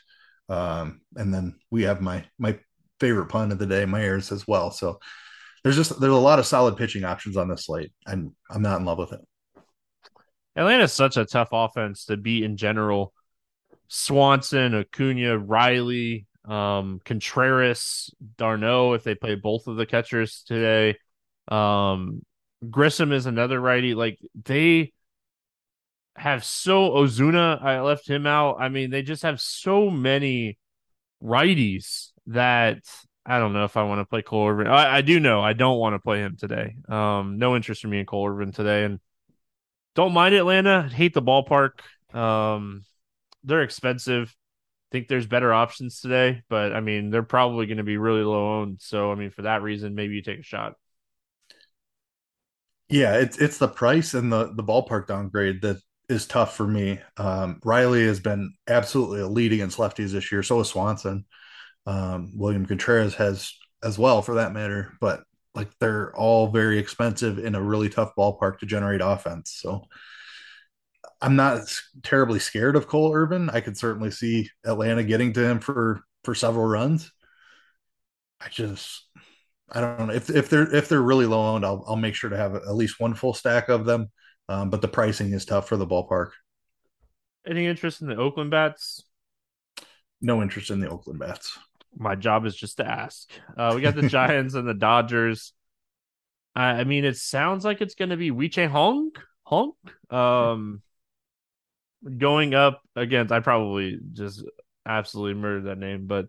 Um, 0.49 1.01
and 1.15 1.33
then 1.33 1.55
we 1.71 1.83
have 1.83 2.01
my 2.01 2.25
my 2.37 2.59
favorite 2.99 3.27
pun 3.27 3.51
of 3.51 3.59
the 3.59 3.65
day, 3.65 3.85
Myers 3.85 4.31
as 4.31 4.47
well. 4.47 4.71
So 4.71 4.99
there's 5.63 5.75
just 5.75 5.99
there's 5.99 6.13
a 6.13 6.15
lot 6.15 6.39
of 6.39 6.45
solid 6.45 6.77
pitching 6.77 7.03
options 7.03 7.37
on 7.37 7.47
this 7.47 7.65
slate, 7.65 7.91
and 8.05 8.31
I'm 8.49 8.61
not 8.61 8.79
in 8.79 8.85
love 8.85 8.97
with 8.97 9.13
it. 9.13 9.21
Atlanta's 10.55 10.93
such 10.93 11.17
a 11.17 11.25
tough 11.25 11.49
offense 11.51 12.05
to 12.05 12.17
beat 12.17 12.43
in 12.43 12.57
general. 12.57 13.13
Swanson, 13.89 14.73
Acuna, 14.73 15.37
Riley, 15.37 16.25
um, 16.45 16.99
Contreras, 17.05 18.13
d'Arnaud, 18.37 18.93
if 18.93 19.03
they 19.03 19.15
play 19.15 19.35
both 19.35 19.67
of 19.67 19.77
the 19.77 19.85
catchers 19.85 20.43
today. 20.47 20.97
Um, 21.47 22.21
Grissom 22.69 23.11
is 23.11 23.25
another 23.25 23.59
righty. 23.59 23.93
Like 23.93 24.19
they 24.45 24.93
have 26.17 26.43
so 26.43 26.91
Ozuna, 26.91 27.63
I 27.63 27.81
left 27.81 28.07
him 28.07 28.25
out. 28.25 28.57
I 28.59 28.69
mean, 28.69 28.89
they 28.89 29.03
just 29.03 29.23
have 29.23 29.39
so 29.39 29.89
many 29.89 30.57
righties 31.23 32.09
that 32.27 32.79
I 33.25 33.39
don't 33.39 33.53
know 33.53 33.65
if 33.65 33.77
I 33.77 33.83
want 33.83 33.99
to 33.99 34.05
play 34.05 34.21
Cole 34.21 34.49
Irvin. 34.49 34.67
I, 34.67 34.97
I 34.97 35.01
do 35.01 35.19
know 35.19 35.41
I 35.41 35.53
don't 35.53 35.77
want 35.77 35.93
to 35.95 35.99
play 35.99 36.19
him 36.19 36.35
today. 36.37 36.75
Um, 36.89 37.37
no 37.37 37.55
interest 37.55 37.83
in 37.83 37.89
me 37.89 37.99
in 37.99 38.05
Cole 38.05 38.27
Irvin 38.27 38.51
today. 38.51 38.83
And 38.85 38.99
don't 39.95 40.13
mind 40.13 40.33
Atlanta. 40.33 40.89
Hate 40.89 41.13
the 41.13 41.21
ballpark. 41.21 41.81
Um, 42.13 42.83
they're 43.43 43.63
expensive. 43.63 44.35
Think 44.91 45.07
there's 45.07 45.27
better 45.27 45.53
options 45.53 45.99
today, 45.99 46.43
but 46.49 46.73
I 46.73 46.79
mean 46.79 47.09
they're 47.09 47.21
probably 47.21 47.65
going 47.65 47.77
to 47.77 47.83
be 47.83 47.97
really 47.97 48.23
low 48.23 48.61
owned. 48.61 48.77
So 48.81 49.11
I 49.11 49.15
mean 49.15 49.31
for 49.31 49.43
that 49.43 49.61
reason, 49.61 49.95
maybe 49.95 50.15
you 50.15 50.21
take 50.21 50.39
a 50.39 50.43
shot. 50.43 50.73
Yeah, 52.89 53.15
it's 53.17 53.37
it's 53.37 53.57
the 53.57 53.67
price 53.67 54.13
and 54.13 54.31
the 54.31 54.53
the 54.53 54.63
ballpark 54.63 55.07
downgrade 55.07 55.61
that 55.61 55.77
is 56.09 56.25
tough 56.25 56.55
for 56.55 56.67
me. 56.67 56.99
Um, 57.17 57.59
Riley 57.63 58.05
has 58.05 58.19
been 58.19 58.53
absolutely 58.67 59.19
elite 59.19 59.53
against 59.53 59.77
lefties 59.77 60.11
this 60.11 60.31
year. 60.31 60.43
So 60.43 60.59
is 60.61 60.69
Swanson. 60.69 61.25
Um, 61.85 62.31
William 62.35 62.65
Contreras 62.65 63.15
has 63.15 63.53
as 63.83 63.97
well, 63.99 64.21
for 64.21 64.35
that 64.35 64.53
matter. 64.53 64.93
But 65.01 65.23
like 65.53 65.69
they're 65.79 66.15
all 66.15 66.47
very 66.47 66.77
expensive 66.77 67.39
in 67.39 67.55
a 67.55 67.61
really 67.61 67.89
tough 67.89 68.13
ballpark 68.17 68.59
to 68.59 68.65
generate 68.65 69.01
offense. 69.01 69.57
So 69.61 69.83
I'm 71.21 71.35
not 71.35 71.61
terribly 72.03 72.39
scared 72.39 72.75
of 72.75 72.87
Cole 72.87 73.13
Irvin. 73.13 73.49
I 73.49 73.61
could 73.61 73.77
certainly 73.77 74.11
see 74.11 74.49
Atlanta 74.65 75.03
getting 75.03 75.33
to 75.33 75.43
him 75.43 75.59
for 75.59 76.01
for 76.23 76.35
several 76.35 76.65
runs. 76.65 77.11
I 78.39 78.49
just 78.49 79.03
I 79.69 79.81
don't 79.81 80.07
know 80.07 80.13
if 80.13 80.29
if 80.29 80.49
they're 80.49 80.73
if 80.73 80.89
they're 80.89 81.01
really 81.01 81.25
low 81.25 81.55
owned, 81.55 81.65
I'll 81.65 81.83
I'll 81.87 81.95
make 81.95 82.15
sure 82.15 82.29
to 82.29 82.37
have 82.37 82.55
at 82.55 82.75
least 82.75 82.99
one 82.99 83.15
full 83.15 83.33
stack 83.33 83.69
of 83.69 83.85
them. 83.85 84.11
Um, 84.49 84.69
but 84.69 84.81
the 84.81 84.87
pricing 84.87 85.33
is 85.33 85.45
tough 85.45 85.67
for 85.67 85.77
the 85.77 85.87
ballpark. 85.87 86.31
Any 87.45 87.65
interest 87.65 88.01
in 88.01 88.07
the 88.07 88.15
Oakland 88.15 88.51
bats? 88.51 89.03
No 90.21 90.41
interest 90.41 90.71
in 90.71 90.79
the 90.79 90.89
Oakland 90.89 91.19
bats 91.19 91.57
my 91.99 92.15
job 92.15 92.45
is 92.45 92.55
just 92.55 92.77
to 92.77 92.87
ask. 92.87 93.29
Uh, 93.55 93.73
we 93.75 93.81
got 93.81 93.95
the 93.95 94.07
Giants 94.07 94.53
and 94.53 94.67
the 94.67 94.73
Dodgers. 94.73 95.53
I, 96.55 96.65
I 96.65 96.83
mean, 96.83 97.05
it 97.05 97.17
sounds 97.17 97.65
like 97.65 97.81
it's 97.81 97.95
going 97.95 98.09
to 98.09 98.17
be 98.17 98.31
Wei 98.31 98.49
Chang 98.49 98.69
Hong, 98.69 99.11
Hong, 99.43 99.73
um, 100.09 100.81
going 102.17 102.53
up 102.53 102.81
against. 102.95 103.31
I 103.31 103.39
probably 103.39 103.99
just 104.13 104.43
absolutely 104.85 105.35
murdered 105.35 105.65
that 105.65 105.77
name, 105.77 106.07
but 106.07 106.27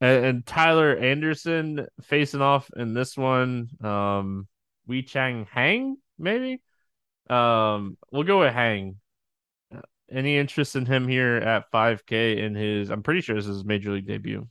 and, 0.00 0.24
and 0.24 0.46
Tyler 0.46 0.96
Anderson 0.96 1.86
facing 2.02 2.42
off 2.42 2.70
in 2.76 2.94
this 2.94 3.16
one. 3.16 3.68
Um, 3.82 4.48
Wei 4.86 5.02
Chang 5.02 5.46
Hang, 5.50 5.96
maybe. 6.18 6.62
Um, 7.28 7.96
we'll 8.10 8.24
go 8.24 8.40
with 8.40 8.52
Hang. 8.52 8.96
Any 10.10 10.38
interest 10.38 10.76
in 10.76 10.86
him 10.86 11.08
here 11.08 11.36
at 11.36 11.70
5K 11.72 12.38
in 12.38 12.54
his? 12.54 12.90
I'm 12.90 13.02
pretty 13.02 13.20
sure 13.20 13.34
this 13.34 13.46
is 13.46 13.56
his 13.56 13.64
major 13.64 13.90
league 13.90 14.06
debut. 14.06 14.46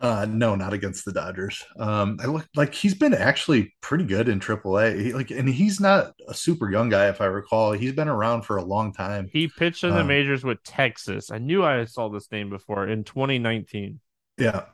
Uh, 0.00 0.26
no, 0.28 0.56
not 0.56 0.72
against 0.72 1.04
the 1.04 1.12
Dodgers. 1.12 1.64
Um, 1.78 2.18
I 2.20 2.26
look 2.26 2.46
like 2.56 2.74
he's 2.74 2.94
been 2.94 3.14
actually 3.14 3.74
pretty 3.80 4.04
good 4.04 4.28
in 4.28 4.40
AAA. 4.40 5.00
He, 5.00 5.12
like, 5.12 5.30
and 5.30 5.48
he's 5.48 5.78
not 5.80 6.12
a 6.26 6.34
super 6.34 6.68
young 6.68 6.88
guy, 6.88 7.08
if 7.08 7.20
I 7.20 7.26
recall. 7.26 7.72
He's 7.72 7.92
been 7.92 8.08
around 8.08 8.42
for 8.42 8.56
a 8.56 8.64
long 8.64 8.92
time. 8.92 9.30
He 9.32 9.46
pitched 9.46 9.84
in 9.84 9.94
the 9.94 10.00
um, 10.00 10.08
majors 10.08 10.42
with 10.42 10.62
Texas. 10.64 11.30
I 11.30 11.38
knew 11.38 11.64
I 11.64 11.84
saw 11.84 12.08
this 12.08 12.30
name 12.32 12.50
before 12.50 12.88
in 12.88 13.04
2019. 13.04 14.00
Yeah, 14.36 14.64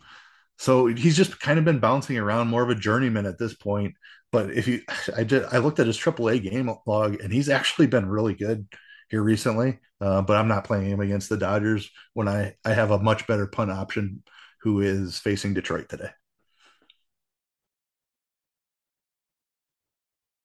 so 0.61 0.87
he's 0.87 1.17
just 1.17 1.41
kind 1.41 1.59
of 1.59 1.65
been 1.65 1.79
bouncing 1.79 2.19
around, 2.19 2.49
more 2.49 2.63
of 2.63 2.69
a 2.69 2.75
journeyman 2.75 3.25
at 3.25 3.39
this 3.39 3.55
point. 3.55 3.95
But 4.33 4.51
if 4.53 4.69
you, 4.69 4.83
I 5.17 5.25
did, 5.25 5.45
I 5.45 5.59
looked 5.59 5.81
at 5.81 5.87
his 5.87 5.97
AAA 5.97 6.39
game 6.39 6.71
log, 6.87 7.21
and 7.21 7.33
he's 7.33 7.49
actually 7.49 7.87
been 7.87 8.09
really 8.09 8.35
good 8.35 8.67
here 9.09 9.23
recently. 9.23 9.81
Uh, 10.01 10.23
but 10.23 10.37
I'm 10.37 10.49
not 10.49 10.65
playing 10.65 10.91
him 10.91 11.01
against 11.01 11.29
the 11.29 11.37
Dodgers 11.37 11.91
when 12.15 12.29
I 12.29 12.55
I 12.65 12.73
have 12.73 12.91
a 12.91 12.99
much 12.99 13.27
better 13.27 13.47
punt 13.47 13.71
option 13.71 14.23
who 14.63 14.81
is 14.81 15.19
facing 15.19 15.55
Detroit 15.55 15.89
today. 15.89 16.11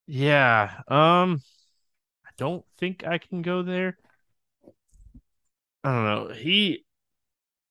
Yeah. 0.07 0.81
Um 0.87 1.41
I 2.25 2.31
don't 2.37 2.65
think 2.77 3.05
I 3.05 3.17
can 3.19 3.41
go 3.41 3.63
there. 3.63 3.97
I 5.83 5.91
don't 5.93 6.05
know. 6.29 6.33
He 6.33 6.85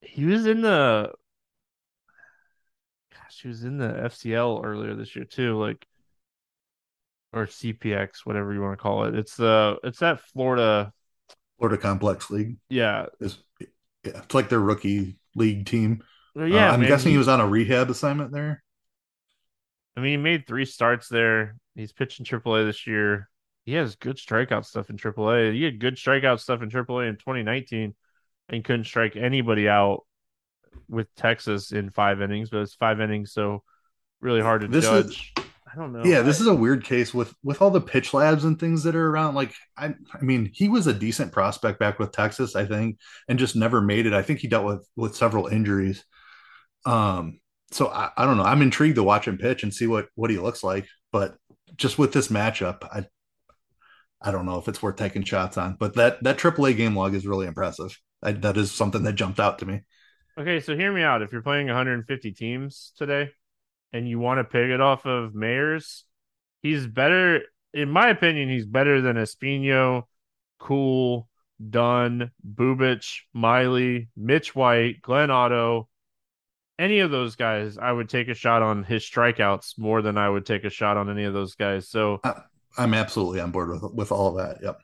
he 0.03 0.27
was 0.27 0.47
in 0.47 0.63
the 0.63 1.13
gosh, 3.13 3.41
he 3.43 3.49
was 3.49 3.65
in 3.65 3.79
the 3.79 4.03
FCL 4.05 4.61
earlier 4.65 4.95
this 4.95 5.15
year 5.17 5.25
too, 5.25 5.59
like 5.59 5.87
or 7.35 7.47
CPX, 7.47 8.19
whatever 8.25 8.55
you 8.55 8.63
want 8.63 8.79
to 8.79 8.83
call 8.83 9.05
it. 9.05 9.15
It's 9.15 9.37
the 9.37 9.77
it's 9.83 9.99
that 9.99 10.21
Florida 10.21 10.93
Florida 11.59 11.81
Complex 11.81 12.31
League. 12.31 12.57
Yeah. 12.69 13.07
It's, 13.21 13.39
yeah, 13.61 13.67
it's 14.05 14.35
like 14.35 14.49
their 14.49 14.61
rookie 14.61 15.17
league 15.35 15.67
team. 15.67 16.03
Well, 16.35 16.49
yeah, 16.49 16.71
uh, 16.71 16.75
I'm 16.75 16.83
guessing 16.83 17.11
he, 17.11 17.15
he 17.15 17.19
was 17.19 17.29
on 17.29 17.41
a 17.41 17.47
rehab 17.47 17.91
assignment 17.91 18.33
there. 18.33 18.63
I 19.97 20.01
mean, 20.01 20.11
he 20.13 20.17
made 20.17 20.47
three 20.47 20.65
starts 20.65 21.09
there. 21.09 21.57
He's 21.75 21.93
pitching 21.93 22.27
AAA 22.27 22.67
this 22.67 22.87
year. 22.87 23.29
He 23.65 23.75
has 23.75 23.97
good 23.97 24.17
strikeout 24.17 24.65
stuff 24.65 24.91
in 24.91 24.97
AAA. 24.97 25.55
He 25.55 25.63
had 25.63 25.79
good 25.79 25.97
strikeout 25.97 26.41
stuff 26.41 26.63
in 26.63 26.71
AAA 26.71 27.09
in 27.09 27.17
2019 27.17 27.95
and 28.49 28.65
couldn't 28.65 28.85
strike 28.85 29.17
anybody 29.17 29.69
out 29.69 30.05
with 30.89 31.13
Texas 31.15 31.73
in 31.73 31.91
five 31.91 32.21
innings, 32.21 32.51
but 32.51 32.61
it's 32.61 32.75
five 32.75 33.01
innings, 33.01 33.33
so 33.33 33.63
really 34.21 34.43
hard 34.43 34.63
to 34.63 34.69
this 34.69 34.85
judge. 34.85 35.33
Is, 35.39 35.44
I 35.75 35.81
don't 35.81 35.93
know. 35.93 36.05
Yeah, 36.05 36.23
this 36.23 36.41
is 36.41 36.47
a 36.47 36.55
weird 36.55 36.85
case 36.85 37.13
with 37.13 37.35
with 37.43 37.61
all 37.61 37.71
the 37.71 37.81
pitch 37.81 38.15
labs 38.15 38.45
and 38.45 38.59
things 38.59 38.85
that 38.85 38.95
are 38.95 39.11
around. 39.11 39.35
Like, 39.35 39.55
I, 39.77 39.95
I 40.13 40.23
mean, 40.23 40.51
he 40.53 40.69
was 40.69 40.87
a 40.87 40.95
decent 40.95 41.33
prospect 41.33 41.81
back 41.81 41.99
with 41.99 42.13
Texas, 42.13 42.55
I 42.55 42.65
think, 42.65 42.99
and 43.29 43.39
just 43.39 43.57
never 43.57 43.81
made 43.81 44.07
it. 44.07 44.13
I 44.13 44.23
think 44.23 44.39
he 44.39 44.49
dealt 44.49 44.67
with 44.67 44.89
with 44.95 45.17
several 45.17 45.49
injuries. 45.49 46.05
Um, 46.87 47.41
so 47.73 47.89
I, 47.89 48.11
I 48.17 48.25
don't 48.25 48.37
know. 48.37 48.45
I'm 48.45 48.63
intrigued 48.63 48.97
to 48.97 49.03
watch 49.03 49.27
him 49.27 49.39
pitch 49.39 49.65
and 49.65 49.75
see 49.75 49.87
what 49.87 50.09
what 50.15 50.31
he 50.31 50.39
looks 50.39 50.63
like. 50.63 50.87
But 51.11 51.37
just 51.77 51.99
with 51.99 52.13
this 52.13 52.29
matchup, 52.29 52.85
I 52.85 53.07
I 54.21 54.31
don't 54.31 54.47
know 54.47 54.59
if 54.59 54.69
it's 54.69 54.83
worth 54.83 54.97
taking 54.97 55.25
shots 55.25 55.59
on. 55.59 55.77
But 55.79 55.95
that 55.97 56.23
that 56.23 56.39
AAA 56.39 56.77
game 56.77 56.97
log 56.97 57.15
is 57.15 57.27
really 57.27 57.47
impressive. 57.47 57.99
I, 58.23 58.33
that 58.33 58.57
is 58.57 58.71
something 58.71 59.03
that 59.03 59.15
jumped 59.15 59.41
out 59.41 59.59
to 59.59 59.67
me. 59.67 59.81
Okay, 60.39 60.61
so 60.61 60.77
hear 60.77 60.93
me 60.93 61.03
out. 61.03 61.23
If 61.23 61.33
you're 61.33 61.43
playing 61.43 61.67
150 61.67 62.33
teams 62.33 62.93
today 62.97 63.31
and 63.95 64.09
you 64.09 64.19
want 64.19 64.39
to 64.39 64.45
pick 64.45 64.69
it 64.71 64.81
off 64.81 65.07
of 65.07 65.33
Mayers, 65.33 66.03
he's 66.63 66.85
better, 66.87 67.43
in 67.73 67.89
my 67.89 68.09
opinion, 68.09 68.49
he's 68.49 68.67
better 68.67 69.01
than 69.01 69.17
Espino, 69.17 70.03
Kuhl, 70.59 71.29
Dunn, 71.71 72.33
Bubic, 72.45 73.21
Miley, 73.33 74.09
Mitch 74.17 74.55
White, 74.55 75.01
Glenn 75.01 75.31
Otto. 75.31 75.89
Any 76.77 76.99
of 76.99 77.13
those 77.13 77.37
guys, 77.37 77.79
I 77.79 77.93
would 77.93 78.09
take 78.09 78.27
a 78.27 78.35
shot 78.35 78.63
on 78.63 78.83
his 78.83 79.05
strikeouts 79.05 79.79
more 79.79 80.03
than 80.03 80.19
I 80.19 80.29
would 80.29 80.45
take 80.45 80.65
a 80.65 80.71
shot 80.71 80.97
on 80.97 81.09
any 81.09 81.23
of 81.23 81.33
those 81.33 81.55
guys. 81.55 81.89
So 81.89 82.21
I'm 82.77 82.95
absolutely 82.95 83.41
on 83.41 83.53
board 83.53 83.71
with 83.71 83.95
with 83.95 84.11
all 84.11 84.37
of 84.37 84.45
that. 84.45 84.61
Yep. 84.61 84.81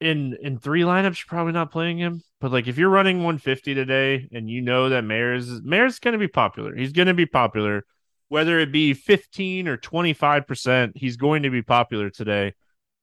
In 0.00 0.36
in 0.40 0.58
three 0.58 0.82
lineups, 0.82 1.18
you're 1.18 1.26
probably 1.26 1.54
not 1.54 1.72
playing 1.72 1.98
him. 1.98 2.22
But 2.40 2.52
like 2.52 2.68
if 2.68 2.78
you're 2.78 2.88
running 2.88 3.16
150 3.16 3.74
today 3.74 4.28
and 4.30 4.48
you 4.48 4.60
know 4.60 4.90
that 4.90 5.02
Mayers 5.02 5.60
Mayers 5.62 6.00
going 6.00 6.12
to 6.12 6.18
be 6.18 6.28
popular. 6.28 6.76
He's 6.76 6.92
going 6.92 7.08
to 7.08 7.14
be 7.14 7.26
popular 7.26 7.84
whether 8.32 8.58
it 8.58 8.72
be 8.72 8.94
15 8.94 9.68
or 9.68 9.76
25%, 9.76 10.92
he's 10.94 11.18
going 11.18 11.42
to 11.42 11.50
be 11.50 11.60
popular 11.60 12.08
today. 12.08 12.54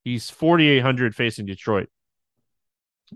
He's 0.02 0.28
4800 0.28 1.14
facing 1.14 1.46
Detroit. 1.46 1.88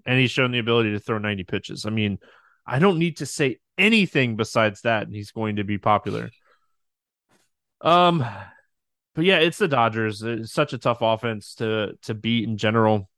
And 0.06 0.20
he's 0.20 0.30
shown 0.30 0.52
the 0.52 0.60
ability 0.60 0.92
to 0.92 1.00
throw 1.00 1.18
90 1.18 1.42
pitches. 1.42 1.86
I 1.86 1.90
mean, 1.90 2.20
I 2.64 2.78
don't 2.78 3.00
need 3.00 3.16
to 3.16 3.26
say 3.26 3.58
anything 3.76 4.36
besides 4.36 4.82
that 4.82 5.08
and 5.08 5.12
he's 5.12 5.32
going 5.32 5.56
to 5.56 5.64
be 5.64 5.76
popular. 5.76 6.30
Um 7.80 8.24
but 9.16 9.24
yeah, 9.24 9.38
it's 9.38 9.58
the 9.58 9.66
Dodgers. 9.66 10.22
It's 10.22 10.52
such 10.52 10.72
a 10.72 10.78
tough 10.78 10.98
offense 11.00 11.56
to 11.56 11.98
to 12.02 12.14
beat 12.14 12.48
in 12.48 12.58
general. 12.58 13.10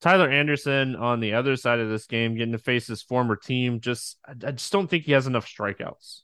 Tyler 0.00 0.30
Anderson 0.30 0.94
on 0.94 1.18
the 1.18 1.34
other 1.34 1.56
side 1.56 1.80
of 1.80 1.88
this 1.88 2.06
game, 2.06 2.36
getting 2.36 2.52
to 2.52 2.58
face 2.58 2.86
his 2.86 3.02
former 3.02 3.34
team, 3.34 3.80
just 3.80 4.18
I 4.24 4.52
just 4.52 4.70
don't 4.70 4.88
think 4.88 5.02
he 5.02 5.12
has 5.12 5.26
enough 5.26 5.48
strikeouts. 5.48 6.20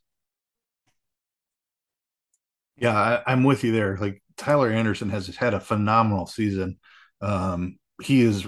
Yeah, 2.77 3.21
I, 3.27 3.33
am 3.33 3.45
with 3.45 3.65
you 3.65 3.73
there. 3.73 3.97
Like 3.97 4.23
Tyler 4.37 4.71
Anderson 4.71 5.09
has 5.11 5.29
had 5.29 5.55
a 5.55 5.61
phenomenal 5.61 6.27
season. 6.27 6.79
Um, 7.21 7.79
he 8.03 8.21
is 8.23 8.47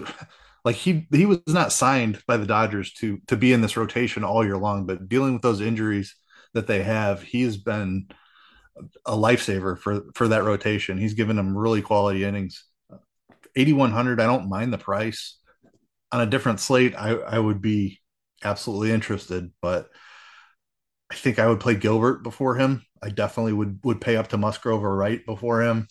like 0.64 0.76
he 0.76 1.06
he 1.10 1.24
was 1.26 1.40
not 1.46 1.72
signed 1.72 2.22
by 2.26 2.36
the 2.36 2.46
Dodgers 2.46 2.92
to 2.94 3.18
to 3.28 3.36
be 3.36 3.52
in 3.52 3.60
this 3.62 3.76
rotation 3.76 4.24
all 4.24 4.44
year 4.44 4.58
long, 4.58 4.86
but 4.86 5.08
dealing 5.08 5.32
with 5.32 5.42
those 5.42 5.60
injuries 5.60 6.14
that 6.54 6.66
they 6.66 6.82
have, 6.82 7.22
he 7.22 7.42
has 7.42 7.56
been 7.56 8.08
a 9.06 9.12
lifesaver 9.16 9.78
for 9.78 10.04
for 10.14 10.28
that 10.28 10.44
rotation. 10.44 10.98
He's 10.98 11.14
given 11.14 11.36
them 11.36 11.56
really 11.56 11.82
quality 11.82 12.24
innings. 12.24 12.64
8100 13.56 14.20
i 14.20 14.26
don't 14.26 14.48
mind 14.48 14.72
the 14.72 14.78
price 14.78 15.38
on 16.12 16.20
a 16.20 16.26
different 16.26 16.60
slate 16.60 16.94
i 16.96 17.10
i 17.10 17.38
would 17.38 17.60
be 17.60 17.98
absolutely 18.44 18.92
interested 18.92 19.50
but 19.60 19.88
i 21.10 21.14
think 21.14 21.38
i 21.38 21.46
would 21.46 21.60
play 21.60 21.74
gilbert 21.74 22.22
before 22.22 22.56
him. 22.56 22.84
I 23.02 23.10
definitely 23.10 23.52
would 23.52 23.80
would 23.84 24.00
pay 24.00 24.16
up 24.16 24.28
to 24.28 24.38
musgrove 24.38 24.82
or 24.84 24.96
wright 24.96 25.24
before 25.26 25.62
him. 25.62 25.88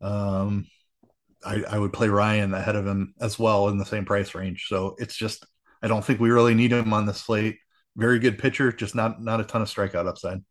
Um 0.00 0.66
I, 1.44 1.62
I 1.70 1.78
would 1.78 1.92
play 1.92 2.08
ryan 2.08 2.54
ahead 2.54 2.76
of 2.76 2.86
him 2.86 3.14
as 3.20 3.38
well 3.38 3.68
in 3.68 3.78
the 3.78 3.86
same 3.86 4.04
price 4.04 4.34
range. 4.34 4.66
So 4.68 4.96
it's 4.98 5.16
just 5.16 5.46
i 5.82 5.88
don't 5.88 6.04
think 6.04 6.20
we 6.20 6.30
really 6.30 6.54
need 6.54 6.72
him 6.72 6.92
on 6.92 7.06
the 7.06 7.14
slate. 7.14 7.58
Very 7.96 8.18
good 8.18 8.38
pitcher 8.38 8.72
just 8.72 8.94
not 8.94 9.22
not 9.22 9.40
a 9.40 9.44
ton 9.44 9.62
of 9.62 9.68
strikeout 9.68 10.08
upside. 10.08 10.42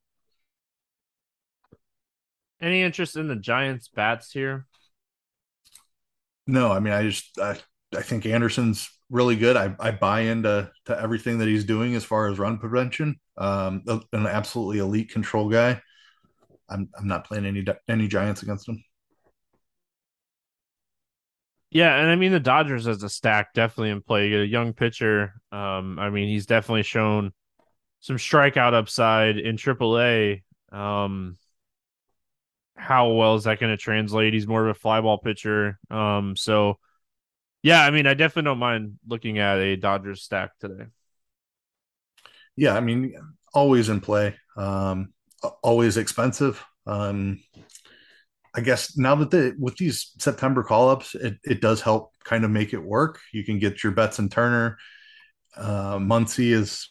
Any 2.61 2.81
interest 2.81 3.15
in 3.17 3.27
the 3.27 3.35
giants 3.35 3.89
bats 3.89 4.31
here? 4.31 4.65
No, 6.47 6.71
I 6.71 6.79
mean, 6.79 6.93
I 6.93 7.03
just 7.03 7.37
I, 7.39 7.57
I 7.95 8.01
think 8.01 8.25
Anderson's 8.25 8.89
really 9.09 9.35
good. 9.35 9.55
I, 9.55 9.75
I 9.79 9.91
buy 9.91 10.21
into 10.21 10.71
to 10.85 10.99
everything 10.99 11.39
that 11.39 11.47
he's 11.47 11.63
doing 11.63 11.95
as 11.95 12.03
far 12.03 12.27
as 12.27 12.39
run 12.39 12.57
prevention. 12.57 13.19
Um, 13.37 13.83
an 14.13 14.27
absolutely 14.27 14.79
elite 14.79 15.11
control 15.11 15.49
guy. 15.49 15.81
I'm 16.69 16.89
I'm 16.97 17.07
not 17.07 17.25
playing 17.25 17.45
any 17.45 17.63
any 17.87 18.07
Giants 18.07 18.43
against 18.43 18.67
him. 18.67 18.83
Yeah, 21.69 21.95
and 21.99 22.09
I 22.09 22.15
mean 22.15 22.31
the 22.31 22.39
Dodgers 22.39 22.87
as 22.87 23.03
a 23.03 23.09
stack 23.09 23.53
definitely 23.53 23.89
in 23.89 24.01
play. 24.01 24.25
You 24.25 24.37
get 24.37 24.41
a 24.41 24.47
young 24.47 24.73
pitcher. 24.73 25.33
Um, 25.51 25.99
I 25.99 26.09
mean 26.09 26.29
he's 26.29 26.45
definitely 26.45 26.83
shown 26.83 27.33
some 27.99 28.17
strikeout 28.17 28.73
upside 28.73 29.37
in 29.37 29.57
AAA. 29.57 30.43
Um, 30.71 31.37
how 32.77 33.09
well 33.09 33.35
is 33.35 33.45
that 33.45 33.59
going 33.59 33.71
to 33.71 33.77
translate? 33.77 34.33
He's 34.33 34.47
more 34.47 34.67
of 34.67 34.75
a 34.75 34.79
flyball 34.79 35.21
pitcher. 35.21 35.79
Um, 35.89 36.35
so 36.35 36.77
yeah, 37.65 37.81
I 37.81 37.89
mean, 37.89 38.05
I 38.05 38.13
definitely 38.13 38.47
don't 38.47 38.59
mind 38.59 38.99
looking 39.07 39.39
at 39.39 39.57
a 39.57 39.75
Dodgers 39.75 40.21
stack 40.21 40.51
today. 40.59 40.85
Yeah, 42.55 42.75
I 42.75 42.79
mean, 42.79 43.15
always 43.55 43.89
in 43.89 44.01
play. 44.01 44.35
Um, 44.55 45.13
always 45.63 45.97
expensive. 45.97 46.63
Um, 46.85 47.41
I 48.53 48.61
guess 48.61 48.95
now 48.99 49.15
that 49.15 49.31
the 49.31 49.55
with 49.57 49.77
these 49.77 50.11
September 50.19 50.61
call 50.61 50.89
ups, 50.89 51.15
it, 51.15 51.37
it 51.43 51.59
does 51.59 51.81
help 51.81 52.11
kind 52.23 52.45
of 52.45 52.51
make 52.51 52.71
it 52.71 52.77
work. 52.77 53.19
You 53.33 53.43
can 53.43 53.57
get 53.57 53.83
your 53.83 53.93
Betts 53.93 54.19
and 54.19 54.31
Turner. 54.31 54.77
Uh, 55.57 55.97
Muncy 55.97 56.51
is 56.51 56.87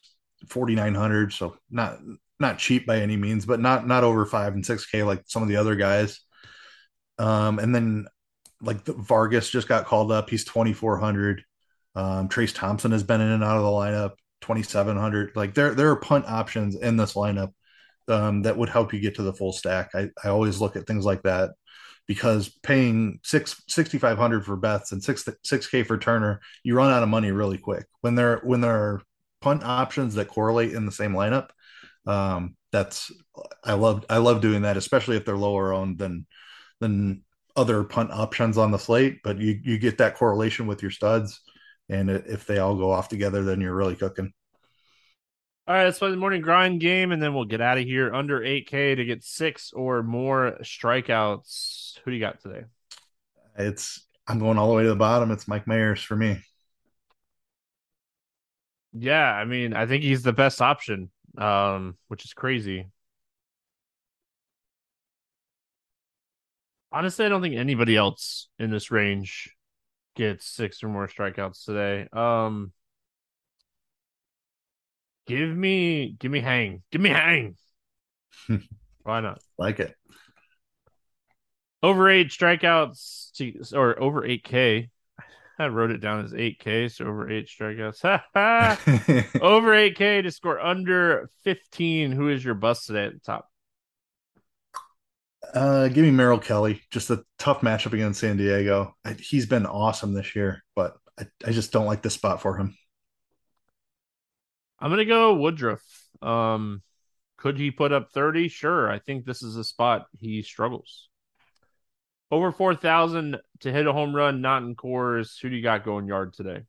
forty 0.48 0.74
nine 0.74 0.96
hundred, 0.96 1.32
so 1.32 1.56
not 1.70 2.00
not 2.40 2.58
cheap 2.58 2.84
by 2.84 2.98
any 2.98 3.16
means, 3.16 3.46
but 3.46 3.60
not 3.60 3.86
not 3.86 4.02
over 4.02 4.26
five 4.26 4.54
and 4.54 4.66
six 4.66 4.86
K 4.86 5.04
like 5.04 5.22
some 5.26 5.44
of 5.44 5.48
the 5.48 5.56
other 5.56 5.76
guys. 5.76 6.18
Um, 7.16 7.60
and 7.60 7.72
then 7.72 8.06
like 8.64 8.84
the 8.84 8.92
Vargas 8.94 9.50
just 9.50 9.68
got 9.68 9.86
called 9.86 10.10
up. 10.10 10.30
He's 10.30 10.44
twenty 10.44 10.72
four 10.72 10.98
hundred. 10.98 11.44
Um, 11.94 12.28
Trayce 12.28 12.54
Thompson 12.54 12.92
has 12.92 13.02
been 13.02 13.20
in 13.20 13.28
and 13.28 13.44
out 13.44 13.56
of 13.56 13.62
the 13.62 13.68
lineup, 13.68 14.12
twenty 14.40 14.62
seven 14.62 14.96
hundred. 14.96 15.36
Like 15.36 15.54
there 15.54 15.74
there 15.74 15.90
are 15.90 15.96
punt 15.96 16.26
options 16.26 16.74
in 16.76 16.96
this 16.96 17.14
lineup 17.14 17.52
um, 18.08 18.42
that 18.42 18.56
would 18.56 18.68
help 18.68 18.92
you 18.92 19.00
get 19.00 19.16
to 19.16 19.22
the 19.22 19.32
full 19.32 19.52
stack. 19.52 19.90
I, 19.94 20.10
I 20.22 20.28
always 20.28 20.60
look 20.60 20.76
at 20.76 20.86
things 20.86 21.04
like 21.04 21.22
that 21.22 21.50
because 22.06 22.48
paying 22.62 23.20
six 23.22 23.62
sixty 23.68 23.98
five 23.98 24.18
hundred 24.18 24.44
for 24.44 24.56
Betts 24.56 24.92
and 24.92 25.02
six 25.02 25.24
six 25.44 25.66
K 25.68 25.82
for 25.82 25.98
Turner, 25.98 26.40
you 26.62 26.74
run 26.74 26.92
out 26.92 27.02
of 27.02 27.08
money 27.08 27.30
really 27.30 27.58
quick. 27.58 27.86
When 28.00 28.14
there 28.14 28.40
when 28.44 28.60
there 28.60 28.76
are 28.76 29.02
punt 29.40 29.62
options 29.64 30.14
that 30.14 30.28
correlate 30.28 30.72
in 30.72 30.86
the 30.86 30.92
same 30.92 31.12
lineup, 31.12 31.50
um, 32.06 32.56
that's 32.72 33.12
I 33.62 33.74
love 33.74 34.04
I 34.10 34.18
love 34.18 34.40
doing 34.40 34.62
that, 34.62 34.76
especially 34.76 35.16
if 35.16 35.24
they're 35.24 35.36
lower 35.36 35.72
owned 35.72 35.98
than 35.98 36.26
than 36.80 37.22
other 37.56 37.84
punt 37.84 38.10
options 38.10 38.58
on 38.58 38.70
the 38.70 38.78
slate. 38.78 39.20
But 39.22 39.38
you 39.38 39.60
you 39.62 39.78
get 39.78 39.98
that 39.98 40.16
correlation 40.16 40.66
with 40.66 40.82
your 40.82 40.90
studs, 40.90 41.40
and 41.88 42.10
if 42.10 42.46
they 42.46 42.58
all 42.58 42.76
go 42.76 42.90
off 42.90 43.08
together, 43.08 43.42
then 43.42 43.60
you're 43.60 43.74
really 43.74 43.96
cooking. 43.96 44.32
All 45.66 45.74
right, 45.74 45.84
let's 45.84 45.98
play 45.98 46.10
the 46.10 46.16
morning 46.16 46.42
grind 46.42 46.80
game, 46.80 47.10
and 47.10 47.22
then 47.22 47.32
we'll 47.32 47.46
get 47.46 47.62
out 47.62 47.78
of 47.78 47.84
here 47.84 48.14
under 48.14 48.40
8K 48.40 48.96
to 48.96 49.04
get 49.04 49.24
six 49.24 49.72
or 49.72 50.02
more 50.02 50.58
strikeouts. 50.62 51.98
Who 52.04 52.10
do 52.10 52.16
you 52.16 52.20
got 52.20 52.40
today? 52.40 52.64
It's 53.56 54.06
I'm 54.26 54.38
going 54.38 54.58
all 54.58 54.68
the 54.68 54.74
way 54.74 54.82
to 54.82 54.90
the 54.90 54.96
bottom. 54.96 55.30
It's 55.30 55.48
Mike 55.48 55.64
Mayers 55.64 56.04
for 56.04 56.16
me. 56.16 56.38
Yeah, 58.92 59.32
I 59.32 59.44
mean, 59.44 59.74
I 59.74 59.86
think 59.86 60.04
he's 60.04 60.22
the 60.22 60.32
best 60.32 60.60
option 60.60 61.10
um, 61.38 61.96
which 62.08 62.24
is 62.24 62.32
crazy. 62.32 62.86
Honestly, 66.94 67.26
I 67.26 67.28
don't 67.28 67.42
think 67.42 67.56
anybody 67.56 67.96
else 67.96 68.48
in 68.58 68.70
this 68.70 68.92
range 68.92 69.52
gets 70.14 70.46
six 70.46 70.84
or 70.84 70.88
more 70.88 71.08
strikeouts 71.08 71.64
today. 71.64 72.06
Um, 72.12 72.72
give 75.26 75.48
me, 75.48 76.14
give 76.18 76.30
me 76.30 76.38
hang, 76.38 76.82
give 76.92 77.00
me 77.00 77.10
hang. 77.10 77.56
Why 79.02 79.20
not? 79.20 79.40
Like 79.58 79.80
it. 79.80 79.94
Over 81.82 82.08
eight 82.08 82.28
strikeouts 82.28 83.32
to, 83.38 83.76
or 83.76 84.00
over 84.00 84.24
eight 84.24 84.44
K 84.44 84.90
I 85.58 85.68
wrote 85.68 85.92
it 85.92 85.98
down 85.98 86.24
as 86.24 86.32
8K, 86.32 86.90
so 86.92 87.06
over 87.06 87.30
eight 87.30 87.48
strikeouts. 87.48 88.02
over 89.40 89.70
8K 89.70 90.22
to 90.22 90.30
score 90.30 90.58
under 90.58 91.30
15. 91.44 92.12
Who 92.12 92.28
is 92.28 92.44
your 92.44 92.54
bust 92.54 92.86
today 92.86 93.06
at 93.06 93.14
the 93.14 93.20
top? 93.20 93.48
Uh, 95.54 95.86
give 95.86 96.04
me 96.04 96.10
Merrill 96.10 96.40
Kelly. 96.40 96.82
Just 96.90 97.10
a 97.10 97.22
tough 97.38 97.60
matchup 97.60 97.92
against 97.92 98.20
San 98.20 98.36
Diego. 98.36 98.94
I, 99.04 99.12
he's 99.12 99.46
been 99.46 99.66
awesome 99.66 100.12
this 100.12 100.34
year, 100.34 100.64
but 100.74 100.96
I, 101.18 101.26
I 101.46 101.52
just 101.52 101.72
don't 101.72 101.86
like 101.86 102.02
the 102.02 102.10
spot 102.10 102.42
for 102.42 102.56
him. 102.56 102.76
I'm 104.80 104.90
gonna 104.90 105.04
go 105.04 105.34
Woodruff. 105.34 105.82
Um, 106.20 106.82
could 107.36 107.56
he 107.56 107.70
put 107.70 107.92
up 107.92 108.10
30? 108.12 108.48
Sure. 108.48 108.90
I 108.90 108.98
think 108.98 109.24
this 109.24 109.42
is 109.42 109.56
a 109.56 109.64
spot 109.64 110.06
he 110.18 110.42
struggles. 110.42 111.08
Over 112.30 112.50
4,000 112.50 113.38
to 113.60 113.72
hit 113.72 113.86
a 113.86 113.92
home 113.92 114.14
run, 114.14 114.40
not 114.40 114.62
in 114.62 114.74
Coors. 114.74 115.40
Who 115.40 115.50
do 115.50 115.56
you 115.56 115.62
got 115.62 115.84
going 115.84 116.08
yard 116.08 116.32
today? 116.32 116.62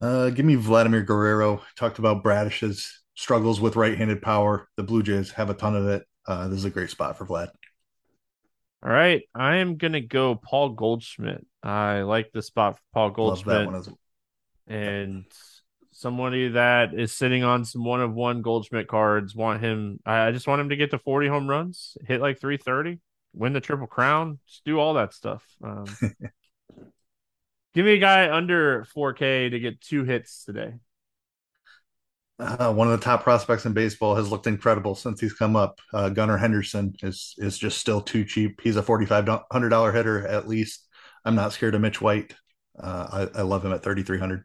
Uh, 0.00 0.30
give 0.30 0.46
me 0.46 0.54
Vladimir 0.54 1.02
Guerrero. 1.02 1.62
Talked 1.76 1.98
about 1.98 2.22
Bradish's 2.22 3.02
struggles 3.14 3.60
with 3.60 3.74
right-handed 3.74 4.22
power. 4.22 4.68
The 4.76 4.84
Blue 4.84 5.02
Jays 5.02 5.32
have 5.32 5.50
a 5.50 5.54
ton 5.54 5.74
of 5.74 5.88
it. 5.88 6.07
Uh, 6.28 6.46
this 6.48 6.58
is 6.58 6.66
a 6.66 6.70
great 6.70 6.90
spot 6.90 7.16
for 7.16 7.24
Vlad. 7.24 7.48
All 8.82 8.92
right, 8.92 9.22
I 9.34 9.56
am 9.56 9.78
gonna 9.78 10.02
go 10.02 10.34
Paul 10.34 10.68
Goldschmidt. 10.68 11.44
I 11.62 12.02
like 12.02 12.32
the 12.32 12.42
spot 12.42 12.76
for 12.76 12.82
Paul 12.92 13.10
Goldschmidt. 13.10 13.66
And 14.66 15.24
somebody 15.92 16.48
that 16.50 16.92
is 16.92 17.14
sitting 17.14 17.44
on 17.44 17.64
some 17.64 17.82
one 17.82 18.02
of 18.02 18.12
one 18.12 18.42
Goldschmidt 18.42 18.88
cards. 18.88 19.34
Want 19.34 19.62
him? 19.62 20.00
I 20.04 20.30
just 20.30 20.46
want 20.46 20.60
him 20.60 20.68
to 20.68 20.76
get 20.76 20.90
to 20.90 20.98
40 20.98 21.28
home 21.28 21.48
runs, 21.48 21.96
hit 22.06 22.20
like 22.20 22.38
330, 22.38 23.00
win 23.32 23.54
the 23.54 23.60
triple 23.60 23.86
crown, 23.86 24.38
just 24.46 24.64
do 24.66 24.78
all 24.78 24.94
that 24.94 25.14
stuff. 25.14 25.42
Um, 25.64 25.86
give 27.74 27.86
me 27.86 27.94
a 27.94 27.98
guy 27.98 28.30
under 28.30 28.84
4K 28.94 29.50
to 29.50 29.58
get 29.58 29.80
two 29.80 30.04
hits 30.04 30.44
today. 30.44 30.74
Uh, 32.38 32.72
one 32.72 32.86
of 32.86 32.98
the 32.98 33.04
top 33.04 33.24
prospects 33.24 33.66
in 33.66 33.72
baseball 33.72 34.14
has 34.14 34.30
looked 34.30 34.46
incredible 34.46 34.94
since 34.94 35.20
he's 35.20 35.32
come 35.32 35.56
up. 35.56 35.80
Uh, 35.92 36.08
Gunnar 36.08 36.36
Henderson 36.36 36.94
is 37.02 37.34
is 37.38 37.58
just 37.58 37.78
still 37.78 38.00
too 38.00 38.24
cheap. 38.24 38.60
He's 38.62 38.76
a 38.76 38.82
forty 38.82 39.06
five 39.06 39.28
hundred 39.50 39.70
dollar 39.70 39.92
hitter 39.92 40.26
at 40.26 40.46
least. 40.46 40.86
I'm 41.24 41.34
not 41.34 41.52
scared 41.52 41.74
of 41.74 41.80
Mitch 41.80 42.00
White. 42.00 42.34
Uh, 42.78 43.26
I, 43.34 43.40
I 43.40 43.42
love 43.42 43.64
him 43.64 43.72
at 43.72 43.82
thirty 43.82 44.04
three 44.04 44.18
hundred. 44.18 44.44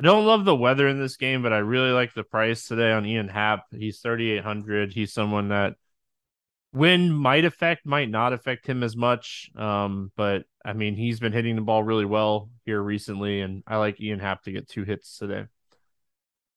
I 0.00 0.02
don't 0.02 0.24
love 0.24 0.46
the 0.46 0.56
weather 0.56 0.88
in 0.88 0.98
this 0.98 1.18
game, 1.18 1.42
but 1.42 1.52
I 1.52 1.58
really 1.58 1.90
like 1.90 2.14
the 2.14 2.24
price 2.24 2.66
today 2.66 2.90
on 2.90 3.04
Ian 3.04 3.28
Happ. 3.28 3.64
He's 3.70 4.00
3,800. 4.00 4.94
He's 4.94 5.12
someone 5.12 5.48
that 5.48 5.74
wind 6.72 7.14
might 7.14 7.44
affect, 7.44 7.84
might 7.84 8.08
not 8.08 8.32
affect 8.32 8.66
him 8.66 8.82
as 8.82 8.96
much. 8.96 9.50
Um, 9.54 10.10
but 10.16 10.44
I 10.64 10.72
mean, 10.72 10.94
he's 10.94 11.20
been 11.20 11.34
hitting 11.34 11.54
the 11.54 11.60
ball 11.60 11.82
really 11.82 12.06
well 12.06 12.48
here 12.64 12.80
recently, 12.80 13.42
and 13.42 13.62
I 13.66 13.76
like 13.76 14.00
Ian 14.00 14.20
Happ 14.20 14.42
to 14.44 14.52
get 14.52 14.70
two 14.70 14.84
hits 14.84 15.18
today. 15.18 15.44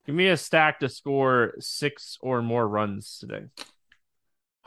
Give 0.06 0.16
me 0.16 0.28
a 0.28 0.38
stack 0.38 0.80
to 0.80 0.90
score 0.90 1.54
six 1.60 2.18
or 2.22 2.42
more 2.42 2.68
runs 2.68 3.18
today. 3.20 3.46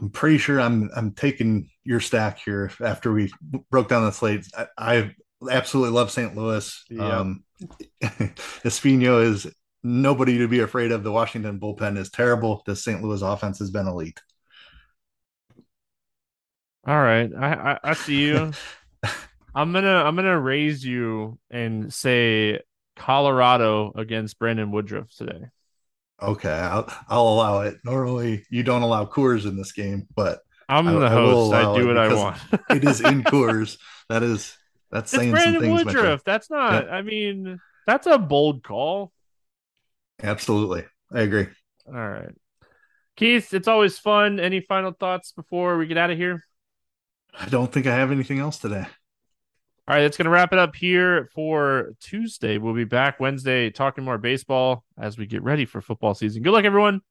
I'm 0.00 0.10
pretty 0.10 0.38
sure 0.38 0.60
I'm 0.60 0.90
I'm 0.94 1.12
taking 1.12 1.70
your 1.84 2.00
stack 2.00 2.38
here 2.38 2.70
after 2.80 3.12
we 3.12 3.32
broke 3.70 3.88
down 3.88 4.04
the 4.04 4.12
slate. 4.12 4.46
I, 4.56 4.66
I 4.78 5.14
absolutely 5.50 5.94
love 5.94 6.10
St. 6.10 6.36
Louis. 6.36 6.84
Yeah. 6.90 7.18
Um, 7.18 7.44
Espino 8.02 9.22
is 9.22 9.46
nobody 9.82 10.38
to 10.38 10.48
be 10.48 10.60
afraid 10.60 10.92
of. 10.92 11.02
The 11.02 11.12
Washington 11.12 11.58
bullpen 11.58 11.96
is 11.96 12.10
terrible. 12.10 12.62
The 12.66 12.76
St. 12.76 13.02
Louis 13.02 13.22
offense 13.22 13.58
has 13.58 13.70
been 13.70 13.86
elite. 13.86 14.20
All 16.86 17.00
right, 17.00 17.30
I 17.34 17.52
I, 17.54 17.78
I 17.82 17.94
see 17.94 18.26
you. 18.26 18.52
I'm 19.54 19.72
gonna 19.72 20.04
I'm 20.04 20.14
gonna 20.16 20.38
raise 20.38 20.84
you 20.84 21.38
and 21.50 21.92
say 21.92 22.60
Colorado 22.96 23.92
against 23.94 24.38
Brandon 24.38 24.70
Woodruff 24.70 25.14
today. 25.14 25.46
Okay, 26.20 26.48
I'll, 26.48 26.90
I'll 27.08 27.28
allow 27.28 27.60
it. 27.60 27.76
Normally, 27.84 28.44
you 28.50 28.62
don't 28.62 28.82
allow 28.82 29.04
Coors 29.04 29.46
in 29.46 29.56
this 29.56 29.72
game, 29.72 30.06
but 30.16 30.40
I'm 30.68 30.88
I, 30.88 30.92
the 30.92 31.10
host. 31.10 31.52
I, 31.52 31.70
I 31.70 31.78
do 31.78 31.86
what 31.86 31.98
I 31.98 32.14
want. 32.14 32.38
it 32.70 32.84
is 32.84 33.00
in 33.02 33.22
Coors. 33.22 33.78
That 34.08 34.22
is 34.22 34.56
that's 34.90 35.12
it's 35.12 35.20
saying 35.20 35.32
Brandon 35.32 35.60
some 35.60 35.76
things. 35.76 35.84
Woodruff. 35.84 36.24
That's 36.24 36.50
not. 36.50 36.86
Yeah. 36.86 36.90
I 36.90 37.02
mean, 37.02 37.60
that's 37.86 38.06
a 38.06 38.18
bold 38.18 38.64
call. 38.64 39.12
Absolutely, 40.22 40.84
I 41.12 41.20
agree. 41.20 41.48
All 41.86 41.94
right, 41.94 42.34
Keith. 43.16 43.52
It's 43.52 43.68
always 43.68 43.98
fun. 43.98 44.40
Any 44.40 44.60
final 44.60 44.92
thoughts 44.92 45.32
before 45.32 45.76
we 45.76 45.86
get 45.86 45.98
out 45.98 46.10
of 46.10 46.16
here? 46.16 46.42
I 47.38 47.46
don't 47.50 47.70
think 47.70 47.86
I 47.86 47.94
have 47.94 48.10
anything 48.10 48.38
else 48.38 48.58
today. 48.58 48.86
All 49.88 49.94
right, 49.94 50.02
that's 50.02 50.16
going 50.16 50.24
to 50.24 50.30
wrap 50.30 50.52
it 50.52 50.58
up 50.58 50.74
here 50.74 51.30
for 51.32 51.92
Tuesday. 52.00 52.58
We'll 52.58 52.74
be 52.74 52.82
back 52.82 53.20
Wednesday 53.20 53.70
talking 53.70 54.02
more 54.02 54.18
baseball 54.18 54.82
as 54.98 55.16
we 55.16 55.26
get 55.26 55.44
ready 55.44 55.64
for 55.64 55.80
football 55.80 56.12
season. 56.12 56.42
Good 56.42 56.52
luck, 56.52 56.64
everyone. 56.64 57.02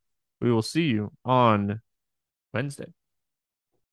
We 0.41 0.52
will 0.52 0.61
see 0.61 0.88
you 0.88 1.14
on 1.23 1.80
Wednesday. 2.53 2.91